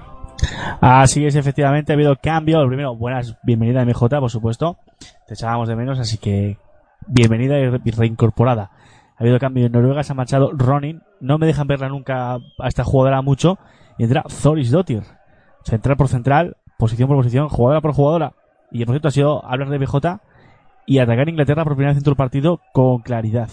Así 0.80 1.26
es, 1.26 1.34
efectivamente, 1.34 1.92
ha 1.92 1.96
habido 1.96 2.14
cambio. 2.22 2.62
Lo 2.62 2.68
primero, 2.68 2.94
buenas, 2.94 3.36
bienvenida 3.42 3.84
MJ, 3.84 4.08
por 4.20 4.30
supuesto. 4.30 4.78
Te 5.26 5.34
echábamos 5.34 5.68
de 5.68 5.74
menos, 5.74 5.98
así 5.98 6.16
que 6.18 6.56
bienvenida 7.08 7.58
y 7.58 7.68
re- 7.68 7.80
y 7.84 7.90
reincorporada. 7.90 8.70
Ha 9.16 9.22
habido 9.22 9.38
cambio 9.40 9.66
en 9.66 9.72
Noruega, 9.72 10.02
se 10.04 10.12
ha 10.12 10.14
marchado 10.14 10.52
Ronin. 10.52 11.02
No 11.18 11.36
me 11.36 11.46
dejan 11.46 11.66
verla 11.66 11.88
nunca 11.88 12.34
a 12.34 12.68
esta 12.68 12.84
jugadora 12.84 13.20
mucho. 13.22 13.58
Y 13.98 14.04
entra 14.04 14.22
Thoris 14.42 14.70
Dottir. 14.70 15.02
Central 15.64 15.96
por 15.96 16.08
central, 16.08 16.56
posición 16.78 17.08
por 17.08 17.18
posición, 17.18 17.48
jugadora 17.48 17.80
por 17.82 17.92
jugadora. 17.92 18.32
Y 18.70 18.84
por 18.84 18.94
cierto 18.94 19.08
ha 19.08 19.10
sido 19.12 19.44
hablar 19.44 19.68
de 19.68 19.78
BJ 19.78 20.20
y 20.86 20.98
atacar 20.98 21.26
a 21.26 21.30
Inglaterra 21.30 21.64
por 21.64 21.74
primera 21.74 21.90
vez 21.92 21.98
en 21.98 22.04
todo 22.04 22.12
el 22.12 22.16
partido 22.16 22.60
con 22.72 23.00
claridad. 23.02 23.48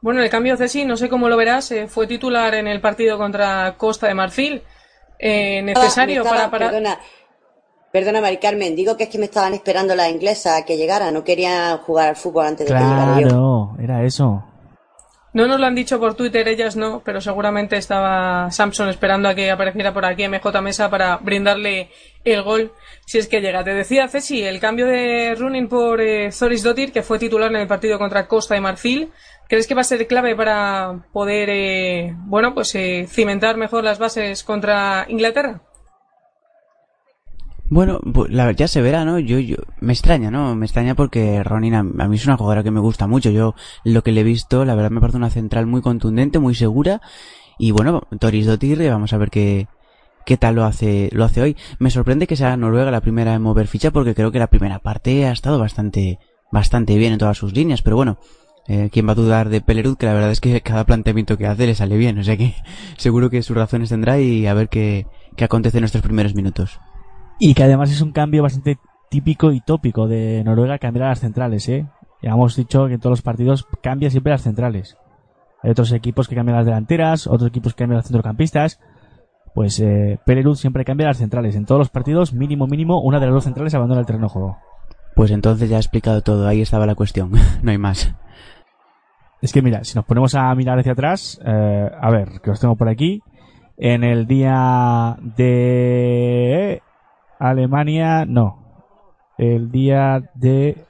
Bueno, 0.00 0.22
el 0.22 0.30
cambio 0.30 0.56
Ceci, 0.56 0.84
no 0.84 0.96
sé 0.96 1.08
cómo 1.08 1.28
lo 1.28 1.36
verás, 1.36 1.70
eh, 1.72 1.88
fue 1.88 2.06
titular 2.06 2.54
en 2.54 2.68
el 2.68 2.80
partido 2.80 3.18
contra 3.18 3.74
Costa 3.76 4.06
de 4.06 4.14
Marfil. 4.14 4.62
Eh, 5.18 5.60
necesario 5.62 6.22
estaba- 6.22 6.48
para, 6.48 6.50
para... 6.50 6.66
Perdona, 6.70 6.98
perdona, 7.92 8.20
Mari 8.20 8.36
Carmen, 8.36 8.76
digo 8.76 8.96
que 8.96 9.04
es 9.04 9.08
que 9.10 9.18
me 9.18 9.24
estaban 9.24 9.54
esperando 9.54 9.96
las 9.96 10.08
inglesas 10.10 10.60
a 10.62 10.64
que 10.64 10.76
llegara, 10.76 11.10
no 11.10 11.24
querían 11.24 11.78
jugar 11.78 12.10
al 12.10 12.16
fútbol 12.16 12.46
antes 12.46 12.68
de 12.68 12.72
que 12.72 12.78
llegara 12.78 13.20
yo. 13.20 13.28
Claro, 13.28 13.76
era 13.82 14.04
eso. 14.04 14.44
No 15.34 15.46
nos 15.46 15.60
lo 15.60 15.66
han 15.66 15.74
dicho 15.74 16.00
por 16.00 16.14
Twitter, 16.14 16.48
ellas 16.48 16.74
no, 16.74 17.02
pero 17.04 17.20
seguramente 17.20 17.76
estaba 17.76 18.50
Samson 18.50 18.88
esperando 18.88 19.28
a 19.28 19.34
que 19.34 19.50
apareciera 19.50 19.92
por 19.92 20.06
aquí 20.06 20.26
MJ 20.26 20.62
Mesa 20.62 20.88
para 20.88 21.18
brindarle 21.18 21.90
el 22.24 22.42
gol, 22.42 22.72
si 23.04 23.18
es 23.18 23.28
que 23.28 23.40
llega. 23.40 23.62
Te 23.62 23.74
decía 23.74 24.08
Ceci, 24.08 24.42
el 24.42 24.58
cambio 24.58 24.86
de 24.86 25.34
running 25.36 25.68
por 25.68 26.00
eh, 26.00 26.32
Zoris 26.32 26.62
Dotir, 26.62 26.92
que 26.92 27.02
fue 27.02 27.18
titular 27.18 27.50
en 27.50 27.60
el 27.60 27.68
partido 27.68 27.98
contra 27.98 28.26
Costa 28.26 28.54
de 28.54 28.62
Marfil, 28.62 29.12
¿crees 29.48 29.66
que 29.66 29.74
va 29.74 29.82
a 29.82 29.84
ser 29.84 30.06
clave 30.06 30.34
para 30.34 31.04
poder, 31.12 31.50
eh, 31.50 32.14
bueno, 32.20 32.54
pues 32.54 32.74
eh, 32.74 33.06
cimentar 33.06 33.58
mejor 33.58 33.84
las 33.84 33.98
bases 33.98 34.42
contra 34.42 35.04
Inglaterra? 35.08 35.60
Bueno, 37.70 38.00
pues, 38.00 38.30
la, 38.30 38.50
ya 38.52 38.66
se 38.66 38.80
verá, 38.80 39.04
¿no? 39.04 39.18
Yo, 39.18 39.38
yo, 39.38 39.56
me 39.80 39.92
extraña, 39.92 40.30
¿no? 40.30 40.54
Me 40.54 40.64
extraña 40.64 40.94
porque 40.94 41.42
Ronin 41.44 41.74
a, 41.74 41.82
mí 41.82 42.16
es 42.16 42.26
una 42.26 42.36
jugadora 42.36 42.62
que 42.62 42.70
me 42.70 42.80
gusta 42.80 43.06
mucho. 43.06 43.30
Yo, 43.30 43.54
lo 43.84 44.02
que 44.02 44.12
le 44.12 44.22
he 44.22 44.24
visto, 44.24 44.64
la 44.64 44.74
verdad 44.74 44.90
me 44.90 45.00
parece 45.00 45.18
una 45.18 45.30
central 45.30 45.66
muy 45.66 45.82
contundente, 45.82 46.38
muy 46.38 46.54
segura. 46.54 47.02
Y 47.58 47.72
bueno, 47.72 48.02
Toris 48.18 48.46
Dotir, 48.46 48.78
vamos 48.88 49.12
a 49.12 49.18
ver 49.18 49.30
qué, 49.30 49.68
qué 50.24 50.36
tal 50.36 50.54
lo 50.54 50.64
hace, 50.64 51.10
lo 51.12 51.24
hace 51.24 51.42
hoy. 51.42 51.56
Me 51.78 51.90
sorprende 51.90 52.26
que 52.26 52.36
sea 52.36 52.56
Noruega 52.56 52.90
la 52.90 53.00
primera 53.00 53.34
en 53.34 53.42
mover 53.42 53.66
ficha 53.66 53.90
porque 53.90 54.14
creo 54.14 54.30
que 54.30 54.38
la 54.38 54.46
primera 54.46 54.78
parte 54.78 55.26
ha 55.26 55.32
estado 55.32 55.58
bastante, 55.58 56.18
bastante 56.50 56.96
bien 56.96 57.12
en 57.12 57.18
todas 57.18 57.36
sus 57.36 57.52
líneas. 57.54 57.82
Pero 57.82 57.96
bueno, 57.96 58.18
eh, 58.66 58.88
¿quién 58.92 59.06
va 59.08 59.12
a 59.12 59.16
dudar 59.16 59.50
de 59.50 59.60
Pelerud? 59.60 59.96
Que 59.96 60.06
la 60.06 60.14
verdad 60.14 60.30
es 60.30 60.40
que 60.40 60.60
cada 60.62 60.84
planteamiento 60.84 61.36
que 61.36 61.46
hace 61.46 61.66
le 61.66 61.74
sale 61.74 61.96
bien. 61.98 62.18
O 62.18 62.24
sea 62.24 62.36
que 62.36 62.54
seguro 62.96 63.28
que 63.28 63.42
sus 63.42 63.56
razones 63.56 63.90
tendrá 63.90 64.18
y 64.20 64.46
a 64.46 64.54
ver 64.54 64.68
qué, 64.68 65.06
qué 65.36 65.44
acontece 65.44 65.78
en 65.78 65.84
estos 65.84 66.02
primeros 66.02 66.34
minutos. 66.34 66.78
Y 67.38 67.54
que 67.54 67.62
además 67.62 67.90
es 67.90 68.00
un 68.00 68.12
cambio 68.12 68.42
bastante 68.42 68.78
típico 69.10 69.52
y 69.52 69.60
tópico 69.60 70.08
de 70.08 70.42
Noruega 70.44 70.78
cambiar 70.78 71.06
a 71.06 71.08
las 71.10 71.20
centrales, 71.20 71.68
¿eh? 71.68 71.86
Ya 72.22 72.30
hemos 72.30 72.56
dicho 72.56 72.86
que 72.86 72.94
en 72.94 73.00
todos 73.00 73.12
los 73.12 73.22
partidos 73.22 73.66
cambia 73.80 74.10
siempre 74.10 74.32
las 74.32 74.42
centrales. 74.42 74.96
Hay 75.62 75.70
otros 75.70 75.92
equipos 75.92 76.28
que 76.28 76.34
cambian 76.34 76.56
las 76.56 76.66
delanteras, 76.66 77.26
otros 77.26 77.48
equipos 77.48 77.74
que 77.74 77.78
cambian 77.78 77.98
las 77.98 78.06
centrocampistas. 78.06 78.80
Pues 79.54 79.78
eh, 79.80 80.18
Pelerud 80.24 80.56
siempre 80.56 80.84
cambia 80.84 81.06
las 81.06 81.18
centrales. 81.18 81.54
En 81.56 81.64
todos 81.64 81.78
los 81.78 81.90
partidos, 81.90 82.32
mínimo, 82.32 82.66
mínimo, 82.66 83.00
una 83.00 83.18
de 83.20 83.26
las 83.26 83.34
dos 83.34 83.44
centrales 83.44 83.74
abandona 83.74 84.00
el 84.00 84.06
terreno 84.06 84.26
de 84.26 84.32
juego. 84.32 84.58
Pues 85.14 85.30
entonces 85.30 85.68
ya 85.68 85.76
he 85.76 85.80
explicado 85.80 86.22
todo, 86.22 86.46
ahí 86.46 86.60
estaba 86.60 86.86
la 86.86 86.94
cuestión, 86.94 87.32
no 87.62 87.70
hay 87.70 87.78
más. 87.78 88.14
Es 89.40 89.52
que 89.52 89.62
mira, 89.62 89.84
si 89.84 89.94
nos 89.94 90.04
ponemos 90.04 90.34
a 90.34 90.52
mirar 90.54 90.78
hacia 90.78 90.92
atrás, 90.92 91.40
eh, 91.44 91.90
a 92.00 92.10
ver, 92.10 92.40
que 92.42 92.50
los 92.50 92.60
tengo 92.60 92.76
por 92.76 92.88
aquí. 92.88 93.22
En 93.76 94.02
el 94.02 94.26
día 94.26 95.16
de 95.20 96.82
Alemania, 97.38 98.24
no. 98.26 98.64
El 99.36 99.70
día 99.70 100.22
de... 100.34 100.84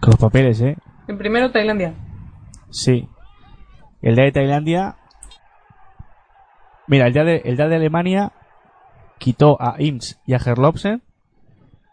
Con 0.00 0.10
los 0.10 0.20
papeles, 0.20 0.60
¿eh? 0.60 0.76
En 1.08 1.18
primero, 1.18 1.50
Tailandia. 1.52 1.94
Sí. 2.70 3.08
El 4.02 4.16
día 4.16 4.24
de 4.24 4.32
Tailandia... 4.32 4.96
Mira, 6.86 7.06
el 7.06 7.12
día 7.12 7.24
de, 7.24 7.36
el 7.44 7.56
día 7.56 7.68
de 7.68 7.76
Alemania 7.76 8.32
quitó 9.18 9.60
a 9.60 9.76
Ims 9.78 10.20
y 10.26 10.34
a 10.34 10.38
Herlopsen 10.44 11.02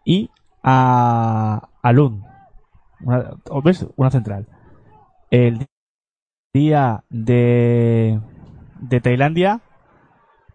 y 0.04 0.32
a, 0.64 1.70
a 1.84 1.92
Lund. 1.92 2.24
Una, 3.02 3.32
¿ves? 3.64 3.86
Una 3.96 4.10
central. 4.10 4.48
El 5.30 5.68
día 6.54 7.04
de, 7.10 8.20
de 8.80 9.02
Tailandia 9.02 9.62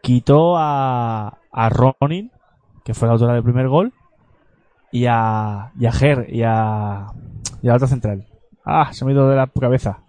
quitó 0.03 0.59
a, 0.59 1.39
a 1.51 1.69
Ronin, 1.71 2.31
que 2.85 2.93
fue 2.93 3.09
la 3.09 3.15
autora 3.15 3.35
del 3.35 3.43
primer 3.43 3.69
gol, 3.69 3.95
y 4.91 5.07
a, 5.07 5.73
y 5.79 5.87
a 5.87 5.93
Ger 5.93 6.27
y 6.29 6.43
a, 6.43 7.07
y 7.63 7.69
a 7.69 7.71
la 7.71 7.77
otra 7.77 7.89
central. 7.89 8.27
Ah, 8.65 8.93
se 8.93 9.05
me 9.05 9.13
ha 9.13 9.15
ido 9.15 9.29
de 9.29 9.37
la 9.37 9.47
cabeza. 9.47 10.01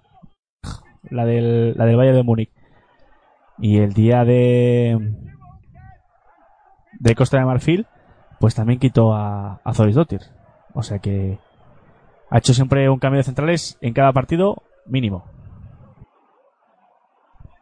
La 1.10 1.26
del, 1.26 1.76
la 1.78 1.86
del 1.86 1.98
Valle 1.98 2.11
de 2.11 2.24
Múnich. 2.24 2.52
Y 3.60 3.78
el 3.78 3.94
día 3.94 4.26
de, 4.26 5.15
Costa 7.15 7.38
de 7.38 7.45
Marfil, 7.45 7.88
pues 8.40 8.56
también 8.56 8.80
quitó 8.80 9.14
a, 9.14 9.61
a 9.64 9.74
Zoris 9.74 9.95
Dottir. 9.95 10.22
O 10.74 10.82
sea 10.82 10.99
que 10.99 11.40
ha 12.30 12.40
hecho 12.40 12.53
siempre 12.53 12.90
un 12.90 12.99
cambio 12.99 13.20
de 13.20 13.24
centrales 13.24 13.78
en 13.80 13.94
cada 13.94 14.11
partido 14.11 14.64
mínimo. 14.86 15.24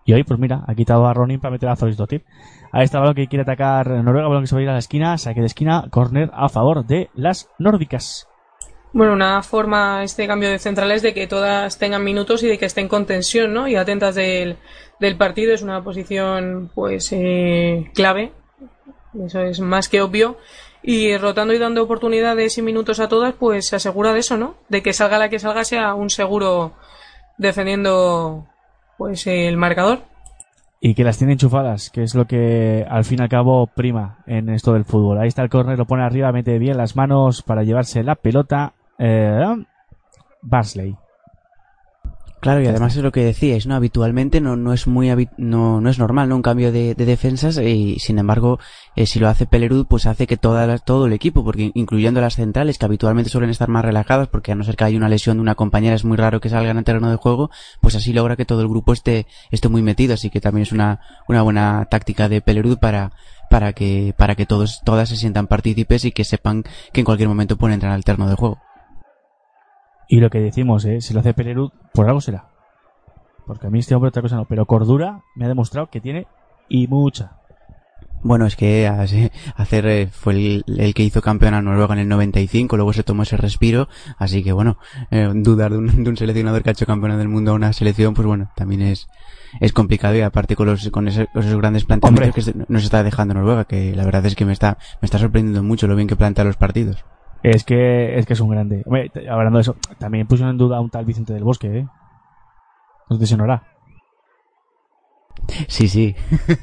Y 0.06 0.14
hoy, 0.14 0.24
pues 0.24 0.40
mira, 0.40 0.64
ha 0.68 0.74
quitado 0.74 1.06
a 1.08 1.14
Ronin 1.14 1.40
para 1.40 1.52
meter 1.52 1.70
a 1.70 1.76
Zoris 1.76 1.98
Dottir. 1.98 2.24
Ahí 2.72 2.84
está 2.84 3.00
balón 3.00 3.16
que 3.16 3.28
quiere 3.28 3.44
atacar 3.44 3.88
Noruega, 3.90 4.28
balón 4.28 4.44
que 4.44 4.48
se 4.48 4.56
va 4.56 4.60
a 4.60 4.64
ir 4.64 4.70
a 4.70 4.74
la 4.74 4.80
esquina, 4.80 5.18
saque 5.18 5.42
de 5.42 5.48
esquina, 5.48 5.88
corner 5.90 6.32
a 6.34 6.50
favor 6.50 6.86
de 6.86 7.10
las 7.14 7.50
nórdicas. 7.60 8.28
Bueno, 8.94 9.14
una 9.14 9.42
forma 9.42 10.04
este 10.04 10.28
cambio 10.28 10.50
de 10.50 10.60
centrales 10.60 11.02
de 11.02 11.14
que 11.14 11.28
todas 11.28 11.78
tengan 11.78 12.04
minutos 12.04 12.44
y 12.44 12.48
de 12.48 12.58
que 12.58 12.66
estén 12.66 12.90
con 12.90 13.06
tensión, 13.06 13.54
¿no? 13.54 13.68
Y 13.68 13.76
atentas 13.76 14.16
del, 14.16 14.58
del 15.00 15.16
partido 15.16 15.54
es 15.54 15.62
una 15.62 15.82
posición, 15.82 16.72
pues, 16.76 17.10
eh, 17.14 17.90
clave. 17.94 18.34
Eso 19.26 19.42
es 19.42 19.62
más 19.62 19.88
que 19.88 20.02
obvio. 20.02 20.38
Y 20.84 21.16
rotando 21.18 21.54
y 21.54 21.60
dando 21.60 21.84
oportunidades 21.84 22.58
y 22.58 22.62
minutos 22.62 23.00
a 23.00 23.08
todas, 23.08 23.34
pues 23.34 23.68
se 23.68 23.78
asegura 23.78 24.14
de 24.14 24.20
eso, 24.20 24.36
¿no? 24.36 24.56
De 24.68 24.82
que 24.82 24.94
salga 24.94 25.20
la 25.20 25.30
que 25.30 25.40
salga 25.40 25.64
sea 25.64 25.94
un 25.94 26.10
seguro 26.10 26.74
defendiendo, 27.38 28.48
pues, 29.02 29.26
el 29.26 29.58
marcador. 29.58 30.04
Y 30.80 30.94
que 30.94 31.04
las 31.04 31.18
tiene 31.18 31.34
enchufadas, 31.34 31.90
que 31.90 32.04
es 32.04 32.14
lo 32.14 32.28
que 32.28 32.86
al 32.88 33.04
fin 33.04 33.18
y 33.18 33.24
al 33.24 33.30
cabo 33.30 33.66
prima 33.66 34.20
en 34.28 34.48
esto 34.50 34.74
del 34.74 34.86
fútbol. 34.86 35.18
Ahí 35.18 35.28
está 35.28 35.42
el 35.42 35.50
córner, 35.50 35.76
lo 35.76 35.88
pone 35.88 36.04
arriba, 36.04 36.32
mete 36.32 36.60
bien 36.60 36.78
las 36.78 36.96
manos 36.96 37.42
para 37.42 37.64
llevarse 37.64 38.04
la 38.04 38.14
pelota. 38.14 38.74
Eh. 39.00 39.44
Claro, 42.42 42.60
y 42.64 42.66
además 42.66 42.96
es 42.96 43.04
lo 43.04 43.12
que 43.12 43.24
decíais, 43.24 43.68
¿no? 43.68 43.76
Habitualmente 43.76 44.42
no, 44.42 44.56
no 44.56 44.74
es 44.74 44.88
muy 44.88 45.10
habi- 45.10 45.30
no, 45.38 45.80
no 45.80 45.90
es 45.92 46.00
normal, 46.00 46.28
¿no? 46.28 46.36
Un 46.36 46.42
cambio 46.42 46.72
de, 46.72 46.96
de 46.96 47.06
defensas 47.06 47.60
y 47.60 48.00
sin 48.00 48.18
embargo, 48.18 48.58
eh, 48.96 49.06
si 49.06 49.20
lo 49.20 49.28
hace 49.30 49.46
Pelerud, 49.46 49.86
pues 49.86 50.08
hace 50.08 50.26
que 50.26 50.38
toda 50.38 50.66
la- 50.66 50.80
todo 50.80 51.06
el 51.06 51.14
equipo, 51.14 51.44
porque 51.44 51.70
incluyendo 51.76 52.20
las 52.20 52.38
centrales, 52.38 52.80
que 52.80 52.86
habitualmente 52.86 53.30
suelen 53.30 53.52
estar 53.52 53.70
más 53.70 53.86
relajadas, 53.86 54.28
porque 54.28 54.52
a 54.52 54.56
no 54.56 54.64
ser 54.64 54.76
que 54.76 54.84
haya 54.86 54.98
una 54.98 55.08
lesión 55.08 55.38
de 55.38 55.42
una 55.42 55.54
compañera, 55.54 55.94
es 55.96 56.04
muy 56.04 56.18
raro 56.18 56.42
que 56.42 56.50
salgan 56.50 56.80
al 56.80 56.84
terreno 56.84 57.12
de 57.12 57.16
juego, 57.18 57.52
pues 57.80 57.94
así 57.94 58.12
logra 58.12 58.36
que 58.36 58.46
todo 58.46 58.62
el 58.62 58.70
grupo 58.70 58.92
esté, 58.92 59.28
esté 59.52 59.70
muy 59.70 59.84
metido, 59.84 60.16
así 60.16 60.32
que 60.32 60.42
también 60.42 60.64
es 60.64 60.72
una, 60.72 61.00
una 61.28 61.44
buena 61.44 61.86
táctica 61.92 62.28
de 62.28 62.42
Pelerud 62.42 62.80
para, 62.80 63.12
para 63.52 63.74
que, 63.74 64.16
para 64.18 64.34
que 64.34 64.48
todos, 64.48 64.82
todas 64.84 65.10
se 65.10 65.16
sientan 65.16 65.46
partícipes 65.46 66.06
y 66.06 66.12
que 66.12 66.24
sepan 66.24 66.64
que 66.92 67.02
en 67.02 67.06
cualquier 67.06 67.30
momento 67.30 67.56
pueden 67.56 67.76
entrar 67.76 67.92
al 67.92 68.04
terreno 68.04 68.28
de 68.28 68.36
juego. 68.36 68.58
Y 70.12 70.20
lo 70.20 70.30
que 70.30 70.40
decimos, 70.42 70.84
¿eh? 70.86 71.00
si 71.00 71.14
lo 71.14 71.22
hace 71.22 71.34
Pelerud, 71.34 71.72
por 71.94 72.06
algo 72.08 72.20
será. 72.20 72.50
Porque 73.48 73.68
a 73.68 73.70
mí 73.70 73.80
este 73.80 73.96
hombre 73.96 74.10
otra 74.10 74.22
cosa 74.22 74.36
no. 74.36 74.46
Pero 74.46 74.66
cordura 74.66 75.22
me 75.36 75.46
ha 75.46 75.48
demostrado 75.48 75.90
que 75.90 76.02
tiene 76.02 76.28
y 76.68 76.88
mucha. 76.88 77.38
Bueno, 78.24 78.46
es 78.46 78.56
que 78.58 78.88
hacer 79.56 79.86
eh, 79.88 80.08
fue 80.12 80.34
el, 80.34 80.64
el 80.68 80.94
que 80.94 81.04
hizo 81.04 81.22
campeón 81.22 81.54
a 81.54 81.62
Noruega 81.62 81.94
en 81.94 82.02
el 82.02 82.08
95, 82.10 82.76
luego 82.76 82.92
se 82.94 83.04
tomó 83.04 83.24
ese 83.24 83.38
respiro, 83.38 83.88
así 84.18 84.44
que 84.44 84.52
bueno, 84.52 84.78
eh, 85.12 85.32
dudar 85.34 85.72
de 85.72 85.78
un, 85.78 86.04
de 86.04 86.10
un 86.10 86.18
seleccionador 86.18 86.62
que 86.62 86.70
ha 86.70 86.74
hecho 86.74 86.86
campeón 86.86 87.18
del 87.18 87.30
mundo 87.30 87.52
a 87.52 87.56
una 87.56 87.72
selección, 87.74 88.14
pues 88.14 88.28
bueno, 88.28 88.52
también 88.56 88.82
es, 88.82 89.08
es 89.62 89.72
complicado 89.74 90.16
y 90.16 90.22
aparte 90.22 90.56
con 90.58 90.68
los, 90.68 90.90
con 90.90 91.08
esos 91.08 91.28
grandes 91.56 91.86
planteamientos 91.86 92.36
que 92.36 92.42
se- 92.42 92.66
nos 92.68 92.84
está 92.84 93.02
dejando 93.04 93.34
Noruega, 93.34 93.64
que 93.66 93.96
la 93.96 94.04
verdad 94.06 94.26
es 94.26 94.36
que 94.36 94.46
me 94.46 94.54
está, 94.54 94.78
me 95.02 95.06
está 95.08 95.18
sorprendiendo 95.18 95.64
mucho 95.64 95.88
lo 95.88 95.96
bien 95.96 96.08
que 96.08 96.16
plantea 96.18 96.44
los 96.44 96.58
partidos. 96.58 97.04
Es 97.44 97.64
que 97.64 98.18
es 98.18 98.26
que 98.26 98.34
es 98.34 98.40
un 98.40 98.50
grande. 98.50 98.84
Hombre, 98.86 99.12
hablando 99.30 99.58
de 99.58 99.62
eso, 99.62 99.76
también 100.00 100.28
pusieron 100.28 100.52
en 100.52 100.58
duda 100.58 100.78
a 100.78 100.82
un 100.82 100.90
tal 100.90 101.06
Vicente 101.06 101.34
del 101.34 101.44
Bosque, 101.44 101.80
¿eh? 101.80 101.88
No 103.10 103.20
te 103.20 103.28
sonará. 103.28 103.58
Sí, 105.68 105.88
sí. 105.88 106.16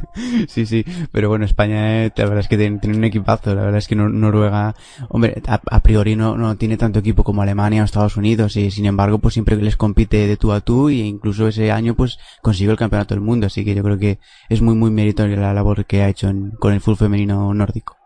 sí, 0.49 0.67
sí. 0.67 0.85
Pero 1.13 1.29
bueno, 1.29 1.45
España, 1.45 2.05
eh, 2.07 2.13
la 2.17 2.25
verdad 2.25 2.41
es 2.41 2.49
que 2.49 2.57
tiene, 2.57 2.79
un 2.85 3.05
equipazo. 3.05 3.55
La 3.55 3.63
verdad 3.63 3.79
es 3.79 3.89
que 3.89 3.97
Nor- 3.97 4.13
Noruega, 4.13 4.75
hombre, 5.11 5.43
a, 5.47 5.61
a 5.71 5.81
priori 5.83 6.17
no, 6.17 6.37
no 6.37 6.57
tiene 6.57 6.77
tanto 6.77 6.99
equipo 7.01 7.25
como 7.25 7.43
Alemania 7.43 7.83
o 7.83 7.85
Estados 7.85 8.17
Unidos. 8.17 8.57
Y 8.57 8.71
sin 8.71 8.87
embargo, 8.87 9.19
pues 9.19 9.35
siempre 9.35 9.57
les 9.57 9.77
compite 9.77 10.27
de 10.27 10.37
tú 10.37 10.53
a 10.53 10.61
tú. 10.61 10.91
Y 10.91 11.01
incluso 11.03 11.49
ese 11.49 11.71
año, 11.73 11.95
pues 11.95 12.19
consiguió 12.43 12.73
el 12.73 12.79
campeonato 12.79 13.15
del 13.15 13.23
mundo. 13.25 13.47
Así 13.47 13.65
que 13.65 13.75
yo 13.75 13.83
creo 13.83 13.99
que 13.99 14.19
es 14.49 14.63
muy, 14.63 14.75
muy 14.75 14.91
meritoria 14.91 15.37
la 15.37 15.53
labor 15.55 15.85
que 15.87 16.03
ha 16.03 16.09
hecho 16.09 16.29
en- 16.29 16.53
con 16.59 16.73
el 16.73 16.81
fútbol 16.81 16.99
femenino 16.99 17.53
nórdico. 17.55 17.98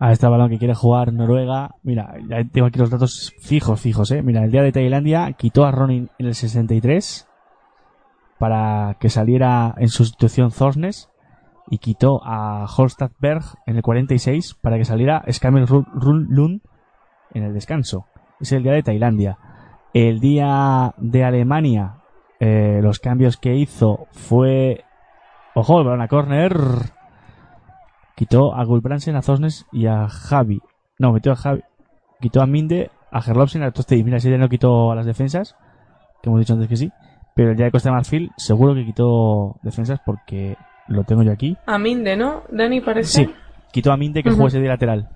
A 0.00 0.12
este 0.12 0.28
balón 0.28 0.48
que 0.48 0.58
quiere 0.58 0.74
jugar 0.74 1.12
Noruega. 1.12 1.74
Mira, 1.82 2.14
tengo 2.52 2.68
aquí 2.68 2.78
los 2.78 2.90
datos 2.90 3.34
fijos, 3.40 3.80
fijos, 3.80 4.10
¿eh? 4.12 4.22
Mira, 4.22 4.44
el 4.44 4.52
día 4.52 4.62
de 4.62 4.72
Tailandia 4.72 5.32
quitó 5.32 5.64
a 5.64 5.72
Ronin 5.72 6.08
en 6.18 6.26
el 6.26 6.34
63 6.34 7.28
para 8.38 8.96
que 9.00 9.08
saliera 9.08 9.74
en 9.78 9.88
sustitución 9.88 10.50
Thorsnes. 10.50 11.10
y 11.70 11.78
quitó 11.78 12.22
a 12.24 12.64
Holstadberg 12.64 13.42
en 13.66 13.76
el 13.76 13.82
46 13.82 14.54
para 14.54 14.78
que 14.78 14.86
saliera 14.86 15.22
Skamel 15.30 15.66
Lund 15.66 16.62
en 17.34 17.42
el 17.42 17.52
descanso. 17.52 18.06
Es 18.40 18.52
el 18.52 18.62
día 18.62 18.72
de 18.72 18.82
Tailandia. 18.82 19.36
El 19.92 20.18
día 20.20 20.94
de 20.96 21.24
Alemania, 21.24 21.96
eh, 22.40 22.80
los 22.82 23.00
cambios 23.00 23.36
que 23.36 23.54
hizo 23.54 24.06
fue. 24.12 24.84
Ojo, 25.54 25.80
el 25.80 25.84
balón 25.84 26.02
a 26.02 26.08
corner. 26.08 26.52
Quitó 28.18 28.52
a 28.52 28.64
Gulbransen, 28.64 29.14
a 29.14 29.22
Zosnes 29.22 29.64
y 29.70 29.86
a 29.86 30.08
Javi. 30.08 30.60
No, 30.98 31.12
metió 31.12 31.30
a 31.30 31.36
Javi. 31.36 31.62
Quitó 32.20 32.42
a 32.42 32.46
Minde, 32.46 32.90
a 33.12 33.22
Gerlopsen, 33.22 33.62
a 33.62 33.70
Toste. 33.70 33.94
Y 33.94 34.02
mira, 34.02 34.18
si 34.18 34.28
no 34.28 34.48
quitó 34.48 34.90
a 34.90 34.96
las 34.96 35.06
defensas, 35.06 35.54
que 36.20 36.28
hemos 36.28 36.40
dicho 36.40 36.54
antes 36.54 36.68
que 36.68 36.74
sí. 36.74 36.90
Pero 37.36 37.52
el 37.52 37.56
día 37.56 37.66
de 37.66 37.70
Costa 37.70 37.90
de 37.90 37.94
Marfil, 37.94 38.32
seguro 38.36 38.74
que 38.74 38.84
quitó 38.84 39.54
defensas 39.62 40.00
porque 40.04 40.56
lo 40.88 41.04
tengo 41.04 41.22
yo 41.22 41.30
aquí. 41.30 41.56
A 41.64 41.78
Minde, 41.78 42.16
¿no? 42.16 42.42
Dani 42.50 42.80
parece. 42.80 43.24
Sí, 43.24 43.34
quitó 43.70 43.92
a 43.92 43.96
Minde 43.96 44.24
que 44.24 44.32
jugó 44.32 44.48
ese 44.48 44.58
de 44.58 44.66
lateral. 44.66 45.10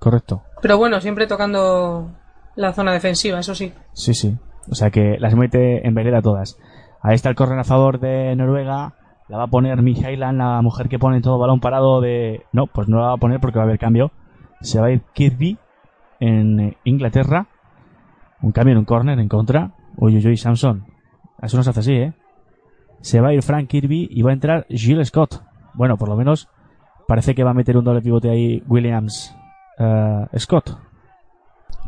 Correcto. 0.00 0.42
Pero 0.60 0.78
bueno, 0.78 1.00
siempre 1.00 1.28
tocando 1.28 2.10
la 2.56 2.72
zona 2.72 2.92
defensiva, 2.92 3.38
eso 3.38 3.54
sí. 3.54 3.72
Sí, 3.92 4.14
sí. 4.14 4.36
O 4.68 4.74
sea 4.74 4.90
que 4.90 5.16
las 5.20 5.36
mete 5.36 5.86
en 5.86 5.94
vereda 5.94 6.20
todas. 6.20 6.58
Ahí 7.02 7.14
está 7.14 7.28
el 7.28 7.36
corner 7.36 7.60
a 7.60 7.64
favor 7.64 8.00
de 8.00 8.34
Noruega. 8.34 8.94
La 9.32 9.38
va 9.38 9.44
a 9.44 9.46
poner 9.46 9.80
Mihailan, 9.80 10.36
la 10.36 10.60
mujer 10.60 10.90
que 10.90 10.98
pone 10.98 11.22
todo 11.22 11.38
balón 11.38 11.58
parado 11.58 12.02
de... 12.02 12.42
No, 12.52 12.66
pues 12.66 12.86
no 12.86 12.98
la 12.98 13.06
va 13.06 13.12
a 13.14 13.16
poner 13.16 13.40
porque 13.40 13.56
va 13.56 13.62
a 13.62 13.66
haber 13.66 13.78
cambio. 13.78 14.12
Se 14.60 14.78
va 14.78 14.88
a 14.88 14.90
ir 14.90 15.00
Kirby 15.14 15.56
en 16.20 16.60
eh, 16.60 16.76
Inglaterra. 16.84 17.46
Un 18.42 18.52
cambio 18.52 18.72
en 18.72 18.78
un 18.80 18.84
corner 18.84 19.18
en 19.18 19.30
contra. 19.30 19.70
Uy, 19.96 20.18
uy, 20.18 20.26
uy, 20.26 20.36
Samson. 20.36 20.84
Eso 21.40 21.56
no 21.56 21.62
se 21.62 21.70
hace 21.70 21.80
así, 21.80 21.94
¿eh? 21.94 22.12
Se 23.00 23.22
va 23.22 23.28
a 23.28 23.32
ir 23.32 23.42
Frank 23.42 23.68
Kirby 23.68 24.06
y 24.10 24.20
va 24.20 24.32
a 24.32 24.34
entrar 24.34 24.66
Gilles 24.68 25.08
Scott. 25.08 25.42
Bueno, 25.72 25.96
por 25.96 26.10
lo 26.10 26.16
menos 26.16 26.50
parece 27.08 27.34
que 27.34 27.42
va 27.42 27.52
a 27.52 27.54
meter 27.54 27.78
un 27.78 27.84
doble 27.84 28.02
pivote 28.02 28.28
ahí 28.28 28.62
Williams 28.68 29.34
eh, 29.78 30.26
Scott. 30.36 30.76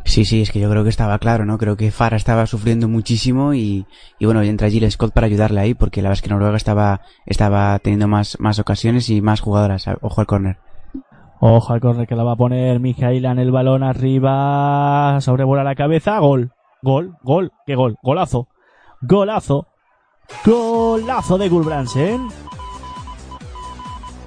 Sí, 0.05 0.27
sí, 0.27 0.43
es 0.43 0.51
que 0.53 0.61
yo 0.61 0.71
creo 0.71 0.85
que 0.85 0.91
estaba 0.91 1.19
claro, 1.19 1.47
¿no? 1.47 1.57
Creo 1.57 1.77
que 1.77 1.91
Fara 1.91 2.17
estaba 2.17 2.47
sufriendo 2.47 2.89
muchísimo 2.89 3.55
y, 3.55 3.87
y 4.19 4.27
bueno, 4.27 4.43
entra 4.43 4.69
Jill 4.69 4.91
Scott 4.91 5.13
para 5.13 5.27
ayudarle 5.27 5.61
ahí 5.61 5.75
porque 5.75 6.03
la 6.03 6.11
verdad 6.11 6.19
es 6.19 6.23
que 6.23 6.29
Noruega 6.29 6.57
estaba, 6.57 7.01
estaba 7.27 7.79
teniendo 7.79 8.07
más, 8.07 8.39
más 8.39 8.59
ocasiones 8.59 9.09
y 9.09 9.23
más 9.23 9.41
jugadoras. 9.41 9.87
Ojo 10.03 10.21
al 10.21 10.27
córner. 10.27 10.59
Ojo 11.41 11.73
al 11.73 11.81
córner 11.81 12.07
que 12.07 12.15
la 12.15 12.23
va 12.23 12.33
a 12.33 12.37
poner 12.37 12.81
Mijaila 12.81 13.33
en 13.33 13.39
el 13.39 13.51
balón 13.51 13.83
arriba, 13.83 15.21
sobrevuela 15.21 15.65
la 15.65 15.75
cabeza, 15.75 16.19
gol, 16.19 16.53
gol, 16.83 17.17
gol, 17.23 17.53
qué 17.67 17.75
gol, 17.75 17.97
golazo, 18.03 18.49
golazo, 19.01 19.67
golazo 20.45 21.39
de 21.39 21.49
Gulbransen. 21.49 22.29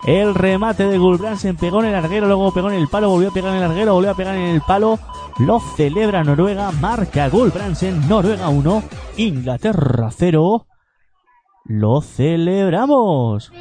El 0.07 0.35
remate 0.35 0.87
de 0.87 0.97
Gulbransen 0.97 1.57
pegó 1.57 1.81
en 1.81 1.87
el 1.87 1.91
larguero, 1.91 2.27
luego 2.27 2.53
pegó 2.53 2.69
en 2.69 2.75
el 2.75 2.87
palo, 2.87 3.09
volvió 3.09 3.27
a 3.27 3.33
pegar 3.33 3.49
en 3.49 3.61
el 3.61 3.67
larguero, 3.67 3.93
volvió 3.93 4.11
a 4.11 4.15
pegar 4.15 4.35
en 4.35 4.55
el 4.55 4.61
palo. 4.61 4.97
Lo 5.37 5.59
celebra 5.59 6.23
Noruega, 6.23 6.71
marca 6.71 7.27
Gulbransen, 7.27 8.07
Noruega 8.07 8.47
1, 8.47 8.83
Inglaterra 9.17 10.09
0. 10.09 10.65
Lo 11.65 11.99
celebramos. 11.99 13.51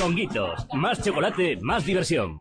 Conguitos, 0.00 0.66
más 0.74 1.02
chocolate, 1.02 1.58
más 1.62 1.84
diversión. 1.84 2.38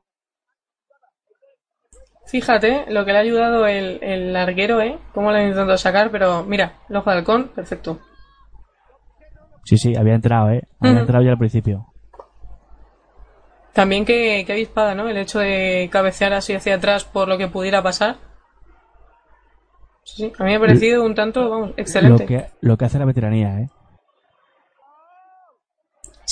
Fíjate 2.27 2.85
lo 2.89 3.05
que 3.05 3.11
le 3.11 3.17
ha 3.17 3.21
ayudado 3.21 3.65
el, 3.67 4.03
el 4.03 4.33
larguero, 4.33 4.81
¿eh? 4.81 4.97
Cómo 5.13 5.31
le 5.31 5.39
han 5.39 5.47
intentado 5.49 5.77
sacar, 5.77 6.11
pero 6.11 6.43
mira, 6.43 6.79
el 6.89 6.95
ojo 6.97 7.09
de 7.09 7.17
halcón, 7.17 7.47
perfecto. 7.49 7.99
Sí, 9.63 9.77
sí, 9.77 9.95
había 9.95 10.15
entrado, 10.15 10.51
eh. 10.51 10.63
Había 10.79 10.99
entrado 10.99 11.23
ya 11.23 11.31
al 11.31 11.37
principio. 11.37 11.87
También 13.73 14.05
que, 14.05 14.43
que 14.45 14.53
avispada, 14.53 14.95
¿no? 14.95 15.07
El 15.07 15.17
hecho 15.17 15.39
de 15.39 15.89
cabecear 15.91 16.33
así 16.33 16.53
hacia 16.53 16.75
atrás 16.75 17.03
por 17.03 17.27
lo 17.27 17.37
que 17.37 17.47
pudiera 17.47 17.81
pasar. 17.81 18.17
Sí, 20.03 20.15
sí, 20.17 20.33
a 20.37 20.43
mí 20.43 20.51
me 20.51 20.55
ha 20.55 20.59
parecido 20.59 21.03
un 21.03 21.15
tanto, 21.15 21.49
vamos, 21.49 21.71
excelente. 21.77 22.23
Lo 22.23 22.27
que, 22.27 22.45
lo 22.61 22.77
que 22.77 22.85
hace 22.85 22.99
la 22.99 23.05
veteranía, 23.05 23.59
¿eh? 23.61 23.69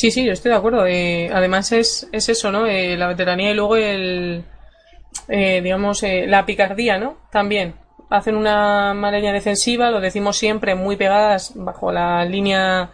Sí, 0.03 0.11
sí, 0.11 0.25
yo 0.25 0.33
estoy 0.33 0.51
de 0.51 0.57
acuerdo. 0.57 0.85
Eh, 0.85 1.29
además 1.33 1.71
es, 1.71 2.09
es 2.11 2.27
eso, 2.27 2.51
¿no? 2.51 2.67
Eh, 2.67 2.97
la 2.97 3.07
veteranía 3.07 3.51
y 3.51 3.53
luego 3.53 3.77
el, 3.77 4.43
eh, 5.29 5.61
digamos, 5.63 6.03
eh, 6.03 6.25
la 6.27 6.45
picardía, 6.45 6.97
¿no? 6.97 7.19
También. 7.31 7.75
Hacen 8.09 8.35
una 8.35 8.93
mala 8.93 9.21
defensiva, 9.31 9.91
lo 9.91 10.01
decimos 10.01 10.35
siempre, 10.35 10.75
muy 10.75 10.97
pegadas 10.97 11.53
bajo 11.55 11.93
la 11.93 12.25
línea, 12.25 12.91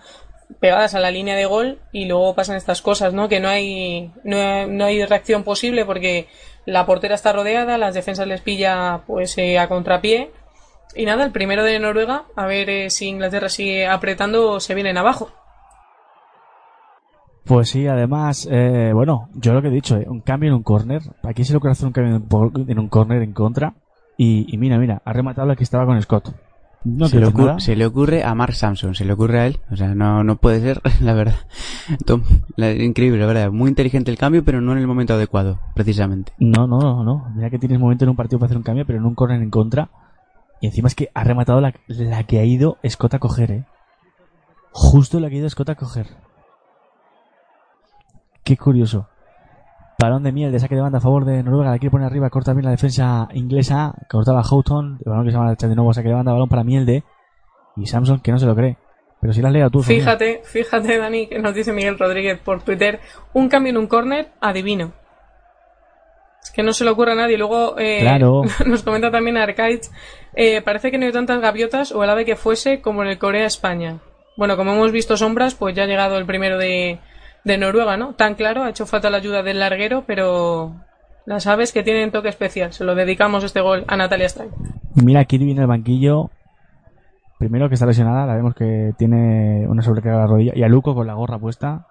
pegadas 0.60 0.94
a 0.94 1.00
la 1.00 1.10
línea 1.10 1.36
de 1.36 1.46
gol 1.46 1.80
y 1.92 2.06
luego 2.06 2.36
pasan 2.36 2.58
estas 2.58 2.84
cosas, 2.84 3.12
¿no? 3.12 3.28
Que 3.28 3.40
no 3.40 3.50
hay, 3.50 4.12
no 4.24 4.68
no 4.68 4.86
hay 4.86 5.04
reacción 5.04 5.44
posible 5.44 5.86
porque 5.86 6.28
la 6.66 6.86
portera 6.86 7.16
está 7.16 7.34
rodeada, 7.34 7.80
las 7.80 7.96
defensas 7.96 8.28
les 8.28 8.42
pilla 8.42 9.02
pues 9.08 9.36
eh, 9.40 9.58
a 9.58 9.68
contrapié 9.68 10.30
y 10.94 11.06
nada, 11.06 11.26
el 11.26 11.32
primero 11.32 11.64
de 11.64 11.80
Noruega, 11.80 12.26
a 12.36 12.46
ver 12.46 12.92
si 12.92 13.08
Inglaterra 13.08 13.50
sigue 13.50 13.88
apretando, 13.88 14.60
se 14.60 14.76
vienen 14.76 15.00
abajo. 15.00 15.32
Pues 17.50 17.70
sí, 17.70 17.88
además, 17.88 18.48
eh, 18.52 18.92
bueno, 18.94 19.28
yo 19.34 19.54
lo 19.56 19.62
que 19.64 19.70
he 19.70 19.72
dicho, 19.72 19.98
eh, 19.98 20.06
un 20.08 20.22
cambio 20.22 20.50
en 20.50 20.54
un 20.56 20.62
corner. 20.62 21.02
Aquí 21.24 21.44
se 21.44 21.52
le 21.52 21.58
ocurre 21.58 21.72
hacer 21.72 21.88
un 21.88 21.94
cambio 21.94 22.22
en 22.68 22.78
un 22.80 22.88
corner 22.90 23.24
en 23.24 23.34
contra. 23.34 23.74
Y, 24.18 24.46
y 24.54 24.58
mira, 24.60 24.78
mira, 24.78 25.02
ha 25.04 25.14
rematado 25.14 25.48
la 25.48 25.56
que 25.56 25.64
estaba 25.64 25.88
con 25.88 26.00
Scott. 26.00 26.32
No 26.84 27.08
se, 27.08 27.20
le 27.20 27.26
ocurre, 27.26 27.60
se 27.60 27.76
le 27.76 27.88
ocurre 27.88 28.24
a 28.24 28.36
Mark 28.36 28.54
Samson, 28.54 28.94
se 28.94 29.04
le 29.04 29.14
ocurre 29.14 29.40
a 29.40 29.48
él. 29.48 29.58
O 29.72 29.76
sea, 29.76 29.96
no, 29.96 30.24
no 30.24 30.36
puede 30.36 30.62
ser, 30.62 30.80
la 31.02 31.16
verdad. 31.16 31.34
Tom, 32.06 32.22
la- 32.56 32.72
increíble, 32.72 33.20
la 33.20 33.26
verdad. 33.26 33.50
Muy 33.52 33.68
inteligente 33.70 34.12
el 34.12 34.18
cambio, 34.20 34.46
pero 34.46 34.62
no 34.62 34.74
en 34.74 34.78
el 34.78 34.86
momento 34.88 35.16
adecuado, 35.16 35.60
precisamente. 35.74 36.32
No, 36.38 36.68
no, 36.68 36.78
no, 36.80 37.04
no. 37.04 37.32
Mira 37.36 37.50
que 37.50 37.58
tienes 37.58 37.80
momento 37.80 38.06
en 38.06 38.12
un 38.12 38.16
partido 38.16 38.38
para 38.38 38.46
hacer 38.46 38.58
un 38.58 38.64
cambio, 38.64 38.86
pero 38.86 39.00
en 39.00 39.06
un 39.06 39.16
corner 39.16 39.42
en 39.42 39.50
contra. 39.50 39.90
Y 40.62 40.68
encima 40.68 40.88
es 40.88 40.94
que 40.94 41.10
ha 41.16 41.24
rematado 41.24 41.62
la, 41.62 41.74
la 41.88 42.24
que 42.26 42.38
ha 42.40 42.46
ido 42.46 42.78
Scott 42.88 43.16
a 43.16 43.20
coger, 43.20 43.52
eh. 43.52 43.66
Justo 44.72 45.20
la 45.20 45.30
que 45.30 45.38
ha 45.38 45.40
ido 45.40 45.50
Scott 45.50 45.70
a 45.70 45.76
coger. 45.76 46.06
Qué 48.50 48.58
curioso. 48.58 49.08
Balón 50.00 50.24
de 50.24 50.32
miel 50.32 50.52
de 50.52 50.60
saque 50.60 50.74
de 50.74 50.82
banda 50.82 50.98
a 50.98 51.02
favor 51.02 51.24
de 51.24 51.44
Noruega. 51.44 51.70
La 51.70 51.78
quiere 51.78 51.92
poner 51.92 52.08
arriba. 52.08 52.32
Corta 52.32 52.52
bien 52.54 52.66
la 52.66 52.72
defensa 52.72 53.28
inglesa. 53.34 53.94
Cortaba 54.10 54.42
Houghton. 54.42 54.98
El 55.06 55.12
balón 55.12 55.24
que 55.24 55.32
se 55.32 55.38
va 55.38 55.50
a 55.50 55.54
echar 55.54 55.70
de 55.70 55.76
nuevo 55.76 55.94
saque 55.94 56.08
de 56.08 56.16
banda. 56.16 56.32
Balón 56.32 56.50
para 56.50 56.64
Mielde. 56.64 57.04
Y 57.78 57.86
Samson 57.86 58.22
que 58.22 58.32
no 58.32 58.40
se 58.40 58.48
lo 58.48 58.56
cree. 58.56 58.76
Pero 59.22 59.34
si 59.34 59.44
la 59.44 59.50
has 59.50 59.54
leído 59.54 59.70
tú. 59.70 59.84
Fíjate, 59.84 60.42
fíjate, 60.46 60.98
Dani, 60.98 61.28
que 61.28 61.38
nos 61.38 61.54
dice 61.54 61.74
Miguel 61.74 62.00
Rodríguez 62.00 62.40
por 62.40 62.64
Twitter, 62.64 63.00
un 63.34 63.50
cambio 63.50 63.70
en 63.70 63.78
un 63.78 63.86
córner, 63.86 64.32
adivino. 64.42 64.94
Es 66.42 66.50
que 66.50 66.64
no 66.64 66.74
se 66.74 66.86
le 66.86 66.90
ocurre 66.90 67.12
a 67.12 67.16
nadie. 67.16 67.38
Luego 67.38 67.78
eh, 67.78 68.00
Claro. 68.02 68.42
nos 68.66 68.82
comenta 68.82 69.12
también 69.12 69.38
Arcades, 69.38 69.92
eh, 70.34 70.64
parece 70.64 70.90
que 70.90 70.98
no 70.98 71.06
hay 71.06 71.12
tantas 71.12 71.40
gaviotas 71.40 71.92
o 71.92 72.04
el 72.04 72.10
ave 72.10 72.26
que 72.26 72.36
fuese 72.36 72.82
como 72.82 73.04
en 73.04 73.10
el 73.10 73.20
Corea-España. 73.20 74.00
Bueno, 74.38 74.58
como 74.58 74.72
hemos 74.72 74.92
visto 74.92 75.18
sombras, 75.18 75.54
pues 75.54 75.76
ya 75.76 75.84
ha 75.84 75.88
llegado 75.88 76.18
el 76.18 76.26
primero 76.26 76.58
de, 76.58 77.00
de 77.50 77.58
Noruega, 77.58 77.98
¿no? 77.98 78.14
Tan 78.14 78.36
claro, 78.36 78.64
ha 78.64 78.70
hecho 78.70 78.86
falta 78.86 79.10
la 79.10 79.18
ayuda 79.18 79.44
del 79.44 79.60
larguero, 79.60 80.04
pero 80.06 80.76
las 81.26 81.48
aves 81.48 81.72
que 81.72 81.84
tienen 81.84 82.12
toque 82.12 82.30
especial. 82.30 82.72
Se 82.72 82.84
lo 82.84 82.96
dedicamos 82.96 83.44
este 83.44 83.60
gol 83.60 83.84
a 83.88 83.98
Natalia 83.98 84.30
Stein. 84.30 84.52
Y 84.96 85.02
mira, 85.02 85.26
Kirby 85.26 85.52
en 85.52 85.60
el 85.60 85.68
banquillo. 85.68 86.30
Primero 87.38 87.70
que 87.70 87.76
está 87.76 87.86
lesionada, 87.86 88.26
la 88.26 88.36
vemos 88.36 88.54
que 88.54 88.94
tiene 88.98 89.66
una 89.68 89.82
sobrecarga 89.82 90.18
de 90.18 90.24
la 90.24 90.28
rodilla. 90.28 90.54
Y 90.56 90.64
a 90.64 90.68
Luco 90.68 90.94
con 90.94 91.08
la 91.08 91.14
gorra 91.14 91.40
puesta. 91.40 91.88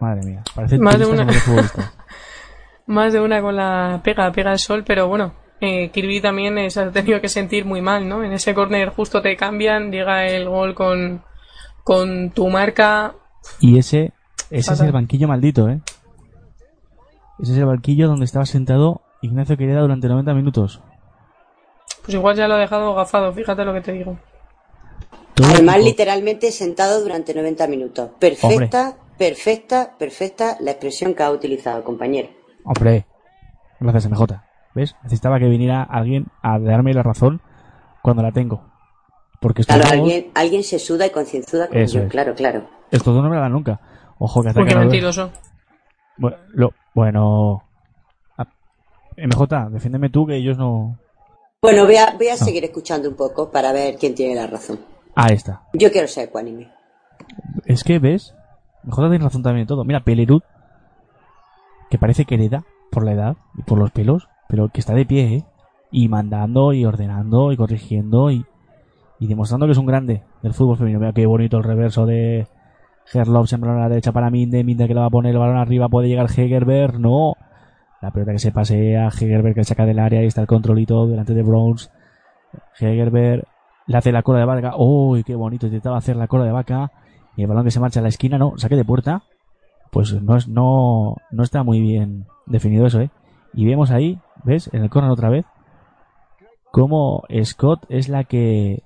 Madre 0.00 0.26
mía, 0.26 0.42
parece 0.54 0.78
Más 0.78 0.98
de 0.98 1.06
una. 1.06 1.26
Más 2.86 3.12
de 3.12 3.20
una 3.20 3.40
con 3.40 3.56
la 3.56 4.00
pega, 4.02 4.30
pega 4.32 4.52
el 4.52 4.58
sol, 4.58 4.84
pero 4.86 5.08
bueno, 5.08 5.34
eh, 5.60 5.90
Kirby 5.90 6.20
también 6.20 6.58
eh, 6.58 6.70
se 6.70 6.80
ha 6.80 6.90
tenido 6.90 7.20
que 7.20 7.28
sentir 7.28 7.64
muy 7.64 7.80
mal, 7.80 8.08
¿no? 8.08 8.22
En 8.22 8.32
ese 8.32 8.54
córner 8.54 8.90
justo 8.90 9.22
te 9.22 9.36
cambian, 9.36 9.90
llega 9.90 10.26
el 10.26 10.48
gol 10.48 10.74
con, 10.74 11.22
con 11.82 12.30
tu 12.30 12.48
marca. 12.48 13.14
Y 13.60 13.78
ese, 13.78 14.12
ese 14.50 14.72
es 14.72 14.80
el 14.80 14.92
banquillo 14.92 15.28
maldito, 15.28 15.68
¿eh? 15.68 15.80
Ese 17.38 17.52
es 17.52 17.58
el 17.58 17.66
banquillo 17.66 18.08
donde 18.08 18.24
estaba 18.24 18.46
sentado 18.46 19.02
Ignacio 19.22 19.56
Quereda 19.56 19.80
durante 19.80 20.08
90 20.08 20.34
minutos. 20.34 20.80
Pues 22.02 22.14
igual 22.14 22.36
ya 22.36 22.46
lo 22.48 22.54
ha 22.54 22.58
dejado 22.58 22.94
gafado, 22.94 23.32
fíjate 23.32 23.64
lo 23.64 23.74
que 23.74 23.80
te 23.80 23.92
digo. 23.92 24.18
Además, 25.44 25.82
literalmente 25.84 26.50
sentado 26.50 27.02
durante 27.02 27.34
90 27.34 27.66
minutos. 27.66 28.10
Perfecta, 28.18 28.96
perfecta, 29.18 29.94
perfecta 29.98 30.56
la 30.60 30.70
expresión 30.70 31.14
que 31.14 31.22
ha 31.22 31.30
utilizado, 31.30 31.84
compañero. 31.84 32.28
Hombre, 32.64 33.04
gracias 33.80 34.08
MJ. 34.10 34.42
¿Ves? 34.74 34.94
Necesitaba 35.02 35.38
que 35.38 35.46
viniera 35.46 35.82
alguien 35.82 36.26
a 36.42 36.58
darme 36.58 36.94
la 36.94 37.02
razón 37.02 37.40
cuando 38.02 38.22
la 38.22 38.32
tengo. 38.32 38.62
Porque 39.40 39.62
estos 39.62 39.76
Claro, 39.76 39.90
dos, 39.90 39.98
alguien, 40.00 40.30
alguien 40.34 40.62
se 40.62 40.78
suda 40.78 41.06
y 41.06 41.10
concienzuda 41.10 41.68
como 41.68 41.80
Eso 41.80 41.98
yo, 41.98 42.04
es. 42.04 42.10
claro, 42.10 42.34
claro. 42.34 42.66
estos 42.90 43.14
dos 43.14 43.22
no 43.22 43.28
me 43.28 43.36
la 43.36 43.42
dan 43.42 43.52
nunca. 43.52 43.80
Ojo 44.18 44.42
que 44.42 44.48
Porque 44.52 44.60
atacan 44.70 44.78
a- 44.78 44.80
mentiroso. 44.82 45.30
Bueno, 46.16 46.36
lo- 46.54 46.72
bueno. 46.94 47.62
Ah, 48.38 48.46
MJ, 49.16 49.68
defiéndeme 49.70 50.08
tú 50.10 50.26
que 50.26 50.36
ellos 50.36 50.56
no. 50.56 50.98
Bueno, 51.62 51.84
voy 51.84 51.96
a, 51.96 52.14
voy 52.16 52.28
a 52.28 52.36
seguir 52.36 52.64
escuchando 52.64 53.08
un 53.08 53.16
poco 53.16 53.50
para 53.50 53.72
ver 53.72 53.96
quién 53.96 54.14
tiene 54.14 54.34
la 54.34 54.46
razón. 54.46 54.78
Ahí 55.14 55.34
está. 55.34 55.62
Yo 55.72 55.90
quiero 55.90 56.06
ser 56.08 56.28
ecuánime. 56.28 56.70
Es 57.64 57.82
que 57.84 57.98
ves, 57.98 58.34
MJ 58.84 59.08
tiene 59.10 59.24
razón 59.24 59.42
también 59.42 59.62
en 59.62 59.66
todo. 59.66 59.84
Mira, 59.84 60.00
Pelerud, 60.04 60.42
que 61.90 61.98
parece 61.98 62.24
que 62.24 62.34
hereda 62.36 62.64
por 62.90 63.04
la 63.04 63.12
edad 63.12 63.36
y 63.56 63.62
por 63.62 63.78
los 63.78 63.90
pelos, 63.90 64.28
pero 64.48 64.68
que 64.68 64.80
está 64.80 64.94
de 64.94 65.06
pie, 65.06 65.34
¿eh? 65.34 65.44
Y 65.90 66.08
mandando 66.08 66.72
y 66.72 66.84
ordenando 66.84 67.52
y 67.52 67.56
corrigiendo 67.56 68.30
y, 68.30 68.44
y 69.18 69.26
demostrando 69.26 69.66
que 69.66 69.72
es 69.72 69.78
un 69.78 69.86
grande 69.86 70.22
del 70.42 70.54
fútbol 70.54 70.76
femenino. 70.76 71.00
Mira 71.00 71.12
qué 71.12 71.26
bonito 71.26 71.56
el 71.58 71.64
reverso 71.64 72.06
de 72.06 72.46
Gerloff, 73.06 73.48
siempre 73.48 73.70
a 73.70 73.74
la 73.74 73.88
derecha 73.88 74.12
para 74.12 74.30
Minde, 74.30 74.64
Minde 74.64 74.86
que 74.86 74.94
le 74.94 75.00
va 75.00 75.06
a 75.06 75.10
poner 75.10 75.32
el 75.32 75.38
balón 75.38 75.56
arriba, 75.56 75.88
puede 75.88 76.08
llegar 76.08 76.26
Hegerberg, 76.30 76.98
no. 76.98 77.34
La 78.02 78.10
pelota 78.10 78.32
que 78.32 78.38
se 78.38 78.52
pasea, 78.52 79.08
Hegerberg 79.08 79.54
que 79.54 79.64
saca 79.64 79.86
del 79.86 79.98
área, 79.98 80.20
ahí 80.20 80.26
está 80.26 80.40
el 80.42 80.46
controlito 80.46 81.06
delante 81.06 81.34
de 81.34 81.42
Browns. 81.42 81.90
Hegerberg 82.78 83.44
le 83.86 83.96
hace 83.96 84.12
la 84.12 84.22
cola 84.22 84.40
de 84.40 84.44
vaca, 84.44 84.74
uy, 84.76 85.22
qué 85.24 85.34
bonito, 85.34 85.66
intentaba 85.66 85.98
hacer 85.98 86.16
la 86.16 86.26
cola 86.26 86.44
de 86.44 86.52
vaca 86.52 86.90
y 87.36 87.42
el 87.42 87.48
balón 87.48 87.64
que 87.64 87.70
se 87.70 87.80
marcha 87.80 88.00
a 88.00 88.02
la 88.02 88.08
esquina, 88.08 88.38
no, 88.38 88.54
saque 88.56 88.76
de 88.76 88.84
puerta, 88.84 89.22
pues 89.90 90.20
no 90.20 90.36
es, 90.36 90.48
no, 90.48 91.16
no 91.30 91.42
está 91.42 91.62
muy 91.62 91.80
bien 91.80 92.26
definido 92.46 92.86
eso, 92.86 93.00
eh. 93.00 93.10
Y 93.54 93.64
vemos 93.64 93.90
ahí, 93.90 94.18
¿ves? 94.44 94.68
En 94.72 94.82
el 94.82 94.90
corner 94.90 95.10
otra 95.10 95.30
vez, 95.30 95.46
como 96.72 97.22
Scott 97.42 97.86
es 97.88 98.08
la 98.08 98.24
que 98.24 98.82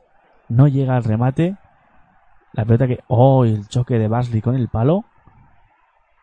no 0.49 0.69
llega 0.69 0.95
al 0.95 1.05
remate. 1.05 1.57
La 2.53 2.65
pelota 2.65 2.87
que, 2.87 3.01
oh, 3.09 3.45
el 3.45 3.69
choque 3.69 3.99
de 3.99 4.09
Basley 4.09 4.41
con 4.41 4.55
el 4.55 4.69
palo. 4.69 5.05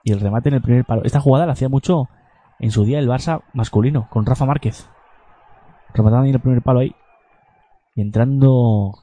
Y 0.03 0.11
el 0.11 0.19
remate 0.19 0.49
en 0.49 0.55
el 0.55 0.61
primer 0.61 0.85
palo. 0.85 1.03
Esta 1.03 1.19
jugada 1.19 1.45
la 1.45 1.53
hacía 1.53 1.69
mucho 1.69 2.07
en 2.59 2.71
su 2.71 2.85
día 2.85 2.99
el 2.99 3.07
Barça 3.07 3.41
masculino, 3.53 4.07
con 4.09 4.25
Rafa 4.25 4.45
Márquez. 4.45 4.89
Rematando 5.93 6.23
ahí 6.23 6.29
en 6.29 6.35
el 6.35 6.41
primer 6.41 6.61
palo 6.61 6.79
ahí. 6.79 6.95
Y 7.95 8.01
entrando 8.01 8.93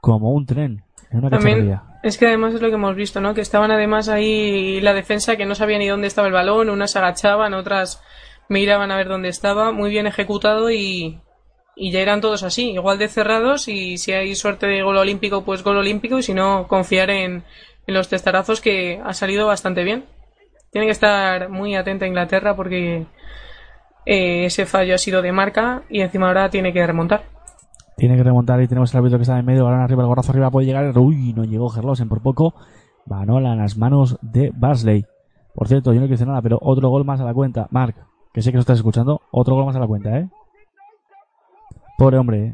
como 0.00 0.32
un 0.32 0.46
tren 0.46 0.84
en 1.10 1.18
una 1.18 1.30
También 1.30 1.80
es 2.02 2.18
que 2.18 2.26
además 2.26 2.54
es 2.54 2.62
lo 2.62 2.68
que 2.68 2.74
hemos 2.74 2.96
visto, 2.96 3.20
¿no? 3.20 3.34
Que 3.34 3.40
estaban 3.40 3.70
además 3.70 4.08
ahí 4.08 4.80
la 4.80 4.92
defensa 4.92 5.36
que 5.36 5.46
no 5.46 5.54
sabía 5.54 5.78
ni 5.78 5.86
dónde 5.86 6.08
estaba 6.08 6.26
el 6.26 6.34
balón, 6.34 6.68
unas 6.68 6.96
agachaban, 6.96 7.54
otras 7.54 8.02
miraban 8.48 8.90
a 8.90 8.96
ver 8.96 9.08
dónde 9.08 9.28
estaba, 9.28 9.70
muy 9.70 9.90
bien 9.90 10.08
ejecutado 10.08 10.70
y, 10.70 11.20
y 11.74 11.90
ya 11.90 12.00
eran 12.00 12.20
todos 12.20 12.42
así, 12.42 12.70
igual 12.70 12.98
de 12.98 13.08
cerrados 13.08 13.68
y 13.68 13.98
si 13.98 14.12
hay 14.12 14.34
suerte 14.34 14.66
de 14.66 14.82
gol 14.82 14.96
olímpico, 14.96 15.44
pues 15.44 15.62
gol 15.62 15.78
olímpico 15.78 16.18
y 16.18 16.22
si 16.22 16.34
no, 16.34 16.66
confiar 16.68 17.10
en, 17.10 17.44
en 17.86 17.94
los 17.94 18.08
testarazos 18.08 18.60
que 18.60 19.00
ha 19.04 19.12
salido 19.14 19.46
bastante 19.46 19.84
bien. 19.84 20.04
Tiene 20.70 20.86
que 20.86 20.92
estar 20.92 21.48
muy 21.48 21.74
atenta 21.74 22.04
a 22.04 22.08
Inglaterra 22.08 22.56
porque 22.56 23.06
eh, 24.06 24.44
ese 24.46 24.66
fallo 24.66 24.94
ha 24.94 24.98
sido 24.98 25.22
de 25.22 25.32
marca 25.32 25.82
y 25.88 26.00
encima 26.00 26.28
ahora 26.28 26.48
tiene 26.50 26.72
que 26.72 26.86
remontar. 26.86 27.24
Tiene 27.96 28.16
que 28.16 28.22
remontar 28.22 28.60
y 28.62 28.68
tenemos 28.68 28.92
el 28.92 28.98
árbitro 28.98 29.18
que 29.18 29.22
está 29.22 29.38
en 29.38 29.44
medio, 29.44 29.64
balón 29.64 29.80
arriba, 29.80 30.02
el 30.02 30.08
gorrazo 30.08 30.32
arriba, 30.32 30.50
puede 30.50 30.66
llegar. 30.66 30.96
Uy, 30.98 31.32
no 31.34 31.44
llegó 31.44 31.68
Gerlosen 31.68 32.08
por 32.08 32.22
poco. 32.22 32.54
Manola 33.06 33.52
en 33.52 33.58
las 33.58 33.76
manos 33.76 34.18
de 34.22 34.50
Basley. 34.54 35.04
Por 35.54 35.68
cierto, 35.68 35.92
yo 35.92 36.00
no 36.00 36.06
quiero 36.06 36.12
decir 36.12 36.26
nada, 36.26 36.40
pero 36.40 36.58
otro 36.62 36.88
gol 36.88 37.04
más 37.04 37.20
a 37.20 37.24
la 37.24 37.34
cuenta. 37.34 37.68
Mark, 37.70 37.94
que 38.32 38.40
sé 38.40 38.50
que 38.50 38.56
lo 38.56 38.60
estás 38.60 38.78
escuchando, 38.78 39.20
otro 39.30 39.54
gol 39.54 39.66
más 39.66 39.76
a 39.76 39.80
la 39.80 39.86
cuenta, 39.86 40.18
¿eh? 40.18 40.28
Pobre 42.02 42.18
hombre, 42.18 42.46
¿eh? 42.46 42.52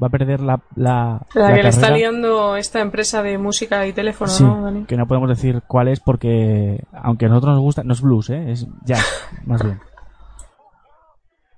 Va 0.00 0.06
a 0.06 0.10
perder 0.10 0.40
la. 0.40 0.60
La, 0.76 1.20
La, 1.34 1.48
la 1.48 1.54
que 1.54 1.62
le 1.64 1.68
está 1.68 1.90
liando 1.90 2.56
esta 2.56 2.80
empresa 2.80 3.22
de 3.22 3.38
música 3.38 3.84
y 3.86 3.92
teléfono, 3.92 4.30
Sí, 4.30 4.44
¿no, 4.44 4.62
Dani? 4.62 4.84
que 4.84 4.96
no 4.96 5.06
podemos 5.08 5.28
decir 5.28 5.62
cuál 5.66 5.88
es 5.88 5.98
porque, 6.00 6.84
aunque 6.92 7.26
a 7.26 7.28
nosotros 7.28 7.54
nos 7.54 7.62
gusta, 7.62 7.82
no 7.84 7.92
es 7.92 8.00
blues, 8.00 8.30
¿eh? 8.30 8.52
Es 8.52 8.66
jazz, 8.84 9.04
más 9.46 9.62
bien. 9.64 9.80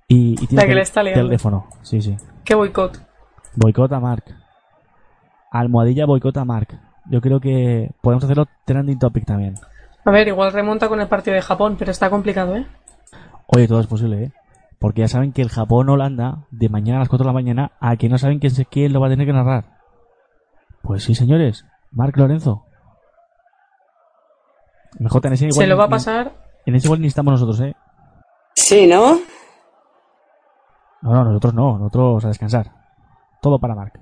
Y, 0.07 0.33
y 0.41 0.47
tiene 0.47 0.63
La 0.63 0.67
que 0.67 0.75
le 0.75 0.81
está 0.81 1.03
liando. 1.03 1.23
teléfono, 1.25 1.67
sí, 1.81 2.01
sí. 2.01 2.15
Qué 2.43 2.55
boicot. 2.55 2.99
Boicota 3.55 3.99
Mark. 3.99 4.23
Almohadilla 5.51 6.05
boicota 6.05 6.45
Mark. 6.45 6.79
Yo 7.09 7.21
creo 7.21 7.39
que 7.39 7.91
podemos 8.01 8.23
hacerlo 8.23 8.45
trending 8.65 8.99
topic 8.99 9.25
también. 9.25 9.55
A 10.05 10.11
ver, 10.11 10.27
igual 10.27 10.53
remonta 10.53 10.87
con 10.87 11.01
el 11.01 11.07
partido 11.07 11.35
de 11.35 11.41
Japón, 11.41 11.75
pero 11.77 11.91
está 11.91 12.09
complicado, 12.09 12.55
¿eh? 12.55 12.65
Oye, 13.47 13.67
todo 13.67 13.79
es 13.79 13.87
posible, 13.87 14.23
¿eh? 14.23 14.31
Porque 14.79 15.01
ya 15.01 15.07
saben 15.07 15.33
que 15.33 15.41
el 15.41 15.49
Japón-Holanda, 15.49 16.45
de 16.51 16.69
mañana 16.69 16.97
a 16.97 16.99
las 17.01 17.09
4 17.09 17.23
de 17.23 17.29
la 17.29 17.33
mañana, 17.33 17.71
a 17.79 17.95
que 17.97 18.09
no 18.09 18.17
saben 18.17 18.39
quién, 18.39 18.53
se- 18.53 18.65
quién 18.65 18.93
lo 18.93 18.99
va 19.01 19.07
a 19.07 19.09
tener 19.09 19.25
que 19.25 19.33
narrar. 19.33 19.77
Pues 20.83 21.03
sí, 21.03 21.15
señores. 21.15 21.65
Mark 21.91 22.13
Lorenzo. 22.15 22.63
Mejor 24.99 25.25
en 25.25 25.33
ese 25.33 25.45
igual 25.47 25.63
Se 25.63 25.67
lo 25.67 25.77
va 25.77 25.85
a 25.85 25.89
pasar. 25.89 26.33
En 26.65 26.75
ese 26.75 26.87
igual 26.87 27.01
ni 27.01 27.07
estamos 27.07 27.31
nosotros, 27.31 27.59
¿eh? 27.61 27.75
Sí, 28.55 28.87
¿no? 28.87 29.19
No, 31.01 31.11
no, 31.13 31.23
nosotros 31.25 31.53
no. 31.53 31.77
Nosotros 31.77 32.25
a 32.25 32.27
descansar. 32.29 32.71
Todo 33.41 33.59
para 33.59 33.75
Mark. 33.75 33.93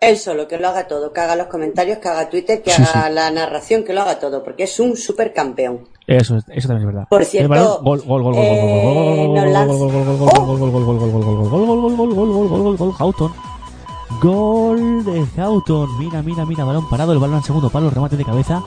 Él 0.00 0.16
solo, 0.16 0.48
que 0.48 0.58
lo 0.58 0.68
haga 0.68 0.86
todo, 0.86 1.12
que 1.12 1.20
haga 1.20 1.36
los 1.36 1.48
comentarios, 1.48 1.98
que 1.98 2.08
haga 2.08 2.30
Twitter, 2.30 2.62
que 2.62 2.70
Sí, 2.70 2.82
haga 2.82 3.08
sí. 3.08 3.12
la 3.14 3.30
narración, 3.30 3.84
que 3.84 3.92
lo 3.92 4.00
haga 4.00 4.18
todo, 4.18 4.42
porque 4.42 4.62
es 4.62 4.80
un 4.80 4.96
supercampeón. 4.96 5.88
Eso, 6.10 6.38
eso 6.38 6.66
también 6.66 6.88
es 6.88 6.94
verdad. 6.94 7.08
Por 7.08 7.24
cierto, 7.24 7.80
gol, 7.82 8.02
gol, 8.04 8.22
gol, 8.22 8.34
gol, 8.34 8.34
gol, 8.34 8.44
gol, 8.44 9.06
gol, 9.06 9.30
Gol 9.30 10.58
gol, 10.58 10.58
gol, 10.58 10.70
gol, 10.70 10.84
gol, 10.84 10.98
gol, 10.98 10.98
gol, 10.98 11.14
gol, 11.14 11.48
gol, 11.48 11.70
gol, 11.70 11.94
gol, 11.94 11.96
gol, 11.96 12.14
gol, 12.14 12.48
gol, 12.48 12.48
gol, 12.48 12.76
gol, 12.76 12.94
golton. 12.98 13.32
Gol 14.20 15.04
de 15.04 15.24
Houghton. 15.36 15.98
Mira, 16.00 16.20
mira, 16.20 16.44
mira. 16.44 16.64
Balón 16.64 16.88
parado. 16.90 17.12
El 17.12 17.20
balón 17.20 17.36
al 17.36 17.44
segundo 17.44 17.70
palo. 17.70 17.90
Remate 17.90 18.16
de 18.16 18.24
cabeza. 18.24 18.60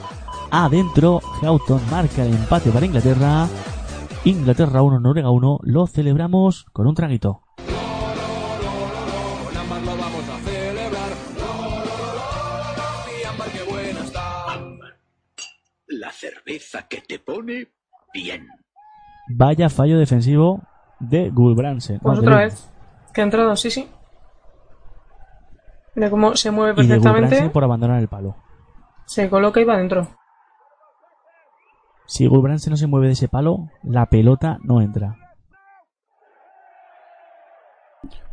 Adentro. 0.52 1.20
Houghton 1.42 1.82
marca 1.92 2.24
el 2.24 2.34
empate 2.34 2.72
para 2.72 2.86
Inglaterra. 2.86 3.46
Inglaterra 4.24 4.82
1, 4.82 5.02
Noruega 5.02 5.30
1. 5.30 5.60
Lo 5.64 5.86
celebramos 5.88 6.66
con 6.72 6.88
un 6.88 6.96
traguito. 6.96 7.43
Cerveza 16.46 16.88
que 16.88 17.02
te 17.02 17.20
pone 17.20 17.68
bien. 18.14 18.48
Vaya 19.30 19.70
fallo 19.70 19.98
defensivo 19.98 20.62
de 21.00 21.30
Gulbrandsen. 21.30 22.00
Pues 22.00 22.20
otra 22.20 22.38
vez. 22.38 22.70
Que 23.14 23.22
ha 23.22 23.24
entrado, 23.24 23.56
sí, 23.56 23.70
sí. 23.70 23.88
Mira 25.96 26.10
cómo 26.10 26.36
se 26.36 26.52
mueve 26.52 26.82
Y 26.84 26.88
de 26.88 26.96
perfectamente. 26.96 27.50
Por 27.50 27.64
abandonar 27.64 28.00
el 28.00 28.08
palo. 28.08 28.36
Se 29.06 29.30
coloca 29.30 29.62
y 29.62 29.64
va 29.64 29.76
adentro. 29.76 30.08
Si 32.06 32.28
Gulbrandsen 32.28 32.72
no 32.72 32.78
se 32.78 32.88
mueve 32.88 33.08
de 33.08 33.14
ese 33.14 33.28
palo, 33.28 33.70
la 33.84 34.08
pelota 34.08 34.58
no 34.64 34.82
entra. 34.82 35.16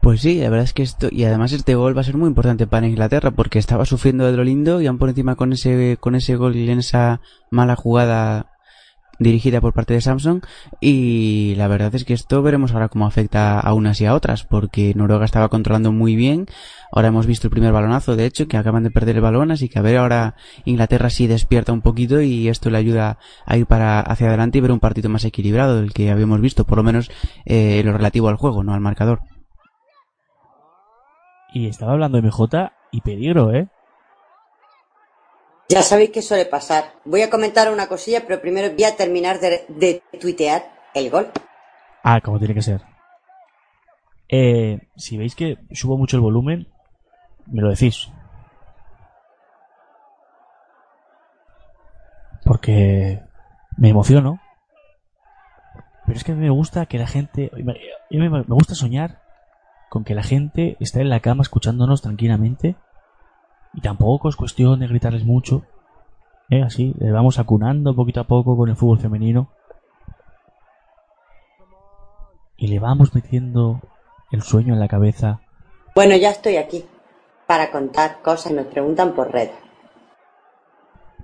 Pues 0.01 0.23
sí, 0.23 0.41
la 0.41 0.49
verdad 0.49 0.65
es 0.65 0.73
que 0.73 0.83
esto, 0.83 1.09
y 1.11 1.25
además 1.25 1.53
este 1.53 1.75
gol 1.75 1.95
va 1.95 2.01
a 2.01 2.05
ser 2.05 2.17
muy 2.17 2.29
importante 2.29 2.67
para 2.67 2.87
Inglaterra 2.87 3.33
porque 3.33 3.59
estaba 3.59 3.85
sufriendo 3.85 4.25
de 4.25 4.37
lo 4.37 4.45
lindo 4.45 4.81
y 4.81 4.87
aún 4.87 4.97
por 4.97 5.11
encima 5.11 5.37
con 5.37 5.53
ese, 5.53 5.99
con 6.01 6.15
ese 6.15 6.37
gol 6.37 6.57
y 6.57 6.71
en 6.71 6.79
esa 6.79 7.21
mala 7.51 7.77
jugada 7.77 8.47
dirigida 9.19 9.61
por 9.61 9.75
parte 9.75 9.93
de 9.93 10.01
Samsung 10.01 10.43
y 10.81 11.55
la 11.57 11.69
verdad 11.69 11.95
es 11.95 12.07
que 12.07 12.15
esto 12.15 12.43
veremos 12.43 12.73
ahora 12.73 12.89
cómo 12.89 13.07
afecta 13.07 13.61
a 13.61 13.75
unas 13.75 14.01
y 14.01 14.07
a 14.07 14.15
otras 14.15 14.45
porque 14.45 14.95
Noruega 14.97 15.27
estaba 15.27 15.51
controlando 15.51 15.93
muy 15.93 16.17
bien. 16.17 16.47
Ahora 16.91 17.09
hemos 17.09 17.27
visto 17.27 17.47
el 17.47 17.51
primer 17.51 17.73
balonazo 17.73 18.17
de 18.17 18.25
hecho 18.25 18.49
que 18.49 18.57
acaban 18.57 18.83
de 18.83 18.91
perder 18.91 19.17
el 19.17 19.23
balón 19.23 19.51
así 19.51 19.69
que 19.69 19.79
a 19.79 19.83
ver 19.83 19.99
ahora 19.99 20.35
Inglaterra 20.65 21.11
sí 21.11 21.27
despierta 21.27 21.73
un 21.73 21.83
poquito 21.83 22.23
y 22.23 22.49
esto 22.49 22.71
le 22.71 22.79
ayuda 22.79 23.19
a 23.45 23.57
ir 23.59 23.67
para 23.67 24.01
hacia 24.01 24.29
adelante 24.29 24.57
y 24.57 24.63
ver 24.63 24.73
un 24.73 24.81
partido 24.81 25.11
más 25.11 25.27
equilibrado 25.27 25.77
del 25.77 25.93
que 25.93 26.11
habíamos 26.11 26.41
visto 26.41 26.65
por 26.65 26.79
lo 26.79 26.85
menos 26.85 27.11
eh, 27.45 27.83
lo 27.85 27.93
relativo 27.93 28.31
al 28.31 28.37
juego 28.37 28.65
no 28.65 28.73
al 28.73 28.81
marcador 28.81 29.21
Y 31.53 31.69
estaba 31.69 31.93
hablando 31.93 32.17
de 32.21 32.23
MJ 32.29 32.73
y 32.93 33.01
peligro, 33.01 33.53
¿eh? 33.53 33.69
Ya 35.69 35.83
sabéis 35.83 36.11
que 36.11 36.23
suele 36.23 36.47
pasar. 36.47 36.95
Voy 37.05 37.23
a 37.23 37.31
comentar 37.31 37.73
una 37.73 37.87
cosilla, 37.89 38.25
pero 38.27 38.41
primero 38.41 38.73
voy 38.75 38.85
a 38.85 38.97
terminar 38.97 39.39
de, 39.41 39.65
de 39.69 40.03
tuitear 40.21 40.65
el 40.95 41.11
gol. 41.11 41.31
Ah, 42.03 42.21
como 42.21 42.39
tiene 42.39 42.55
que 42.55 42.63
ser. 42.63 42.83
Eh, 44.29 44.81
si 44.97 45.17
veis 45.17 45.35
que 45.35 45.59
subo 45.73 45.97
mucho 45.97 46.17
el 46.17 46.23
volumen, 46.23 46.67
me 47.47 47.63
lo 47.63 47.71
decís. 47.71 48.09
Porque 52.45 53.21
me 53.77 53.91
emociono. 53.91 54.41
Pero 56.07 56.17
es 56.19 56.25
que 56.25 56.33
a 56.33 56.35
mí 56.35 56.41
me 56.41 56.51
gusta 56.51 56.87
que 56.87 56.99
la 56.99 57.07
gente... 57.07 57.51
Me, 57.55 57.75
me- 58.11 58.31
me 58.31 58.43
gusta 58.55 58.75
soñar 58.75 59.19
con 59.91 60.05
que 60.05 60.15
la 60.15 60.23
gente 60.23 60.77
está 60.81 61.01
en 61.01 61.11
la 61.11 61.21
cama 61.21 61.43
escuchándonos 61.43 62.01
tranquilamente. 62.01 62.77
Y 63.75 63.81
tampoco 63.83 64.29
es 64.29 64.37
cuestión 64.37 64.81
de 64.81 64.87
gritarles 64.87 65.25
mucho. 65.25 65.65
¿eh? 66.49 66.63
Así, 66.63 66.95
le 66.99 67.11
vamos 67.11 67.39
acunando 67.39 67.95
poquito 67.95 68.21
a 68.21 68.25
poco 68.25 68.57
con 68.57 68.71
el 68.71 68.77
fútbol 68.77 69.01
femenino. 69.01 69.51
Y 72.57 72.69
le 72.69 72.79
vamos 72.79 73.15
metiendo 73.15 73.81
el 74.31 74.43
sueño 74.43 74.75
en 74.75 74.81
la 74.81 74.89
cabeza. 74.89 75.41
Bueno, 75.95 76.15
ya 76.17 76.31
estoy 76.31 76.57
aquí 76.57 76.85
para 77.49 77.73
contar 77.73 78.23
cosas 78.23 78.53
nos 78.53 78.67
preguntan 78.67 79.13
por 79.13 79.33
red. 79.33 79.51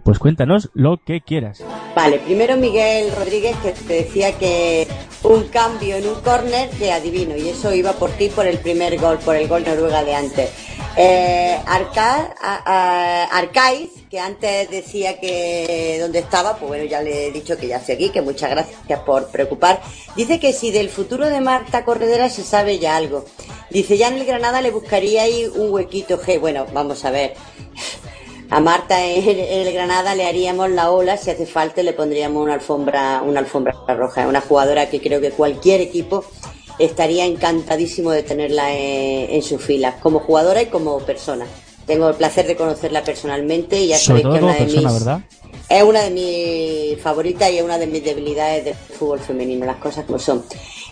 Pues 0.02 0.18
cuéntanos 0.18 0.70
lo 0.74 0.98
que 0.98 1.20
quieras. 1.20 1.64
Vale, 1.94 2.18
primero 2.18 2.56
Miguel 2.56 3.12
Rodríguez 3.16 3.56
que 3.59 3.72
te 3.72 3.94
decía 3.94 4.36
que 4.36 4.88
un 5.28 5.48
cambio 5.48 5.97
en 5.97 6.07
un 6.07 6.20
córner 6.20 6.70
que 6.70 6.93
adivino, 6.93 7.36
y 7.36 7.48
eso 7.48 7.73
iba 7.74 7.93
por 7.93 8.11
ti 8.12 8.28
por 8.28 8.47
el 8.47 8.59
primer 8.59 8.98
gol, 8.98 9.19
por 9.19 9.36
el 9.36 9.48
gol 9.48 9.65
Noruega 9.65 10.05
de 10.05 10.15
antes. 10.15 10.51
Eh, 10.97 11.59
Arca- 11.66 12.35
a- 12.40 13.24
Arcaiz, 13.36 13.90
que 14.11 14.19
antes 14.20 14.70
decía 14.70 15.19
que 15.20 15.98
dónde 16.01 16.20
estaba, 16.20 16.57
pues 16.57 16.69
bueno, 16.69 16.85
ya 16.85 17.03
le 17.03 17.27
he 17.27 17.32
dicho 17.32 17.57
que 17.59 17.66
ya 17.66 17.78
estoy 17.78 17.97
aquí, 17.97 18.11
que 18.11 18.23
muchas 18.23 18.51
gracias 18.51 19.01
por 19.01 19.27
preocupar. 19.28 19.82
Dice 20.15 20.39
que 20.40 20.53
si 20.53 20.70
del 20.70 20.89
futuro 20.89 21.27
de 21.28 21.40
Marta 21.40 21.85
Corredera 21.85 22.31
se 22.31 22.43
sabe 22.44 22.78
ya 22.78 22.97
algo. 22.97 23.24
Dice, 23.69 23.98
ya 23.98 24.09
en 24.09 24.15
el 24.15 24.24
Granada 24.24 24.62
le 24.62 24.70
buscaría 24.70 25.23
ahí 25.24 25.44
un 25.55 25.70
huequito 25.73 26.19
G. 26.19 26.39
Bueno, 26.40 26.66
vamos 26.73 27.05
a 27.05 27.11
ver. 27.11 27.35
A 28.51 28.60
Marta 28.60 29.05
en 29.05 29.28
el, 29.28 29.39
en 29.40 29.66
el 29.66 29.73
Granada 29.74 30.14
le 30.14 30.27
haríamos 30.27 30.70
la 30.70 30.90
ola, 30.90 31.16
si 31.16 31.31
hace 31.31 31.47
falta 31.47 31.82
le 31.82 31.93
pondríamos 31.93 32.43
una 32.43 32.55
alfombra, 32.55 33.23
una 33.23 33.40
alfombra 33.40 33.74
roja, 33.89 34.27
una 34.28 34.40
jugadora 34.40 34.89
que 34.89 35.01
creo 35.01 35.20
que 35.20 35.31
cualquier 35.31 35.81
equipo 35.81 36.24
estaría 36.78 37.24
encantadísimo 37.24 38.10
de 38.10 38.23
tenerla 38.23 38.73
en, 38.73 39.31
en 39.31 39.43
sus 39.43 39.60
filas, 39.60 39.97
como 40.01 40.20
jugadora 40.20 40.62
y 40.62 40.66
como 40.66 40.98
persona. 41.01 41.47
Tengo 41.86 42.09
el 42.09 42.14
placer 42.14 42.47
de 42.47 42.56
conocerla 42.56 43.02
personalmente 43.05 43.81
y 43.81 43.89
ya 43.89 43.98
Sobre 43.98 44.23
sabéis 44.23 44.39
que 44.39 44.44
una 44.44 44.55
de 44.55 44.64
mis 44.66 44.93
¿verdad? 44.93 45.20
es 45.68 45.82
una 45.82 46.02
de 46.02 46.10
mis 46.10 47.02
favoritas 47.02 47.51
y 47.51 47.59
es 47.59 47.64
una 47.64 47.78
de 47.78 47.86
mis 47.86 48.05
debilidades 48.05 48.64
del 48.64 48.74
fútbol 48.74 49.20
femenino, 49.20 49.66
las 49.66 49.77
cosas 49.77 50.05
como 50.05 50.18
son. 50.18 50.44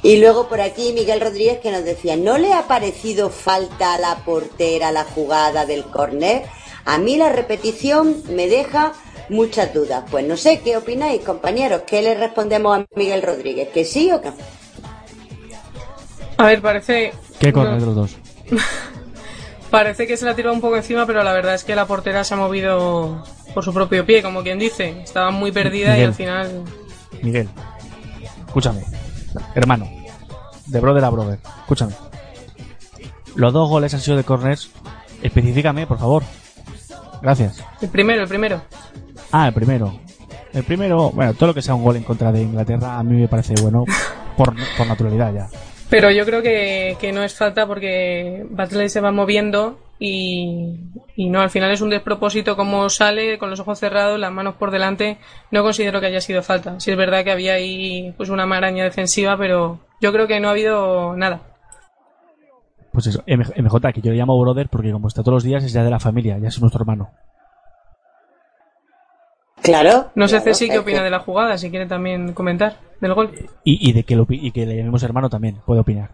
Y 0.02 0.16
luego 0.18 0.48
por 0.48 0.60
aquí 0.60 0.92
Miguel 0.92 1.20
Rodríguez 1.20 1.60
que 1.60 1.70
nos 1.70 1.84
decía, 1.84 2.16
¿no 2.16 2.38
le 2.38 2.52
ha 2.52 2.66
parecido 2.66 3.30
falta 3.30 3.94
a 3.94 3.98
la 3.98 4.16
portera 4.24 4.92
la 4.92 5.04
jugada 5.04 5.66
del 5.66 5.84
córner? 5.84 6.44
A 6.84 6.98
mí 6.98 7.16
la 7.16 7.30
repetición 7.30 8.16
me 8.30 8.48
deja 8.48 8.92
muchas 9.28 9.72
dudas. 9.72 10.04
Pues 10.10 10.26
no 10.26 10.36
sé, 10.36 10.60
¿qué 10.60 10.76
opináis, 10.76 11.22
compañeros? 11.22 11.82
¿Qué 11.86 12.02
le 12.02 12.14
respondemos 12.14 12.78
a 12.78 12.86
Miguel 12.96 13.22
Rodríguez? 13.22 13.68
¿Que 13.68 13.84
sí 13.84 14.10
o 14.12 14.20
que 14.20 14.28
no? 14.28 14.36
A 16.36 16.46
ver, 16.46 16.60
parece. 16.60 17.12
¿Qué 17.38 17.52
no, 17.52 17.78
de 17.78 17.86
los 17.86 17.94
dos? 17.94 18.16
Parece 19.70 20.06
que 20.06 20.16
se 20.16 20.24
la 20.24 20.36
tiró 20.36 20.52
un 20.52 20.60
poco 20.60 20.76
encima, 20.76 21.04
pero 21.04 21.24
la 21.24 21.32
verdad 21.32 21.54
es 21.54 21.64
que 21.64 21.74
la 21.74 21.86
portera 21.86 22.22
se 22.22 22.34
ha 22.34 22.36
movido 22.36 23.24
por 23.54 23.64
su 23.64 23.74
propio 23.74 24.06
pie, 24.06 24.22
como 24.22 24.44
quien 24.44 24.56
dice. 24.56 25.02
Estaba 25.02 25.32
muy 25.32 25.50
perdida 25.50 25.98
y 25.98 26.02
al 26.02 26.14
final. 26.14 26.62
Miguel, 27.22 27.48
escúchame. 28.46 28.84
Hermano, 29.56 29.90
de 30.66 30.80
brother 30.80 31.04
a 31.04 31.10
brother, 31.10 31.40
escúchame. 31.62 31.92
Los 33.34 33.52
dos 33.52 33.68
goles 33.68 33.92
han 33.94 34.00
sido 34.00 34.16
de 34.16 34.22
corners. 34.22 34.70
Especifícame, 35.22 35.88
por 35.88 35.98
favor. 35.98 36.22
Gracias. 37.24 37.64
El 37.80 37.88
primero, 37.88 38.22
el 38.22 38.28
primero. 38.28 38.60
Ah, 39.32 39.48
el 39.48 39.54
primero. 39.54 39.98
El 40.52 40.62
primero, 40.62 41.10
bueno, 41.10 41.32
todo 41.32 41.48
lo 41.48 41.54
que 41.54 41.62
sea 41.62 41.74
un 41.74 41.82
gol 41.82 41.96
en 41.96 42.04
contra 42.04 42.30
de 42.30 42.42
Inglaterra 42.42 42.98
a 42.98 43.02
mí 43.02 43.18
me 43.18 43.28
parece 43.28 43.54
bueno 43.62 43.86
por, 44.36 44.54
por 44.76 44.86
naturalidad 44.86 45.32
ya. 45.32 45.48
Pero 45.88 46.10
yo 46.10 46.26
creo 46.26 46.42
que, 46.42 46.98
que 47.00 47.12
no 47.12 47.22
es 47.22 47.34
falta 47.34 47.66
porque 47.66 48.44
Batley 48.50 48.90
se 48.90 49.00
va 49.00 49.10
moviendo 49.10 49.80
y, 49.98 50.80
y 51.16 51.30
no, 51.30 51.40
al 51.40 51.48
final 51.48 51.70
es 51.70 51.80
un 51.80 51.88
despropósito 51.88 52.56
como 52.56 52.90
sale 52.90 53.38
con 53.38 53.48
los 53.48 53.60
ojos 53.60 53.78
cerrados, 53.78 54.20
las 54.20 54.30
manos 54.30 54.56
por 54.56 54.70
delante. 54.70 55.16
No 55.50 55.62
considero 55.62 56.00
que 56.00 56.08
haya 56.08 56.20
sido 56.20 56.42
falta. 56.42 56.78
Sí 56.78 56.90
es 56.90 56.96
verdad 56.96 57.24
que 57.24 57.32
había 57.32 57.54
ahí 57.54 58.12
pues 58.18 58.28
una 58.28 58.44
maraña 58.44 58.84
defensiva, 58.84 59.38
pero 59.38 59.78
yo 59.98 60.12
creo 60.12 60.26
que 60.26 60.40
no 60.40 60.48
ha 60.48 60.50
habido 60.50 61.16
nada. 61.16 61.40
Pues 62.94 63.08
eso, 63.08 63.22
MJ, 63.26 63.52
MJ, 63.60 63.92
que 63.92 64.00
yo 64.00 64.12
le 64.12 64.16
llamo 64.16 64.40
brother 64.40 64.68
porque 64.70 64.92
como 64.92 65.08
está 65.08 65.22
todos 65.22 65.34
los 65.34 65.42
días 65.42 65.64
es 65.64 65.72
ya 65.72 65.82
de 65.82 65.90
la 65.90 65.98
familia, 66.00 66.38
ya 66.38 66.48
es 66.48 66.60
nuestro 66.60 66.80
hermano. 66.80 67.10
Claro. 69.62 70.10
No 70.14 70.28
sé 70.28 70.36
claro, 70.36 70.44
Ceci 70.54 70.68
qué 70.70 70.78
opina 70.78 70.98
que- 70.98 71.04
de 71.04 71.10
la 71.10 71.18
jugada, 71.20 71.58
si 71.58 71.70
quiere 71.70 71.86
también 71.86 72.32
comentar 72.34 72.76
del 73.00 73.14
gol. 73.14 73.32
Y, 73.64 73.88
y 73.90 73.92
de 73.92 74.04
que 74.04 74.14
lo, 74.14 74.26
y 74.28 74.52
que 74.52 74.64
le 74.66 74.76
llamemos 74.76 75.02
hermano 75.02 75.28
también, 75.28 75.56
puede 75.66 75.80
opinar. 75.80 76.10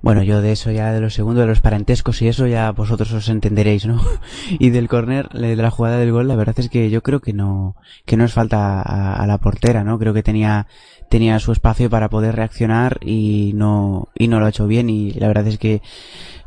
Bueno, 0.00 0.24
yo 0.24 0.40
de 0.40 0.50
eso 0.50 0.72
ya, 0.72 0.92
de 0.92 1.00
lo 1.00 1.10
segundo, 1.10 1.42
de 1.42 1.46
los 1.46 1.60
parentescos 1.60 2.20
y 2.22 2.28
eso, 2.28 2.48
ya 2.48 2.72
vosotros 2.72 3.12
os 3.12 3.28
entenderéis, 3.28 3.86
¿no? 3.86 4.00
y 4.50 4.70
del 4.70 4.88
córner, 4.88 5.28
de 5.28 5.54
la 5.54 5.70
jugada 5.70 5.98
del 5.98 6.10
gol, 6.10 6.26
la 6.26 6.34
verdad 6.34 6.58
es 6.58 6.68
que 6.68 6.90
yo 6.90 7.02
creo 7.04 7.20
que 7.20 7.32
no, 7.32 7.76
que 8.04 8.16
no 8.16 8.24
es 8.24 8.32
falta 8.32 8.82
a, 8.82 9.14
a 9.22 9.26
la 9.28 9.38
portera, 9.38 9.84
¿no? 9.84 10.00
Creo 10.00 10.12
que 10.12 10.24
tenía, 10.24 10.66
tenía 11.12 11.38
su 11.40 11.52
espacio 11.52 11.90
para 11.90 12.08
poder 12.08 12.34
reaccionar 12.34 12.96
y 13.02 13.52
no, 13.54 14.08
y 14.14 14.28
no 14.28 14.40
lo 14.40 14.46
ha 14.46 14.48
hecho 14.48 14.66
bien 14.66 14.88
y 14.88 15.10
la 15.12 15.28
verdad 15.28 15.46
es 15.46 15.58
que 15.58 15.82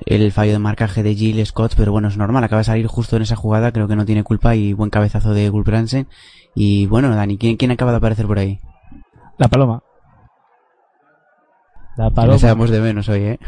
el 0.08 0.32
fallo 0.32 0.54
de 0.54 0.60
marcaje 0.60 1.04
de 1.04 1.14
Jill 1.14 1.46
Scott, 1.46 1.76
pero 1.78 1.92
bueno, 1.92 2.08
es 2.08 2.18
normal, 2.18 2.44
acaba 2.44 2.62
de 2.62 2.64
salir 2.64 2.88
justo 2.88 3.16
en 3.16 3.22
esa 3.22 3.36
jugada, 3.36 3.72
creo 3.72 3.88
que 3.88 3.96
no 3.96 4.08
tiene 4.08 4.24
culpa 4.24 4.56
y 4.56 4.74
buen 4.74 4.90
cabezazo 4.90 5.36
de 5.36 5.50
Gulbransen. 5.50 6.08
Y 6.56 6.88
bueno, 6.88 7.16
Dani, 7.16 7.38
¿quién, 7.38 7.58
quién 7.58 7.70
acaba 7.70 7.92
de 7.92 7.98
aparecer 7.98 8.26
por 8.26 8.40
ahí? 8.40 8.60
La 9.38 9.48
paloma. 9.50 9.84
La 11.96 12.06
Lo 12.06 12.12
paloma. 12.16 12.36
echamos 12.38 12.72
de 12.72 12.82
menos 12.82 13.08
hoy, 13.08 13.22
¿eh? 13.22 13.40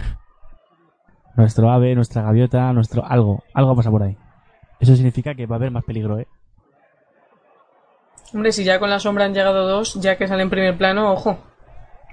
Nuestro 1.36 1.72
ave, 1.72 1.96
nuestra 1.96 2.22
gaviota, 2.22 2.72
nuestro 2.74 3.04
algo. 3.04 3.44
Algo 3.56 3.76
pasa 3.76 3.90
por 3.90 4.04
ahí. 4.04 4.16
Eso 4.80 4.96
significa 4.96 5.34
que 5.34 5.48
va 5.48 5.56
a 5.56 5.58
haber 5.58 5.72
más 5.72 5.84
peligro, 5.84 6.20
¿eh? 6.20 6.28
Hombre, 8.34 8.52
si 8.52 8.64
ya 8.64 8.80
con 8.80 8.90
la 8.90 9.00
sombra 9.00 9.26
han 9.26 9.34
llegado 9.34 9.68
dos, 9.68 9.96
ya 9.96 10.18
que 10.18 10.28
sale 10.28 10.44
en 10.44 10.50
primer 10.50 10.78
plano, 10.78 11.14
ojo. 11.14 11.38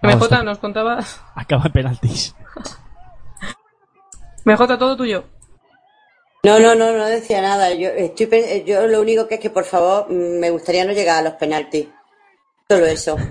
MJ, 0.02 0.24
está- 0.24 0.42
nos 0.42 0.58
contaba. 0.58 1.00
Acaba 1.34 1.64
en 1.66 1.72
penaltis. 1.72 2.34
MJ, 4.44 4.78
todo 4.78 4.96
tuyo. 4.96 5.24
No, 6.42 6.58
no, 6.58 6.74
no, 6.74 6.92
no 6.92 7.06
decía 7.06 7.40
nada. 7.40 7.72
Yo 7.72 7.88
estoy, 7.88 8.64
yo 8.66 8.86
lo 8.86 9.00
único 9.00 9.26
que 9.26 9.36
es 9.36 9.40
que 9.40 9.48
por 9.50 9.64
favor 9.64 10.06
mm, 10.10 10.40
me 10.40 10.50
gustaría 10.50 10.84
no 10.84 10.92
llegar 10.92 11.18
a 11.18 11.22
los 11.22 11.34
penaltis. 11.34 11.88
Solo 12.68 12.86
eso. 12.86 13.16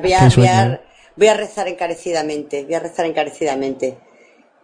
Voy 0.00 0.12
a, 0.12 0.28
¿eh? 0.28 0.80
voy 1.16 1.26
a 1.26 1.34
rezar 1.34 1.66
encarecidamente. 1.66 2.64
Voy 2.64 2.74
a 2.74 2.78
rezar 2.78 3.04
encarecidamente. 3.06 3.98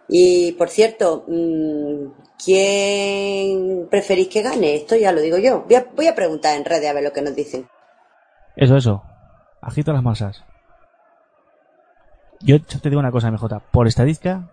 Y 0.09 0.53
por 0.53 0.69
cierto, 0.69 1.23
mm, 1.27 2.11
¿quién 2.43 3.87
preferís 3.89 4.27
que 4.27 4.41
gane? 4.41 4.75
Esto 4.75 4.95
ya 4.95 5.11
lo 5.11 5.21
digo 5.21 5.37
yo. 5.37 5.63
Voy 5.67 5.75
a, 5.75 5.85
voy 5.95 6.07
a 6.07 6.15
preguntar 6.15 6.57
en 6.57 6.65
redes 6.65 6.89
a 6.89 6.93
ver 6.93 7.03
lo 7.03 7.13
que 7.13 7.21
nos 7.21 7.35
dicen. 7.35 7.67
Eso, 8.55 8.75
eso. 8.75 9.03
Agita 9.61 9.93
las 9.93 10.03
masas. 10.03 10.43
Yo 12.41 12.61
te 12.61 12.89
digo 12.89 12.99
una 12.99 13.11
cosa, 13.11 13.29
MJ. 13.31 13.59
Por 13.71 13.87
estadística, 13.87 14.49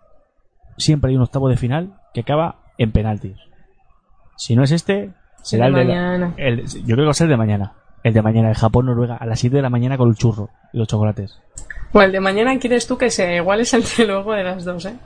siempre 0.76 1.10
hay 1.10 1.16
un 1.16 1.22
octavo 1.22 1.48
de 1.48 1.56
final 1.56 2.00
que 2.12 2.20
acaba 2.20 2.60
en 2.78 2.92
penaltis. 2.92 3.36
Si 4.36 4.54
no 4.56 4.64
es 4.64 4.72
este, 4.72 5.12
será 5.42 5.66
El 5.66 5.74
el, 5.76 5.78
de 5.78 5.84
mañana. 5.94 6.34
el- 6.36 6.66
yo 6.66 6.84
creo 6.94 6.96
que 6.98 7.04
va 7.04 7.10
a 7.12 7.14
ser 7.14 7.26
el 7.26 7.30
de 7.30 7.36
mañana. 7.36 7.74
El 8.02 8.12
de 8.12 8.22
mañana, 8.22 8.50
el 8.50 8.56
Japón-Noruega, 8.56 9.16
a 9.16 9.26
las 9.26 9.40
7 9.40 9.56
de 9.56 9.62
la 9.62 9.70
mañana 9.70 9.96
con 9.96 10.08
el 10.08 10.16
churro 10.16 10.50
y 10.72 10.78
los 10.78 10.86
chocolates. 10.86 11.40
Bueno, 11.92 12.06
el 12.06 12.12
de 12.12 12.20
mañana 12.20 12.58
quieres 12.58 12.86
tú 12.86 12.98
que 12.98 13.10
sea 13.10 13.34
igual 13.36 13.60
es 13.60 13.72
el 13.74 13.82
de 13.96 14.04
luego 14.06 14.32
de 14.32 14.44
las 14.44 14.64
dos, 14.64 14.84
¿eh? 14.84 14.96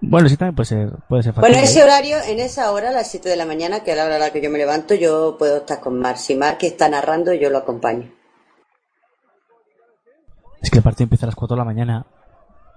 Bueno, 0.00 0.28
sí, 0.28 0.36
también 0.36 0.54
puede 0.54 0.66
ser, 0.66 0.92
puede 1.08 1.22
ser 1.22 1.32
Bueno, 1.32 1.54
factible, 1.54 1.64
ese 1.64 1.82
horario, 1.82 2.16
en 2.26 2.38
esa 2.40 2.70
hora, 2.72 2.90
a 2.90 2.92
las 2.92 3.10
7 3.10 3.28
de 3.28 3.36
la 3.36 3.46
mañana, 3.46 3.80
que 3.80 3.92
es 3.92 3.96
la 3.96 4.04
hora 4.04 4.16
a 4.16 4.18
la 4.18 4.30
que 4.30 4.42
yo 4.42 4.50
me 4.50 4.58
levanto, 4.58 4.94
yo 4.94 5.36
puedo 5.38 5.58
estar 5.58 5.80
con 5.80 5.98
Mar. 5.98 6.18
Si 6.18 6.34
Mar 6.34 6.58
que 6.58 6.66
está 6.66 6.88
narrando, 6.88 7.32
yo 7.32 7.48
lo 7.50 7.58
acompaño. 7.58 8.10
Es 10.60 10.70
que 10.70 10.78
el 10.78 10.84
partido 10.84 11.04
empieza 11.04 11.26
a 11.26 11.28
las 11.28 11.36
4 11.36 11.54
de 11.54 11.58
la 11.58 11.64
mañana 11.64 12.06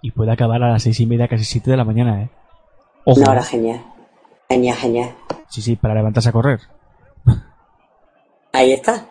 y 0.01 0.11
puede 0.11 0.31
acabar 0.31 0.63
a 0.63 0.71
las 0.71 0.83
6 0.83 0.99
y 1.01 1.05
media, 1.05 1.27
casi 1.27 1.43
7 1.43 1.71
de 1.71 1.77
la 1.77 1.83
mañana, 1.83 2.23
¿eh? 2.23 2.29
Ojo. 3.05 3.19
Una 3.19 3.31
hora 3.31 3.43
genial. 3.43 3.83
Genial, 4.49 4.77
genial. 4.77 5.15
Sí, 5.49 5.61
sí, 5.61 5.75
para 5.75 5.95
levantarse 5.95 6.29
a 6.29 6.31
correr. 6.33 6.59
Ahí 8.53 8.73
está. 8.73 9.05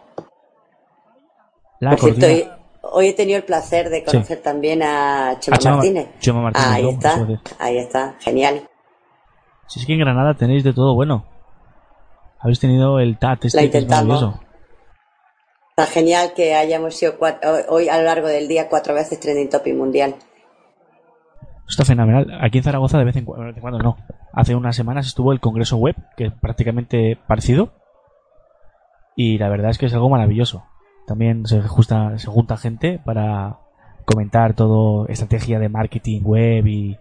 La 1.80 1.90
Por 1.90 2.14
cierto, 2.14 2.56
hoy, 2.92 3.08
he 3.08 3.12
tenido 3.14 3.36
el 3.38 3.44
placer 3.44 3.88
de 3.90 4.04
conocer 4.04 4.40
también 4.42 4.82
a 4.82 5.36
Chema 5.40 5.56
A 5.56 5.60
Chema- 5.60 5.74
Martínez. 5.76 6.08
Chema 6.18 6.40
Martínez, 6.42 6.68
ahí 6.70 6.88
está, 6.88 7.26
ahí 7.58 7.78
está, 7.78 8.14
genial. 8.20 8.68
Si 9.66 9.80
es 9.80 9.86
que 9.86 9.92
en 9.94 10.00
Granada 10.00 10.34
tenéis 10.34 10.62
de 10.64 10.72
todo 10.72 10.94
bueno. 10.94 11.24
Habéis 12.38 12.60
tenido 12.60 13.00
el 13.00 13.18
TAT 13.18 13.44
este 13.46 13.64
La 13.64 13.70
que 13.70 13.78
es 13.78 13.88
maravilloso. 13.88 14.40
Está 15.70 15.86
genial 15.86 16.32
que 16.34 16.54
hayamos 16.54 16.94
sido 16.94 17.18
cuatro- 17.18 17.50
hoy- 17.68 17.88
a 17.88 17.98
lo 17.98 18.04
largo 18.04 18.28
del 18.28 18.46
día 18.48 18.68
cuatro 18.68 18.94
veces 18.94 19.18
trending 19.20 19.50
topic 19.50 19.74
mundial. 19.74 20.14
Está 21.68 21.84
fenomenal. 21.84 22.38
Aquí 22.40 22.58
en 22.58 22.64
Zaragoza 22.64 22.96
de 22.98 23.04
vez 23.04 23.16
en 23.16 23.24
cuando, 23.24 23.42
de 23.42 23.48
vez 23.48 23.56
en 23.56 23.60
cuando 23.62 23.78
no. 23.80 23.96
Hace 24.32 24.54
unas 24.54 24.76
semanas 24.76 25.06
estuvo 25.06 25.32
el 25.32 25.40
Congreso 25.40 25.76
Web, 25.76 25.96
que 26.16 26.26
es 26.26 26.32
prácticamente 26.32 27.18
parecido. 27.26 27.72
Y 29.16 29.38
la 29.38 29.48
verdad 29.48 29.70
es 29.70 29.78
que 29.78 29.86
es 29.86 29.94
algo 29.94 30.08
maravilloso. 30.08 30.64
También 31.06 31.46
se, 31.46 31.60
justa, 31.62 32.18
se 32.18 32.26
junta 32.26 32.56
gente 32.56 33.00
para 33.04 33.58
comentar 34.04 34.54
todo 34.54 35.06
estrategia 35.08 35.58
de 35.58 35.68
marketing 35.68 36.22
web 36.22 36.66
y, 36.66 36.96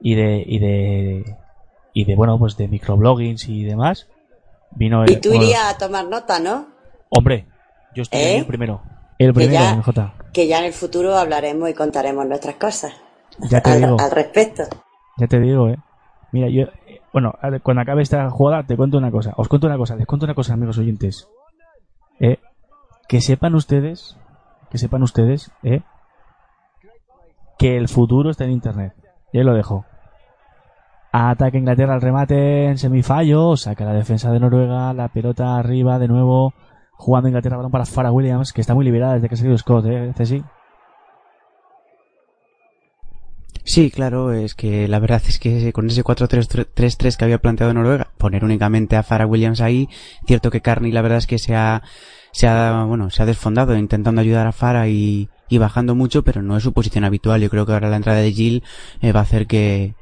y 0.00 0.14
de 0.14 0.42
y 0.46 0.58
de 0.58 1.36
y 1.94 2.04
de 2.04 2.14
bueno 2.16 2.38
pues 2.38 2.56
de 2.56 2.68
microbloggings 2.68 3.48
y 3.48 3.64
demás. 3.64 4.08
Vino 4.72 5.02
el 5.04 5.10
Y 5.12 5.16
tú 5.20 5.32
irías 5.32 5.74
a 5.74 5.78
tomar 5.78 6.06
nota, 6.06 6.38
¿no? 6.40 6.66
hombre, 7.10 7.46
yo 7.94 8.02
estoy 8.02 8.20
ahí 8.20 8.34
¿Eh? 8.34 8.38
el 8.38 8.46
primero. 8.46 8.82
El 9.18 9.28
Que 9.28 9.34
primero, 9.34 9.52
ya- 9.64 9.74
MJ. 9.76 10.12
Que 10.32 10.46
ya 10.46 10.58
en 10.58 10.66
el 10.66 10.72
futuro 10.72 11.16
hablaremos 11.16 11.68
y 11.70 11.74
contaremos 11.74 12.26
nuestras 12.26 12.54
cosas 12.56 12.92
Ya 13.50 13.60
te 13.62 13.70
al, 13.70 13.80
digo. 13.80 13.96
al 13.98 14.10
respecto. 14.10 14.64
Ya 15.16 15.26
te 15.26 15.40
digo, 15.40 15.68
eh. 15.68 15.76
Mira, 16.32 16.48
yo 16.48 16.66
Bueno, 17.12 17.32
a 17.40 17.48
ver, 17.50 17.62
cuando 17.62 17.80
acabe 17.82 18.02
esta 18.02 18.28
jugada 18.30 18.62
te 18.64 18.76
cuento 18.76 18.98
una 18.98 19.10
cosa. 19.10 19.32
Os 19.36 19.48
cuento 19.48 19.66
una 19.66 19.78
cosa, 19.78 19.96
les 19.96 20.06
cuento 20.06 20.26
una 20.26 20.34
cosa, 20.34 20.52
amigos 20.54 20.76
oyentes. 20.78 21.26
Que 23.08 23.20
sepan 23.20 23.54
ustedes, 23.54 24.16
que 24.70 24.78
sepan 24.78 25.02
ustedes, 25.02 25.50
eh, 25.62 25.82
que 27.58 27.76
el 27.76 27.88
futuro 27.88 28.30
está 28.30 28.44
en 28.44 28.52
Internet. 28.52 28.94
Y 29.32 29.38
ahí 29.38 29.44
lo 29.44 29.54
dejo. 29.54 29.84
Ataque 31.10 31.58
Inglaterra 31.58 31.94
al 31.94 32.02
remate 32.02 32.66
en 32.66 32.78
semifallo, 32.78 33.56
saca 33.56 33.84
la 33.84 33.94
defensa 33.94 34.30
de 34.30 34.40
Noruega, 34.40 34.92
la 34.92 35.08
pelota 35.08 35.56
arriba 35.56 35.98
de 35.98 36.06
nuevo, 36.06 36.52
jugando 36.92 37.28
Inglaterra 37.28 37.56
balón 37.56 37.72
para 37.72 37.86
Farah 37.86 38.12
Williams, 38.12 38.52
que 38.52 38.60
está 38.60 38.74
muy 38.74 38.84
liberada 38.84 39.14
desde 39.14 39.28
que 39.28 39.34
ha 39.34 39.38
salido 39.38 39.56
Scott, 39.56 39.86
¿eh, 39.86 40.12
Ceci? 40.16 40.44
Sí, 43.64 43.90
claro, 43.90 44.32
es 44.32 44.54
que 44.54 44.88
la 44.88 44.98
verdad 44.98 45.22
es 45.28 45.38
que 45.38 45.72
con 45.72 45.86
ese 45.88 46.02
4-3-3 46.02 47.16
que 47.16 47.24
había 47.24 47.38
planteado 47.38 47.74
Noruega, 47.74 48.08
poner 48.16 48.44
únicamente 48.44 48.96
a 48.96 49.02
Farah 49.02 49.26
Williams 49.26 49.60
ahí, 49.60 49.88
cierto 50.26 50.50
que 50.50 50.62
Carney 50.62 50.90
la 50.90 51.02
verdad 51.02 51.18
es 51.18 51.26
que 51.26 51.38
se 51.38 51.54
ha, 51.54 51.82
se 52.32 52.46
ha, 52.46 52.84
bueno, 52.84 53.10
se 53.10 53.22
ha 53.22 53.26
desfondado 53.26 53.76
intentando 53.76 54.20
ayudar 54.20 54.46
a 54.46 54.52
Farah 54.52 54.88
y, 54.88 55.28
y 55.48 55.58
bajando 55.58 55.94
mucho, 55.94 56.22
pero 56.22 56.42
no 56.42 56.56
es 56.56 56.62
su 56.62 56.72
posición 56.72 57.04
habitual. 57.04 57.40
Yo 57.40 57.50
creo 57.50 57.66
que 57.66 57.72
ahora 57.72 57.90
la 57.90 57.96
entrada 57.96 58.20
de 58.20 58.32
Jill 58.32 58.62
eh, 59.00 59.12
va 59.12 59.20
a 59.20 59.24
hacer 59.24 59.46
que, 59.46 59.94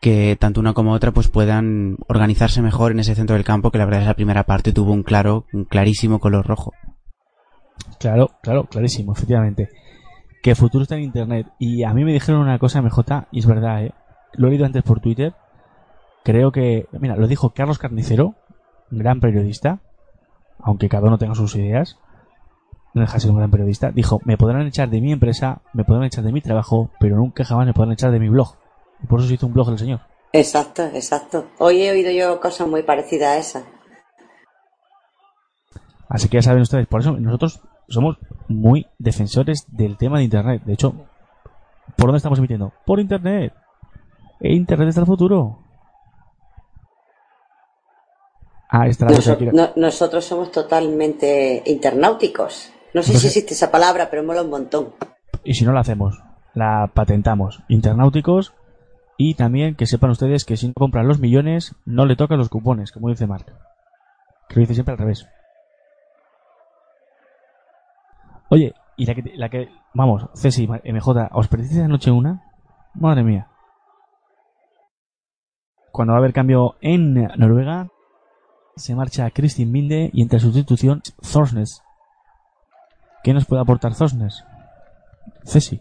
que 0.00 0.36
tanto 0.38 0.60
una 0.60 0.72
como 0.72 0.92
otra 0.92 1.12
pues 1.12 1.28
puedan 1.28 1.98
organizarse 2.08 2.62
mejor 2.62 2.92
en 2.92 3.00
ese 3.00 3.14
centro 3.14 3.36
del 3.36 3.44
campo, 3.44 3.70
que 3.70 3.78
la 3.78 3.84
verdad 3.84 4.00
es 4.02 4.06
la 4.06 4.14
primera 4.14 4.44
parte 4.44 4.72
tuvo 4.72 4.92
un 4.92 5.02
claro, 5.02 5.46
un 5.52 5.64
clarísimo 5.64 6.18
color 6.18 6.46
rojo. 6.46 6.72
Claro, 7.98 8.30
claro, 8.42 8.64
clarísimo, 8.64 9.12
efectivamente. 9.12 9.68
Que 10.42 10.54
futuro 10.54 10.82
está 10.82 10.96
en 10.96 11.02
internet. 11.02 11.46
Y 11.58 11.82
a 11.84 11.92
mí 11.92 12.04
me 12.04 12.12
dijeron 12.12 12.40
una 12.40 12.58
cosa, 12.58 12.80
MJ, 12.80 13.28
y 13.30 13.40
es 13.40 13.46
verdad, 13.46 13.84
¿eh? 13.84 13.92
Lo 14.32 14.46
he 14.46 14.50
leído 14.50 14.64
antes 14.64 14.82
por 14.82 15.00
Twitter. 15.00 15.34
Creo 16.24 16.50
que, 16.50 16.86
mira, 16.92 17.16
lo 17.16 17.26
dijo 17.26 17.50
Carlos 17.50 17.78
Carnicero, 17.78 18.36
gran 18.90 19.20
periodista, 19.20 19.80
aunque 20.62 20.88
cada 20.88 21.06
uno 21.06 21.18
tenga 21.18 21.34
sus 21.34 21.56
ideas. 21.56 21.98
No 22.92 23.02
deja 23.02 23.14
de 23.14 23.20
ser 23.20 23.30
un 23.30 23.36
gran 23.36 23.50
periodista. 23.50 23.92
Dijo, 23.92 24.20
me 24.24 24.36
podrán 24.36 24.66
echar 24.66 24.90
de 24.90 25.00
mi 25.00 25.12
empresa, 25.12 25.62
me 25.72 25.84
podrán 25.84 26.04
echar 26.04 26.24
de 26.24 26.32
mi 26.32 26.40
trabajo, 26.40 26.90
pero 26.98 27.16
nunca 27.16 27.44
jamás 27.44 27.66
me 27.66 27.72
podrán 27.72 27.92
echar 27.92 28.10
de 28.10 28.18
mi 28.18 28.28
blog. 28.28 28.56
Y 29.02 29.06
por 29.06 29.20
eso 29.20 29.28
se 29.28 29.34
hizo 29.34 29.46
un 29.46 29.52
blog 29.52 29.70
el 29.70 29.78
señor. 29.78 30.00
Exacto, 30.32 30.84
exacto. 30.94 31.46
Hoy 31.58 31.82
he 31.82 31.90
oído 31.90 32.10
yo 32.10 32.40
cosas 32.40 32.68
muy 32.68 32.82
parecidas 32.82 33.28
a 33.28 33.38
esas. 33.38 33.64
Así 36.08 36.28
que 36.28 36.38
ya 36.38 36.42
saben 36.42 36.62
ustedes, 36.62 36.88
por 36.88 37.00
eso 37.00 37.12
nosotros 37.12 37.60
somos 37.88 38.18
muy 38.48 38.86
defensores 38.98 39.66
del 39.68 39.96
tema 39.96 40.18
de 40.18 40.24
Internet. 40.24 40.62
De 40.64 40.72
hecho, 40.72 40.92
¿por 41.96 42.06
dónde 42.06 42.16
estamos 42.16 42.38
emitiendo? 42.38 42.72
Por 42.84 42.98
Internet. 42.98 43.52
E 44.40 44.52
Internet 44.52 44.88
es 44.88 44.96
el 44.96 45.06
futuro. 45.06 45.58
Ah, 48.72 48.86
cosa 48.86 49.06
Noso- 49.08 49.32
aquí. 49.32 49.46
no- 49.52 49.70
nosotros 49.76 50.24
somos 50.24 50.52
totalmente 50.52 51.62
internauticos. 51.66 52.72
No 52.94 53.02
sé 53.02 53.12
No 53.14 53.18
si 53.18 53.26
existe 53.28 53.54
esa 53.54 53.70
palabra, 53.70 54.08
pero 54.10 54.22
mola 54.22 54.42
un 54.42 54.50
montón. 54.50 54.94
Y 55.44 55.54
si 55.54 55.64
no 55.64 55.72
la 55.72 55.80
hacemos, 55.80 56.22
la 56.54 56.90
patentamos. 56.94 57.62
Internauticos. 57.68 58.54
Y 59.16 59.34
también 59.34 59.74
que 59.74 59.86
sepan 59.86 60.10
ustedes 60.10 60.44
que 60.44 60.56
si 60.56 60.68
no 60.68 60.72
compran 60.74 61.06
los 61.06 61.18
millones, 61.20 61.74
no 61.84 62.06
le 62.06 62.16
tocan 62.16 62.38
los 62.38 62.48
cupones, 62.48 62.90
como 62.92 63.08
dice 63.10 63.26
Mark. 63.26 63.46
Que 64.48 64.54
lo 64.56 64.60
dice 64.60 64.74
siempre 64.74 64.92
al 64.92 64.98
revés. 64.98 65.26
Oye, 68.48 68.74
y 68.96 69.06
la 69.06 69.14
que, 69.14 69.22
la 69.36 69.48
que 69.48 69.68
vamos, 69.94 70.26
Ceci, 70.34 70.66
MJ, 70.66 71.28
¿os 71.32 71.48
perdiste 71.48 71.82
anoche 71.82 72.10
una? 72.10 72.42
Madre 72.94 73.22
mía. 73.22 73.48
Cuando 75.92 76.12
va 76.12 76.18
a 76.18 76.20
haber 76.20 76.32
cambio 76.32 76.76
en 76.80 77.14
Noruega, 77.36 77.88
se 78.76 78.94
marcha 78.94 79.30
Kristin 79.30 79.70
Minde 79.70 80.10
y 80.12 80.22
entre 80.22 80.40
sustitución 80.40 81.02
Thorsnes. 81.32 81.82
¿Qué 83.22 83.34
nos 83.34 83.44
puede 83.44 83.62
aportar 83.62 83.94
Thorsnes? 83.94 84.44
Ceci. 85.44 85.80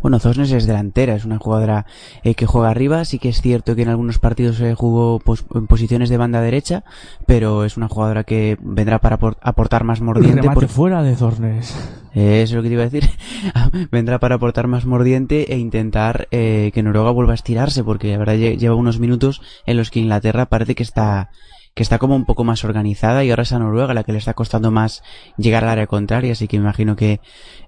Bueno, 0.00 0.18
Zosnes 0.18 0.50
es 0.52 0.66
delantera, 0.66 1.14
es 1.14 1.26
una 1.26 1.36
jugadora 1.38 1.84
eh, 2.22 2.34
que 2.34 2.46
juega 2.46 2.70
arriba. 2.70 3.04
Sí 3.04 3.18
que 3.18 3.28
es 3.28 3.42
cierto 3.42 3.76
que 3.76 3.82
en 3.82 3.90
algunos 3.90 4.18
partidos 4.18 4.56
se 4.56 4.74
jugó 4.74 5.18
pos- 5.18 5.44
en 5.54 5.66
posiciones 5.66 6.08
de 6.08 6.16
banda 6.16 6.40
derecha, 6.40 6.84
pero 7.26 7.64
es 7.66 7.76
una 7.76 7.86
jugadora 7.88 8.24
que 8.24 8.56
vendrá 8.62 8.98
para 9.00 9.18
apor- 9.18 9.36
aportar 9.42 9.84
más 9.84 10.00
mordiente. 10.00 10.40
Remate 10.40 10.54
por- 10.60 10.68
fuera 10.68 11.02
de 11.02 11.16
Thorsnes. 11.16 11.99
Eso 12.14 12.42
es 12.42 12.52
lo 12.52 12.62
que 12.62 12.68
te 12.68 12.74
iba 12.74 12.82
a 12.82 12.88
decir. 12.88 13.08
vendrá 13.92 14.18
para 14.18 14.34
aportar 14.36 14.66
más 14.66 14.84
mordiente 14.84 15.52
e 15.52 15.58
intentar 15.58 16.26
eh, 16.30 16.70
que 16.74 16.82
Noruega 16.82 17.10
vuelva 17.10 17.32
a 17.32 17.34
estirarse, 17.36 17.84
porque 17.84 18.10
la 18.12 18.18
verdad 18.18 18.34
lle- 18.34 18.56
lleva 18.58 18.74
unos 18.74 18.98
minutos 18.98 19.40
en 19.66 19.76
los 19.76 19.90
que 19.90 20.00
Inglaterra 20.00 20.46
parece 20.46 20.74
que 20.74 20.82
está 20.82 21.30
que 21.72 21.84
está 21.84 21.98
como 21.98 22.16
un 22.16 22.24
poco 22.24 22.42
más 22.42 22.64
organizada 22.64 23.22
y 23.22 23.30
ahora 23.30 23.44
es 23.44 23.52
a 23.52 23.60
Noruega 23.60 23.94
la 23.94 24.02
que 24.02 24.10
le 24.10 24.18
está 24.18 24.34
costando 24.34 24.72
más 24.72 25.04
llegar 25.38 25.62
al 25.62 25.70
área 25.70 25.86
contraria, 25.86 26.32
así 26.32 26.48
que 26.48 26.58
me 26.58 26.64
imagino 26.64 26.96
que 26.96 27.20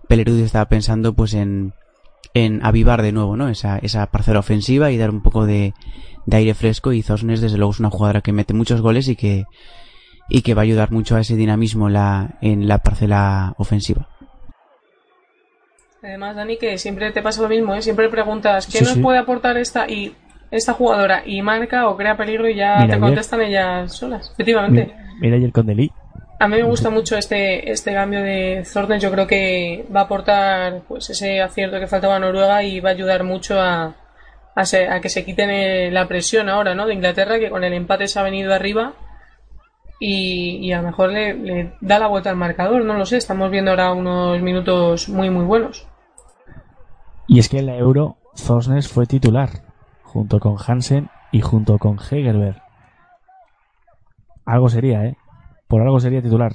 Pelerud 0.08 0.40
estaba 0.40 0.64
pensando 0.68 1.14
pues 1.14 1.34
en 1.34 1.72
en 2.34 2.64
avivar 2.66 3.00
de 3.02 3.12
nuevo, 3.12 3.36
¿no? 3.36 3.48
Esa, 3.48 3.78
esa 3.78 4.06
parcela 4.06 4.40
ofensiva 4.40 4.90
y 4.90 4.96
dar 4.96 5.10
un 5.10 5.22
poco 5.22 5.46
de, 5.46 5.72
de 6.26 6.36
aire 6.36 6.54
fresco 6.54 6.92
y 6.92 7.02
Zosnes 7.02 7.40
desde 7.40 7.58
luego 7.58 7.72
es 7.72 7.80
una 7.80 7.90
jugadora 7.90 8.22
que 8.22 8.32
mete 8.32 8.54
muchos 8.54 8.80
goles 8.80 9.06
y 9.08 9.14
que 9.14 9.44
y 10.28 10.42
que 10.42 10.54
va 10.54 10.62
a 10.62 10.64
ayudar 10.64 10.90
mucho 10.90 11.14
a 11.14 11.20
ese 11.20 11.36
dinamismo 11.36 11.88
la, 11.88 12.38
en 12.40 12.66
la 12.66 12.78
parcela 12.78 13.54
ofensiva. 13.58 14.08
Además, 16.02 16.34
Dani, 16.36 16.56
que 16.56 16.78
siempre 16.78 17.10
te 17.12 17.22
pasa 17.22 17.42
lo 17.42 17.48
mismo, 17.48 17.74
¿eh? 17.74 17.82
Siempre 17.82 18.08
preguntas 18.08 18.66
¿qué 18.66 18.78
Sí, 18.78 18.84
nos 18.84 18.94
sí. 18.94 19.00
puede 19.00 19.18
aportar 19.18 19.56
esta 19.56 19.88
y 19.88 20.14
esta 20.50 20.72
jugadora? 20.72 21.22
Y 21.24 21.42
marca 21.42 21.88
o 21.88 21.96
crea 21.96 22.16
peligro 22.16 22.48
y 22.48 22.56
ya 22.56 22.74
Mira, 22.76 22.86
te 22.86 22.92
ayer- 22.94 23.00
contestan 23.00 23.40
ellas 23.42 23.92
solas. 23.92 24.30
Efectivamente. 24.32 24.86
Mira, 24.86 25.12
mira 25.20 25.36
ayer 25.36 25.52
con 25.52 25.66
Delí. 25.66 25.92
A 26.40 26.48
mí 26.48 26.56
me 26.56 26.64
gusta 26.64 26.90
mucho 26.90 27.16
este, 27.16 27.70
este 27.70 27.92
cambio 27.94 28.20
de 28.20 28.64
Zornes. 28.64 29.00
Yo 29.00 29.12
creo 29.12 29.28
que 29.28 29.86
va 29.94 30.00
a 30.00 30.04
aportar 30.04 30.82
pues 30.88 31.08
ese 31.08 31.40
acierto 31.40 31.78
que 31.78 31.86
faltaba 31.86 32.16
a 32.16 32.18
Noruega 32.18 32.64
y 32.64 32.80
va 32.80 32.90
a 32.90 32.92
ayudar 32.94 33.22
mucho 33.22 33.60
a, 33.60 33.94
a, 34.56 34.64
se- 34.64 34.88
a 34.88 35.00
que 35.00 35.08
se 35.08 35.24
quiten 35.24 35.94
la 35.94 36.08
presión 36.08 36.48
ahora, 36.48 36.74
¿no? 36.74 36.86
De 36.88 36.94
Inglaterra, 36.94 37.38
que 37.38 37.48
con 37.48 37.62
el 37.62 37.72
empate 37.74 38.08
se 38.08 38.18
ha 38.18 38.24
venido 38.24 38.52
arriba 38.52 38.94
y, 40.00 40.56
y 40.66 40.72
a 40.72 40.78
lo 40.82 40.88
mejor 40.88 41.10
le, 41.12 41.34
le 41.34 41.72
da 41.80 42.00
la 42.00 42.08
vuelta 42.08 42.30
al 42.30 42.36
marcador. 42.36 42.84
No 42.84 42.94
lo 42.94 43.06
sé. 43.06 43.18
Estamos 43.18 43.48
viendo 43.52 43.70
ahora 43.70 43.92
unos 43.92 44.42
minutos 44.42 45.08
muy, 45.08 45.30
muy 45.30 45.44
buenos. 45.44 45.86
Y 47.32 47.38
es 47.38 47.48
que 47.48 47.60
en 47.60 47.64
la 47.64 47.78
Euro, 47.78 48.18
Thorsnes 48.46 48.88
fue 48.88 49.06
titular, 49.06 49.48
junto 50.02 50.38
con 50.38 50.56
Hansen 50.58 51.08
y 51.30 51.40
junto 51.40 51.78
con 51.78 51.96
Hegerberg. 51.98 52.60
Algo 54.44 54.68
sería, 54.68 55.06
¿eh? 55.06 55.16
Por 55.66 55.80
algo 55.80 55.98
sería 55.98 56.20
titular. 56.20 56.52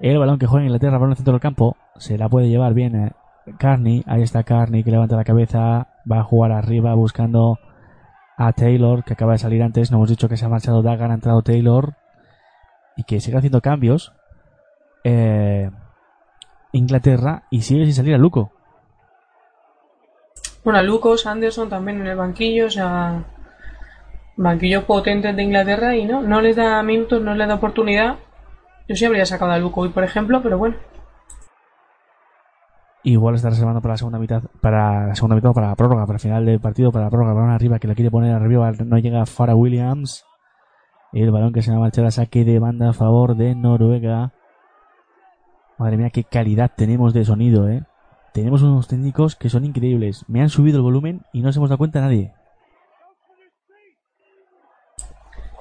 El 0.00 0.18
balón 0.18 0.40
que 0.40 0.48
juega 0.48 0.66
Inglaterra 0.66 0.98
por 0.98 1.10
el 1.10 1.14
centro 1.14 1.34
del 1.34 1.40
campo 1.40 1.76
se 1.96 2.18
la 2.18 2.28
puede 2.28 2.48
llevar 2.48 2.74
bien 2.74 2.96
eh, 2.96 3.12
Carney. 3.56 4.02
Ahí 4.08 4.22
está 4.22 4.42
Carney 4.42 4.82
que 4.82 4.90
levanta 4.90 5.14
la 5.14 5.22
cabeza, 5.22 5.86
va 6.10 6.18
a 6.18 6.24
jugar 6.24 6.50
arriba 6.50 6.92
buscando 6.94 7.60
a 8.36 8.52
Taylor, 8.52 9.04
que 9.04 9.12
acaba 9.12 9.34
de 9.34 9.38
salir 9.38 9.62
antes. 9.62 9.92
No 9.92 9.98
hemos 9.98 10.10
dicho 10.10 10.28
que 10.28 10.36
se 10.36 10.44
ha 10.44 10.48
marchado 10.48 10.82
Dagan, 10.82 11.12
ha 11.12 11.14
entrado 11.14 11.42
Taylor 11.42 11.94
y 12.96 13.04
que 13.04 13.20
sigue 13.20 13.36
haciendo 13.36 13.60
cambios. 13.60 14.12
Eh, 15.04 15.70
Inglaterra 16.72 17.44
y 17.48 17.62
sigue 17.62 17.84
sin 17.84 17.94
salir 17.94 18.16
a 18.16 18.18
Luco. 18.18 18.50
Bueno, 20.62 20.78
a 20.78 20.82
Lucas 20.82 21.26
Anderson 21.26 21.68
también 21.68 22.00
en 22.00 22.06
el 22.06 22.16
banquillo, 22.16 22.66
o 22.66 22.70
sea, 22.70 23.24
banquillo 24.36 24.86
potente 24.86 25.32
de 25.32 25.42
Inglaterra 25.42 25.96
y 25.96 26.04
no, 26.04 26.20
no 26.22 26.40
les 26.40 26.56
da 26.56 26.82
minutos, 26.82 27.22
no 27.22 27.34
les 27.34 27.48
da 27.48 27.54
oportunidad. 27.54 28.16
Yo 28.88 28.96
sí 28.96 29.04
habría 29.04 29.24
sacado 29.24 29.52
a 29.52 29.58
Luco 29.58 29.82
hoy, 29.82 29.90
por 29.90 30.04
ejemplo, 30.04 30.42
pero 30.42 30.58
bueno. 30.58 30.76
Igual 33.02 33.36
está 33.36 33.48
reservando 33.48 33.80
para 33.80 33.94
la 33.94 33.98
segunda 33.98 34.18
mitad, 34.18 34.42
para 34.60 35.06
la 35.06 35.14
segunda 35.14 35.36
mitad 35.36 35.52
para 35.52 35.68
la 35.68 35.76
prórroga, 35.76 36.04
para 36.04 36.16
el 36.16 36.20
final 36.20 36.44
del 36.44 36.60
partido, 36.60 36.92
para 36.92 37.06
la 37.06 37.10
prórroga, 37.10 37.32
balón 37.32 37.50
arriba, 37.50 37.78
que 37.78 37.88
le 37.88 37.94
quiere 37.94 38.10
poner 38.10 38.34
arriba, 38.34 38.70
no 38.84 38.98
llega 38.98 39.24
Farah 39.24 39.54
Williams. 39.54 40.26
El 41.12 41.30
balón 41.30 41.52
que 41.52 41.62
se 41.62 41.70
va 41.70 41.78
a 41.78 41.80
marchar 41.80 42.12
saque 42.12 42.44
de 42.44 42.58
banda 42.58 42.90
a 42.90 42.92
favor 42.92 43.36
de 43.36 43.54
Noruega. 43.54 44.32
Madre 45.78 45.96
mía, 45.96 46.10
qué 46.10 46.24
calidad 46.24 46.70
tenemos 46.76 47.14
de 47.14 47.24
sonido, 47.24 47.68
eh. 47.68 47.84
Tenemos 48.32 48.62
unos 48.62 48.88
técnicos 48.88 49.36
que 49.36 49.50
son 49.50 49.64
increíbles. 49.64 50.24
Me 50.28 50.40
han 50.40 50.50
subido 50.50 50.78
el 50.78 50.82
volumen 50.82 51.22
y 51.32 51.42
no 51.42 51.52
se 51.52 51.58
hemos 51.58 51.70
dado 51.70 51.78
cuenta 51.78 52.00
nadie. 52.00 52.32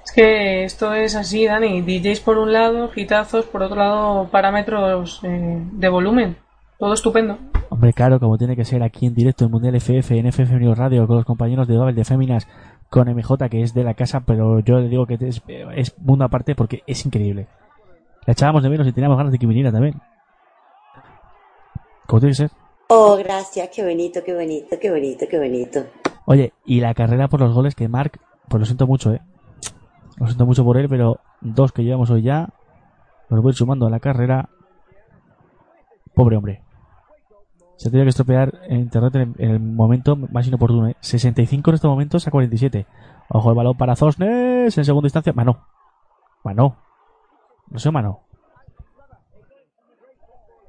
Es 0.05 0.11
que 0.11 0.63
esto 0.63 0.93
es 0.93 1.15
así, 1.15 1.45
Dani. 1.45 1.81
DJs 1.81 2.19
por 2.21 2.37
un 2.37 2.51
lado, 2.51 2.89
hitazos, 2.95 3.45
por 3.45 3.61
otro 3.61 3.77
lado, 3.77 4.27
parámetros 4.31 5.21
eh, 5.23 5.59
de 5.71 5.89
volumen. 5.89 6.37
Todo 6.79 6.93
estupendo. 6.93 7.37
Hombre, 7.69 7.93
claro, 7.93 8.19
como 8.19 8.37
tiene 8.37 8.55
que 8.55 8.65
ser 8.65 8.81
aquí 8.81 9.05
en 9.05 9.13
directo 9.13 9.45
en 9.45 9.51
Mundial 9.51 9.75
FF, 9.75 10.11
en 10.17 10.27
FF 10.31 10.51
News 10.53 10.77
Radio, 10.77 11.05
con 11.05 11.17
los 11.17 11.25
compañeros 11.25 11.67
de 11.67 11.77
Babel 11.77 11.93
de 11.93 12.05
Féminas, 12.05 12.47
con 12.89 13.07
MJ, 13.07 13.49
que 13.49 13.61
es 13.61 13.73
de 13.73 13.83
la 13.83 13.93
casa, 13.93 14.21
pero 14.21 14.59
yo 14.61 14.79
le 14.79 14.89
digo 14.89 15.05
que 15.05 15.17
es, 15.21 15.43
es 15.75 15.95
mundo 15.99 16.25
aparte 16.25 16.55
porque 16.55 16.83
es 16.87 17.05
increíble. 17.05 17.47
La 18.25 18.33
echábamos 18.33 18.63
de 18.63 18.69
menos 18.69 18.87
y 18.87 18.91
teníamos 18.91 19.17
ganas 19.17 19.31
de 19.31 19.39
que 19.39 19.45
viniera 19.45 19.71
también. 19.71 20.01
Como 22.07 22.19
tiene 22.19 22.31
que 22.31 22.37
ser. 22.37 22.51
Oh, 22.91 23.15
gracias, 23.17 23.69
qué 23.69 23.85
bonito, 23.85 24.23
qué 24.25 24.33
bonito, 24.33 24.79
qué 24.81 24.89
bonito, 24.89 25.27
qué 25.29 25.37
bonito. 25.37 25.85
Oye, 26.25 26.53
y 26.65 26.81
la 26.81 26.95
carrera 26.95 27.27
por 27.27 27.39
los 27.39 27.53
goles 27.53 27.75
que 27.75 27.87
Mark, 27.87 28.19
pues 28.47 28.59
lo 28.59 28.65
siento 28.65 28.87
mucho, 28.87 29.13
¿eh? 29.13 29.21
Lo 30.17 30.25
siento 30.25 30.47
mucho 30.47 30.63
por 30.63 30.75
él, 30.75 30.89
pero 30.89 31.19
dos 31.39 31.71
que 31.71 31.83
llevamos 31.83 32.09
hoy 32.09 32.23
ya, 32.23 32.49
los 33.29 33.43
voy 33.43 33.53
sumando 33.53 33.85
a 33.85 33.91
la 33.91 33.99
carrera. 33.99 34.49
Pobre 36.15 36.35
hombre. 36.35 36.63
Se 37.77 37.91
tiene 37.91 38.05
que 38.05 38.09
estropear 38.09 38.59
en 38.63 38.79
internet 38.79 39.13
en 39.13 39.21
el, 39.21 39.35
en 39.37 39.51
el 39.51 39.59
momento 39.59 40.15
más 40.15 40.47
inoportuno, 40.47 40.87
¿eh? 40.87 40.95
65 40.99 41.69
en 41.69 41.75
estos 41.75 41.91
momentos 41.91 42.27
a 42.27 42.31
47. 42.31 42.87
Ojo 43.29 43.51
el 43.51 43.55
balón 43.55 43.77
para 43.77 43.95
Zosnes 43.95 44.75
en 44.75 44.85
segunda 44.85 45.05
instancia. 45.05 45.31
Mano. 45.33 45.63
Mano. 46.43 46.75
No 47.69 47.77
sé, 47.77 47.91
mano. 47.91 48.21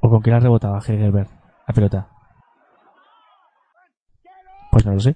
¿O 0.02 0.10
con 0.10 0.20
quién 0.20 0.34
la 0.34 0.40
rebotaba 0.40 0.80
Hegelberg? 0.80 1.39
La 1.70 1.74
pelota. 1.74 2.08
Pues 4.72 4.84
no 4.84 4.92
lo 4.94 4.98
sé. 4.98 5.14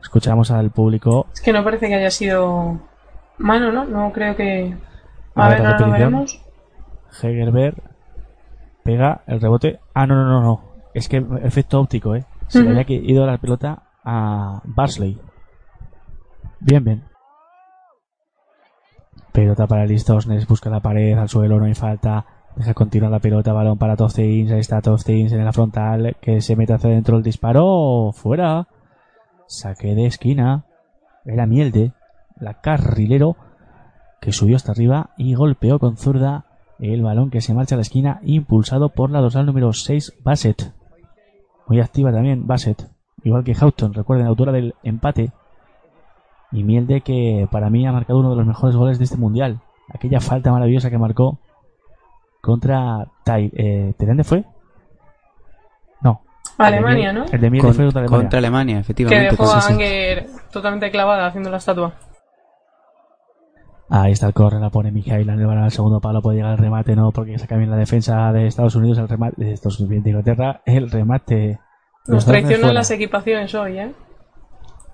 Escuchamos 0.00 0.52
al 0.52 0.70
público. 0.70 1.26
Es 1.34 1.40
que 1.40 1.52
no 1.52 1.64
parece 1.64 1.88
que 1.88 1.96
haya 1.96 2.12
sido 2.12 2.78
mano, 3.38 3.72
¿no? 3.72 3.84
No 3.84 4.12
creo 4.12 4.36
que. 4.36 4.76
A 5.34 5.46
A 5.46 5.48
ver, 5.48 5.58
ahora 5.66 5.78
lo 5.80 5.90
veremos. 5.90 6.40
Hegelberg 7.20 7.82
pega 8.84 9.24
el 9.26 9.40
rebote. 9.40 9.80
Ah, 9.92 10.06
no, 10.06 10.14
no, 10.14 10.24
no, 10.30 10.40
no. 10.40 10.62
Es 10.94 11.08
que 11.08 11.26
efecto 11.42 11.80
óptico, 11.80 12.14
¿eh? 12.14 12.24
Se 12.46 12.60
le 12.62 12.70
Ujú. 12.70 12.78
había 12.78 12.96
ido 13.00 13.26
la 13.26 13.38
pelota 13.38 13.82
a 14.04 14.60
Barsley. 14.62 15.20
Bien, 16.60 16.84
bien. 16.84 17.02
Pelota 19.32 19.66
para 19.66 19.84
Listosnes, 19.84 20.46
busca 20.46 20.70
la 20.70 20.78
pared, 20.78 21.18
al 21.18 21.28
suelo, 21.28 21.58
no 21.58 21.64
hay 21.64 21.74
falta. 21.74 22.24
Deja 22.56 22.72
continuar 22.72 23.12
la 23.12 23.18
pelota, 23.18 23.52
balón 23.52 23.76
para 23.76 23.96
Tostins. 23.96 24.50
Ahí 24.50 24.60
está 24.60 24.80
Tostins 24.80 25.30
en 25.32 25.44
la 25.44 25.52
frontal, 25.52 26.16
que 26.22 26.40
se 26.40 26.56
mete 26.56 26.72
hacia 26.72 26.88
dentro 26.88 27.18
el 27.18 27.22
disparo. 27.22 28.12
Fuera. 28.14 28.66
Saque 29.46 29.94
de 29.94 30.06
esquina. 30.06 30.64
Era 31.26 31.44
Mielde, 31.46 31.92
la 32.40 32.60
carrilero, 32.60 33.36
que 34.20 34.32
subió 34.32 34.56
hasta 34.56 34.72
arriba 34.72 35.10
y 35.18 35.34
golpeó 35.34 35.78
con 35.78 35.96
zurda 35.96 36.46
el 36.78 37.02
balón 37.02 37.30
que 37.30 37.40
se 37.40 37.52
marcha 37.52 37.74
a 37.74 37.78
la 37.78 37.82
esquina, 37.82 38.20
impulsado 38.22 38.88
por 38.90 39.10
la 39.10 39.20
dorsal 39.20 39.44
número 39.44 39.72
6, 39.72 40.14
Bassett. 40.22 40.72
Muy 41.66 41.80
activa 41.80 42.12
también, 42.12 42.46
Bassett. 42.46 42.88
Igual 43.22 43.44
que 43.44 43.54
Houghton, 43.54 43.92
recuerden, 43.92 44.26
autora 44.26 44.52
del 44.52 44.74
empate. 44.82 45.32
Y 46.52 46.64
Mielde 46.64 47.02
que 47.02 47.48
para 47.50 47.68
mí 47.70 47.86
ha 47.86 47.92
marcado 47.92 48.20
uno 48.20 48.30
de 48.30 48.36
los 48.36 48.46
mejores 48.46 48.76
goles 48.76 48.98
de 48.98 49.04
este 49.04 49.16
mundial. 49.16 49.60
Aquella 49.92 50.20
falta 50.20 50.52
maravillosa 50.52 50.90
que 50.90 50.98
marcó 50.98 51.38
contra 52.46 53.06
Tai. 53.24 53.50
Eh, 53.54 53.92
¿De 53.98 54.06
dónde 54.06 54.24
fue? 54.24 54.44
No. 56.00 56.22
Alemania, 56.58 57.10
El 57.10 57.14
de 57.16 57.20
¿no? 57.20 57.26
El 57.32 57.40
de 57.40 57.50
Mielde 57.50 57.66
Con- 57.68 57.74
fue 57.74 57.84
contra 57.84 58.00
Alemania. 58.00 58.22
contra 58.22 58.38
Alemania, 58.38 58.74
Que 58.76 58.80
efectivamente. 58.80 59.30
dejó 59.32 59.44
con- 59.44 59.58
a. 59.58 59.66
Anger 59.66 60.26
totalmente 60.50 60.90
clavada 60.90 61.26
haciendo 61.26 61.50
la 61.50 61.56
estatua. 61.58 61.92
Ahí 63.88 64.12
está 64.12 64.26
el 64.26 64.32
corre, 64.32 64.58
la 64.58 64.70
pone 64.70 64.90
Mijail 64.90 65.28
en 65.28 65.38
el 65.38 65.46
balón 65.46 65.62
al 65.62 65.70
segundo 65.70 66.00
palo, 66.00 66.20
puede 66.20 66.38
llegar 66.38 66.52
el 66.52 66.58
remate, 66.58 66.96
no, 66.96 67.12
porque 67.12 67.38
saca 67.38 67.56
bien 67.56 67.70
la 67.70 67.76
defensa 67.76 68.32
de 68.32 68.48
Estados 68.48 68.74
Unidos, 68.74 68.98
el 68.98 69.08
remate 69.08 69.44
de 69.44 69.52
Estados 69.52 69.78
Unidos, 69.78 70.02
de 70.02 70.10
Inglaterra, 70.10 70.60
el 70.66 70.90
remate. 70.90 71.60
Nos 72.08 72.24
traicionan 72.26 72.74
las 72.74 72.90
equipaciones 72.90 73.54
hoy, 73.54 73.78
¿eh? 73.78 73.92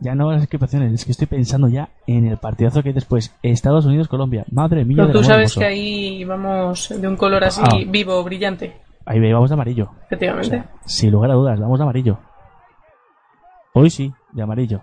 Ya 0.02 0.16
no 0.16 0.32
las 0.32 0.42
equipaciones, 0.42 0.92
es 0.92 1.04
que 1.04 1.12
estoy 1.12 1.28
pensando 1.28 1.68
ya 1.68 1.88
en 2.08 2.26
el 2.26 2.36
partidazo 2.36 2.82
que 2.82 2.88
hay 2.88 2.92
después. 2.92 3.32
Estados 3.40 3.86
Unidos-Colombia. 3.86 4.44
Madre 4.50 4.84
mía. 4.84 4.96
Pero 5.06 5.12
tú 5.12 5.22
sabes 5.22 5.52
hermoso. 5.52 5.60
que 5.60 5.66
ahí 5.66 6.24
vamos 6.24 6.92
de 7.00 7.06
un 7.06 7.16
color 7.16 7.44
así 7.44 7.60
Ah. 7.64 7.76
vivo, 7.86 8.22
brillante. 8.24 8.76
Ahí 9.06 9.32
vamos 9.32 9.50
de 9.50 9.54
amarillo. 9.54 9.90
Efectivamente. 10.06 10.48
O 10.56 10.60
sea, 10.62 10.70
sin 10.86 11.12
lugar 11.12 11.30
a 11.30 11.34
dudas, 11.34 11.60
vamos 11.60 11.78
de 11.78 11.82
amarillo. 11.84 12.18
Hoy 13.74 13.90
sí, 13.90 14.12
de 14.32 14.42
amarillo. 14.42 14.82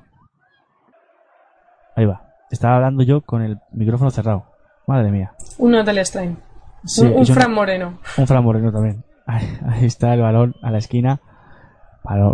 Ahí 1.98 2.06
va. 2.06 2.22
Estaba 2.50 2.78
hablando 2.78 3.04
yo 3.04 3.20
con 3.22 3.42
el 3.42 3.60
micrófono 3.74 4.12
cerrado. 4.12 4.46
Madre 4.88 5.12
mía. 5.12 5.34
Un 5.58 5.76
Hotel 5.76 5.98
Strain. 6.06 6.38
Sí, 6.86 7.06
un 7.06 7.26
Fran 7.26 7.54
Moreno. 7.54 8.00
Un 8.18 8.26
Fran 8.26 8.44
Moreno 8.44 8.72
también. 8.72 9.04
Ahí, 9.28 9.46
ahí 9.68 9.86
está 9.86 10.14
el 10.14 10.22
balón 10.22 10.56
a 10.62 10.72
la 10.72 10.78
esquina. 10.78 11.20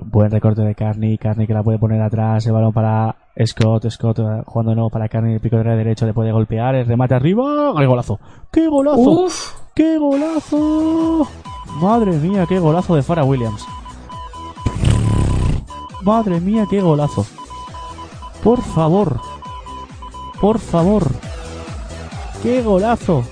Buen 0.05 0.31
recorte 0.31 0.61
de 0.61 0.73
Carney. 0.73 1.17
Carney 1.17 1.47
que 1.47 1.53
la 1.53 1.63
puede 1.63 1.77
poner 1.77 2.01
atrás. 2.01 2.45
El 2.45 2.53
balón 2.53 2.71
para 2.71 3.15
Scott. 3.45 3.89
Scott 3.89 4.19
eh, 4.19 4.43
jugando 4.45 4.73
no 4.73 4.89
para 4.89 5.09
Carney. 5.09 5.33
El 5.33 5.41
pico 5.41 5.57
de 5.57 5.63
derecho 5.63 6.05
le 6.05 6.13
puede 6.13 6.31
golpear. 6.31 6.75
El 6.75 6.85
remate 6.85 7.15
arriba. 7.15 7.73
¡Qué 7.77 7.85
golazo! 7.85 8.19
¡Qué 8.51 8.67
golazo! 8.67 9.01
Uf. 9.01 9.65
¡Qué 9.75 9.97
golazo! 9.97 11.27
Madre 11.81 12.13
mía, 12.13 12.45
qué 12.47 12.59
golazo 12.59 12.95
de 12.95 13.03
Farah 13.03 13.25
Williams. 13.25 13.65
Madre 16.03 16.39
mía, 16.39 16.65
qué 16.69 16.79
golazo. 16.79 17.25
Por 18.41 18.61
favor. 18.61 19.19
Por 20.39 20.59
favor. 20.59 21.03
¡Qué 22.41 22.61
golazo! 22.61 23.23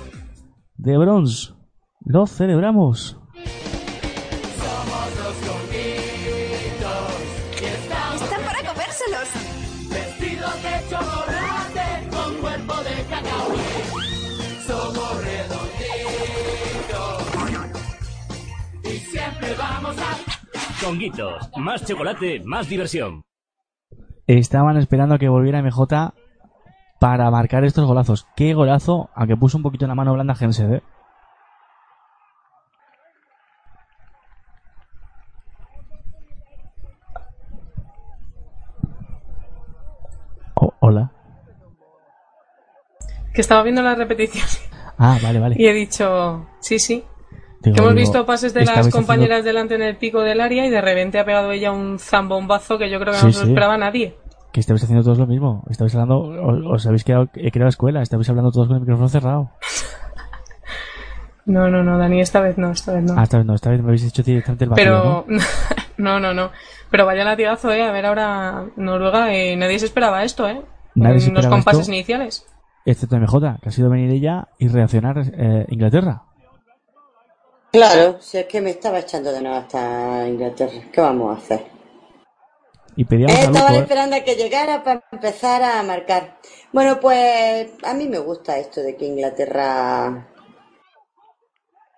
De 0.75 0.97
bronce. 0.97 1.53
Lo 2.01 2.27
celebramos. 2.27 3.22
Conguitos, 20.83 21.49
más 21.57 21.85
chocolate, 21.85 22.41
más 22.43 22.67
diversión. 22.67 23.21
Estaban 24.27 24.77
esperando 24.77 25.15
a 25.15 25.17
que 25.19 25.29
volviera 25.29 25.61
MJ 25.61 26.13
para 26.99 27.29
marcar 27.31 27.63
estos 27.63 27.85
golazos. 27.85 28.27
¡Qué 28.35 28.53
golazo! 28.53 29.09
Aunque 29.15 29.37
puso 29.37 29.57
un 29.57 29.63
poquito 29.63 29.85
en 29.85 29.89
la 29.89 29.95
mano 29.95 30.13
blanda 30.13 30.35
Hensed, 30.39 30.73
¿eh? 30.73 30.81
Oh, 40.55 40.73
hola. 40.79 41.11
Que 43.33 43.41
estaba 43.41 43.63
viendo 43.63 43.81
la 43.81 43.95
repetición 43.95 44.45
Ah, 44.97 45.17
vale, 45.21 45.39
vale. 45.39 45.55
y 45.57 45.65
he 45.65 45.73
dicho, 45.73 46.45
sí, 46.59 46.77
sí. 46.79 47.03
Digo, 47.63 47.75
que 47.75 47.81
hemos 47.81 47.93
digo, 47.95 48.01
visto 48.01 48.25
pases 48.25 48.53
de 48.53 48.61
las 48.61 48.69
haciendo- 48.77 48.97
compañeras 48.97 49.43
delante 49.43 49.75
en 49.75 49.81
el 49.81 49.95
pico 49.97 50.21
del 50.21 50.41
área 50.41 50.65
y 50.65 50.69
de 50.69 50.81
repente 50.81 51.19
ha 51.19 51.25
pegado 51.25 51.51
ella 51.51 51.71
un 51.71 51.97
zambombazo 51.97 52.77
que 52.77 52.89
yo 52.89 52.99
creo 52.99 53.13
que 53.13 53.19
Sí, 53.19 53.25
no 53.27 53.31
se 53.31 53.39
sí. 53.43 53.47
esperaba 53.47 53.77
nadie. 53.77 54.17
Que 54.51 54.59
estabais 54.59 54.83
haciendo 54.83 55.03
todos 55.03 55.17
lo 55.17 55.25
mismo. 55.25 55.63
Estabais 55.69 55.95
hablando, 55.95 56.19
os, 56.19 56.59
os 56.81 56.85
habéis 56.87 57.03
quedado, 57.03 57.29
he 57.35 57.51
creado 57.51 57.69
escuela, 57.69 58.01
estabais 58.01 58.29
hablando 58.29 58.51
todos 58.51 58.67
con 58.67 58.75
el 58.75 58.81
micrófono 58.81 59.07
cerrado. 59.09 59.49
No, 61.45 61.69
no, 61.69 61.83
no, 61.83 61.97
Dani, 61.97 62.21
esta 62.21 62.39
vez 62.39 62.57
no, 62.57 62.71
esta 62.71 62.93
vez 62.93 63.03
no. 63.03 63.15
Ah, 63.17 63.23
esta 63.23 63.37
vez 63.37 63.45
no, 63.45 63.53
esta 63.55 63.69
vez 63.69 63.81
me 63.81 63.87
habéis 63.87 64.03
dicho 64.03 64.23
directamente 64.23 64.63
el 64.63 64.69
vacío, 64.69 64.83
Pero, 64.85 65.25
¿no? 65.27 65.39
no, 65.97 66.19
no, 66.19 66.33
no. 66.33 66.51
Pero 66.89 67.05
vaya 67.05 67.25
latigazo, 67.25 67.71
¿eh? 67.71 67.83
A 67.83 67.91
ver 67.91 68.05
ahora 68.05 68.65
Noruega, 68.77 69.33
eh, 69.33 69.55
nadie 69.57 69.79
se 69.79 69.85
esperaba 69.85 70.23
esto, 70.23 70.47
¿eh? 70.47 70.61
Nadie 70.95 71.19
se 71.19 71.27
en 71.29 71.33
los 71.33 71.39
esperaba 71.43 71.49
compases 71.57 71.81
esto. 71.81 71.91
iniciales. 71.93 72.45
Excepto 72.85 73.17
MJ, 73.17 73.57
que 73.61 73.69
ha 73.69 73.71
sido 73.71 73.89
venir 73.89 74.09
ella 74.11 74.47
y 74.57 74.67
reaccionar 74.69 75.17
eh, 75.37 75.65
Inglaterra. 75.69 76.23
Claro, 77.73 78.21
si 78.21 78.37
es 78.37 78.45
que 78.45 78.61
me 78.61 78.69
estaba 78.69 78.99
echando 78.99 79.31
de 79.31 79.41
nuevo 79.41 79.57
hasta 79.57 80.27
Inglaterra. 80.27 80.79
¿Qué 80.91 81.01
vamos 81.01 81.35
a 81.35 81.39
hacer? 81.39 81.65
Y 82.95 83.03
pedíamos 83.03 83.35
a 83.35 83.39
Estaban 83.39 83.61
Luco, 83.61 83.73
¿eh? 83.73 83.79
esperando 83.79 84.15
a 84.15 84.19
que 84.19 84.35
llegara 84.35 84.83
para 84.83 85.03
empezar 85.11 85.63
a 85.63 85.81
marcar. 85.81 86.37
Bueno, 86.71 86.99
pues 86.99 87.71
a 87.83 87.95
mí 87.95 88.07
me 88.07 88.19
gusta 88.19 88.59
esto 88.59 88.81
de 88.81 88.95
que 88.95 89.07
Inglaterra 89.07 90.27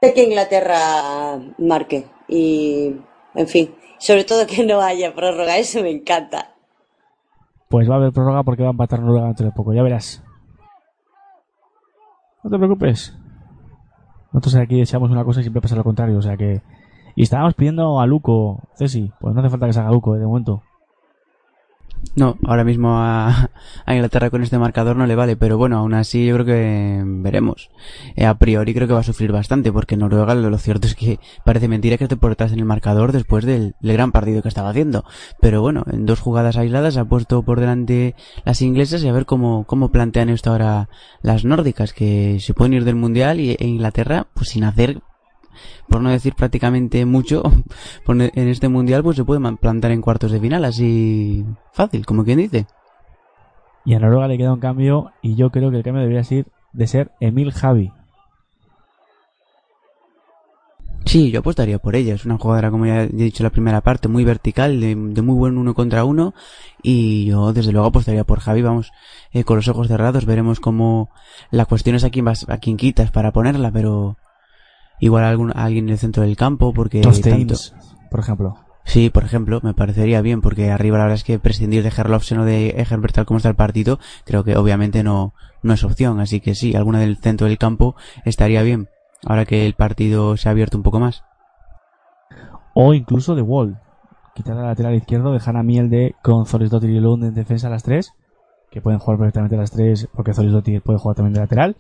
de 0.02 0.14
que 0.14 0.24
Inglaterra 0.24 1.42
marque 1.58 2.08
y 2.30 2.96
en 3.34 3.48
fin, 3.48 3.76
sobre 3.98 4.24
todo 4.24 4.48
que 4.48 4.66
no 4.66 4.80
haya 4.80 5.14
prórroga, 5.14 5.58
eso 5.58 5.82
me 5.82 5.92
encanta. 5.92 6.56
Pues 7.68 7.90
va 7.90 7.96
a 7.96 7.98
haber 7.98 8.14
prórroga 8.14 8.44
porque 8.44 8.64
va 8.64 8.70
a 8.70 8.72
empatar 8.72 9.02
Noruega 9.02 9.28
dentro 9.28 9.46
de 9.48 9.52
poco, 9.52 9.74
ya 9.74 9.84
verás. 9.84 10.24
No 12.46 12.50
te 12.50 12.58
preocupes. 12.58 13.14
Nosotros 14.36 14.56
aquí 14.56 14.82
echamos 14.82 15.10
una 15.12 15.24
cosa 15.24 15.40
y 15.40 15.44
siempre 15.44 15.62
pasa 15.62 15.78
lo 15.78 15.84
contrario, 15.86 16.18
o 16.18 16.22
sea 16.22 16.36
que... 16.36 16.62
Y 17.16 17.24
estábamos 17.24 17.54
pidiendo 17.54 18.02
a 18.02 18.06
Luco, 18.06 18.60
Ceci, 18.78 19.10
pues 19.22 19.34
no 19.34 19.40
hace 19.40 19.50
falta 19.50 19.66
que 19.66 19.72
salga 19.72 19.92
Luco, 19.92 20.14
eh, 20.14 20.20
de 20.20 20.26
momento. 20.26 20.62
No, 22.16 22.38
ahora 22.46 22.64
mismo 22.64 22.98
a, 22.98 23.50
Inglaterra 23.88 24.30
con 24.30 24.42
este 24.42 24.58
marcador 24.58 24.96
no 24.96 25.06
le 25.06 25.16
vale, 25.16 25.36
pero 25.36 25.58
bueno, 25.58 25.78
aún 25.78 25.94
así 25.94 26.26
yo 26.26 26.36
creo 26.36 26.46
que 26.46 27.04
veremos. 27.06 27.70
Eh, 28.16 28.26
a 28.26 28.38
priori 28.38 28.74
creo 28.74 28.88
que 28.88 28.94
va 28.94 29.02
a 29.02 29.04
sufrir 29.04 29.32
bastante, 29.32 29.72
porque 29.72 29.98
Noruega 29.98 30.34
lo, 30.34 30.58
cierto 30.58 30.88
es 30.88 30.96
que 30.96 31.20
parece 31.44 31.68
mentira 31.68 31.98
que 31.98 32.06
esté 32.06 32.16
por 32.16 32.30
detrás 32.32 32.54
en 32.54 32.60
el 32.60 32.66
marcador 32.66 33.12
después 33.12 33.44
del, 33.44 33.76
del 33.82 33.94
gran 33.94 34.12
partido 34.12 34.42
que 34.42 34.48
estaba 34.48 34.70
haciendo. 34.70 35.04
Pero 35.42 35.62
bueno, 35.62 35.84
en 35.92 36.06
dos 36.06 36.22
jugadas 36.22 36.56
aisladas 36.56 36.96
ha 36.98 37.06
puesto 37.06 37.44
por 37.44 37.60
delante 37.60 38.16
las 38.46 38.62
inglesas 38.62 39.04
y 39.04 39.10
a 39.10 39.14
ver 39.14 39.26
cómo, 39.26 39.66
cómo 39.66 39.90
plantean 39.90 40.30
esto 40.30 40.52
ahora 40.52 40.90
las 41.22 41.44
nórdicas, 41.44 41.92
que 41.92 42.40
se 42.40 42.54
pueden 42.54 42.74
ir 42.74 42.86
del 42.86 42.96
mundial 42.96 43.40
y 43.40 43.52
e 43.52 43.68
Inglaterra, 43.68 44.28
pues 44.34 44.50
sin 44.50 44.64
hacer 44.64 45.02
por 45.90 46.02
no 46.02 46.10
decir 46.10 46.34
prácticamente 46.36 47.06
mucho, 47.06 47.44
en 48.08 48.48
este 48.48 48.70
mundial 48.70 49.04
pues 49.04 49.18
se 49.18 49.26
puede 49.26 49.42
plantar 49.58 49.92
en 49.92 50.02
cuartos 50.02 50.32
de 50.32 50.40
final 50.40 50.66
así 50.66 51.46
fácil, 51.74 52.06
como 52.06 52.24
quien 52.24 52.40
dice. 52.40 52.68
Y 53.86 53.94
a 53.94 54.00
Noruega 54.00 54.28
le 54.28 54.38
queda 54.38 54.54
un 54.54 54.60
cambio 54.60 55.12
y 55.22 55.36
yo 55.36 55.52
creo 55.52 55.70
que 55.70 55.78
el 55.78 55.84
cambio 55.84 56.02
debería 56.02 56.24
ser 56.24 56.48
de 56.74 56.88
ser 56.88 57.12
Emil 57.20 57.52
Javi. 57.52 57.92
Sí, 61.06 61.30
yo 61.30 61.40
apostaría 61.40 61.78
por 61.78 61.96
ella. 61.96 62.16
Es 62.16 62.26
una 62.26 62.38
jugadora, 62.38 62.72
como 62.72 62.88
ya 62.88 63.04
he 63.04 63.08
dicho 63.08 63.44
en 63.44 63.46
la 63.46 63.52
primera 63.52 63.82
parte, 63.82 64.08
muy 64.08 64.26
vertical, 64.26 64.82
de, 64.82 64.96
de 64.96 65.22
muy 65.22 65.36
buen 65.36 65.58
uno 65.58 65.76
contra 65.76 66.04
uno. 66.04 66.34
Y 66.82 67.26
yo, 67.26 67.54
desde 67.54 67.72
luego, 67.72 67.88
apostaría 67.88 68.24
por 68.24 68.40
Javi. 68.40 68.64
Vamos, 68.64 68.92
eh, 69.32 69.44
con 69.44 69.58
los 69.58 69.68
ojos 69.68 69.88
cerrados, 69.88 70.26
veremos 70.26 70.60
cómo 70.60 71.12
la 71.52 71.66
cuestión 71.66 71.96
es 71.96 72.04
a 72.04 72.10
quién, 72.10 72.26
vas, 72.26 72.50
a 72.50 72.58
quién 72.58 72.76
quitas 72.76 73.12
para 73.12 73.32
ponerla, 73.32 73.72
pero 73.72 74.18
igual 75.00 75.24
a, 75.24 75.30
algún, 75.30 75.52
a 75.52 75.64
alguien 75.66 75.86
en 75.86 75.92
el 75.92 75.98
centro 75.98 76.24
del 76.24 76.36
campo, 76.36 76.74
porque 76.74 77.02
Dos 77.02 77.22
tanto- 77.22 77.56
por 78.10 78.20
ejemplo. 78.20 78.58
Sí, 78.84 79.10
por 79.10 79.24
ejemplo, 79.24 79.60
me 79.64 79.74
parecería 79.74 80.22
bien, 80.22 80.42
porque 80.42 80.70
arriba 80.72 80.98
la 81.00 81.06
verdad 81.06 81.16
es 81.16 81.24
que 81.24 81.40
prescindir 81.40 81.82
de 81.82 81.90
Herlofsen 81.96 82.38
o 82.40 82.46
de 82.46 82.70
Egerbert 82.78 83.16
tal 83.16 83.26
como 83.26 83.38
está 83.38 83.50
el 83.50 83.56
partido, 83.56 84.00
creo 84.26 84.44
que 84.44 84.56
obviamente 84.58 85.04
no, 85.04 85.34
no 85.64 85.74
es 85.74 85.84
opción, 85.84 86.20
así 86.20 86.40
que 86.40 86.54
sí, 86.54 86.76
alguna 86.76 87.00
del 87.00 87.18
centro 87.18 87.48
del 87.48 87.58
campo 87.58 87.96
estaría 88.26 88.62
bien, 88.62 88.88
ahora 89.26 89.46
que 89.46 89.66
el 89.66 89.74
partido 89.74 90.38
se 90.38 90.50
ha 90.50 90.52
abierto 90.52 90.78
un 90.78 90.84
poco 90.84 91.00
más. 91.00 91.24
O 92.76 92.94
incluso 92.94 93.36
de 93.36 93.42
Wall. 93.42 93.80
Quitar 94.36 94.58
al 94.58 94.66
lateral 94.66 94.94
izquierdo, 94.96 95.32
dejar 95.32 95.56
a 95.58 95.64
Mielde 95.64 96.14
con 96.22 96.46
Zorisdottir 96.46 96.90
y 96.90 97.00
Lund 97.00 97.24
en 97.24 97.34
defensa 97.34 97.68
a 97.68 97.70
las 97.72 97.84
tres. 97.84 98.14
Que 98.70 98.82
pueden 98.82 99.00
jugar 99.00 99.18
perfectamente 99.18 99.56
a 99.56 99.60
las 99.60 99.72
tres, 99.72 100.10
porque 100.14 100.34
Zorisdottir 100.34 100.82
puede 100.82 101.00
jugar 101.00 101.16
también 101.16 101.34
de 101.34 101.40
lateral. 101.40 101.78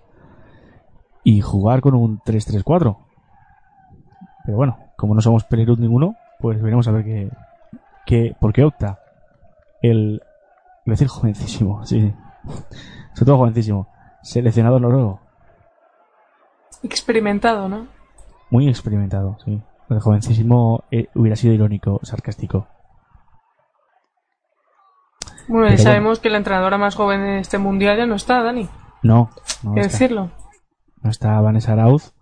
Y 1.23 1.41
jugar 1.41 1.81
con 1.81 1.95
un 1.95 2.19
3-3-4. 2.21 2.97
Pero 4.45 4.57
bueno, 4.57 4.77
como 4.95 5.15
no 5.15 5.21
somos 5.21 5.43
Pelerud 5.43 5.79
ninguno, 5.79 6.15
pues 6.39 6.61
veremos 6.61 6.87
a 6.87 6.91
ver 6.91 7.03
qué, 7.03 7.29
qué, 8.05 8.35
por 8.39 8.53
qué 8.53 8.63
opta. 8.63 8.99
El, 9.81 10.21
voy 10.85 10.91
a 10.91 10.95
decir 10.95 11.07
jovencísimo, 11.07 11.85
sí. 11.85 12.13
Sobre 13.13 13.25
todo 13.25 13.37
jovencísimo. 13.37 13.87
Seleccionador 14.21 14.81
noruego. 14.81 15.19
Experimentado, 16.83 17.69
¿no? 17.69 17.87
Muy 18.49 18.67
experimentado, 18.67 19.37
sí. 19.43 19.61
El 19.89 19.99
jovencísimo 19.99 20.83
eh, 20.91 21.07
hubiera 21.13 21.35
sido 21.35 21.53
irónico, 21.53 21.99
sarcástico. 22.03 22.67
Bueno, 25.47 25.67
Pero 25.69 25.77
sabemos 25.77 26.19
que 26.19 26.29
la 26.29 26.37
entrenadora 26.37 26.77
más 26.77 26.95
joven 26.95 27.21
de 27.21 27.39
este 27.39 27.59
mundial 27.59 27.97
ya 27.97 28.05
no 28.07 28.15
está, 28.15 28.41
Dani. 28.41 28.67
No, 29.03 29.29
no 29.63 29.75
está. 29.75 29.81
decirlo. 29.81 30.31
No 31.03 31.11
está 31.11 31.39
Vanessa 31.39 31.73
Arauz. 31.73 32.14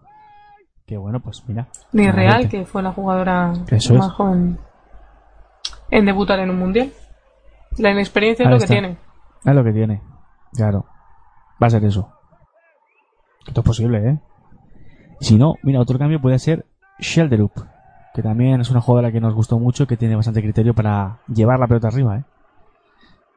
Que 0.85 0.97
bueno, 0.97 1.19
pues 1.19 1.43
mira. 1.47 1.68
Ni. 1.93 2.10
Real, 2.11 2.49
que 2.49 2.65
fue 2.65 2.81
la 2.84 2.91
jugadora 2.91 3.53
Eso 3.69 3.93
más 3.95 4.07
es. 4.07 4.14
joven 4.14 4.60
en 5.91 6.05
debutar 6.05 6.39
en 6.39 6.49
un 6.49 6.60
mundial. 6.60 6.91
La 7.77 7.91
inexperiencia 7.91 8.43
es 8.45 8.51
lo 8.51 8.60
que 8.60 8.68
tiene. 8.68 8.97
Es 9.45 9.55
lo 9.55 9.64
que 9.64 9.72
tiene. 9.72 10.01
Claro. 10.53 10.85
Va 11.61 11.68
a 11.68 11.69
ser 11.69 11.84
eso. 11.85 12.10
Esto 13.47 13.61
es 13.61 13.65
posible, 13.65 14.10
¿eh? 14.10 14.19
Si 15.19 15.38
no, 15.38 15.55
mira, 15.64 15.80
otro 15.80 15.97
cambio 15.97 16.22
puede 16.22 16.39
ser 16.39 16.65
Shelderup. 16.99 17.51
Que 18.14 18.22
también 18.22 18.61
es 18.61 18.69
una 18.69 18.81
jugadora 18.81 19.11
que 19.11 19.19
nos 19.19 19.34
gustó 19.34 19.57
mucho, 19.57 19.88
que 19.88 19.97
tiene 19.97 20.15
bastante 20.15 20.41
criterio 20.41 20.73
para 20.73 21.19
llevar 21.27 21.60
la 21.60 21.68
pelota 21.68 21.88
arriba, 21.88 22.18
¿eh? 22.18 22.23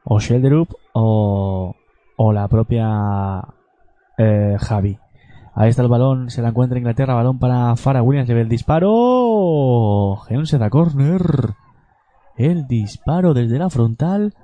O 0.03 0.19
Shelderup 0.19 0.69
o, 0.93 1.75
o 2.15 2.33
la 2.33 2.47
propia 2.47 3.41
eh, 4.17 4.55
Javi. 4.59 4.97
Ahí 5.59 5.69
está 5.69 5.81
el 5.81 5.87
balón, 5.87 6.29
se 6.29 6.43
la 6.43 6.49
encuentra 6.49 6.77
Inglaterra, 6.77 7.15
balón 7.15 7.39
para 7.39 7.75
Farah 7.75 8.03
Williams, 8.03 8.29
le 8.29 8.35
ve 8.35 8.41
el 8.41 8.47
disparo. 8.47 10.19
Hense 10.29 10.59
da 10.59 10.69
corner. 10.69 11.55
El 12.37 12.67
disparo 12.67 13.33
desde 13.33 13.57
la 13.57 13.71
frontal. 13.71 14.35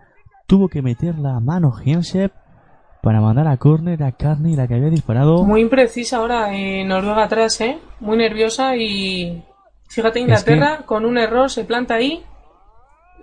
Tuvo 0.48 0.70
que 0.70 0.82
meter 0.82 1.20
la 1.20 1.40
mano 1.40 1.72
Hensep 1.86 2.34
para 3.04 3.22
mandar 3.22 3.48
a 3.48 3.58
córner 3.58 4.02
a 4.02 4.14
Carney, 4.14 4.56
la 4.56 4.68
que 4.68 4.74
había 4.74 4.90
disparado. 4.90 5.44
Muy 5.44 5.62
imprecisa 5.62 6.18
ahora 6.18 6.56
eh, 6.56 6.84
Noruega 6.84 7.26
atrás, 7.26 7.62
¿eh? 7.62 7.78
Muy 8.00 8.18
nerviosa 8.18 8.76
y... 8.76 9.44
Fíjate, 9.90 10.20
Inglaterra 10.20 10.82
con 10.88 11.06
un 11.06 11.20
error 11.20 11.52
se 11.52 11.64
planta 11.64 11.94
ahí, 11.94 12.24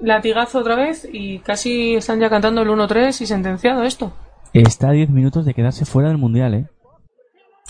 latigazo 0.00 0.60
otra 0.60 0.76
vez 0.76 1.08
y 1.12 1.40
casi 1.40 1.96
están 1.96 2.20
ya 2.20 2.30
cantando 2.30 2.62
el 2.62 2.68
1-3 2.68 3.20
y 3.20 3.26
sentenciado 3.26 3.82
esto. 3.82 4.12
Está 4.52 4.90
a 4.90 4.92
10 4.92 5.10
minutos 5.10 5.44
de 5.44 5.54
quedarse 5.54 5.84
fuera 5.84 6.10
del 6.10 6.18
mundial, 6.18 6.54
¿eh? 6.54 6.66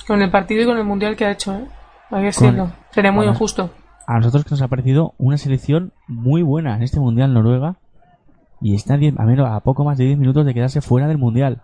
Con 0.07 0.23
el 0.23 0.31
partido 0.31 0.63
y 0.63 0.67
con 0.67 0.79
el 0.79 0.85
mundial 0.85 1.17
que 1.17 1.25
ha 1.25 1.31
hecho, 1.31 1.55
¿eh? 1.55 1.65
Hay 2.11 2.31
que 2.31 2.33
Con-. 2.37 2.73
Sería 2.91 3.13
muy 3.13 3.19
Bueno. 3.21 3.33
injusto. 3.33 3.71
A 4.07 4.17
nosotros 4.19 4.45
que 4.45 4.51
nos 4.51 4.63
ha 4.63 4.69
parecido 4.69 5.15
una 5.19 5.37
selección 5.37 5.93
muy 6.09 6.43
buena 6.43 6.75
en 6.75 6.83
este 6.83 6.99
mundial 6.99 7.33
Noruega 7.33 7.77
y 8.61 8.75
está 8.75 8.95
a, 8.95 8.97
10 8.97 9.19
a, 9.19 9.25
menos, 9.25 9.49
a 9.49 9.61
poco 9.61 9.85
más 9.85 9.97
de 9.99 10.05
10 10.05 10.19
minutos 10.19 10.45
de 10.45 10.53
quedarse 10.55 10.81
fuera 10.81 11.07
del 11.07 11.19
mundial. 11.19 11.63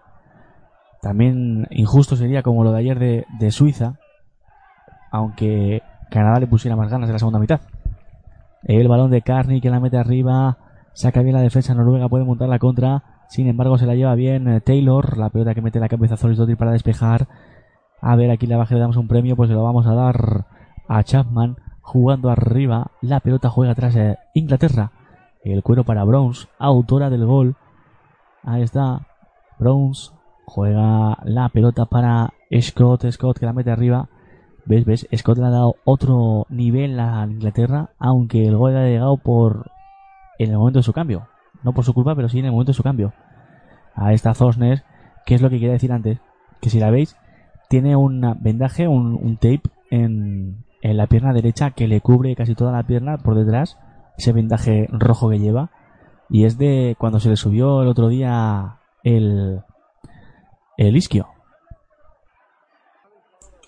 También 1.02 1.66
injusto 1.70 2.14
sería 2.16 2.42
como 2.42 2.62
lo 2.62 2.72
de 2.72 2.78
ayer 2.78 2.98
de, 2.98 3.26
de 3.38 3.50
Suiza, 3.50 3.94
aunque 5.10 5.82
Canadá 6.10 6.38
le 6.40 6.46
pusiera 6.46 6.76
más 6.76 6.88
ganas 6.90 7.08
en 7.08 7.14
la 7.14 7.18
segunda 7.18 7.38
mitad. 7.38 7.60
El 8.62 8.88
balón 8.88 9.10
de 9.10 9.22
Carney 9.22 9.60
que 9.60 9.70
la 9.70 9.80
mete 9.80 9.98
arriba, 9.98 10.58
saca 10.92 11.22
bien 11.22 11.34
la 11.34 11.42
defensa 11.42 11.74
noruega, 11.74 12.08
puede 12.08 12.24
montar 12.24 12.48
la 12.48 12.58
contra, 12.58 13.02
sin 13.28 13.48
embargo 13.48 13.78
se 13.78 13.86
la 13.86 13.94
lleva 13.94 14.14
bien 14.14 14.48
eh, 14.48 14.60
Taylor, 14.60 15.16
la 15.18 15.30
pelota 15.30 15.54
que 15.54 15.62
mete 15.62 15.80
la 15.80 15.88
cabeza 15.88 16.16
Zorisdottir 16.16 16.56
para 16.56 16.72
despejar. 16.72 17.28
A 18.00 18.16
ver, 18.16 18.30
aquí 18.30 18.46
la 18.46 18.56
baja 18.56 18.74
le 18.74 18.80
damos 18.80 18.96
un 18.96 19.08
premio, 19.08 19.36
pues 19.36 19.48
se 19.48 19.54
lo 19.54 19.64
vamos 19.64 19.86
a 19.86 19.94
dar 19.94 20.46
a 20.88 21.02
Chapman 21.02 21.56
jugando 21.80 22.30
arriba. 22.30 22.90
La 23.00 23.20
pelota 23.20 23.50
juega 23.50 23.72
atrás 23.72 23.96
eh, 23.96 24.18
Inglaterra. 24.34 24.92
El 25.42 25.62
cuero 25.62 25.84
para 25.84 26.04
Browns, 26.04 26.48
autora 26.58 27.10
del 27.10 27.24
gol. 27.24 27.56
Ahí 28.42 28.62
está. 28.62 29.06
Browns 29.58 30.12
juega 30.44 31.18
la 31.24 31.48
pelota 31.48 31.86
para 31.86 32.34
Scott. 32.60 33.10
Scott 33.10 33.38
que 33.38 33.46
la 33.46 33.52
mete 33.52 33.70
arriba. 33.70 34.08
¿Ves? 34.64 34.84
¿Ves? 34.84 35.06
Scott 35.16 35.38
le 35.38 35.46
ha 35.46 35.50
dado 35.50 35.76
otro 35.84 36.46
nivel 36.48 36.98
a 36.98 37.24
Inglaterra, 37.24 37.90
aunque 37.98 38.46
el 38.46 38.56
gol 38.56 38.76
ha 38.76 38.84
llegado 38.84 39.16
por 39.16 39.70
en 40.38 40.50
el 40.50 40.58
momento 40.58 40.80
de 40.80 40.84
su 40.84 40.92
cambio. 40.92 41.28
No 41.62 41.72
por 41.72 41.84
su 41.84 41.94
culpa, 41.94 42.14
pero 42.14 42.28
sí 42.28 42.40
en 42.40 42.46
el 42.46 42.50
momento 42.50 42.70
de 42.70 42.76
su 42.76 42.82
cambio. 42.82 43.12
Ahí 43.94 44.14
está 44.14 44.34
Zosnes, 44.34 44.84
que 45.24 45.36
es 45.36 45.42
lo 45.42 45.50
que 45.50 45.58
quería 45.58 45.72
decir 45.72 45.92
antes. 45.92 46.18
Que 46.60 46.70
si 46.70 46.80
la 46.80 46.90
veis, 46.90 47.16
tiene 47.68 47.96
un 47.96 48.36
vendaje, 48.40 48.88
un, 48.88 49.36
tape 49.36 49.62
en, 49.90 50.64
en 50.82 50.96
la 50.96 51.06
pierna 51.06 51.32
derecha 51.32 51.70
que 51.70 51.88
le 51.88 52.00
cubre 52.00 52.36
casi 52.36 52.54
toda 52.54 52.72
la 52.72 52.82
pierna 52.84 53.18
por 53.18 53.34
detrás. 53.34 53.78
Ese 54.16 54.32
vendaje 54.32 54.88
rojo 54.90 55.30
que 55.30 55.38
lleva. 55.38 55.70
Y 56.28 56.44
es 56.44 56.58
de 56.58 56.96
cuando 56.98 57.20
se 57.20 57.28
le 57.28 57.36
subió 57.36 57.82
el 57.82 57.88
otro 57.88 58.08
día 58.08 58.78
el, 59.02 59.62
el 60.76 60.96
isquio. 60.96 61.28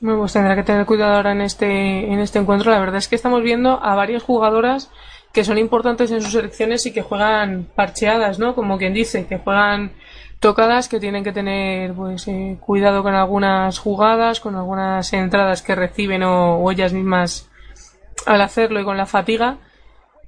Bueno, 0.00 0.20
pues 0.20 0.32
tendrá 0.32 0.54
que 0.54 0.62
tener 0.62 0.86
cuidado 0.86 1.16
ahora 1.16 1.32
en 1.32 1.40
este, 1.40 2.12
en 2.12 2.20
este 2.20 2.38
encuentro. 2.38 2.70
La 2.70 2.78
verdad 2.78 2.96
es 2.96 3.08
que 3.08 3.16
estamos 3.16 3.42
viendo 3.42 3.82
a 3.82 3.94
varias 3.96 4.22
jugadoras 4.22 4.90
que 5.32 5.44
son 5.44 5.58
importantes 5.58 6.10
en 6.10 6.22
sus 6.22 6.32
selecciones 6.32 6.86
y 6.86 6.92
que 6.92 7.02
juegan 7.02 7.66
parcheadas, 7.74 8.38
¿no? 8.38 8.54
Como 8.54 8.78
quien 8.78 8.94
dice, 8.94 9.26
que 9.26 9.38
juegan 9.38 9.92
tocadas, 10.40 10.88
que 10.88 11.00
tienen 11.00 11.24
que 11.24 11.32
tener 11.32 11.94
pues 11.94 12.28
eh, 12.28 12.58
cuidado 12.60 13.02
con 13.02 13.14
algunas 13.14 13.78
jugadas, 13.78 14.40
con 14.40 14.54
algunas 14.56 15.12
entradas 15.12 15.62
que 15.62 15.74
reciben 15.74 16.22
o, 16.22 16.70
ellas 16.70 16.92
mismas 16.92 17.48
al 18.26 18.40
hacerlo 18.40 18.80
y 18.80 18.84
con 18.84 18.96
la 18.96 19.06
fatiga. 19.06 19.58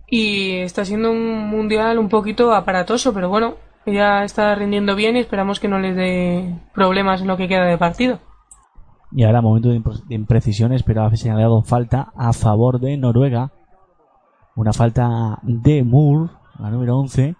Y 0.08 0.56
está 0.56 0.84
siendo 0.84 1.10
un 1.10 1.48
mundial 1.48 1.98
un 1.98 2.08
poquito 2.08 2.52
aparatoso, 2.52 3.14
pero 3.14 3.28
bueno, 3.28 3.54
ella 3.86 4.24
está 4.24 4.54
rindiendo 4.54 4.96
bien 4.96 5.16
y 5.16 5.20
esperamos 5.20 5.60
que 5.60 5.68
no 5.68 5.78
les 5.78 5.94
dé 5.94 6.54
problemas 6.74 7.20
en 7.20 7.28
lo 7.28 7.36
que 7.36 7.46
queda 7.46 7.64
de 7.64 7.78
partido. 7.78 8.18
Y 9.12 9.24
ahora 9.24 9.40
momento 9.40 9.70
de 9.70 10.14
imprecisiones, 10.14 10.82
pero 10.82 11.04
ha 11.04 11.16
señalado 11.16 11.62
falta 11.62 12.12
a 12.16 12.32
favor 12.32 12.80
de 12.80 12.96
Noruega. 12.96 13.52
Una 14.56 14.72
falta 14.72 15.38
de 15.42 15.82
Moore, 15.84 16.30
la 16.58 16.70
número 16.70 16.98
11, 16.98 17.34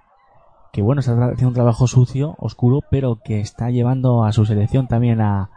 que 0.73 0.83
bueno, 0.83 1.01
está 1.01 1.13
haciendo 1.13 1.49
un 1.49 1.55
trabajo 1.55 1.87
sucio, 1.87 2.37
oscuro, 2.39 2.81
pero 2.91 3.19
que 3.23 3.41
está 3.41 3.71
llevando 3.71 4.25
a 4.25 4.33
su 4.33 4.45
selección 4.45 4.87
también 4.87 5.21
a, 5.21 5.51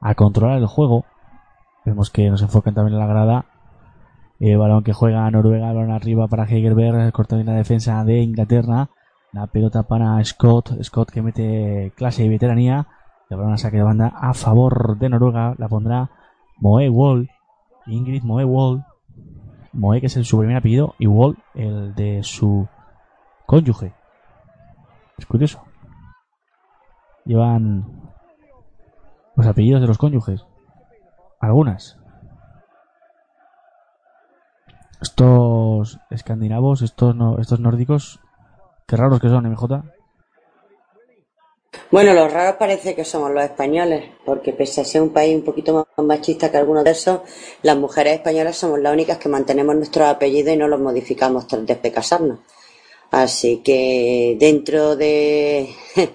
a 0.00 0.14
controlar 0.14 0.58
el 0.58 0.66
juego. 0.66 1.04
Vemos 1.84 2.10
que 2.10 2.30
nos 2.30 2.42
enfocan 2.42 2.74
también 2.74 2.94
en 2.94 3.00
la 3.00 3.06
grada. 3.06 3.46
El 4.40 4.58
balón 4.58 4.82
que 4.82 4.92
juega 4.92 5.30
Noruega, 5.30 5.72
balón 5.72 5.90
arriba 5.90 6.28
para 6.28 6.44
Hegerberg, 6.44 7.12
corta 7.12 7.36
bien 7.36 7.46
la 7.46 7.54
defensa 7.54 8.04
de 8.04 8.20
Inglaterra. 8.20 8.88
La 9.32 9.46
pelota 9.48 9.82
para 9.82 10.22
Scott, 10.24 10.82
Scott 10.82 11.10
que 11.10 11.22
mete 11.22 11.92
clase 11.96 12.24
y 12.24 12.28
veteranía. 12.28 12.86
Le 13.28 13.36
balón 13.36 13.52
a 13.52 13.58
saque 13.58 13.78
de 13.78 13.82
banda 13.82 14.12
a 14.14 14.32
favor 14.32 14.98
de 14.98 15.08
Noruega. 15.08 15.54
La 15.58 15.68
pondrá 15.68 16.10
Moe 16.58 16.88
Wall. 16.88 17.30
Ingrid 17.86 18.22
Moe 18.22 18.44
Wall. 18.44 18.84
Moe 19.72 20.00
que 20.00 20.06
es 20.06 20.16
el, 20.16 20.24
su 20.24 20.38
primer 20.38 20.56
apellido 20.56 20.94
y 20.98 21.06
Wall 21.06 21.36
el 21.54 21.94
de 21.94 22.22
su 22.22 22.68
cónyuge. 23.46 23.92
Es 25.18 25.26
curioso. 25.26 25.62
Llevan 27.24 28.12
los 29.36 29.46
apellidos 29.46 29.80
de 29.80 29.86
los 29.86 29.98
cónyuges. 29.98 30.44
Algunas. 31.40 31.98
Estos 35.00 35.98
escandinavos, 36.10 36.82
estos 36.82 37.14
no, 37.14 37.38
estos 37.38 37.60
nórdicos, 37.60 38.20
qué 38.86 38.96
raros 38.96 39.20
que 39.20 39.28
son, 39.28 39.50
MJ. 39.50 39.84
Bueno, 41.90 42.12
los 42.14 42.32
raros 42.32 42.56
parece 42.56 42.94
que 42.94 43.04
somos 43.04 43.30
los 43.30 43.44
españoles, 43.44 44.04
porque 44.24 44.52
pese 44.52 44.80
a 44.80 44.84
ser 44.84 45.02
un 45.02 45.10
país 45.10 45.36
un 45.36 45.44
poquito 45.44 45.74
más 45.74 46.06
machista 46.06 46.50
que 46.50 46.56
algunos 46.56 46.84
de 46.84 46.90
esos, 46.90 47.20
las 47.62 47.76
mujeres 47.76 48.14
españolas 48.14 48.56
somos 48.56 48.80
las 48.80 48.92
únicas 48.92 49.18
que 49.18 49.28
mantenemos 49.28 49.76
nuestros 49.76 50.08
apellidos 50.08 50.54
y 50.54 50.56
no 50.56 50.68
los 50.68 50.80
modificamos 50.80 51.46
tras 51.46 51.66
después 51.66 51.82
de 51.82 51.92
casarnos. 51.92 52.38
Así 53.14 53.58
que 53.58 54.36
dentro 54.40 54.96
de 54.96 55.68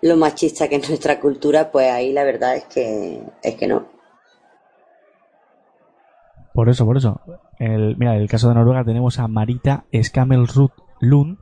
lo 0.00 0.16
machista 0.16 0.66
que 0.66 0.76
es 0.76 0.88
nuestra 0.88 1.20
cultura, 1.20 1.70
pues 1.70 1.92
ahí 1.92 2.10
la 2.10 2.24
verdad 2.24 2.56
es 2.56 2.64
que 2.64 3.22
es 3.42 3.54
que 3.56 3.66
no. 3.66 3.86
Por 6.54 6.70
eso, 6.70 6.86
por 6.86 6.96
eso. 6.96 7.20
Mira, 7.58 8.16
en 8.16 8.22
el 8.22 8.30
caso 8.30 8.48
de 8.48 8.54
Noruega 8.54 8.82
tenemos 8.82 9.18
a 9.18 9.28
Marita 9.28 9.84
Skamelrud 9.92 10.70
Lund, 11.00 11.36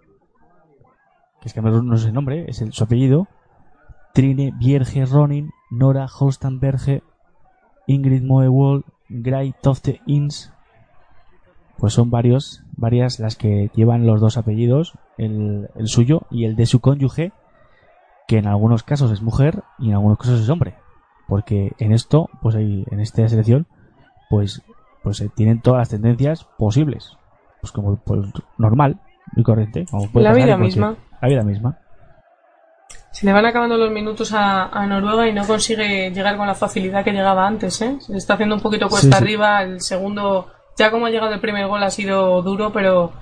que 1.40 1.50
Skamelrud 1.50 1.84
no 1.84 1.94
es 1.94 2.04
el 2.04 2.12
nombre, 2.12 2.44
es 2.48 2.60
el, 2.60 2.72
su 2.72 2.82
apellido. 2.82 3.28
Trine 4.12 4.52
Bjerge 4.58 5.06
Ronin, 5.06 5.52
Nora 5.70 6.08
Holstenberge, 6.08 7.04
Ingrid 7.86 8.24
Moewald, 8.24 8.82
Gray 9.08 9.54
Tofte 9.62 10.00
Ins. 10.06 10.52
Pues 11.78 11.92
son 11.92 12.10
varios, 12.10 12.64
varias 12.76 13.18
las 13.20 13.36
que 13.36 13.70
llevan 13.74 14.06
los 14.06 14.20
dos 14.20 14.36
apellidos, 14.36 14.94
el, 15.18 15.68
el 15.74 15.88
suyo 15.88 16.22
y 16.30 16.44
el 16.44 16.56
de 16.56 16.66
su 16.66 16.80
cónyuge, 16.80 17.32
que 18.28 18.38
en 18.38 18.46
algunos 18.46 18.82
casos 18.82 19.10
es 19.12 19.22
mujer 19.22 19.62
y 19.78 19.88
en 19.88 19.94
algunos 19.94 20.18
casos 20.18 20.40
es 20.40 20.48
hombre. 20.48 20.74
Porque 21.28 21.72
en 21.78 21.92
esto, 21.92 22.28
pues 22.40 22.54
hay, 22.54 22.84
en 22.90 23.00
esta 23.00 23.26
selección, 23.28 23.66
pues, 24.30 24.62
pues 25.02 25.20
eh, 25.20 25.30
tienen 25.34 25.60
todas 25.60 25.78
las 25.78 25.88
tendencias 25.88 26.44
posibles. 26.58 27.16
Pues 27.60 27.72
como 27.72 27.96
pues, 27.96 28.28
normal 28.58 29.00
y 29.34 29.42
corriente. 29.42 29.86
Como 29.90 30.08
puede 30.10 30.24
La 30.24 30.34
vida 30.34 30.56
misma. 30.56 30.96
La 31.20 31.28
vida 31.28 31.42
misma. 31.42 31.78
Se 33.10 33.24
le 33.24 33.32
van 33.32 33.46
acabando 33.46 33.76
los 33.78 33.90
minutos 33.90 34.32
a, 34.34 34.66
a 34.66 34.86
Noruega 34.86 35.26
y 35.26 35.32
no 35.32 35.46
consigue 35.46 36.10
llegar 36.10 36.36
con 36.36 36.46
la 36.46 36.54
facilidad 36.54 37.02
que 37.02 37.12
llegaba 37.12 37.46
antes, 37.46 37.80
¿eh? 37.80 37.96
Se 37.98 38.12
le 38.12 38.18
está 38.18 38.34
haciendo 38.34 38.54
un 38.56 38.60
poquito 38.60 38.88
cuesta 38.88 39.06
Sí, 39.06 39.12
sí. 39.12 39.22
arriba. 39.24 39.62
El 39.62 39.80
segundo, 39.80 40.48
ya 40.78 40.90
como 40.90 41.06
ha 41.06 41.10
llegado 41.10 41.32
el 41.32 41.40
primer 41.40 41.66
gol 41.66 41.82
ha 41.82 41.90
sido 41.90 42.42
duro, 42.42 42.72
pero 42.72 43.12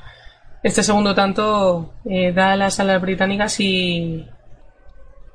este 0.62 0.82
segundo 0.82 1.14
tanto 1.14 1.92
eh, 2.04 2.32
da 2.32 2.56
las 2.56 2.80
alas 2.80 3.00
británicas 3.00 3.60
y, 3.60 4.26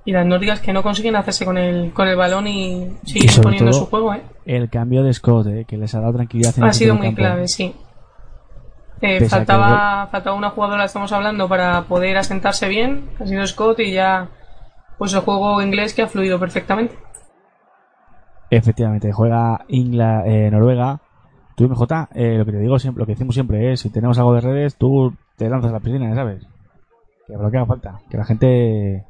y 0.05 0.11
las 0.11 0.25
nórdicas 0.25 0.59
que 0.59 0.73
no 0.73 0.81
consiguen 0.83 1.15
hacerse 1.15 1.45
con 1.45 1.57
el, 1.57 1.93
con 1.93 2.07
el 2.07 2.15
balón 2.15 2.47
y 2.47 2.97
siguen 3.05 3.41
poniendo 3.43 3.71
su 3.73 3.85
juego, 3.85 4.13
¿eh? 4.13 4.23
El 4.45 4.69
cambio 4.69 5.03
de 5.03 5.13
Scott, 5.13 5.47
eh, 5.47 5.65
que 5.67 5.77
les 5.77 5.93
ha 5.95 5.99
dado 6.01 6.13
tranquilidad 6.13 6.53
en 6.57 6.63
Ha 6.63 6.67
el 6.67 6.73
sido 6.73 6.95
muy 6.95 7.07
campo. 7.07 7.17
clave, 7.21 7.47
sí. 7.47 7.75
Eh, 9.01 9.29
faltaba, 9.29 10.07
faltaba 10.11 10.35
una 10.35 10.49
jugadora, 10.49 10.83
estamos 10.83 11.11
hablando, 11.13 11.47
para 11.47 11.83
poder 11.83 12.17
asentarse 12.17 12.67
bien. 12.67 13.09
Ha 13.21 13.25
sido 13.25 13.45
Scott 13.47 13.79
y 13.79 13.93
ya, 13.93 14.27
pues 14.97 15.13
el 15.13 15.21
juego 15.21 15.61
inglés 15.61 15.93
que 15.93 16.01
ha 16.01 16.07
fluido 16.07 16.37
perfectamente. 16.39 16.97
Efectivamente, 18.49 19.11
juega 19.11 19.63
Ingla, 19.67 20.23
eh, 20.25 20.49
Noruega. 20.51 20.99
Tú, 21.59 21.67
MJ, 21.67 22.07
eh, 22.13 22.37
lo 22.37 22.45
que 22.45 22.53
te 22.53 22.59
digo 22.59 22.79
siempre, 22.79 23.01
lo 23.01 23.05
que 23.05 23.11
decimos 23.11 23.35
siempre 23.35 23.73
es, 23.73 23.81
si 23.81 23.89
tenemos 23.89 24.17
algo 24.17 24.33
de 24.33 24.39
redes, 24.39 24.77
tú 24.77 25.13
te 25.35 25.49
lanzas 25.49 25.71
a 25.71 25.73
la 25.73 25.79
piscina, 25.81 26.15
¿sabes? 26.15 26.47
Que 27.27 27.33
lo 27.33 27.51
que 27.51 27.57
haga 27.57 27.65
falta. 27.65 27.99
Que 28.09 28.15
la 28.15 28.23
gente... 28.23 29.05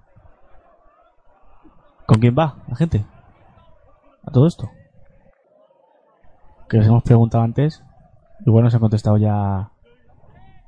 ¿Con 2.07 2.19
quién 2.19 2.35
va 2.35 2.55
la 2.67 2.75
gente? 2.75 3.05
A 4.25 4.31
todo 4.31 4.47
esto. 4.47 4.67
Que 6.67 6.77
les 6.77 6.87
hemos 6.87 7.03
preguntado 7.03 7.43
antes. 7.43 7.83
Y 8.43 8.49
bueno, 8.49 8.71
se 8.71 8.77
ha 8.77 8.79
contestado 8.79 9.17
ya 9.17 9.69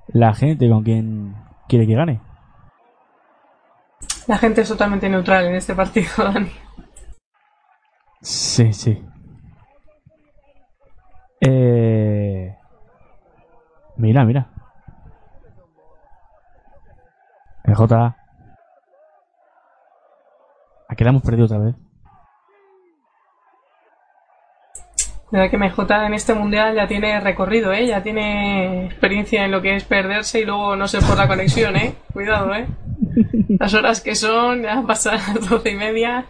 la 0.09 0.35
gente 0.35 0.69
con 0.69 0.83
quién 0.83 1.35
quiere 1.67 1.87
que 1.87 1.95
gane. 1.95 2.21
La 4.27 4.37
gente 4.37 4.61
es 4.61 4.67
totalmente 4.69 5.09
neutral 5.09 5.47
en 5.47 5.55
este 5.55 5.73
partido, 5.73 6.11
Dani. 6.19 6.51
Sí, 8.21 8.71
sí. 8.71 9.03
Eh... 11.41 12.55
Mira, 13.97 14.23
mira. 14.23 14.47
El 17.63 17.76
J. 17.76 18.15
¿A 20.88 20.95
qué 20.95 21.03
la 21.03 21.09
hemos 21.09 21.23
perdido 21.23 21.45
otra 21.45 21.57
vez? 21.57 21.76
Verdad 25.31 25.49
que 25.49 25.57
MJ 25.57 26.05
en 26.05 26.13
este 26.13 26.34
mundial 26.34 26.76
ya 26.76 26.88
tiene 26.88 27.18
recorrido, 27.22 27.72
¿eh? 27.72 27.88
Ya 27.88 28.03
tiene 28.03 28.88
experiencia 28.88 29.45
en 29.45 29.51
lo 29.51 29.61
que 29.61 29.77
es 29.77 29.85
perderse 29.85 30.41
y 30.41 30.45
luego 30.45 30.76
no 30.76 30.89
sé 30.89 30.99
por 30.99 31.18
la 31.18 31.30
conexión, 31.30 31.77
¿eh? 31.77 31.95
Cuidado, 32.11 32.53
¿eh? 32.53 32.68
Las 33.57 33.73
horas 33.73 34.01
que 34.01 34.15
son, 34.15 34.63
ya 34.63 34.84
pasan 34.85 35.15
las 35.15 35.49
doce 35.49 35.72
y 35.72 35.76
media. 35.76 36.26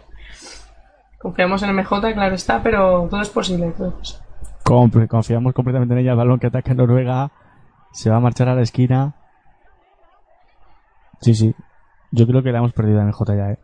Confiamos 1.18 1.64
en 1.64 1.74
MJ, 1.74 2.12
claro 2.14 2.34
está, 2.36 2.62
pero 2.62 3.08
todo 3.10 3.20
es 3.20 3.30
posible. 3.30 3.72
todo 3.76 3.88
es 3.88 3.94
posible. 3.94 4.31
Confiamos 4.62 5.52
completamente 5.52 5.94
en 5.94 6.00
ella. 6.00 6.12
El 6.12 6.18
balón 6.18 6.38
que 6.38 6.46
ataca 6.46 6.74
Noruega. 6.74 7.30
Se 7.92 8.10
va 8.10 8.16
a 8.16 8.20
marchar 8.20 8.48
a 8.48 8.54
la 8.54 8.62
esquina. 8.62 9.14
Sí, 11.20 11.34
sí. 11.34 11.54
Yo 12.10 12.26
creo 12.26 12.42
que 12.42 12.52
la 12.52 12.58
hemos 12.58 12.72
perdido 12.72 13.00
en 13.00 13.08
el 13.08 13.12
J 13.12 13.34
ya, 13.34 13.50
eh. 13.52 13.58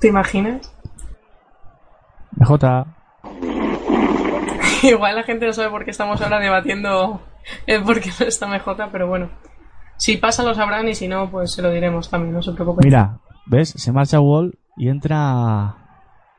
¿Te 0.00 0.08
imaginas? 0.08 0.74
MJ. 2.32 2.86
Igual 4.82 5.16
la 5.16 5.22
gente 5.22 5.46
no 5.46 5.52
sabe 5.52 5.70
por 5.70 5.84
qué 5.84 5.90
estamos 5.90 6.20
ahora 6.20 6.40
debatiendo 6.40 7.20
el 7.66 7.82
por 7.82 8.00
qué 8.00 8.10
no 8.18 8.26
está 8.26 8.46
MJ, 8.46 8.88
pero 8.90 9.06
bueno. 9.06 9.30
Si 9.96 10.16
pasa 10.16 10.42
lo 10.42 10.54
sabrán 10.54 10.88
y 10.88 10.94
si 10.94 11.06
no, 11.06 11.30
pues 11.30 11.52
se 11.52 11.62
lo 11.62 11.70
diremos 11.70 12.10
también, 12.10 12.34
no 12.34 12.42
se 12.42 12.52
preocupen. 12.52 12.84
Mira, 12.84 13.18
¿ves? 13.46 13.70
Se 13.70 13.92
marcha 13.92 14.20
Wall 14.20 14.58
y 14.76 14.88
entra 14.88 15.81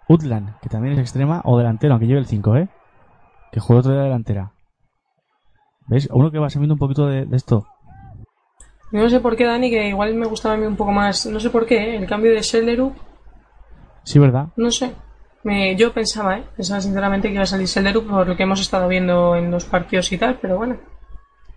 Utland, 0.07 0.59
que 0.59 0.69
también 0.69 0.93
es 0.93 0.99
extrema 0.99 1.41
o 1.45 1.57
delantero, 1.57 1.93
aunque 1.93 2.07
lleve 2.07 2.19
el 2.19 2.25
5, 2.25 2.55
¿eh? 2.57 2.69
Que 3.51 3.59
juega 3.59 3.79
otro 3.81 3.93
de 3.93 4.03
delantera. 4.03 4.51
¿Ves? 5.87 6.09
Uno 6.11 6.31
que 6.31 6.39
va 6.39 6.49
sabiendo 6.49 6.73
un 6.75 6.79
poquito 6.79 7.07
de, 7.07 7.25
de 7.25 7.35
esto. 7.35 7.65
No 8.91 9.09
sé 9.09 9.19
por 9.19 9.35
qué, 9.35 9.45
Dani, 9.45 9.69
que 9.69 9.87
igual 9.89 10.13
me 10.15 10.27
gustaba 10.27 10.55
a 10.55 10.57
mí 10.57 10.65
un 10.65 10.75
poco 10.75 10.91
más. 10.91 11.25
No 11.25 11.39
sé 11.39 11.49
por 11.49 11.65
qué, 11.65 11.77
¿eh? 11.77 11.95
el 11.97 12.07
cambio 12.07 12.31
de 12.31 12.43
Selderup, 12.43 12.95
Sí, 14.03 14.19
¿verdad? 14.19 14.47
no 14.57 14.69
sé. 14.69 14.93
Me, 15.43 15.75
yo 15.75 15.93
pensaba, 15.93 16.37
¿eh? 16.37 16.43
Pensaba 16.55 16.79
sinceramente 16.79 17.27
que 17.27 17.33
iba 17.33 17.43
a 17.43 17.47
salir 17.47 17.67
Selderup 17.67 18.07
por 18.07 18.27
lo 18.27 18.35
que 18.35 18.43
hemos 18.43 18.61
estado 18.61 18.87
viendo 18.87 19.35
en 19.35 19.51
los 19.51 19.65
partidos 19.65 20.11
y 20.11 20.17
tal, 20.17 20.37
pero 20.41 20.57
bueno. 20.57 20.77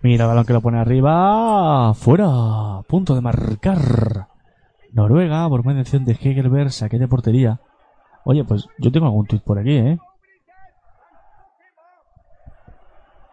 Mira, 0.01 0.25
el 0.25 0.29
balón 0.29 0.45
que 0.45 0.53
lo 0.53 0.61
pone 0.61 0.77
arriba. 0.79 1.93
Fuera. 1.93 2.81
Punto 2.87 3.15
de 3.15 3.21
marcar. 3.21 4.27
Noruega, 4.93 5.47
por 5.49 5.65
mediación 5.65 6.05
de 6.05 6.13
Hegelberg, 6.13 6.71
saque 6.71 6.99
de 6.99 7.07
portería. 7.07 7.59
Oye, 8.29 8.43
pues 8.43 8.67
yo 8.77 8.91
tengo 8.91 9.05
algún 9.05 9.25
tuit 9.25 9.41
por 9.41 9.57
aquí, 9.57 9.71
¿eh? 9.77 9.97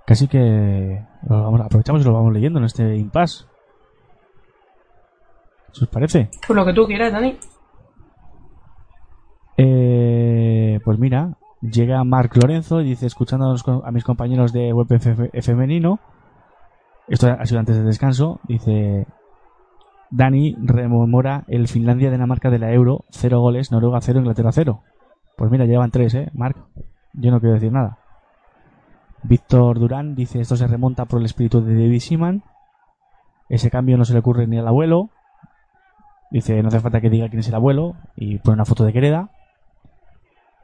Casi 0.06 0.28
que 0.28 1.04
lo 1.28 1.42
vamos- 1.42 1.60
aprovechamos 1.62 2.00
y 2.02 2.04
lo 2.04 2.12
vamos 2.12 2.32
leyendo 2.32 2.60
en 2.60 2.66
este 2.66 2.94
impasse. 2.96 3.44
¿Qué 5.72 5.82
os 5.84 5.88
parece? 5.90 6.30
Pues 6.46 6.56
lo 6.56 6.64
que 6.64 6.72
tú 6.74 6.86
quieras, 6.86 7.12
Dani. 7.12 7.36
Eh, 9.56 10.78
pues 10.84 10.98
mira, 11.00 11.38
llega 11.60 12.04
Marc 12.04 12.36
Lorenzo 12.36 12.80
y 12.80 12.84
dice, 12.84 13.06
escuchando 13.06 13.46
a, 13.46 13.50
los 13.50 13.64
co- 13.64 13.82
a 13.84 13.90
mis 13.90 14.04
compañeros 14.04 14.52
de 14.52 14.72
web 14.72 14.86
femenino, 15.42 15.98
esto 17.08 17.26
ha 17.28 17.44
sido 17.46 17.58
antes 17.58 17.76
del 17.76 17.86
descanso, 17.86 18.38
dice, 18.44 19.06
Dani 20.10 20.56
rememora 20.60 21.44
el 21.48 21.68
Finlandia-Dinamarca 21.68 22.51
de 22.51 22.59
la 22.59 22.72
Euro, 22.72 23.05
0 23.10 23.40
goles, 23.40 23.72
Noruega 23.72 24.01
0, 24.01 24.20
Inglaterra 24.20 24.52
0. 24.52 24.82
Pues 25.36 25.51
mira, 25.51 25.64
llevan 25.64 25.90
3, 25.90 26.14
¿eh, 26.14 26.31
Marc? 26.35 26.56
Yo 27.14 27.31
no 27.31 27.40
quiero 27.40 27.55
decir 27.55 27.72
nada. 27.72 27.98
Víctor 29.22 29.78
Durán 29.78 30.14
dice, 30.14 30.40
esto 30.40 30.56
se 30.56 30.66
remonta 30.66 31.06
por 31.06 31.20
el 31.20 31.26
espíritu 31.26 31.62
de 31.62 31.74
David 31.74 32.01
Seaman. 32.01 32.43
Ese 33.48 33.70
cambio 33.70 33.97
no 33.97 34.05
se 34.05 34.12
le 34.12 34.18
ocurre 34.20 34.47
ni 34.47 34.59
al 34.59 34.68
abuelo. 34.68 35.10
Dice, 36.31 36.62
no 36.62 36.68
hace 36.68 36.81
falta 36.81 37.01
que 37.01 37.10
diga 37.10 37.28
quién 37.28 37.40
es 37.40 37.48
el 37.48 37.55
abuelo. 37.55 37.97
Y 38.16 38.39
pone 38.39 38.55
una 38.55 38.64
foto 38.64 38.85
de 38.85 38.93
Quereda. 38.93 39.31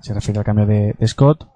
Se 0.00 0.14
refiere 0.14 0.38
al 0.38 0.44
cambio 0.44 0.66
de, 0.66 0.94
Scott. 1.06 1.48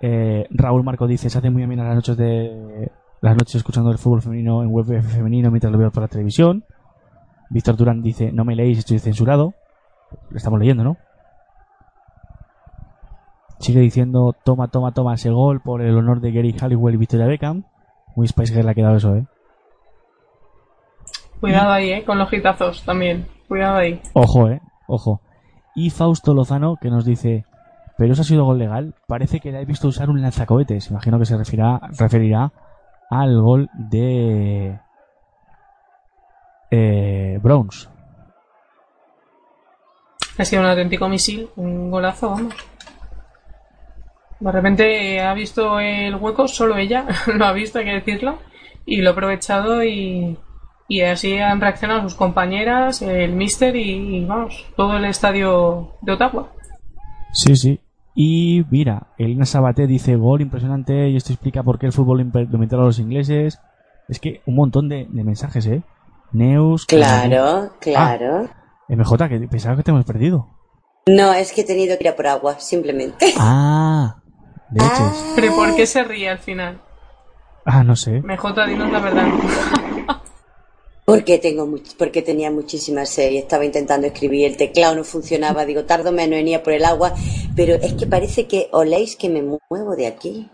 Eh, 0.00 0.46
Raúl 0.50 0.84
Marco 0.84 1.06
dice, 1.06 1.30
se 1.30 1.38
hace 1.38 1.50
muy 1.50 1.62
amenas 1.62 1.86
las 1.86 1.96
noches 1.96 2.16
de 2.16 2.90
las 3.24 3.36
noches 3.36 3.54
escuchando 3.54 3.90
el 3.90 3.96
fútbol 3.96 4.20
femenino 4.20 4.62
en 4.62 4.70
web 4.70 5.02
femenino 5.02 5.50
mientras 5.50 5.72
lo 5.72 5.78
veo 5.78 5.90
por 5.90 6.02
la 6.02 6.08
televisión. 6.08 6.64
Víctor 7.50 7.76
Durán 7.76 8.02
dice, 8.02 8.32
no 8.32 8.44
me 8.44 8.56
leéis, 8.56 8.78
estoy 8.78 8.98
censurado. 8.98 9.54
Lo 10.30 10.36
estamos 10.36 10.58
leyendo, 10.58 10.84
¿no? 10.84 10.96
Sigue 13.58 13.80
diciendo, 13.80 14.34
toma, 14.44 14.68
toma, 14.68 14.92
toma 14.92 15.14
ese 15.14 15.30
gol 15.30 15.60
por 15.60 15.80
el 15.80 15.96
honor 15.96 16.20
de 16.20 16.32
Gary 16.32 16.54
Halliwell 16.58 16.94
y 16.94 16.98
Victoria 16.98 17.26
Beckham. 17.26 17.64
Muy 18.16 18.28
Spice 18.28 18.52
Girl 18.52 18.66
le 18.66 18.72
ha 18.72 18.74
quedado 18.74 18.96
eso, 18.96 19.14
¿eh? 19.16 19.26
Cuidado 21.40 21.72
ahí, 21.72 21.92
¿eh? 21.92 22.04
Con 22.04 22.18
los 22.18 22.30
gitazos 22.30 22.82
también. 22.84 23.26
Cuidado 23.48 23.76
ahí. 23.76 24.00
Ojo, 24.14 24.48
eh, 24.48 24.60
ojo. 24.86 25.20
Y 25.74 25.90
Fausto 25.90 26.34
Lozano 26.34 26.76
que 26.80 26.90
nos 26.90 27.04
dice, 27.04 27.44
pero 27.98 28.12
eso 28.12 28.22
ha 28.22 28.24
sido 28.24 28.44
gol 28.44 28.58
legal. 28.58 28.94
Parece 29.06 29.40
que 29.40 29.52
le 29.52 29.60
he 29.60 29.64
visto 29.64 29.88
usar 29.88 30.10
un 30.10 30.22
lanzacohetes. 30.22 30.90
Imagino 30.90 31.18
que 31.18 31.26
se 31.26 31.36
referirá, 31.36 31.80
referirá 31.98 32.52
al 33.10 33.40
gol 33.40 33.70
de 33.74 34.78
eh, 36.74 37.38
Browns. 37.40 37.88
Ha 40.36 40.44
sido 40.44 40.62
un 40.62 40.68
auténtico 40.68 41.08
misil, 41.08 41.48
un 41.56 41.90
golazo, 41.90 42.30
vamos. 42.30 42.54
De 44.40 44.52
repente 44.52 45.20
ha 45.20 45.32
visto 45.32 45.78
el 45.78 46.16
hueco, 46.16 46.48
solo 46.48 46.76
ella 46.76 47.06
lo 47.34 47.44
ha 47.44 47.52
visto, 47.52 47.78
hay 47.78 47.84
que 47.84 47.92
decirlo, 47.92 48.38
y 48.84 49.00
lo 49.00 49.10
ha 49.10 49.12
aprovechado 49.12 49.84
y, 49.84 50.36
y 50.88 51.00
así 51.02 51.38
han 51.38 51.60
reaccionado 51.60 52.02
sus 52.02 52.14
compañeras, 52.14 53.00
el 53.02 53.32
mister 53.32 53.76
y, 53.76 54.18
y, 54.18 54.24
vamos, 54.24 54.66
todo 54.76 54.96
el 54.96 55.04
estadio 55.04 55.92
de 56.02 56.12
Ottawa. 56.12 56.52
Sí, 57.32 57.54
sí. 57.56 57.80
Y 58.16 58.64
mira, 58.70 59.08
Elena 59.18 59.44
Sabaté 59.44 59.86
dice 59.86 60.16
gol 60.16 60.40
impresionante 60.40 61.08
y 61.08 61.16
esto 61.16 61.32
explica 61.32 61.62
por 61.62 61.78
qué 61.78 61.86
el 61.86 61.92
fútbol 61.92 62.18
lo 62.18 62.54
inventaron 62.54 62.86
los 62.86 62.98
ingleses. 62.98 63.60
Es 64.08 64.18
que 64.18 64.42
un 64.46 64.56
montón 64.56 64.88
de, 64.88 65.06
de 65.08 65.24
mensajes, 65.24 65.66
¿eh? 65.66 65.82
Neus. 66.34 66.84
Claro, 66.86 67.72
claro. 67.80 68.48
Ah, 68.50 68.84
MJ, 68.88 69.28
que 69.28 69.38
pensaba 69.48 69.76
que 69.76 69.82
te 69.82 69.90
hemos 69.90 70.04
perdido. 70.04 70.50
No, 71.06 71.32
es 71.32 71.52
que 71.52 71.62
he 71.62 71.64
tenido 71.64 71.96
que 71.96 72.04
ir 72.04 72.08
a 72.10 72.16
por 72.16 72.26
agua, 72.26 72.58
simplemente. 72.60 73.32
Ah, 73.38 74.16
leches. 74.70 75.24
Pero 75.36 75.54
¿por 75.54 75.74
qué 75.76 75.86
se 75.86 76.02
ríe 76.04 76.28
al 76.28 76.38
final? 76.38 76.80
Ah, 77.64 77.82
no 77.84 77.96
sé. 77.96 78.20
MJ, 78.22 78.66
dinos 78.66 78.90
la 78.92 78.98
verdad. 79.00 79.26
Porque 81.06 81.38
tengo 81.38 81.66
much- 81.66 81.96
porque 81.98 82.22
tenía 82.22 82.50
muchísimas 82.50 83.10
series, 83.10 83.42
estaba 83.42 83.66
intentando 83.66 84.06
escribir, 84.06 84.46
el 84.46 84.56
teclado 84.56 84.94
no 84.96 85.04
funcionaba, 85.04 85.66
digo, 85.66 85.84
tardo 85.84 86.12
menos 86.12 86.38
en 86.38 86.48
ir 86.48 86.62
por 86.62 86.72
el 86.72 86.82
agua, 86.86 87.12
pero 87.54 87.74
es 87.74 87.92
que 87.92 88.06
parece 88.06 88.46
que 88.46 88.68
oléis 88.72 89.14
que 89.14 89.28
me 89.28 89.42
muevo 89.42 89.96
de 89.96 90.06
aquí. 90.06 90.50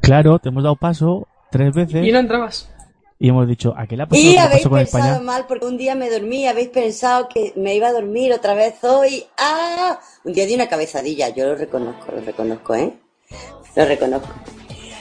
Claro, 0.00 0.38
te 0.38 0.50
hemos 0.50 0.62
dado 0.62 0.76
paso 0.76 1.26
tres 1.50 1.74
veces 1.74 2.06
Y 2.06 2.12
no 2.12 2.20
entrabas. 2.20 2.70
Y 3.18 3.28
hemos 3.28 3.48
dicho, 3.48 3.74
¿a 3.76 3.86
qué 3.86 3.96
le 3.96 4.04
ha 4.04 4.06
pasado 4.06 4.28
Y 4.28 4.36
habéis 4.36 4.60
pasó 4.62 4.70
con 4.70 4.78
pensado 4.78 5.04
España? 5.04 5.20
mal 5.24 5.46
porque 5.48 5.66
un 5.66 5.76
día 5.76 5.94
me 5.96 6.08
dormí, 6.08 6.46
habéis 6.46 6.68
pensado 6.68 7.28
que 7.28 7.52
me 7.56 7.74
iba 7.74 7.88
a 7.88 7.92
dormir 7.92 8.32
otra 8.32 8.54
vez 8.54 8.76
hoy. 8.82 9.24
¡Ah! 9.36 9.98
Un 10.24 10.32
día 10.32 10.46
di 10.46 10.54
una 10.54 10.68
cabezadilla, 10.68 11.28
yo 11.30 11.46
lo 11.46 11.56
reconozco, 11.56 12.12
lo 12.12 12.20
reconozco, 12.20 12.74
¿eh? 12.76 12.92
Lo 13.74 13.84
reconozco. 13.84 14.28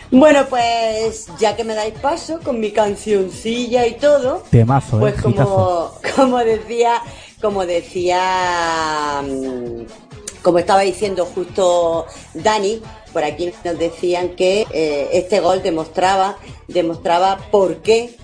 Bueno, 0.09 0.45
pues 0.49 1.27
ya 1.37 1.55
que 1.55 1.63
me 1.63 1.75
dais 1.75 1.93
paso 1.99 2.39
con 2.39 2.59
mi 2.59 2.71
cancioncilla 2.71 3.85
y 3.85 3.95
todo, 3.95 4.41
Temazo, 4.49 4.97
¿eh? 4.97 4.99
pues 5.01 5.15
Hitazo. 5.19 5.33
como, 5.33 5.91
como 6.15 6.37
decía, 6.39 7.01
como 7.41 7.65
decía, 7.65 9.21
mm, 9.21 10.41
como 10.41 10.59
estaba 10.59 10.81
diciendo 10.81 11.25
justo 11.25 12.05
Dani, 12.33 12.81
por 13.17 13.23
aquí 13.23 13.51
nos 13.65 13.79
decían 13.79 14.35
que 14.35 14.67
eh, 14.71 15.09
este 15.13 15.39
gol 15.39 15.63
demostraba, 15.63 16.37
demostraba 16.67 17.39
por 17.49 17.77
qué, 17.77 18.15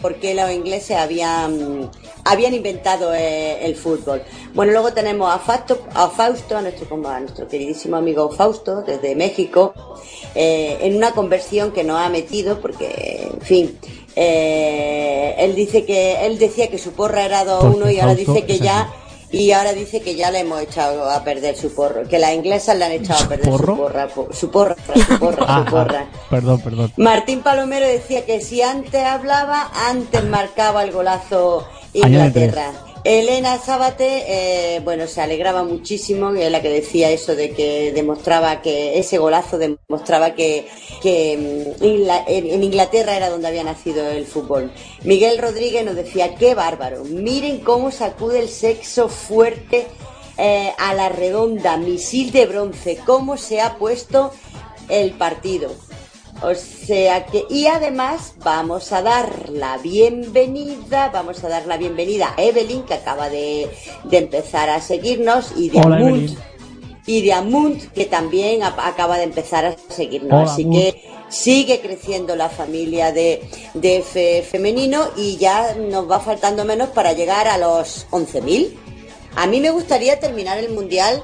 por 0.00 0.16
qué 0.16 0.34
los 0.34 0.50
ingleses 0.50 0.96
habían, 0.96 1.88
habían 2.24 2.52
inventado 2.52 3.14
eh, 3.14 3.64
el 3.64 3.76
fútbol. 3.76 4.20
Bueno, 4.52 4.72
luego 4.72 4.92
tenemos 4.92 5.32
a 5.32 5.38
Fausto, 5.38 5.86
a 5.94 6.08
Fausto, 6.08 6.56
a 6.56 6.62
nuestro, 6.62 7.08
a 7.08 7.20
nuestro 7.20 7.46
queridísimo 7.46 7.94
amigo 7.94 8.32
Fausto, 8.32 8.82
desde 8.82 9.14
México, 9.14 9.74
eh, 10.34 10.76
en 10.80 10.96
una 10.96 11.12
conversión 11.12 11.70
que 11.70 11.84
nos 11.84 12.00
ha 12.00 12.08
metido, 12.08 12.60
porque, 12.60 13.30
en 13.32 13.42
fin, 13.42 13.78
él 14.16 15.54
dice 15.54 15.84
que, 15.84 16.26
él 16.26 16.36
decía 16.40 16.66
que 16.66 16.78
su 16.78 16.94
porra 16.94 17.24
era 17.24 17.44
2-1 17.44 17.78
Porque 17.78 17.92
y 17.92 18.00
ahora 18.00 18.16
Fausto 18.16 18.32
dice 18.32 18.44
que 18.44 18.58
ya, 18.58 18.80
así. 18.80 19.11
Y 19.32 19.50
ahora 19.52 19.72
dice 19.72 20.00
que 20.02 20.14
ya 20.14 20.30
le 20.30 20.40
hemos 20.40 20.60
echado 20.60 21.10
a 21.10 21.24
perder 21.24 21.56
su 21.56 21.74
porro, 21.74 22.06
que 22.06 22.18
las 22.18 22.32
inglesas 22.34 22.76
le 22.76 22.84
han 22.84 22.92
echado 22.92 23.24
a 23.24 23.28
perder 23.28 23.48
porro? 23.50 23.74
su 23.74 23.80
porra, 23.82 24.08
po- 24.08 24.28
su 24.32 24.50
porra, 24.50 24.76
su 25.08 25.18
porra, 25.18 25.44
Ah, 25.48 25.64
su 25.66 25.70
porra. 25.70 26.06
ah, 26.12 26.18
perdón, 26.30 26.60
perdón. 26.60 26.92
Martín 26.98 27.42
Palomero 27.42 27.86
decía 27.86 28.24
que 28.26 28.40
si 28.40 28.62
antes 28.62 29.02
hablaba, 29.02 29.70
antes 29.88 30.22
marcaba 30.24 30.84
el 30.84 30.92
golazo 30.92 31.66
Inglaterra. 31.94 32.72
Elena 33.04 33.58
Sábate, 33.58 34.76
eh, 34.76 34.80
bueno, 34.80 35.08
se 35.08 35.20
alegraba 35.20 35.64
muchísimo, 35.64 36.32
que 36.32 36.46
es 36.46 36.52
la 36.52 36.62
que 36.62 36.68
decía 36.68 37.10
eso 37.10 37.34
de 37.34 37.50
que 37.50 37.92
demostraba 37.92 38.62
que 38.62 38.96
ese 39.00 39.18
golazo 39.18 39.58
demostraba 39.58 40.36
que, 40.36 40.68
mm, 41.02 41.82
en 41.82 42.62
Inglaterra 42.62 43.16
era 43.16 43.28
donde 43.28 43.48
había 43.48 43.64
nacido 43.64 44.08
el 44.08 44.24
fútbol. 44.24 44.70
Miguel 45.02 45.38
Rodríguez 45.38 45.84
nos 45.84 45.96
decía, 45.96 46.36
qué 46.36 46.54
bárbaro, 46.54 47.02
miren 47.04 47.58
cómo 47.58 47.90
sacude 47.90 48.38
el 48.38 48.48
sexo 48.48 49.08
fuerte 49.08 49.88
eh, 50.38 50.72
a 50.78 50.94
la 50.94 51.08
redonda, 51.08 51.76
misil 51.76 52.30
de 52.30 52.46
bronce, 52.46 53.00
cómo 53.04 53.36
se 53.36 53.60
ha 53.60 53.78
puesto 53.78 54.30
el 54.88 55.10
partido. 55.12 55.72
O 56.42 56.54
sea 56.54 57.24
que, 57.26 57.44
y 57.48 57.66
además 57.66 58.34
vamos 58.38 58.92
a 58.92 59.00
dar 59.02 59.48
la 59.50 59.78
bienvenida, 59.78 61.08
vamos 61.12 61.42
a 61.44 61.48
dar 61.48 61.66
la 61.66 61.76
bienvenida 61.76 62.34
a 62.36 62.42
Evelyn, 62.42 62.82
que 62.82 62.94
acaba 62.94 63.28
de, 63.28 63.70
de 64.04 64.18
empezar 64.18 64.68
a 64.68 64.80
seguirnos, 64.80 65.52
y 65.56 65.70
de 65.70 65.78
Hola, 65.80 66.00
Evelyn. 66.00 66.36
y 67.06 67.22
de 67.22 67.32
Amunt, 67.32 67.92
que 67.92 68.06
también 68.06 68.62
a- 68.64 68.74
acaba 68.88 69.18
de 69.18 69.24
empezar 69.24 69.64
a 69.64 69.76
seguirnos. 69.88 70.32
Hola, 70.32 70.52
Así 70.52 70.68
que 70.68 71.02
sigue 71.28 71.80
creciendo 71.80 72.34
la 72.34 72.48
familia 72.48 73.12
de, 73.12 73.42
de 73.74 73.98
F 73.98 74.42
femenino 74.50 75.08
y 75.16 75.36
ya 75.36 75.74
nos 75.76 76.10
va 76.10 76.18
faltando 76.20 76.64
menos 76.64 76.88
para 76.90 77.12
llegar 77.12 77.46
a 77.46 77.56
los 77.56 78.06
11.000. 78.10 78.74
A 79.36 79.46
mí 79.46 79.60
me 79.60 79.70
gustaría 79.70 80.18
terminar 80.18 80.58
el 80.58 80.70
mundial 80.70 81.22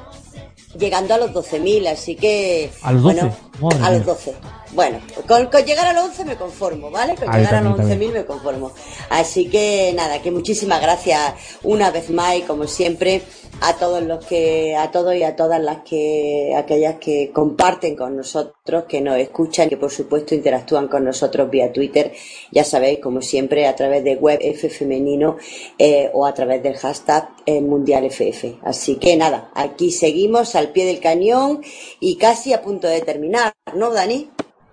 llegando 0.79 1.13
a 1.15 1.19
los 1.19 1.33
12.000, 1.33 1.89
así 1.89 2.15
que... 2.15 2.71
¿A 2.83 2.93
los 2.93 3.03
12? 3.03 3.31
Bueno, 3.59 3.85
a 3.85 3.91
los 3.91 3.99
mía. 4.05 4.15
12. 4.15 4.35
Bueno, 4.73 5.01
con, 5.27 5.47
con 5.47 5.65
llegar 5.65 5.87
a 5.87 5.93
los 5.93 6.05
11 6.05 6.25
me 6.25 6.37
conformo, 6.37 6.91
¿vale? 6.91 7.15
Con 7.15 7.29
Ahí 7.31 7.41
llegar 7.41 7.57
a 7.57 7.61
los 7.61 7.77
también, 7.77 7.91
también. 7.91 8.13
11.000 8.13 8.15
me 8.15 8.27
conformo. 8.27 8.73
Así 9.11 9.49
que 9.49 9.93
nada, 9.95 10.21
que 10.21 10.31
muchísimas 10.31 10.81
gracias 10.81 11.35
una 11.63 11.91
vez 11.91 12.11
más 12.11 12.37
y 12.37 12.43
como 12.43 12.67
siempre 12.67 13.23
a 13.61 13.75
todos 13.77 14.03
los 14.03 14.25
que, 14.25 14.77
a 14.77 14.91
todos 14.91 15.15
y 15.15 15.23
a 15.23 15.35
todas 15.37 15.61
las 15.61 15.79
que, 15.79 16.55
aquellas 16.57 16.97
que 16.97 17.31
comparten 17.33 17.97
con 17.97 18.17
nosotros, 18.17 18.85
que 18.89 19.01
nos 19.01 19.17
escuchan, 19.17 19.69
que 19.69 19.77
por 19.77 19.91
supuesto 19.91 20.35
interactúan 20.35 20.89
con 20.89 21.05
nosotros 21.05 21.51
vía 21.51 21.73
Twitter, 21.73 22.13
ya 22.53 22.65
sabéis, 22.65 23.01
como 23.01 23.23
siempre, 23.23 23.67
a 23.67 23.75
través 23.75 24.05
de 24.05 24.17
web 24.17 24.39
F 24.41 24.69
femenino 24.69 25.37
eh, 25.79 26.11
o 26.13 26.27
a 26.27 26.35
través 26.35 26.63
del 26.63 26.77
hashtag 26.77 27.31
eh, 27.47 27.61
Mundial 27.61 28.05
FF. 28.05 28.59
Así 28.63 28.97
que 28.97 29.17
nada, 29.17 29.51
aquí 29.55 29.91
seguimos 29.91 30.55
al 30.55 30.71
pie 30.71 30.85
del 30.85 31.01
cañón 31.01 31.63
y 32.01 32.17
casi 32.17 32.53
a 32.53 32.63
punto 32.63 32.87
de 32.87 33.01
terminar, 33.01 33.55
¿no, 33.75 33.93
Dani? 33.93 34.31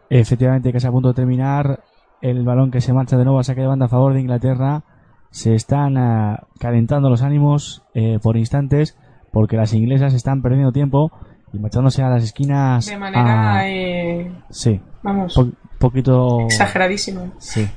Efectivamente, 0.10 0.72
que 0.72 0.78
es 0.78 0.86
a 0.86 0.92
punto 0.92 1.10
de 1.10 1.14
terminar. 1.16 1.80
El 2.22 2.44
balón 2.44 2.72
que 2.72 2.82
se 2.82 2.94
marcha 2.94 3.18
de 3.18 3.24
nuevo 3.26 3.40
a 3.40 3.44
saque 3.44 3.62
de 3.62 3.68
banda 3.68 3.86
a 3.86 3.90
favor 3.90 4.14
de 4.14 4.22
Inglaterra. 4.22 4.84
Se 5.32 5.54
están 5.54 5.98
ah, 5.98 6.48
calentando 6.60 7.10
los 7.10 7.22
ánimos 7.22 7.84
eh, 7.94 8.20
por 8.24 8.38
instantes 8.38 8.98
porque 9.32 9.58
las 9.58 9.74
inglesas 9.74 10.14
están 10.14 10.42
perdiendo 10.42 10.72
tiempo 10.72 11.12
y 11.52 11.60
marchándose 11.60 12.02
a 12.04 12.10
las 12.10 12.24
esquinas. 12.24 12.86
De 12.86 12.98
manera, 12.98 13.56
a- 13.58 13.68
eh, 13.70 14.32
Sí. 14.50 14.80
vamos, 15.04 15.36
Po- 15.36 15.50
poquito. 15.78 16.40
exageradísima. 16.42 17.22
Sí. 17.38 17.68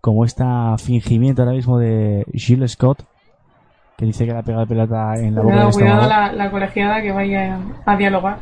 Como 0.00 0.24
está 0.24 0.76
fingimiento 0.78 1.42
ahora 1.42 1.54
mismo 1.54 1.78
de 1.78 2.24
Gilles 2.32 2.72
Scott, 2.72 3.04
que 3.98 4.06
dice 4.06 4.24
que 4.26 4.32
le 4.32 4.38
ha 4.38 4.42
pegado 4.42 4.62
la 4.64 4.68
pelota 4.68 5.14
en 5.16 5.34
la 5.34 5.42
boca 5.42 5.52
Cuidado, 5.54 5.70
del 5.70 5.78
cuidado 5.78 6.08
la, 6.08 6.32
la 6.32 6.50
colegiada 6.50 7.02
que 7.02 7.12
vaya 7.12 7.60
a 7.84 7.96
dialogar. 7.96 8.38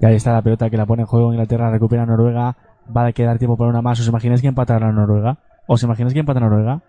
Y 0.00 0.06
ahí 0.06 0.14
está 0.14 0.32
la 0.32 0.42
pelota 0.42 0.70
que 0.70 0.76
la 0.76 0.86
pone 0.86 1.02
en 1.02 1.06
juego 1.06 1.32
Inglaterra, 1.32 1.70
recupera 1.70 2.06
Noruega. 2.06 2.56
Va 2.96 3.06
a 3.06 3.12
quedar 3.12 3.38
tiempo 3.38 3.56
para 3.56 3.70
una 3.70 3.82
más. 3.82 3.98
¿Os 4.00 4.08
imagináis 4.08 4.40
que 4.40 4.48
empatará 4.48 4.92
Noruega? 4.92 5.38
¿Os 5.66 5.82
imagináis 5.82 6.14
que 6.14 6.20
empata 6.20 6.40
Noruega? 6.40 6.80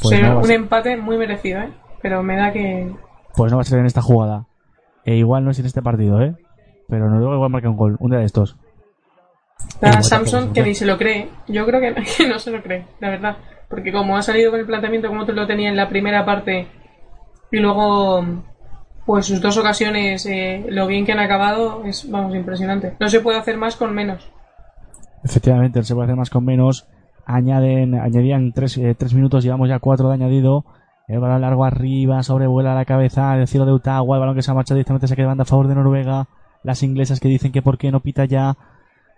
Pues, 0.00 0.22
no, 0.22 0.32
a 0.32 0.38
un 0.38 0.50
empate 0.50 0.96
muy 0.96 1.18
merecido, 1.18 1.60
¿eh? 1.60 1.72
Pero 2.00 2.22
me 2.22 2.36
da 2.36 2.52
que... 2.52 2.90
pues 3.36 3.52
no 3.52 3.58
va 3.58 3.62
a 3.62 3.64
ser 3.64 3.80
en 3.80 3.86
esta 3.86 4.00
jugada. 4.00 4.46
E 5.04 5.16
igual 5.16 5.44
no 5.44 5.50
es 5.50 5.58
en 5.58 5.66
este 5.66 5.82
partido, 5.82 6.22
¿eh? 6.22 6.34
Pero 6.88 7.10
Noruega 7.10 7.34
igual 7.34 7.50
marca 7.50 7.68
un 7.68 7.76
gol. 7.76 7.96
Un 8.00 8.10
día 8.10 8.20
de 8.20 8.26
estos. 8.26 8.56
A 9.82 9.88
Igual 9.88 10.04
Samson 10.04 10.52
que 10.52 10.62
ni 10.62 10.74
se 10.74 10.86
lo 10.86 10.96
cree. 10.96 11.28
Yo 11.48 11.66
creo 11.66 11.80
que, 11.80 11.94
que 12.16 12.28
no 12.28 12.38
se 12.38 12.50
lo 12.50 12.62
cree, 12.62 12.86
la 13.00 13.10
verdad. 13.10 13.36
Porque 13.68 13.92
como 13.92 14.16
ha 14.16 14.22
salido 14.22 14.50
con 14.50 14.60
el 14.60 14.66
planteamiento 14.66 15.08
como 15.08 15.26
tú 15.26 15.32
lo 15.32 15.46
tenías 15.46 15.70
en 15.70 15.76
la 15.76 15.88
primera 15.88 16.24
parte 16.24 16.66
y 17.52 17.58
luego 17.58 18.24
pues 19.10 19.26
sus 19.26 19.40
dos 19.40 19.58
ocasiones, 19.58 20.24
eh, 20.26 20.64
lo 20.68 20.86
bien 20.86 21.04
que 21.04 21.10
han 21.10 21.18
acabado 21.18 21.82
es, 21.84 22.08
vamos, 22.08 22.32
impresionante. 22.32 22.94
No 23.00 23.08
se 23.08 23.18
puede 23.18 23.38
hacer 23.38 23.56
más 23.56 23.74
con 23.74 23.92
menos. 23.92 24.30
Efectivamente, 25.24 25.82
se 25.82 25.94
puede 25.94 26.04
hacer 26.06 26.16
más 26.16 26.30
con 26.30 26.44
menos. 26.44 26.86
Añaden, 27.26 27.96
añadían 27.96 28.52
tres, 28.52 28.78
eh, 28.78 28.94
tres 28.96 29.12
minutos, 29.12 29.42
llevamos 29.42 29.68
ya 29.68 29.80
cuatro 29.80 30.06
de 30.08 30.14
añadido. 30.14 30.64
El 31.08 31.18
balón 31.18 31.40
largo 31.40 31.64
arriba, 31.64 32.22
sobrevuela 32.22 32.72
la 32.76 32.84
cabeza 32.84 33.34
del 33.34 33.48
cielo 33.48 33.66
de 33.66 33.72
Ottawa, 33.72 34.14
el 34.16 34.20
balón 34.20 34.36
que 34.36 34.42
se 34.42 34.52
ha 34.52 34.54
marchado 34.54 34.76
directamente 34.76 35.08
se 35.08 35.16
queda 35.16 35.26
banda 35.26 35.42
a 35.42 35.44
favor 35.46 35.66
de 35.66 35.74
Noruega. 35.74 36.28
Las 36.62 36.84
inglesas 36.84 37.18
que 37.18 37.26
dicen 37.28 37.50
que 37.50 37.62
por 37.62 37.78
qué 37.78 37.90
no 37.90 37.98
pita 37.98 38.26
ya. 38.26 38.56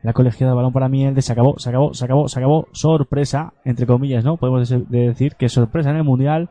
La 0.02 0.14
colegiada 0.14 0.52
de 0.52 0.56
balón 0.56 0.72
para 0.72 0.88
miel, 0.88 1.20
se 1.20 1.32
acabó, 1.32 1.58
se 1.58 1.68
acabó, 1.68 1.92
se 1.92 2.06
acabó, 2.06 2.28
se 2.28 2.38
acabó. 2.38 2.66
Sorpresa, 2.72 3.52
entre 3.66 3.86
comillas, 3.86 4.24
¿no? 4.24 4.38
Podemos 4.38 4.70
de- 4.70 4.86
de 4.88 5.08
decir 5.08 5.36
que 5.36 5.50
sorpresa 5.50 5.90
en 5.90 5.96
el 5.96 6.04
mundial. 6.04 6.48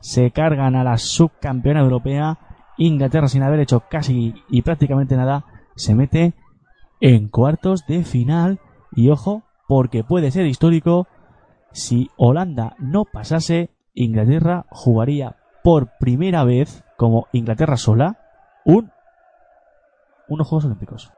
Se 0.00 0.30
cargan 0.32 0.76
a 0.76 0.84
la 0.84 0.98
subcampeona 0.98 1.80
europea 1.80 2.38
Inglaterra, 2.76 3.28
sin 3.28 3.42
haber 3.42 3.60
hecho 3.60 3.84
casi 3.88 4.34
y 4.48 4.62
prácticamente 4.62 5.16
nada, 5.16 5.44
se 5.76 5.94
mete 5.94 6.34
en 7.00 7.28
cuartos 7.28 7.86
de 7.86 8.04
final. 8.04 8.60
Y 8.92 9.10
ojo, 9.10 9.42
porque 9.66 10.04
puede 10.04 10.30
ser 10.30 10.46
histórico. 10.46 11.06
Si 11.72 12.10
Holanda 12.16 12.76
no 12.78 13.04
pasase, 13.04 13.70
Inglaterra 13.94 14.66
jugaría 14.70 15.36
por 15.62 15.96
primera 15.98 16.44
vez, 16.44 16.84
como 16.96 17.26
Inglaterra 17.32 17.76
sola, 17.76 18.18
un, 18.64 18.90
unos 20.28 20.46
Juegos 20.46 20.66
Olímpicos. 20.66 21.12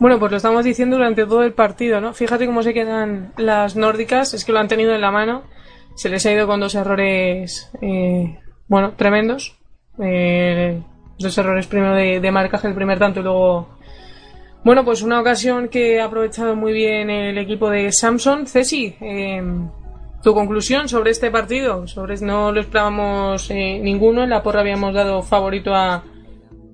Bueno, 0.00 0.18
pues 0.18 0.32
lo 0.32 0.36
estamos 0.38 0.64
diciendo 0.64 0.96
durante 0.96 1.24
todo 1.24 1.44
el 1.44 1.52
partido, 1.52 2.00
¿no? 2.00 2.12
Fíjate 2.12 2.46
cómo 2.46 2.62
se 2.62 2.74
quedan 2.74 3.32
las 3.36 3.76
nórdicas, 3.76 4.34
es 4.34 4.44
que 4.44 4.52
lo 4.52 4.58
han 4.58 4.68
tenido 4.68 4.92
en 4.92 5.00
la 5.00 5.12
mano. 5.12 5.42
Se 5.94 6.08
les 6.08 6.26
ha 6.26 6.32
ido 6.32 6.48
con 6.48 6.58
dos 6.58 6.74
errores, 6.74 7.70
eh, 7.80 8.40
bueno, 8.66 8.94
tremendos. 8.96 9.56
Eh, 10.02 10.82
dos 11.18 11.38
errores 11.38 11.66
primero 11.66 11.94
de, 11.94 12.20
de 12.20 12.30
marcaje, 12.30 12.68
el 12.68 12.74
primer 12.74 12.98
tanto 12.98 13.20
y 13.20 13.22
luego 13.22 13.68
bueno, 14.64 14.82
pues 14.82 15.02
una 15.02 15.20
ocasión 15.20 15.68
que 15.68 16.00
ha 16.00 16.06
aprovechado 16.06 16.56
muy 16.56 16.72
bien 16.72 17.10
el 17.10 17.36
equipo 17.36 17.68
de 17.68 17.92
Samson. 17.92 18.46
Ceci, 18.46 18.96
eh, 18.98 19.42
tu 20.22 20.32
conclusión 20.32 20.88
sobre 20.88 21.10
este 21.10 21.30
partido. 21.30 21.86
Sobre 21.86 22.16
no 22.22 22.50
lo 22.50 22.62
esperábamos 22.62 23.50
eh, 23.50 23.78
ninguno. 23.82 24.24
En 24.24 24.30
la 24.30 24.42
porra 24.42 24.60
habíamos 24.60 24.94
dado 24.94 25.22
favorito 25.22 25.74
a, 25.74 26.02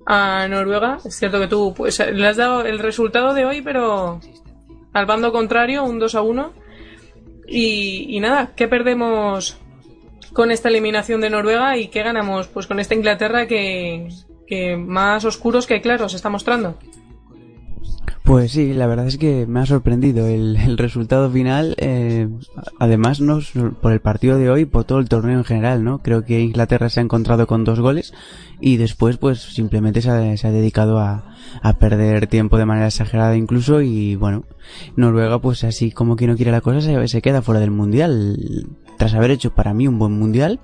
a 0.06 0.46
Noruega. 0.48 0.98
Es 1.04 1.16
cierto 1.16 1.40
que 1.40 1.48
tú 1.48 1.74
pues, 1.76 1.98
le 1.98 2.28
has 2.28 2.36
dado 2.36 2.64
el 2.64 2.78
resultado 2.78 3.34
de 3.34 3.44
hoy, 3.44 3.60
pero 3.60 4.20
al 4.92 5.06
bando 5.06 5.32
contrario, 5.32 5.82
un 5.82 5.98
2 5.98 6.14
a 6.14 6.22
1. 6.22 6.52
Y, 7.48 8.06
y 8.16 8.20
nada, 8.20 8.52
¿qué 8.54 8.68
perdemos 8.68 9.58
con 10.32 10.50
esta 10.50 10.68
eliminación 10.68 11.20
de 11.20 11.30
Noruega 11.30 11.76
y 11.76 11.88
qué 11.88 12.02
ganamos 12.02 12.48
pues 12.48 12.66
con 12.66 12.80
esta 12.80 12.94
Inglaterra 12.94 13.46
que, 13.46 14.08
que 14.46 14.76
más 14.76 15.24
oscuros 15.24 15.66
que 15.66 15.80
claros 15.80 16.14
está 16.14 16.28
mostrando? 16.28 16.76
Pues 18.22 18.52
sí, 18.52 18.74
la 18.74 18.86
verdad 18.86 19.08
es 19.08 19.16
que 19.16 19.46
me 19.46 19.58
ha 19.58 19.66
sorprendido 19.66 20.26
el, 20.26 20.56
el 20.56 20.78
resultado 20.78 21.30
final. 21.30 21.74
Eh, 21.78 22.28
además, 22.78 23.20
no 23.20 23.40
por 23.80 23.92
el 23.92 24.00
partido 24.00 24.38
de 24.38 24.50
hoy, 24.50 24.66
por 24.66 24.84
todo 24.84 24.98
el 25.00 25.08
torneo 25.08 25.38
en 25.38 25.44
general, 25.44 25.82
¿no? 25.82 25.98
Creo 25.98 26.24
que 26.24 26.40
Inglaterra 26.40 26.90
se 26.90 27.00
ha 27.00 27.02
encontrado 27.02 27.48
con 27.48 27.64
dos 27.64 27.80
goles 27.80 28.12
y 28.60 28.76
después, 28.76 29.16
pues 29.16 29.40
simplemente 29.40 30.02
se 30.02 30.10
ha, 30.10 30.36
se 30.36 30.46
ha 30.46 30.50
dedicado 30.50 30.98
a, 30.98 31.34
a 31.62 31.72
perder 31.78 32.26
tiempo 32.26 32.58
de 32.58 32.66
manera 32.66 32.86
exagerada 32.86 33.36
incluso 33.36 33.80
y 33.80 34.16
bueno, 34.16 34.44
Noruega, 34.96 35.40
pues 35.40 35.64
así 35.64 35.90
como 35.90 36.16
que 36.16 36.26
no 36.26 36.36
quiere 36.36 36.52
la 36.52 36.60
cosa, 36.60 36.80
se, 36.80 37.08
se 37.08 37.22
queda 37.22 37.42
fuera 37.42 37.60
del 37.60 37.70
mundial. 37.70 38.66
Tras 38.98 39.14
haber 39.14 39.30
hecho 39.30 39.54
para 39.54 39.72
mí 39.72 39.88
un 39.88 39.98
buen 39.98 40.12
mundial, 40.12 40.60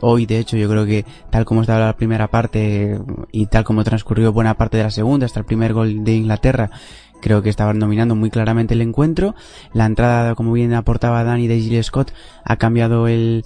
hoy 0.00 0.24
de 0.24 0.38
hecho 0.38 0.56
yo 0.56 0.68
creo 0.68 0.86
que 0.86 1.04
tal 1.30 1.44
como 1.44 1.62
estaba 1.62 1.86
la 1.86 1.96
primera 1.96 2.28
parte 2.28 3.00
y 3.32 3.46
tal 3.46 3.64
como 3.64 3.82
transcurrió 3.82 4.32
buena 4.32 4.54
parte 4.54 4.76
de 4.76 4.84
la 4.84 4.90
segunda 4.90 5.26
hasta 5.26 5.40
el 5.40 5.46
primer 5.46 5.72
gol 5.72 6.04
de 6.04 6.14
Inglaterra, 6.14 6.70
creo 7.20 7.42
que 7.42 7.50
estaban 7.50 7.80
dominando 7.80 8.14
muy 8.14 8.30
claramente 8.30 8.74
el 8.74 8.82
encuentro. 8.82 9.34
La 9.72 9.86
entrada, 9.86 10.36
como 10.36 10.52
bien 10.52 10.72
aportaba 10.72 11.24
Dani 11.24 11.48
de 11.48 11.60
Gilles 11.60 11.86
Scott, 11.86 12.12
ha 12.44 12.56
cambiado 12.56 13.08
el, 13.08 13.44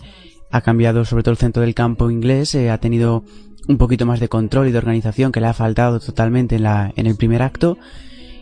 ha 0.51 0.61
cambiado 0.61 1.07
sobre 1.07 1.23
todo 1.23 1.33
el 1.33 1.39
centro 1.39 1.63
del 1.63 1.75
campo 1.75 2.11
inglés, 2.11 2.55
eh, 2.55 2.71
ha 2.71 2.79
tenido 2.79 3.25
un 3.69 3.79
poquito 3.79 4.07
más 4.07 4.21
de 4.21 4.29
control 4.29 4.69
y 4.69 4.73
de 4.73 4.79
organización 4.79 5.33
que 5.33 5.41
le 5.41 5.47
ha 5.47 5.55
faltado 5.55 6.01
totalmente 6.01 6.57
en 6.57 6.65
la, 6.65 6.93
en 6.97 7.07
el 7.07 7.17
primer 7.17 7.43
acto. 7.43 7.79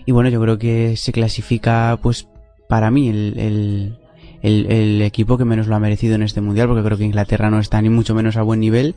Y 0.04 0.12
bueno, 0.12 0.30
yo 0.30 0.40
creo 0.40 0.58
que 0.58 0.96
se 0.96 1.12
clasifica, 1.12 1.98
pues, 2.02 2.28
para 2.68 2.90
mí 2.90 3.08
el, 3.08 3.38
el, 3.38 3.98
el, 4.42 4.72
el 4.72 5.02
equipo 5.02 5.38
que 5.38 5.44
menos 5.44 5.68
lo 5.68 5.76
ha 5.76 5.80
merecido 5.80 6.16
en 6.16 6.22
este 6.22 6.40
mundial, 6.40 6.68
porque 6.68 6.82
creo 6.82 6.98
que 6.98 7.04
Inglaterra 7.04 7.50
no 7.50 7.60
está 7.60 7.80
ni 7.80 7.88
mucho 7.88 8.14
menos 8.14 8.36
a 8.36 8.42
buen 8.42 8.60
nivel 8.60 8.96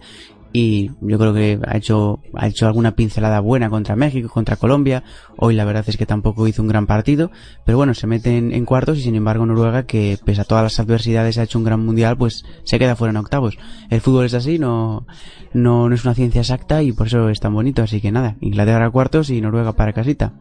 y 0.57 0.90
yo 1.02 1.19
creo 1.19 1.34
que 1.34 1.60
ha 1.68 1.76
hecho 1.76 2.22
ha 2.34 2.48
hecho 2.48 2.65
alguna 2.65 2.95
pincelada 2.95 3.41
buena 3.41 3.69
contra 3.69 3.98
México, 3.98 4.30
contra 4.30 4.56
Colombia. 4.56 5.03
Hoy 5.36 5.53
la 5.53 5.65
verdad 5.65 5.84
es 5.86 5.98
que 5.98 6.06
tampoco 6.06 6.48
hizo 6.48 6.61
un 6.61 6.69
gran 6.69 6.88
partido, 6.88 7.30
pero 7.65 7.77
bueno, 7.77 7.94
se 7.94 8.07
mete 8.07 8.38
en, 8.38 8.64
cuartos 8.65 8.98
y 8.99 9.02
sin 9.02 9.15
embargo 9.15 9.45
Noruega, 9.45 9.84
que 9.84 10.18
pese 10.23 10.40
a 10.40 10.45
todas 10.45 10.64
las 10.64 10.80
adversidades 10.80 11.38
ha 11.38 11.44
hecho 11.44 11.57
un 11.57 11.65
gran 11.65 11.86
mundial, 11.86 12.15
pues 12.15 12.45
se 12.64 12.80
queda 12.80 12.95
fuera 12.95 13.10
en 13.10 13.18
octavos. 13.18 13.57
El 13.90 13.99
fútbol 13.99 14.27
es 14.27 14.34
así, 14.34 14.57
no 14.57 15.06
no, 15.52 15.90
no 15.90 15.95
es 15.95 16.06
una 16.06 16.15
ciencia 16.15 16.40
exacta 16.40 16.82
y 16.82 16.94
por 16.94 17.07
eso 17.07 17.27
es 17.27 17.41
tan 17.41 17.53
bonito, 17.53 17.84
así 17.84 17.99
que 17.99 18.14
nada, 18.14 18.38
Inglaterra 18.40 18.86
a 18.86 18.91
cuartos 18.91 19.30
y 19.32 19.41
Noruega 19.41 19.73
para 19.73 19.91
casita. 19.91 20.32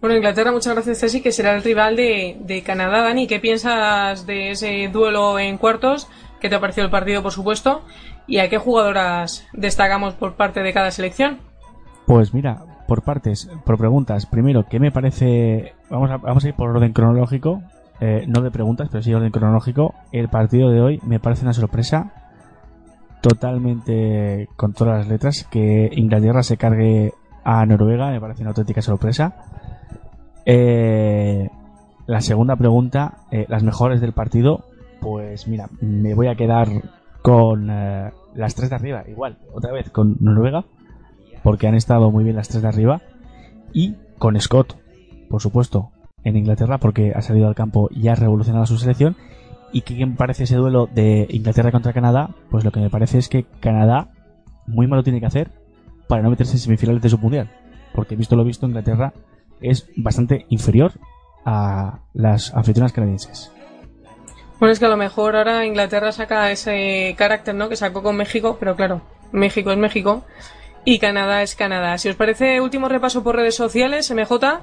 Bueno, 0.00 0.16
Inglaterra, 0.16 0.52
muchas 0.52 0.74
gracias, 0.74 0.98
Ceci, 1.00 1.20
que 1.20 1.32
será 1.32 1.54
el 1.54 1.64
rival 1.64 1.96
de, 1.96 2.36
de 2.40 2.62
Canadá. 2.62 3.02
Dani, 3.02 3.26
¿qué 3.26 3.40
piensas 3.40 4.24
de 4.26 4.52
ese 4.52 4.88
duelo 4.92 5.38
en 5.38 5.58
cuartos? 5.58 6.08
¿Qué 6.42 6.48
te 6.48 6.56
ha 6.56 6.60
parecido 6.60 6.86
el 6.86 6.90
partido, 6.90 7.22
por 7.22 7.30
supuesto? 7.30 7.82
¿Y 8.26 8.38
a 8.38 8.50
qué 8.50 8.58
jugadoras 8.58 9.46
destacamos 9.52 10.14
por 10.14 10.34
parte 10.34 10.60
de 10.60 10.72
cada 10.72 10.90
selección? 10.90 11.38
Pues 12.04 12.34
mira, 12.34 12.64
por 12.88 13.02
partes, 13.02 13.48
por 13.64 13.78
preguntas. 13.78 14.26
Primero, 14.26 14.66
¿qué 14.68 14.80
me 14.80 14.90
parece? 14.90 15.72
Vamos 15.88 16.10
a, 16.10 16.16
vamos 16.16 16.44
a 16.44 16.48
ir 16.48 16.54
por 16.54 16.70
orden 16.70 16.92
cronológico, 16.92 17.62
eh, 18.00 18.24
no 18.26 18.40
de 18.40 18.50
preguntas, 18.50 18.88
pero 18.90 19.04
sí 19.04 19.14
orden 19.14 19.30
cronológico. 19.30 19.94
El 20.10 20.28
partido 20.30 20.70
de 20.70 20.80
hoy 20.80 21.00
me 21.06 21.20
parece 21.20 21.44
una 21.44 21.52
sorpresa, 21.52 22.12
totalmente 23.20 24.48
con 24.56 24.72
todas 24.72 24.98
las 24.98 25.06
letras, 25.06 25.46
que 25.48 25.90
Inglaterra 25.92 26.42
se 26.42 26.56
cargue 26.56 27.12
a 27.44 27.64
Noruega, 27.66 28.10
me 28.10 28.20
parece 28.20 28.42
una 28.42 28.50
auténtica 28.50 28.82
sorpresa. 28.82 29.44
Eh, 30.44 31.48
la 32.06 32.20
segunda 32.20 32.56
pregunta, 32.56 33.18
eh, 33.30 33.46
las 33.48 33.62
mejores 33.62 34.00
del 34.00 34.12
partido, 34.12 34.64
pues 35.32 35.48
mira, 35.48 35.70
me 35.80 36.12
voy 36.12 36.26
a 36.26 36.34
quedar 36.34 36.68
con 37.22 37.70
eh, 37.70 38.10
las 38.34 38.54
tres 38.54 38.68
de 38.68 38.76
arriba, 38.76 39.04
igual, 39.08 39.38
otra 39.54 39.72
vez 39.72 39.88
con 39.88 40.18
Noruega, 40.20 40.66
porque 41.42 41.66
han 41.66 41.74
estado 41.74 42.10
muy 42.10 42.22
bien 42.22 42.36
las 42.36 42.48
tres 42.48 42.60
de 42.60 42.68
arriba, 42.68 43.00
y 43.72 43.94
con 44.18 44.38
Scott, 44.38 44.76
por 45.30 45.40
supuesto, 45.40 45.90
en 46.22 46.36
Inglaterra, 46.36 46.76
porque 46.76 47.14
ha 47.14 47.22
salido 47.22 47.48
al 47.48 47.54
campo 47.54 47.88
y 47.90 48.08
ha 48.08 48.14
revolucionado 48.14 48.66
su 48.66 48.76
selección. 48.76 49.16
¿Y 49.72 49.80
qué 49.80 50.04
me 50.04 50.16
parece 50.16 50.44
ese 50.44 50.56
duelo 50.56 50.86
de 50.86 51.26
Inglaterra 51.30 51.72
contra 51.72 51.94
Canadá? 51.94 52.28
Pues 52.50 52.62
lo 52.62 52.70
que 52.70 52.80
me 52.80 52.90
parece 52.90 53.16
es 53.16 53.30
que 53.30 53.46
Canadá 53.60 54.10
muy 54.66 54.86
malo 54.86 55.02
tiene 55.02 55.18
que 55.18 55.26
hacer 55.26 55.50
para 56.08 56.22
no 56.22 56.28
meterse 56.28 56.52
en 56.52 56.58
semifinales 56.58 57.00
de 57.00 57.08
su 57.08 57.16
mundial, 57.16 57.50
porque 57.94 58.16
visto 58.16 58.36
lo 58.36 58.44
visto, 58.44 58.66
Inglaterra 58.66 59.14
es 59.62 59.88
bastante 59.96 60.44
inferior 60.50 60.92
a 61.46 62.00
las 62.12 62.52
anfitrionas 62.54 62.92
canadienses. 62.92 63.50
Bueno, 64.62 64.74
es 64.74 64.78
que 64.78 64.86
a 64.86 64.90
lo 64.90 64.96
mejor 64.96 65.34
ahora 65.34 65.66
Inglaterra 65.66 66.12
saca 66.12 66.52
ese 66.52 67.16
carácter, 67.18 67.52
¿no? 67.52 67.68
Que 67.68 67.74
sacó 67.74 68.00
con 68.00 68.14
México, 68.14 68.58
pero 68.60 68.76
claro, 68.76 69.02
México 69.32 69.72
es 69.72 69.76
México 69.76 70.24
y 70.84 71.00
Canadá 71.00 71.42
es 71.42 71.56
Canadá. 71.56 71.98
Si 71.98 72.08
os 72.08 72.14
parece, 72.14 72.60
último 72.60 72.88
repaso 72.88 73.24
por 73.24 73.34
redes 73.34 73.56
sociales, 73.56 74.08
MJ. 74.12 74.60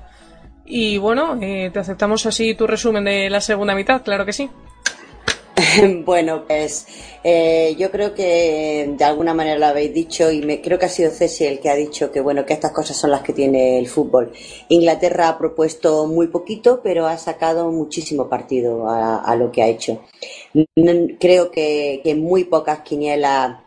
Y 0.64 0.98
bueno, 1.00 1.38
eh, 1.42 1.70
te 1.74 1.80
aceptamos 1.80 2.26
así 2.26 2.56
tu 2.56 2.66
resumen 2.66 3.04
de 3.04 3.30
la 3.30 3.42
segunda 3.42 3.76
mitad, 3.76 4.02
claro 4.02 4.26
que 4.26 4.32
sí. 4.32 4.50
Bueno, 6.06 6.46
pues 6.48 6.88
eh, 7.24 7.76
yo 7.78 7.92
creo 7.92 8.14
que 8.14 8.94
de 8.98 9.04
alguna 9.04 9.34
manera 9.34 9.58
lo 9.58 9.66
habéis 9.68 9.94
dicho 9.94 10.32
y 10.32 10.42
me, 10.42 10.62
creo 10.62 10.80
que 10.80 10.86
ha 10.86 10.90
sido 10.90 11.12
Ceci 11.12 11.46
el 11.46 11.60
que 11.60 11.70
ha 11.70 11.76
dicho 11.76 12.12
que 12.12 12.22
bueno 12.22 12.46
que 12.46 12.54
estas 12.54 12.72
cosas 12.72 12.98
son 12.98 13.12
las 13.12 13.22
que 13.22 13.34
tiene 13.34 13.80
el 13.80 13.88
fútbol. 13.88 14.32
Inglaterra 14.70 15.30
ha 15.30 15.38
propuesto 15.38 16.08
muy 16.08 16.28
poquito, 16.28 16.82
pero 16.84 17.08
ha 17.08 17.18
sacado 17.18 17.72
muchísimo 17.72 18.30
partido 18.30 18.88
a, 18.90 19.36
lo 19.36 19.52
que 19.52 19.64
ha 19.64 19.68
hecho. 19.68 20.02
Creo 21.20 21.52
que, 21.52 22.02
que 22.04 22.16
muy 22.16 22.46
pocas 22.46 22.80
quinielas 22.82 23.58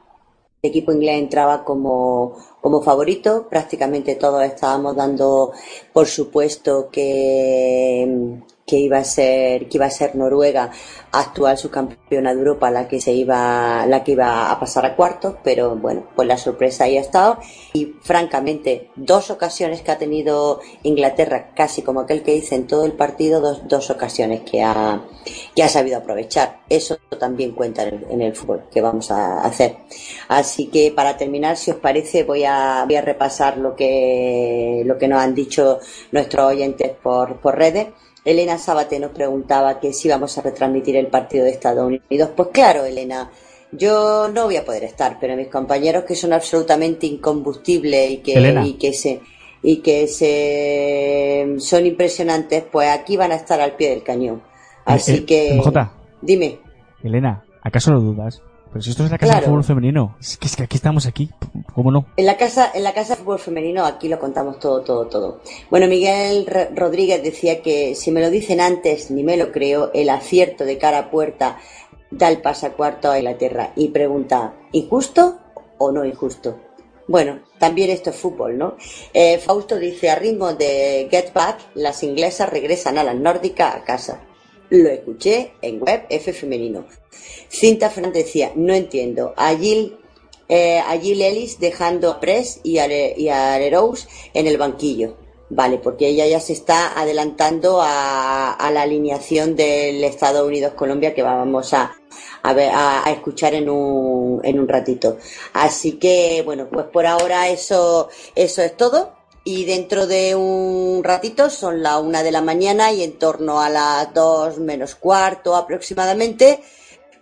el 0.62 0.70
equipo 0.70 0.93
inglés 0.93 1.19
entraba 1.19 1.64
como, 1.64 2.36
como 2.60 2.82
favorito. 2.82 3.48
Prácticamente 3.48 4.14
todos 4.14 4.44
estábamos 4.44 4.94
dando 4.94 5.52
por 5.93 6.06
supuesto 6.06 6.89
que, 6.90 8.39
que 8.66 8.76
iba 8.78 8.98
a 8.98 9.05
ser, 9.05 9.68
que 9.68 9.78
iba 9.78 9.86
a 9.86 9.90
ser 9.90 10.14
Noruega, 10.16 10.70
actual 11.10 11.59
subcampeona 11.59 12.32
de 12.32 12.39
Europa, 12.39 12.70
la 12.70 12.89
que 12.89 13.01
se 13.01 13.12
iba, 13.12 13.84
la 13.86 14.02
que 14.05 14.12
iba 14.12 14.51
a 14.51 14.59
pasar 14.59 14.86
a 14.86 14.97
cuartos, 14.97 15.36
pero 15.43 15.76
bueno, 15.76 16.06
pues 16.14 16.26
la 16.28 16.36
sorpresa 16.36 16.84
ahí 16.84 16.97
ha 16.97 17.01
estado. 17.01 17.39
Y 17.72 17.94
francamente, 18.02 18.90
dos 18.97 19.30
ocasiones 19.30 19.82
que 19.82 19.90
ha 19.90 19.98
tenido 19.98 20.60
Inglaterra, 20.82 21.52
casi 21.55 21.82
como 21.82 22.01
aquel 22.01 22.22
que 22.22 22.32
dice 22.32 22.55
en 22.55 22.66
todo 22.66 22.84
el 22.84 22.93
partido, 22.93 23.40
dos, 23.40 23.68
dos 23.68 23.90
ocasiones 23.90 24.43
que 24.43 24.62
ha, 24.62 25.02
que 25.55 25.62
ha 25.62 25.68
sabido 25.68 25.98
aprovechar. 25.98 26.60
Eso 26.68 26.97
también 27.18 27.52
cuenta 27.52 27.82
en 27.82 27.94
el, 27.94 28.06
en 28.10 28.22
el 28.22 28.34
fútbol 28.34 28.64
que 28.70 28.80
vamos 28.80 29.10
a 29.10 29.43
hacer. 29.43 29.76
Así 30.28 30.68
que 30.68 30.93
para 30.93 31.16
terminar, 31.16 31.56
si 31.56 31.70
os 31.70 31.76
parece, 31.78 32.24
voy 32.24 32.44
a, 32.44 32.84
voy 32.86 32.97
a 32.97 33.02
repasar 33.02 33.59
lo 33.59 33.76
que, 33.76 34.82
lo 34.86 34.98
que 34.98 35.09
nos 35.09 35.20
han 35.20 35.34
dicho 35.34 35.80
nuestros 36.10 36.47
oyentes 36.47 36.93
por, 37.02 37.40
por 37.40 37.56
redes. 37.56 37.89
Elena 38.24 38.57
Sabate 38.59 39.01
nos 39.01 39.11
preguntaba 39.11 39.81
que 39.81 39.93
si 39.93 40.09
vamos 40.09 40.36
a 40.39 40.43
retransmitir 40.43 40.97
el 40.97 41.09
partido 41.09 41.44
de 41.44 41.51
Estados 41.51 41.86
Unidos. 41.86 42.31
Pues 42.36 42.49
claro, 42.53 42.85
Elena, 42.85 43.31
yo 43.73 44.28
no 44.32 44.44
voy 44.44 44.57
a 44.57 44.65
poder 44.65 44.85
estar, 44.85 45.19
pero 45.20 45.36
mis 45.36 45.49
compañeros 45.49 46.05
que 46.05 46.15
son 46.15 46.32
absolutamente 46.32 47.07
incombustibles 47.07 48.11
y 48.11 48.16
que, 48.19 48.35
Elena. 48.35 48.66
y 48.66 48.74
que 48.74 48.93
se 48.93 49.20
y 49.65 49.77
que 49.78 50.09
se 50.09 51.55
son 51.59 51.86
impresionantes, 51.86 52.65
pues 52.70 52.89
aquí 52.90 53.16
van 53.16 53.32
a 53.32 53.36
estar 53.36 53.61
al 53.61 53.77
pie 53.77 53.90
del 53.90 54.03
cañón. 54.03 54.43
Así 54.85 55.12
Eh, 55.12 55.16
eh, 55.19 55.24
que 55.24 55.55
MJ. 55.55 55.93
dime. 56.20 56.59
Elena, 57.03 57.44
¿acaso 57.62 57.93
lo 57.93 58.01
dudas? 58.01 58.43
Pero 58.73 58.82
si 58.82 58.90
esto 58.90 59.05
es 59.05 59.11
la 59.11 59.19
casa 59.19 59.32
Claro. 59.32 59.40
de 59.47 59.51
fútbol 59.51 59.65
femenino. 59.65 60.16
Es 60.20 60.39
que, 60.39 60.47
es 60.47 60.57
que 60.57 60.62
aquí 60.62 60.77
estamos 60.77 61.07
aquí. 61.07 61.31
¿Cómo 61.74 61.90
no? 61.90 62.07
En 62.16 62.27
la 62.27 62.36
casa, 62.36 62.70
en 62.74 62.82
la 62.85 62.94
casa 62.94 63.15
de 63.16 63.20
fútbol 63.23 63.39
femenino, 63.39 63.85
aquí 63.85 64.09
lo 64.09 64.19
contamos 64.19 64.59
todo, 64.59 64.81
todo, 64.81 65.07
todo. 65.07 65.40
Bueno, 65.70 65.86
Miguel 65.89 66.47
R- 66.49 66.70
Rodríguez 66.74 67.23
decía 67.23 67.62
que 67.62 67.94
si 67.94 68.11
me 68.11 68.20
lo 68.20 68.31
dicen 68.31 68.61
antes, 68.61 69.11
ni 69.11 69.23
me 69.24 69.36
lo 69.36 69.53
creo, 69.53 69.90
el 69.93 70.09
acierto 70.11 70.65
de 70.65 70.78
cara 70.78 70.99
a 70.99 71.11
puerta 71.11 71.59
da 72.11 72.28
el 72.28 72.40
pasacuarto 72.40 73.11
a 73.11 73.19
Inglaterra. 73.19 73.73
Y 73.77 73.89
pregunta, 73.89 74.55
¿injusto 74.73 75.39
o 75.78 75.93
no 75.93 76.05
injusto? 76.05 76.59
Bueno, 77.09 77.40
también 77.59 77.90
esto 77.90 78.11
es 78.11 78.16
fútbol, 78.16 78.57
¿no? 78.57 78.77
Eh, 79.12 79.39
Fausto 79.39 79.77
dice, 79.78 80.09
a 80.09 80.15
ritmo 80.15 80.55
de 80.55 81.09
Get 81.11 81.32
Back, 81.32 81.59
las 81.74 82.03
inglesas 82.03 82.49
regresan 82.49 82.97
a 82.97 83.05
las 83.05 83.16
nórdicas 83.16 83.74
a 83.74 83.82
casa. 83.85 84.20
Lo 84.73 84.89
escuché 84.89 85.53
en 85.61 85.82
web 85.82 86.07
F 86.09 86.32
femenino. 86.32 86.86
Cinta 87.51 87.90
Fernández 87.90 88.24
decía, 88.24 88.53
no 88.55 88.73
entiendo. 88.73 89.35
A 89.36 89.55
Jill, 89.55 89.99
eh, 90.49 90.81
Ellis 90.90 91.61
dejando 91.61 92.11
a 92.11 92.20
Press 92.20 92.61
y 92.62 92.78
a, 92.78 92.86
y 92.86 93.28
en 93.28 94.47
el 94.47 94.57
banquillo. 94.57 95.19
Vale, 95.51 95.77
porque 95.77 96.09
ella 96.09 96.27
ya 96.27 96.40
se 96.40 96.55
está 96.55 96.99
adelantando 96.99 97.82
a, 97.82 98.55
a 98.55 98.70
la 98.70 98.81
alineación 98.81 99.57
del 99.57 100.03
Estados 100.05 100.49
Unidos-Colombia 100.49 101.12
que 101.12 101.23
vamos 101.23 101.74
a, 101.74 101.94
a, 102.43 102.55
ver, 102.55 102.70
a, 102.70 103.07
a 103.07 103.12
escuchar 103.12 103.53
en 103.53 103.69
un, 103.69 104.40
en 104.43 104.59
un 104.59 104.66
ratito. 104.66 105.19
Así 105.53 105.99
que, 105.99 106.40
bueno, 106.47 106.70
pues 106.73 106.86
por 106.86 107.05
ahora 107.05 107.51
eso, 107.51 108.09
eso 108.35 108.62
es 108.62 108.74
todo. 108.74 109.22
Y 109.44 109.64
dentro 109.64 110.06
de 110.06 110.36
un 110.36 111.02
ratito 111.02 111.51
son 111.51 111.82
la 111.82 111.98
una 111.98 112.23
de 112.23 112.31
la 112.31 112.43
mañana 112.43 112.93
y 112.93 113.02
en 113.02 113.19
torno 113.19 113.60
a 113.60 113.69
las 113.69 114.14
dos 114.14 114.59
menos 114.59 114.94
cuarto 114.94 115.56
aproximadamente, 115.56 116.60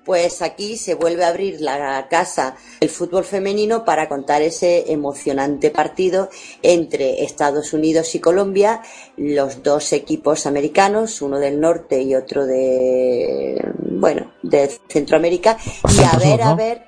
pues 0.04 0.42
aquí 0.42 0.76
se 0.76 0.94
vuelve 0.94 1.24
a 1.24 1.28
abrir 1.28 1.60
la 1.60 2.08
casa 2.08 2.56
del 2.80 2.90
fútbol 2.90 3.24
femenino 3.24 3.84
para 3.84 4.08
contar 4.08 4.42
ese 4.42 4.90
emocionante 4.92 5.70
partido 5.70 6.30
entre 6.62 7.22
Estados 7.22 7.72
Unidos 7.72 8.14
y 8.14 8.18
Colombia, 8.18 8.82
los 9.16 9.62
dos 9.62 9.92
equipos 9.92 10.46
americanos, 10.46 11.22
uno 11.22 11.38
del 11.38 11.60
norte 11.60 12.02
y 12.02 12.14
otro 12.14 12.44
de, 12.44 13.62
bueno, 13.78 14.32
de 14.42 14.70
Centroamérica, 14.88 15.58
y 15.88 16.02
a 16.02 16.18
ver, 16.18 16.42
a 16.42 16.54
ver, 16.54 16.82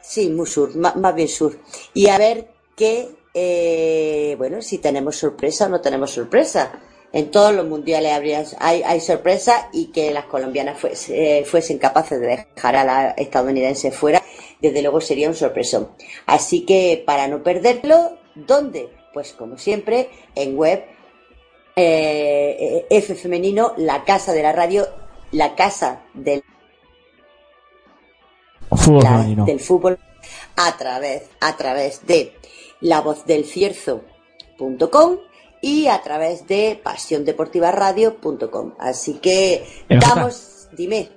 sí, 0.00 0.28
muy 0.28 0.46
sur, 0.46 0.76
más 0.76 1.14
bien 1.14 1.28
sur, 1.28 1.58
y 1.94 2.08
a 2.08 2.18
ver 2.18 2.48
qué, 2.76 3.08
eh, 3.40 4.34
bueno, 4.36 4.60
si 4.62 4.78
tenemos 4.78 5.16
sorpresa 5.16 5.66
o 5.66 5.68
no 5.68 5.80
tenemos 5.80 6.10
sorpresa. 6.10 6.72
En 7.12 7.30
todos 7.30 7.54
los 7.54 7.66
mundiales 7.66 8.12
habría, 8.12 8.44
hay, 8.58 8.82
hay 8.82 9.00
sorpresa 9.00 9.70
y 9.72 9.86
que 9.86 10.10
las 10.10 10.26
colombianas 10.26 10.78
fuese- 10.78 11.14
eh, 11.14 11.44
fuesen 11.44 11.78
capaces 11.78 12.20
de 12.20 12.26
dejar 12.54 12.76
a 12.76 12.84
la 12.84 13.10
estadounidense 13.12 13.90
fuera, 13.90 14.22
desde 14.60 14.82
luego 14.82 15.00
sería 15.00 15.28
un 15.28 15.34
sorpresón. 15.34 15.88
Así 16.26 16.66
que 16.66 17.02
para 17.06 17.26
no 17.26 17.42
perderlo, 17.42 18.18
¿dónde? 18.34 18.90
Pues 19.14 19.32
como 19.32 19.56
siempre, 19.56 20.10
en 20.34 20.54
web 20.56 20.84
eh, 21.76 22.86
F 22.90 23.14
femenino, 23.14 23.72
la 23.78 24.04
casa 24.04 24.32
de 24.34 24.42
la 24.42 24.52
radio, 24.52 24.86
la 25.32 25.54
casa 25.54 26.02
del 26.12 26.42
Fútbol 28.76 29.02
la- 29.04 29.44
del 29.46 29.60
fútbol 29.60 29.98
a 30.56 30.76
través, 30.76 31.22
a 31.40 31.56
través 31.56 32.06
de 32.06 32.34
la 32.80 33.00
voz 33.00 33.24
del 33.26 33.44
cierzo.com 33.44 35.16
y 35.60 35.86
a 35.88 36.00
través 36.02 36.46
de 36.46 36.80
pasiondeportivaradio.com. 36.82 38.72
Así 38.78 39.14
que 39.14 39.64
MJ. 39.88 40.00
damos, 40.14 40.68
dime, 40.76 41.08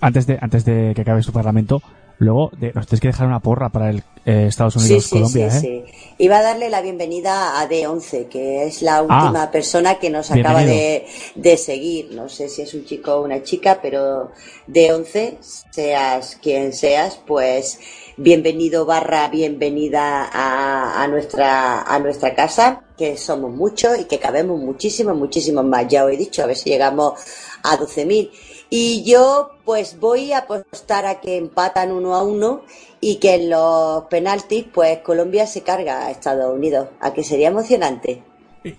Antes 0.00 0.26
de, 0.26 0.38
antes 0.40 0.64
de 0.64 0.92
que 0.94 1.00
acabe 1.02 1.22
su 1.22 1.32
parlamento, 1.32 1.80
luego 2.18 2.50
de- 2.58 2.72
nos 2.74 2.86
tienes 2.86 3.00
que 3.00 3.08
dejar 3.08 3.26
una 3.26 3.40
porra 3.40 3.70
para 3.70 3.90
el 3.90 4.02
eh, 4.26 4.46
Estados 4.48 4.74
Sí, 4.74 4.80
Unidos-Colombia, 4.80 5.50
sí, 5.50 5.56
¿eh? 5.56 5.60
sí, 5.60 5.92
sí. 5.92 6.14
Iba 6.18 6.38
a 6.38 6.42
darle 6.42 6.70
la 6.70 6.80
bienvenida 6.82 7.60
a 7.60 7.68
D11, 7.68 8.28
que 8.28 8.64
es 8.66 8.82
la 8.82 9.02
última 9.02 9.50
persona 9.50 9.96
que 9.96 10.10
nos 10.10 10.30
acaba 10.30 10.62
de, 10.62 11.06
de 11.34 11.56
seguir. 11.56 12.10
No 12.12 12.28
sé 12.28 12.48
si 12.48 12.62
es 12.62 12.72
un 12.74 12.84
chico 12.84 13.14
o 13.16 13.24
una 13.24 13.42
chica, 13.42 13.80
pero 13.82 14.30
D11, 14.68 15.38
seas 15.70 16.36
quien 16.40 16.72
seas, 16.72 17.20
pues 17.26 17.80
bienvenido 18.16 18.86
barra 18.86 19.28
bienvenida 19.28 20.28
a, 20.32 21.02
a 21.02 21.08
nuestra, 21.08 21.82
a 21.82 21.98
nuestra 21.98 22.34
casa, 22.34 22.84
que 22.96 23.16
somos 23.16 23.52
muchos 23.52 23.98
y 23.98 24.04
que 24.04 24.18
cabemos 24.18 24.60
muchísimos, 24.60 25.16
muchísimos 25.16 25.64
más. 25.64 25.86
Ya 25.88 26.04
os 26.04 26.12
he 26.12 26.16
dicho, 26.16 26.42
a 26.42 26.46
ver 26.46 26.56
si 26.56 26.70
llegamos 26.70 27.14
a 27.62 27.76
12.000. 27.76 28.30
Y 28.70 29.04
yo 29.04 29.50
pues 29.64 29.98
voy 30.00 30.32
a 30.32 30.38
apostar 30.38 31.06
a 31.06 31.20
que 31.20 31.36
empatan 31.36 31.92
uno 31.92 32.14
a 32.14 32.22
uno 32.22 32.62
y 33.00 33.16
que 33.16 33.34
en 33.34 33.50
los 33.50 34.04
penaltis 34.04 34.66
pues 34.72 34.98
Colombia 35.00 35.46
se 35.46 35.62
carga 35.62 36.06
a 36.06 36.10
Estados 36.10 36.52
Unidos. 36.54 36.88
A 37.00 37.12
que 37.12 37.24
sería 37.24 37.48
emocionante. 37.48 38.22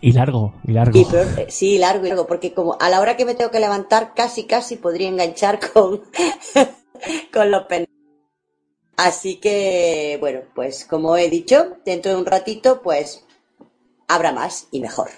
Y 0.01 0.13
largo, 0.13 0.55
y 0.65 0.71
largo. 0.71 0.97
Y 0.97 1.03
eh, 1.03 1.45
sí, 1.49 1.77
largo 1.77 2.05
y 2.05 2.09
largo, 2.09 2.25
porque 2.25 2.53
como 2.53 2.75
a 2.79 2.89
la 2.89 2.99
hora 2.99 3.15
que 3.15 3.25
me 3.25 3.35
tengo 3.35 3.51
que 3.51 3.59
levantar 3.59 4.13
casi 4.15 4.45
casi 4.45 4.77
podría 4.77 5.07
enganchar 5.07 5.59
con, 5.71 6.01
con 7.33 7.51
los 7.51 7.63
penaltis. 7.65 7.94
Así 8.97 9.37
que, 9.37 10.17
bueno, 10.19 10.41
pues 10.53 10.85
como 10.85 11.17
he 11.17 11.29
dicho, 11.29 11.77
dentro 11.85 12.11
de 12.11 12.17
un 12.17 12.25
ratito 12.25 12.81
pues 12.81 13.25
habrá 14.07 14.31
más 14.31 14.67
y 14.71 14.79
mejor. 14.79 15.09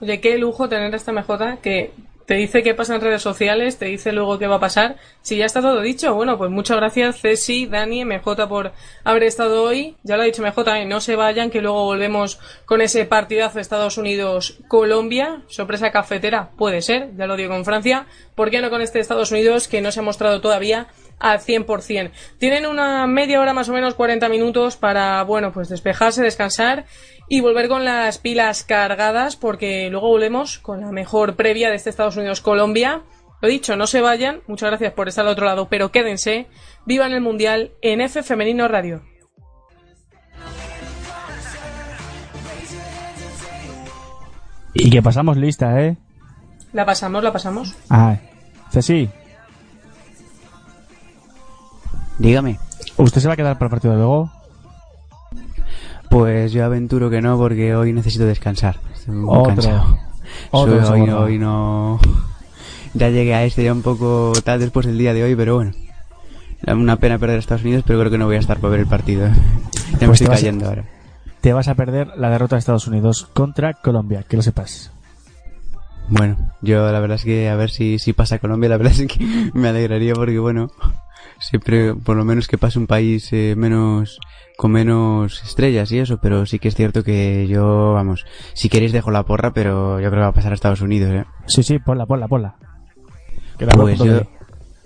Oye, 0.00 0.20
qué 0.20 0.38
lujo 0.38 0.68
tener 0.68 0.94
esta 0.94 1.12
MJ 1.12 1.60
que 1.62 1.92
te 2.26 2.34
dice 2.34 2.62
qué 2.62 2.74
pasa 2.74 2.96
en 2.96 3.00
redes 3.00 3.22
sociales, 3.22 3.78
te 3.78 3.86
dice 3.86 4.10
luego 4.10 4.38
qué 4.38 4.48
va 4.48 4.56
a 4.56 4.60
pasar. 4.60 4.96
Si 5.22 5.36
ya 5.36 5.46
está 5.46 5.60
todo 5.60 5.80
dicho, 5.80 6.12
bueno, 6.14 6.36
pues 6.36 6.50
muchas 6.50 6.76
gracias 6.76 7.20
Ceci, 7.20 7.66
Dani, 7.66 8.04
MJ 8.04 8.48
por 8.48 8.72
haber 9.04 9.22
estado 9.22 9.62
hoy. 9.62 9.96
Ya 10.02 10.16
lo 10.16 10.22
ha 10.22 10.26
dicho 10.26 10.42
MJ, 10.42 10.80
y 10.80 10.86
no 10.86 11.00
se 11.00 11.14
vayan, 11.14 11.50
que 11.50 11.62
luego 11.62 11.84
volvemos 11.84 12.40
con 12.64 12.80
ese 12.80 13.04
partidazo 13.04 13.60
Estados 13.60 13.96
Unidos-Colombia. 13.96 15.44
Sorpresa 15.46 15.92
cafetera, 15.92 16.50
puede 16.58 16.82
ser, 16.82 17.16
ya 17.16 17.26
lo 17.26 17.36
digo 17.36 17.54
con 17.54 17.64
Francia. 17.64 18.06
¿Por 18.34 18.50
qué 18.50 18.60
no 18.60 18.70
con 18.70 18.82
este 18.82 18.98
Estados 18.98 19.30
Unidos 19.30 19.68
que 19.68 19.80
no 19.80 19.92
se 19.92 20.00
ha 20.00 20.02
mostrado 20.02 20.40
todavía 20.40 20.88
al 21.18 21.40
100%? 21.40 22.10
Tienen 22.38 22.66
una 22.66 23.06
media 23.06 23.40
hora 23.40 23.54
más 23.54 23.68
o 23.68 23.72
menos, 23.72 23.94
40 23.94 24.28
minutos 24.28 24.76
para, 24.76 25.22
bueno, 25.24 25.52
pues 25.52 25.68
despejarse, 25.68 26.22
descansar 26.22 26.86
y 27.28 27.40
volver 27.40 27.68
con 27.68 27.84
las 27.84 28.18
pilas 28.18 28.62
cargadas 28.62 29.36
porque 29.36 29.88
luego 29.90 30.08
volvemos 30.08 30.58
con 30.58 30.80
la 30.80 30.92
mejor 30.92 31.36
previa 31.36 31.70
de 31.70 31.76
este 31.76 31.90
Estados 31.90 32.16
Unidos-Colombia. 32.16 33.02
Lo 33.42 33.48
dicho, 33.48 33.76
no 33.76 33.86
se 33.86 34.00
vayan, 34.00 34.40
muchas 34.46 34.70
gracias 34.70 34.92
por 34.92 35.08
estar 35.08 35.26
al 35.26 35.32
otro 35.32 35.44
lado, 35.44 35.68
pero 35.68 35.90
quédense, 35.90 36.46
vivan 36.86 37.12
el 37.12 37.20
Mundial 37.20 37.72
en 37.82 38.00
F 38.00 38.22
Femenino 38.22 38.68
Radio. 38.68 39.02
Y 44.78 44.90
que 44.90 45.02
pasamos 45.02 45.36
lista, 45.36 45.80
¿eh? 45.80 45.96
La 46.72 46.84
pasamos, 46.84 47.22
la 47.22 47.32
pasamos. 47.32 47.74
Ah, 47.88 48.16
Ceci, 48.70 49.08
Dígame. 52.18 52.58
¿usted 52.96 53.20
se 53.20 53.28
va 53.28 53.34
a 53.34 53.36
quedar 53.36 53.54
para 53.58 53.66
el 53.66 53.70
partido 53.70 53.92
de 53.94 53.98
luego? 54.00 54.30
Pues 56.10 56.52
yo 56.52 56.64
aventuro 56.64 57.10
que 57.10 57.20
no 57.20 57.36
porque 57.36 57.74
hoy 57.74 57.92
necesito 57.92 58.24
descansar. 58.24 58.78
Estoy 58.94 59.14
muy 59.16 59.28
Otro. 59.36 59.54
cansado. 59.54 59.98
Otro 60.50 60.72
Soy- 60.86 61.00
hoy, 61.00 61.06
soborno. 61.06 61.18
hoy 61.24 61.38
no... 61.38 62.00
Ya 62.94 63.10
llegué 63.10 63.34
a 63.34 63.44
este 63.44 63.62
ya 63.62 63.74
un 63.74 63.82
poco 63.82 64.32
tal 64.42 64.58
después 64.58 64.86
del 64.86 64.96
día 64.96 65.12
de 65.12 65.22
hoy, 65.22 65.36
pero 65.36 65.56
bueno. 65.56 65.72
Una 66.66 66.96
pena 66.96 67.18
perder 67.18 67.36
a 67.36 67.40
Estados 67.40 67.62
Unidos, 67.62 67.84
pero 67.86 67.98
creo 67.98 68.10
que 68.10 68.16
no 68.16 68.24
voy 68.24 68.36
a 68.36 68.38
estar 68.38 68.56
para 68.58 68.70
ver 68.70 68.80
el 68.80 68.86
partido. 68.86 69.28
Ya 70.00 70.00
me 70.02 70.08
Pues 70.08 70.20
estoy 70.20 70.26
te 70.26 70.28
vas 70.30 70.38
a- 70.38 70.40
cayendo 70.40 70.68
ahora. 70.68 70.84
Te 71.42 71.52
vas 71.52 71.68
a 71.68 71.74
perder 71.74 72.08
la 72.16 72.28
derrota 72.30 72.56
de 72.56 72.60
Estados 72.60 72.86
Unidos 72.88 73.28
contra 73.34 73.74
Colombia, 73.74 74.24
que 74.28 74.36
lo 74.36 74.42
sepas. 74.42 74.90
Bueno, 76.08 76.36
yo 76.62 76.90
la 76.90 77.00
verdad 77.00 77.16
es 77.16 77.24
que 77.24 77.48
a 77.48 77.56
ver 77.56 77.70
si, 77.70 77.98
si 77.98 78.12
pasa 78.12 78.38
Colombia, 78.38 78.68
la 78.70 78.76
verdad 78.78 78.92
es 78.98 79.06
que 79.06 79.50
me 79.54 79.68
alegraría 79.68 80.14
porque 80.14 80.38
bueno, 80.38 80.70
siempre 81.38 81.94
por 81.94 82.16
lo 82.16 82.24
menos 82.24 82.48
que 82.48 82.58
pase 82.58 82.78
un 82.78 82.86
país 82.86 83.32
eh, 83.32 83.54
menos 83.56 84.18
con 84.56 84.72
menos 84.72 85.42
estrellas 85.44 85.92
y 85.92 85.98
eso, 85.98 86.18
pero 86.18 86.46
sí 86.46 86.58
que 86.58 86.68
es 86.68 86.74
cierto 86.74 87.04
que 87.04 87.46
yo, 87.46 87.92
vamos, 87.92 88.24
si 88.54 88.68
queréis 88.70 88.92
dejo 88.92 89.10
la 89.10 89.22
porra, 89.24 89.52
pero 89.52 90.00
yo 90.00 90.08
creo 90.08 90.20
que 90.20 90.24
va 90.24 90.26
a 90.28 90.32
pasar 90.32 90.52
a 90.52 90.54
Estados 90.54 90.80
Unidos, 90.80 91.10
¿eh? 91.12 91.24
Sí, 91.46 91.62
sí, 91.62 91.78
ponla, 91.78 92.06
ponla, 92.06 92.26
ponla. 92.26 92.54
Que 93.58 93.66
la 93.66 93.72
Pues 93.72 93.98
yo, 93.98 94.04
de- 94.14 94.28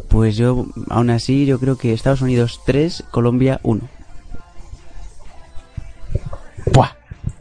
pues 0.08 0.36
yo, 0.36 0.66
aún 0.88 1.10
así, 1.10 1.46
yo 1.46 1.60
creo 1.60 1.76
que 1.78 1.92
Estados 1.92 2.20
Unidos 2.22 2.60
3, 2.66 3.04
Colombia 3.12 3.60
1. 3.62 3.80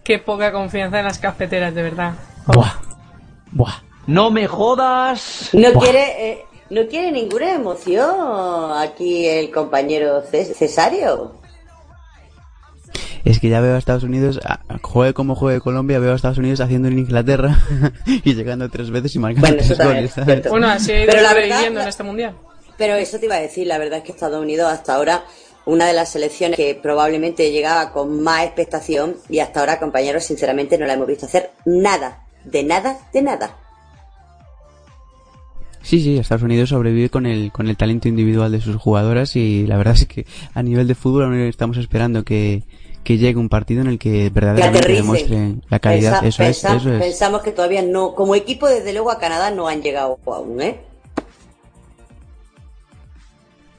Qué 0.04 0.18
poca 0.18 0.52
confianza 0.52 1.00
en 1.00 1.06
las 1.06 1.20
cafeteras, 1.20 1.76
de 1.76 1.84
verdad. 1.84 2.14
Buah. 2.48 2.74
Buah. 3.52 3.74
No 4.08 4.32
me 4.32 4.48
jodas. 4.48 5.52
No 5.54 5.72
quiere, 5.74 6.32
eh, 6.32 6.46
no 6.70 6.88
quiere 6.88 7.12
ninguna 7.12 7.54
emoción 7.54 8.10
aquí 8.78 9.26
el 9.28 9.52
compañero 9.52 10.22
Cesario. 10.22 11.34
Es 13.26 13.40
que 13.40 13.50
ya 13.50 13.60
veo 13.60 13.76
a 13.76 13.78
Estados 13.78 14.04
Unidos, 14.04 14.40
a- 14.46 14.62
juegue 14.82 15.14
como 15.14 15.36
juegue 15.36 15.60
Colombia, 15.60 16.00
veo 16.00 16.14
a 16.14 16.16
Estados 16.16 16.38
Unidos 16.38 16.62
haciendo 16.62 16.88
en 16.88 17.00
Inglaterra 17.00 17.60
y 18.06 18.34
llegando 18.34 18.70
tres 18.70 18.90
veces 18.92 19.14
y 19.16 19.20
marcando 19.20 19.48
Bueno, 19.48 19.64
tres 19.64 19.78
goles. 19.78 20.50
Bueno, 20.50 20.68
así 20.70 20.92
ha 20.94 21.04
ido 21.04 21.12
Pero 21.12 21.22
la 21.22 21.30
sobreviviendo 21.30 21.66
verdad- 21.66 21.84
en 21.84 21.90
este 21.90 22.04
Mundial. 22.04 22.36
Pero 22.78 22.96
eso 22.96 23.20
te 23.20 23.26
iba 23.26 23.36
a 23.36 23.40
decir, 23.42 23.68
la 23.68 23.78
verdad 23.78 23.98
es 24.00 24.06
que 24.06 24.14
Estados 24.14 24.42
Unidos 24.42 24.72
hasta 24.72 24.96
ahora 24.96 25.26
una 25.66 25.86
de 25.86 25.94
las 25.94 26.10
selecciones 26.14 26.56
que 26.56 26.80
probablemente 26.82 27.52
llegaba 27.52 27.92
con 27.92 28.24
más 28.24 28.46
expectación 28.46 29.18
y 29.28 29.40
hasta 29.40 29.60
ahora, 29.60 29.80
compañeros, 29.80 30.24
sinceramente 30.24 30.78
no 30.78 30.86
la 30.86 30.94
hemos 30.94 31.06
visto 31.06 31.26
hacer 31.26 31.52
nada, 31.66 32.24
de 32.46 32.64
nada, 32.64 32.98
de 33.12 33.22
nada. 33.22 33.58
Sí, 35.90 36.00
sí, 36.04 36.20
Estados 36.20 36.44
Unidos 36.44 36.70
sobrevive 36.70 37.10
con 37.10 37.26
el, 37.26 37.52
con 37.52 37.68
el 37.68 37.76
talento 37.76 38.08
individual 38.08 38.52
de 38.52 38.62
sus 38.62 38.76
jugadoras 38.76 39.36
y 39.36 39.66
la 39.66 39.76
verdad 39.76 39.96
es 39.96 40.06
que 40.06 40.28
a 40.54 40.62
nivel 40.62 40.88
de 40.88 40.94
fútbol 40.94 41.24
aún 41.24 41.34
estamos 41.40 41.78
esperando 41.78 42.24
que, 42.24 42.62
que 43.04 43.18
llegue 43.18 43.40
un 43.40 43.50
partido 43.50 43.82
en 43.82 43.88
el 43.88 43.98
que 43.98 44.30
verdaderamente 44.30 44.78
aterrice. 44.78 45.02
demuestre 45.02 45.56
la 45.68 45.80
calidad. 45.80 46.22
Pensa- 46.22 46.28
eso 46.28 46.44
es, 46.44 46.64
eso 46.76 46.94
es. 46.94 47.02
Pensamos 47.02 47.42
que 47.42 47.52
todavía 47.54 47.82
no, 47.82 48.14
como 48.14 48.36
equipo 48.36 48.68
desde 48.68 48.94
luego 48.94 49.10
a 49.10 49.18
Canadá 49.18 49.50
no 49.50 49.68
han 49.68 49.82
llegado 49.82 50.20
aún, 50.28 50.62
¿eh? 50.62 50.80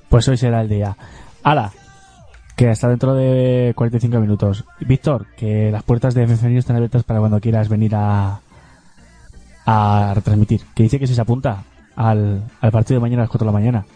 Pues 0.08 0.26
hoy 0.26 0.36
será 0.36 0.62
el 0.62 0.68
día. 0.68 0.96
Ala, 1.44 1.72
que 2.56 2.68
hasta 2.70 2.88
dentro 2.88 3.14
de 3.14 3.72
45 3.76 4.18
minutos. 4.18 4.64
Víctor, 4.80 5.26
que 5.36 5.70
las 5.70 5.84
puertas 5.84 6.14
de 6.14 6.26
FFN 6.26 6.58
están 6.58 6.74
abiertas 6.74 7.04
para 7.04 7.20
cuando 7.20 7.38
quieras 7.40 7.68
venir 7.68 7.94
a, 7.94 8.40
a 9.64 10.12
retransmitir. 10.12 10.62
Que 10.74 10.82
dice 10.82 10.98
que 10.98 11.06
si 11.06 11.14
se 11.14 11.20
apunta 11.20 11.62
al, 12.00 12.42
al 12.62 12.72
partido 12.72 12.98
de 12.98 13.02
mañana 13.02 13.22
a 13.22 13.24
las 13.24 13.30
4 13.30 13.44
de 13.44 13.46
la 13.46 13.52
mañana. 13.52 13.86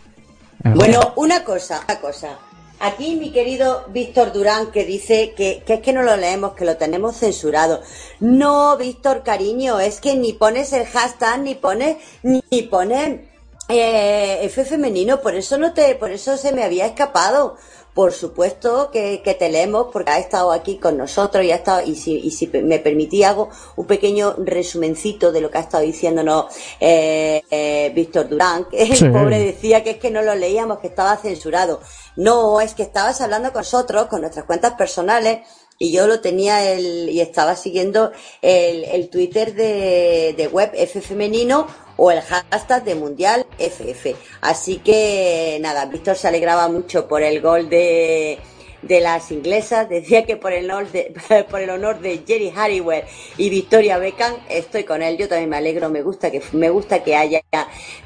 En 0.63 0.75
Bueno, 0.75 1.15
una 1.17 1.43
cosa, 1.43 1.81
una 1.89 2.01
cosa. 2.01 2.39
Aquí 2.81 3.17
mi 3.17 3.33
querido 3.33 3.87
Víctor 3.89 4.33
Durán 4.33 4.71
que 4.71 4.85
dice 4.85 5.33
que, 5.35 5.63
que 5.65 5.75
es 5.75 5.81
que 5.81 5.93
no 5.95 6.03
lo 6.03 6.17
leemos, 6.17 6.53
que 6.53 6.67
lo 6.67 6.77
tenemos 6.77 7.17
censurado. 7.17 7.81
No, 8.21 8.77
Víctor, 8.77 9.23
cariño, 9.23 9.81
es 9.81 10.01
que 10.01 10.17
ni 10.17 10.35
pones 10.35 10.73
el 10.75 10.85
hashtag, 10.85 11.41
ni 11.41 11.55
pones, 11.55 11.97
ni 12.23 12.63
pones 12.63 13.21
eh, 13.69 14.41
F 14.43 14.65
femenino, 14.67 15.21
por 15.23 15.35
eso 15.35 15.57
no 15.57 15.73
te, 15.73 15.95
por 15.95 16.11
eso 16.11 16.37
se 16.37 16.53
me 16.53 16.63
había 16.63 16.85
escapado. 16.87 17.57
Por 17.95 18.13
supuesto 18.13 18.91
que, 18.91 19.23
que 19.23 19.35
te 19.35 19.49
leemos 19.49 19.87
porque 19.93 20.11
ha 20.11 20.19
estado 20.19 20.51
aquí 20.51 20.79
con 20.79 20.97
nosotros 20.99 21.45
y 21.45 21.53
ha 21.53 21.57
estado, 21.57 21.87
y 21.87 21.95
si, 21.95 22.19
y 22.19 22.33
si 22.33 22.49
me 22.49 22.81
permití 22.81 23.23
hago 23.23 23.51
un 23.77 23.87
pequeño 23.87 24.35
resumencito 24.39 25.31
de 25.31 25.41
lo 25.41 25.49
que 25.49 25.59
ha 25.59 25.61
estado 25.61 25.85
diciéndonos 25.85 26.47
eh, 26.81 27.41
eh, 27.49 27.93
Víctor 27.95 28.29
Durán, 28.29 28.65
que 28.69 28.83
el 28.83 28.97
Sí. 28.97 29.09
pobre 29.09 29.39
decía 29.39 29.85
que 29.85 29.91
es 29.91 29.99
que 29.99 30.11
no 30.11 30.23
lo 30.23 30.35
leíamos, 30.35 30.81
que 30.81 30.89
estaba 30.89 31.17
censurado. 31.17 31.81
No, 32.17 32.61
es 32.61 32.75
que 32.75 32.83
estabas 32.83 33.21
hablando 33.21 33.53
con 33.53 33.61
nosotros, 33.61 34.07
con 34.09 34.23
nuestras 34.23 34.45
cuentas 34.45 34.73
personales, 34.75 35.47
y 35.79 35.93
yo 35.93 36.07
lo 36.09 36.21
tenía 36.21 36.69
el, 36.73 37.09
y 37.11 37.21
estaba 37.21 37.55
siguiendo 37.55 38.11
el, 38.43 38.85
el 38.85 39.09
Twitter 39.09 39.55
de, 39.55 40.35
de 40.37 40.49
web 40.49 40.71
F 40.75 41.01
femenino 41.01 41.67
o 41.97 42.11
el 42.11 42.21
hashtag 42.21 42.85
de 42.85 42.95
Mundial 42.95 43.47
FF. 43.59 44.17
Así 44.41 44.79
que 44.79 45.59
nada, 45.61 45.87
Víctor 45.87 46.17
se 46.17 46.29
alegraba 46.29 46.69
mucho 46.69 47.07
por 47.09 47.23
el 47.23 47.41
gol 47.41 47.69
de, 47.69 48.39
de 48.87 49.01
las 49.01 49.31
inglesas, 49.31 49.89
decía 49.89 50.25
que 50.25 50.37
por 50.37 50.53
el 50.53 50.71
honor 50.71 50.91
de, 50.91 51.15
por 51.51 51.61
el 51.61 51.71
honor 51.71 52.01
de 52.01 52.23
Jerry 52.27 52.51
Halliwell 52.51 53.05
y 53.37 53.51
Victoria 53.51 53.99
Beckham 53.99 54.35
estoy 54.49 54.85
con 54.85 55.03
él, 55.03 55.17
yo 55.17 55.29
también 55.29 55.51
me 55.51 55.57
alegro, 55.57 55.89
me 55.91 56.03
gusta 56.03 56.31
que 56.31 56.43
me 56.53 56.71
gusta 56.71 57.03
que 57.03 57.17
haya 57.17 57.43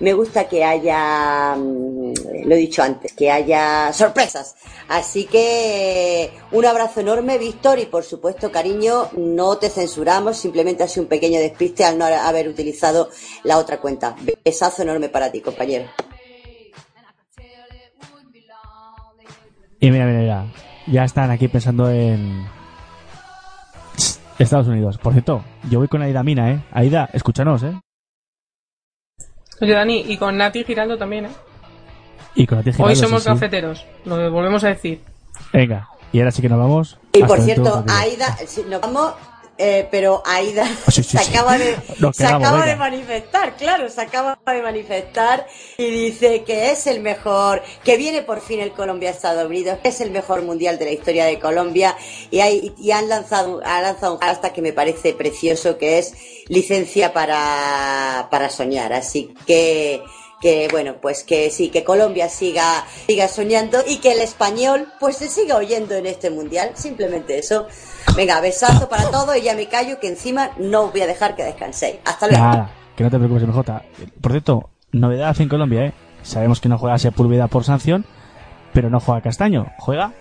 me 0.00 0.12
gusta 0.12 0.48
que 0.48 0.64
haya 0.64 1.55
mm, 1.56 2.12
lo 2.44 2.55
he 2.55 2.59
dicho 2.59 2.82
antes, 2.82 3.12
que 3.12 3.30
haya 3.30 3.92
sorpresas. 3.92 4.56
Así 4.88 5.26
que 5.26 6.30
un 6.52 6.64
abrazo 6.64 7.00
enorme, 7.00 7.38
Víctor, 7.38 7.78
y 7.78 7.86
por 7.86 8.05
supuesto, 8.05 8.50
cariño, 8.50 9.10
no 9.16 9.59
te 9.59 9.68
censuramos, 9.68 10.38
simplemente 10.38 10.82
ha 10.82 10.88
sido 10.88 11.02
un 11.02 11.09
pequeño 11.09 11.40
despiste 11.40 11.84
al 11.84 11.98
no 11.98 12.06
haber 12.06 12.48
utilizado 12.48 13.10
la 13.44 13.59
otra 13.59 13.80
cuenta. 13.80 14.16
Besazo 14.44 14.82
enorme 14.82 15.09
para 15.09 15.30
ti, 15.30 15.40
compañero. 15.40 15.86
Y 19.80 19.90
mira, 19.90 20.06
mira, 20.06 20.18
mira, 20.18 20.68
ya 20.90 21.05
están 21.05 21.31
aquí 21.31 21.48
pensando 21.48 21.90
en 21.90 22.47
Estados 24.39 24.69
Unidos. 24.69 24.98
Por 24.98 25.12
cierto, 25.12 25.44
yo 25.70 25.78
voy 25.78 25.89
con 25.89 26.02
Aida 26.02 26.23
Mina, 26.23 26.52
¿eh? 26.52 26.60
Aida, 26.73 27.09
escúchanos, 27.12 27.62
¿eh? 27.62 27.78
Oye, 29.60 29.73
Dani, 29.73 30.05
y 30.09 30.16
con 30.16 30.36
Nati 30.36 30.65
Giraldo 30.65 30.97
también, 30.97 31.27
¿eh? 31.27 31.31
Y 32.35 32.47
con 32.47 32.59
la 32.59 32.65
tía 32.65 32.73
Hoy 32.73 32.94
Giraldo, 32.94 33.02
somos 33.02 33.23
sí, 33.23 33.28
sí. 33.28 33.35
cafeteros, 33.35 33.86
lo 34.05 34.31
volvemos 34.31 34.62
a 34.65 34.69
decir. 34.69 35.02
Venga, 35.52 35.89
y 36.12 36.20
ahora 36.20 36.31
sí 36.31 36.43
que 36.43 36.48
nos 36.48 36.59
vamos. 36.59 36.98
Y 37.12 37.23
Hasta 37.23 37.27
por 37.27 37.40
cierto. 37.44 37.85
Aida, 37.89 38.36
sí, 38.47 38.65
nos 38.69 38.81
vamos, 38.81 39.15
eh, 39.59 39.89
pero 39.90 40.22
Aida 40.24 40.66
sí, 40.89 41.02
se 41.02 41.18
sí. 41.18 41.30
acaba 41.30 41.59
de, 41.59 41.76
se 42.12 42.26
acaba 42.26 42.76
manifestar, 42.76 43.56
claro, 43.56 43.89
se 43.89 44.01
acaba 44.01 44.39
de 44.47 44.62
manifestar 44.62 45.47
y 45.76 45.90
dice 45.90 46.44
que 46.44 46.70
es 46.70 46.86
el 46.86 47.01
mejor, 47.01 47.62
que 47.82 47.97
viene 47.97 48.22
por 48.22 48.40
fin 48.40 48.60
el 48.60 48.72
Colombia 48.72 49.10
a 49.10 49.12
Estados 49.12 49.44
Unidos, 49.47 49.78
que 49.82 49.89
es 49.89 50.01
el 50.01 50.12
mejor 50.12 50.43
mundial 50.43 50.78
de 50.78 50.85
la 50.85 50.93
historia 50.93 51.26
de 51.26 51.40
Colombia 51.40 51.97
y, 52.30 52.39
hay, 52.40 52.72
y 52.78 52.93
han 52.93 53.09
lanzado, 53.09 53.60
ha 53.64 53.82
lanzado 53.82 54.14
un 54.14 54.20
hashtag 54.20 54.52
que 54.52 54.62
me 54.62 54.72
parece 54.72 55.12
precioso 55.12 55.76
que 55.76 55.98
es 55.98 56.14
licencia 56.47 57.12
para, 57.12 58.28
para 58.30 58.51
soñar, 58.51 58.93
así 58.93 59.35
que 59.47 60.02
que 60.40 60.68
bueno 60.70 61.01
pues 61.01 61.24
que 61.24 61.51
sí 61.51 61.68
que 61.68 61.85
Colombia 61.85 62.28
siga 62.28 62.86
siga 63.06 63.26
soñando 63.26 63.82
y 63.86 63.97
que 63.97 64.12
el 64.12 64.20
español 64.20 64.86
pues 65.01 65.16
se 65.16 65.28
siga 65.28 65.56
oyendo 65.56 65.94
en 65.94 66.06
este 66.06 66.30
mundial. 66.30 66.72
Simplemente 66.74 67.39
eso 67.39 67.66
venga 68.16 68.40
besazo 68.40 68.88
para 68.88 69.10
todos 69.10 69.36
y 69.36 69.42
ya 69.42 69.54
me 69.54 69.66
callo 69.66 69.98
que 70.00 70.08
encima 70.08 70.50
no 70.58 70.82
os 70.82 70.92
voy 70.92 71.02
a 71.02 71.06
dejar 71.06 71.36
que 71.36 71.44
descanséis 71.44 71.96
hasta 72.04 72.26
luego 72.26 72.44
Nada, 72.44 72.70
que 72.96 73.04
no 73.04 73.10
te 73.10 73.18
preocupes, 73.18 73.46
MJ. 73.46 73.82
Por 74.20 74.32
cierto, 74.32 74.70
novedad 74.92 75.40
en 75.40 75.48
Colombia, 75.48 75.86
¿eh? 75.86 75.92
Sabemos 76.22 76.60
que 76.60 76.68
no 76.68 76.78
juega 76.78 76.98
Sepúlveda 76.98 77.48
por 77.48 77.64
sanción, 77.64 78.04
pero 78.72 78.90
no 78.90 79.00
juega 79.00 79.22
Castaño. 79.22 79.72
Juega 79.78 80.12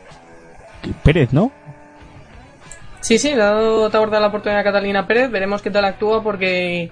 Pérez, 1.03 1.33
¿no? 1.33 1.51
Sí, 3.01 3.17
sí, 3.17 3.35
le 3.35 3.41
ha 3.41 3.51
dado 3.51 3.89
Taborda 3.89 4.19
la 4.19 4.27
oportunidad 4.27 4.61
a 4.61 4.63
Catalina 4.63 5.07
Pérez, 5.07 5.31
veremos 5.31 5.61
qué 5.61 5.71
tal 5.71 5.85
actúa 5.85 6.23
porque 6.23 6.91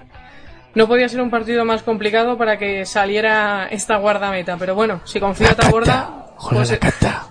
no 0.74 0.86
podía 0.86 1.08
ser 1.08 1.20
un 1.20 1.30
partido 1.30 1.64
más 1.64 1.82
complicado 1.82 2.38
para 2.38 2.58
que 2.58 2.86
saliera 2.86 3.66
esta 3.70 3.96
guardameta, 3.96 4.56
pero 4.56 4.74
bueno, 4.74 5.00
si 5.04 5.20
confía 5.20 5.54
Taborda, 5.54 6.26
pues 6.50 6.70
eh, 6.70 6.78
Cata, 6.78 7.26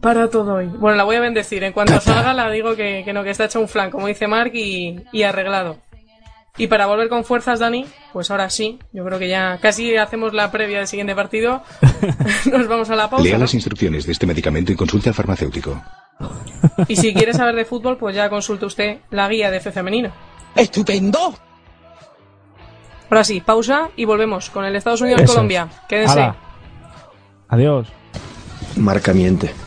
para 0.00 0.28
todo 0.28 0.54
hoy. 0.54 0.66
Bueno, 0.66 0.96
la 0.96 1.04
voy 1.04 1.16
a 1.16 1.20
bendecir. 1.20 1.62
En 1.64 1.72
cuanto 1.72 2.00
salga, 2.00 2.34
la 2.34 2.50
digo 2.50 2.74
que, 2.74 3.02
que 3.04 3.12
no, 3.12 3.22
que 3.22 3.30
está 3.30 3.44
hecho 3.44 3.60
un 3.60 3.68
flan, 3.68 3.90
como 3.90 4.06
dice 4.06 4.26
Mark, 4.26 4.52
y, 4.54 5.00
y 5.12 5.22
arreglado. 5.22 5.78
Y 6.56 6.68
para 6.68 6.86
volver 6.86 7.08
con 7.08 7.24
fuerzas, 7.24 7.58
Dani, 7.58 7.84
pues 8.12 8.30
ahora 8.30 8.48
sí, 8.48 8.78
yo 8.92 9.04
creo 9.04 9.18
que 9.18 9.28
ya 9.28 9.58
casi 9.58 9.96
hacemos 9.96 10.32
la 10.32 10.52
previa 10.52 10.78
del 10.78 10.86
siguiente 10.86 11.14
partido. 11.14 11.62
Nos 12.52 12.68
vamos 12.68 12.90
a 12.90 12.96
la 12.96 13.10
pausa. 13.10 13.24
Lea 13.24 13.34
¿no? 13.34 13.40
las 13.40 13.54
instrucciones 13.54 14.06
de 14.06 14.12
este 14.12 14.26
medicamento 14.26 14.70
y 14.70 14.76
consulte 14.76 15.08
al 15.08 15.14
farmacéutico. 15.14 15.80
Y 16.88 16.96
si 16.96 17.12
quiere 17.12 17.32
saber 17.34 17.54
de 17.54 17.64
fútbol, 17.64 17.96
pues 17.98 18.16
ya 18.16 18.28
consulte 18.28 18.66
usted 18.66 18.98
la 19.10 19.28
guía 19.28 19.50
de 19.50 19.58
F 19.58 19.70
femenino. 19.70 20.10
¡Estupendo! 20.54 21.34
Ahora 23.10 23.22
sí, 23.22 23.40
pausa 23.40 23.90
y 23.96 24.04
volvemos 24.04 24.50
con 24.50 24.64
el 24.64 24.74
Estados. 24.74 25.00
Unidos-Colombia. 25.00 25.68
Quédense. 25.88 26.32
Adiós. 27.48 27.88
Marca 28.76 29.14
miente. 29.14 29.63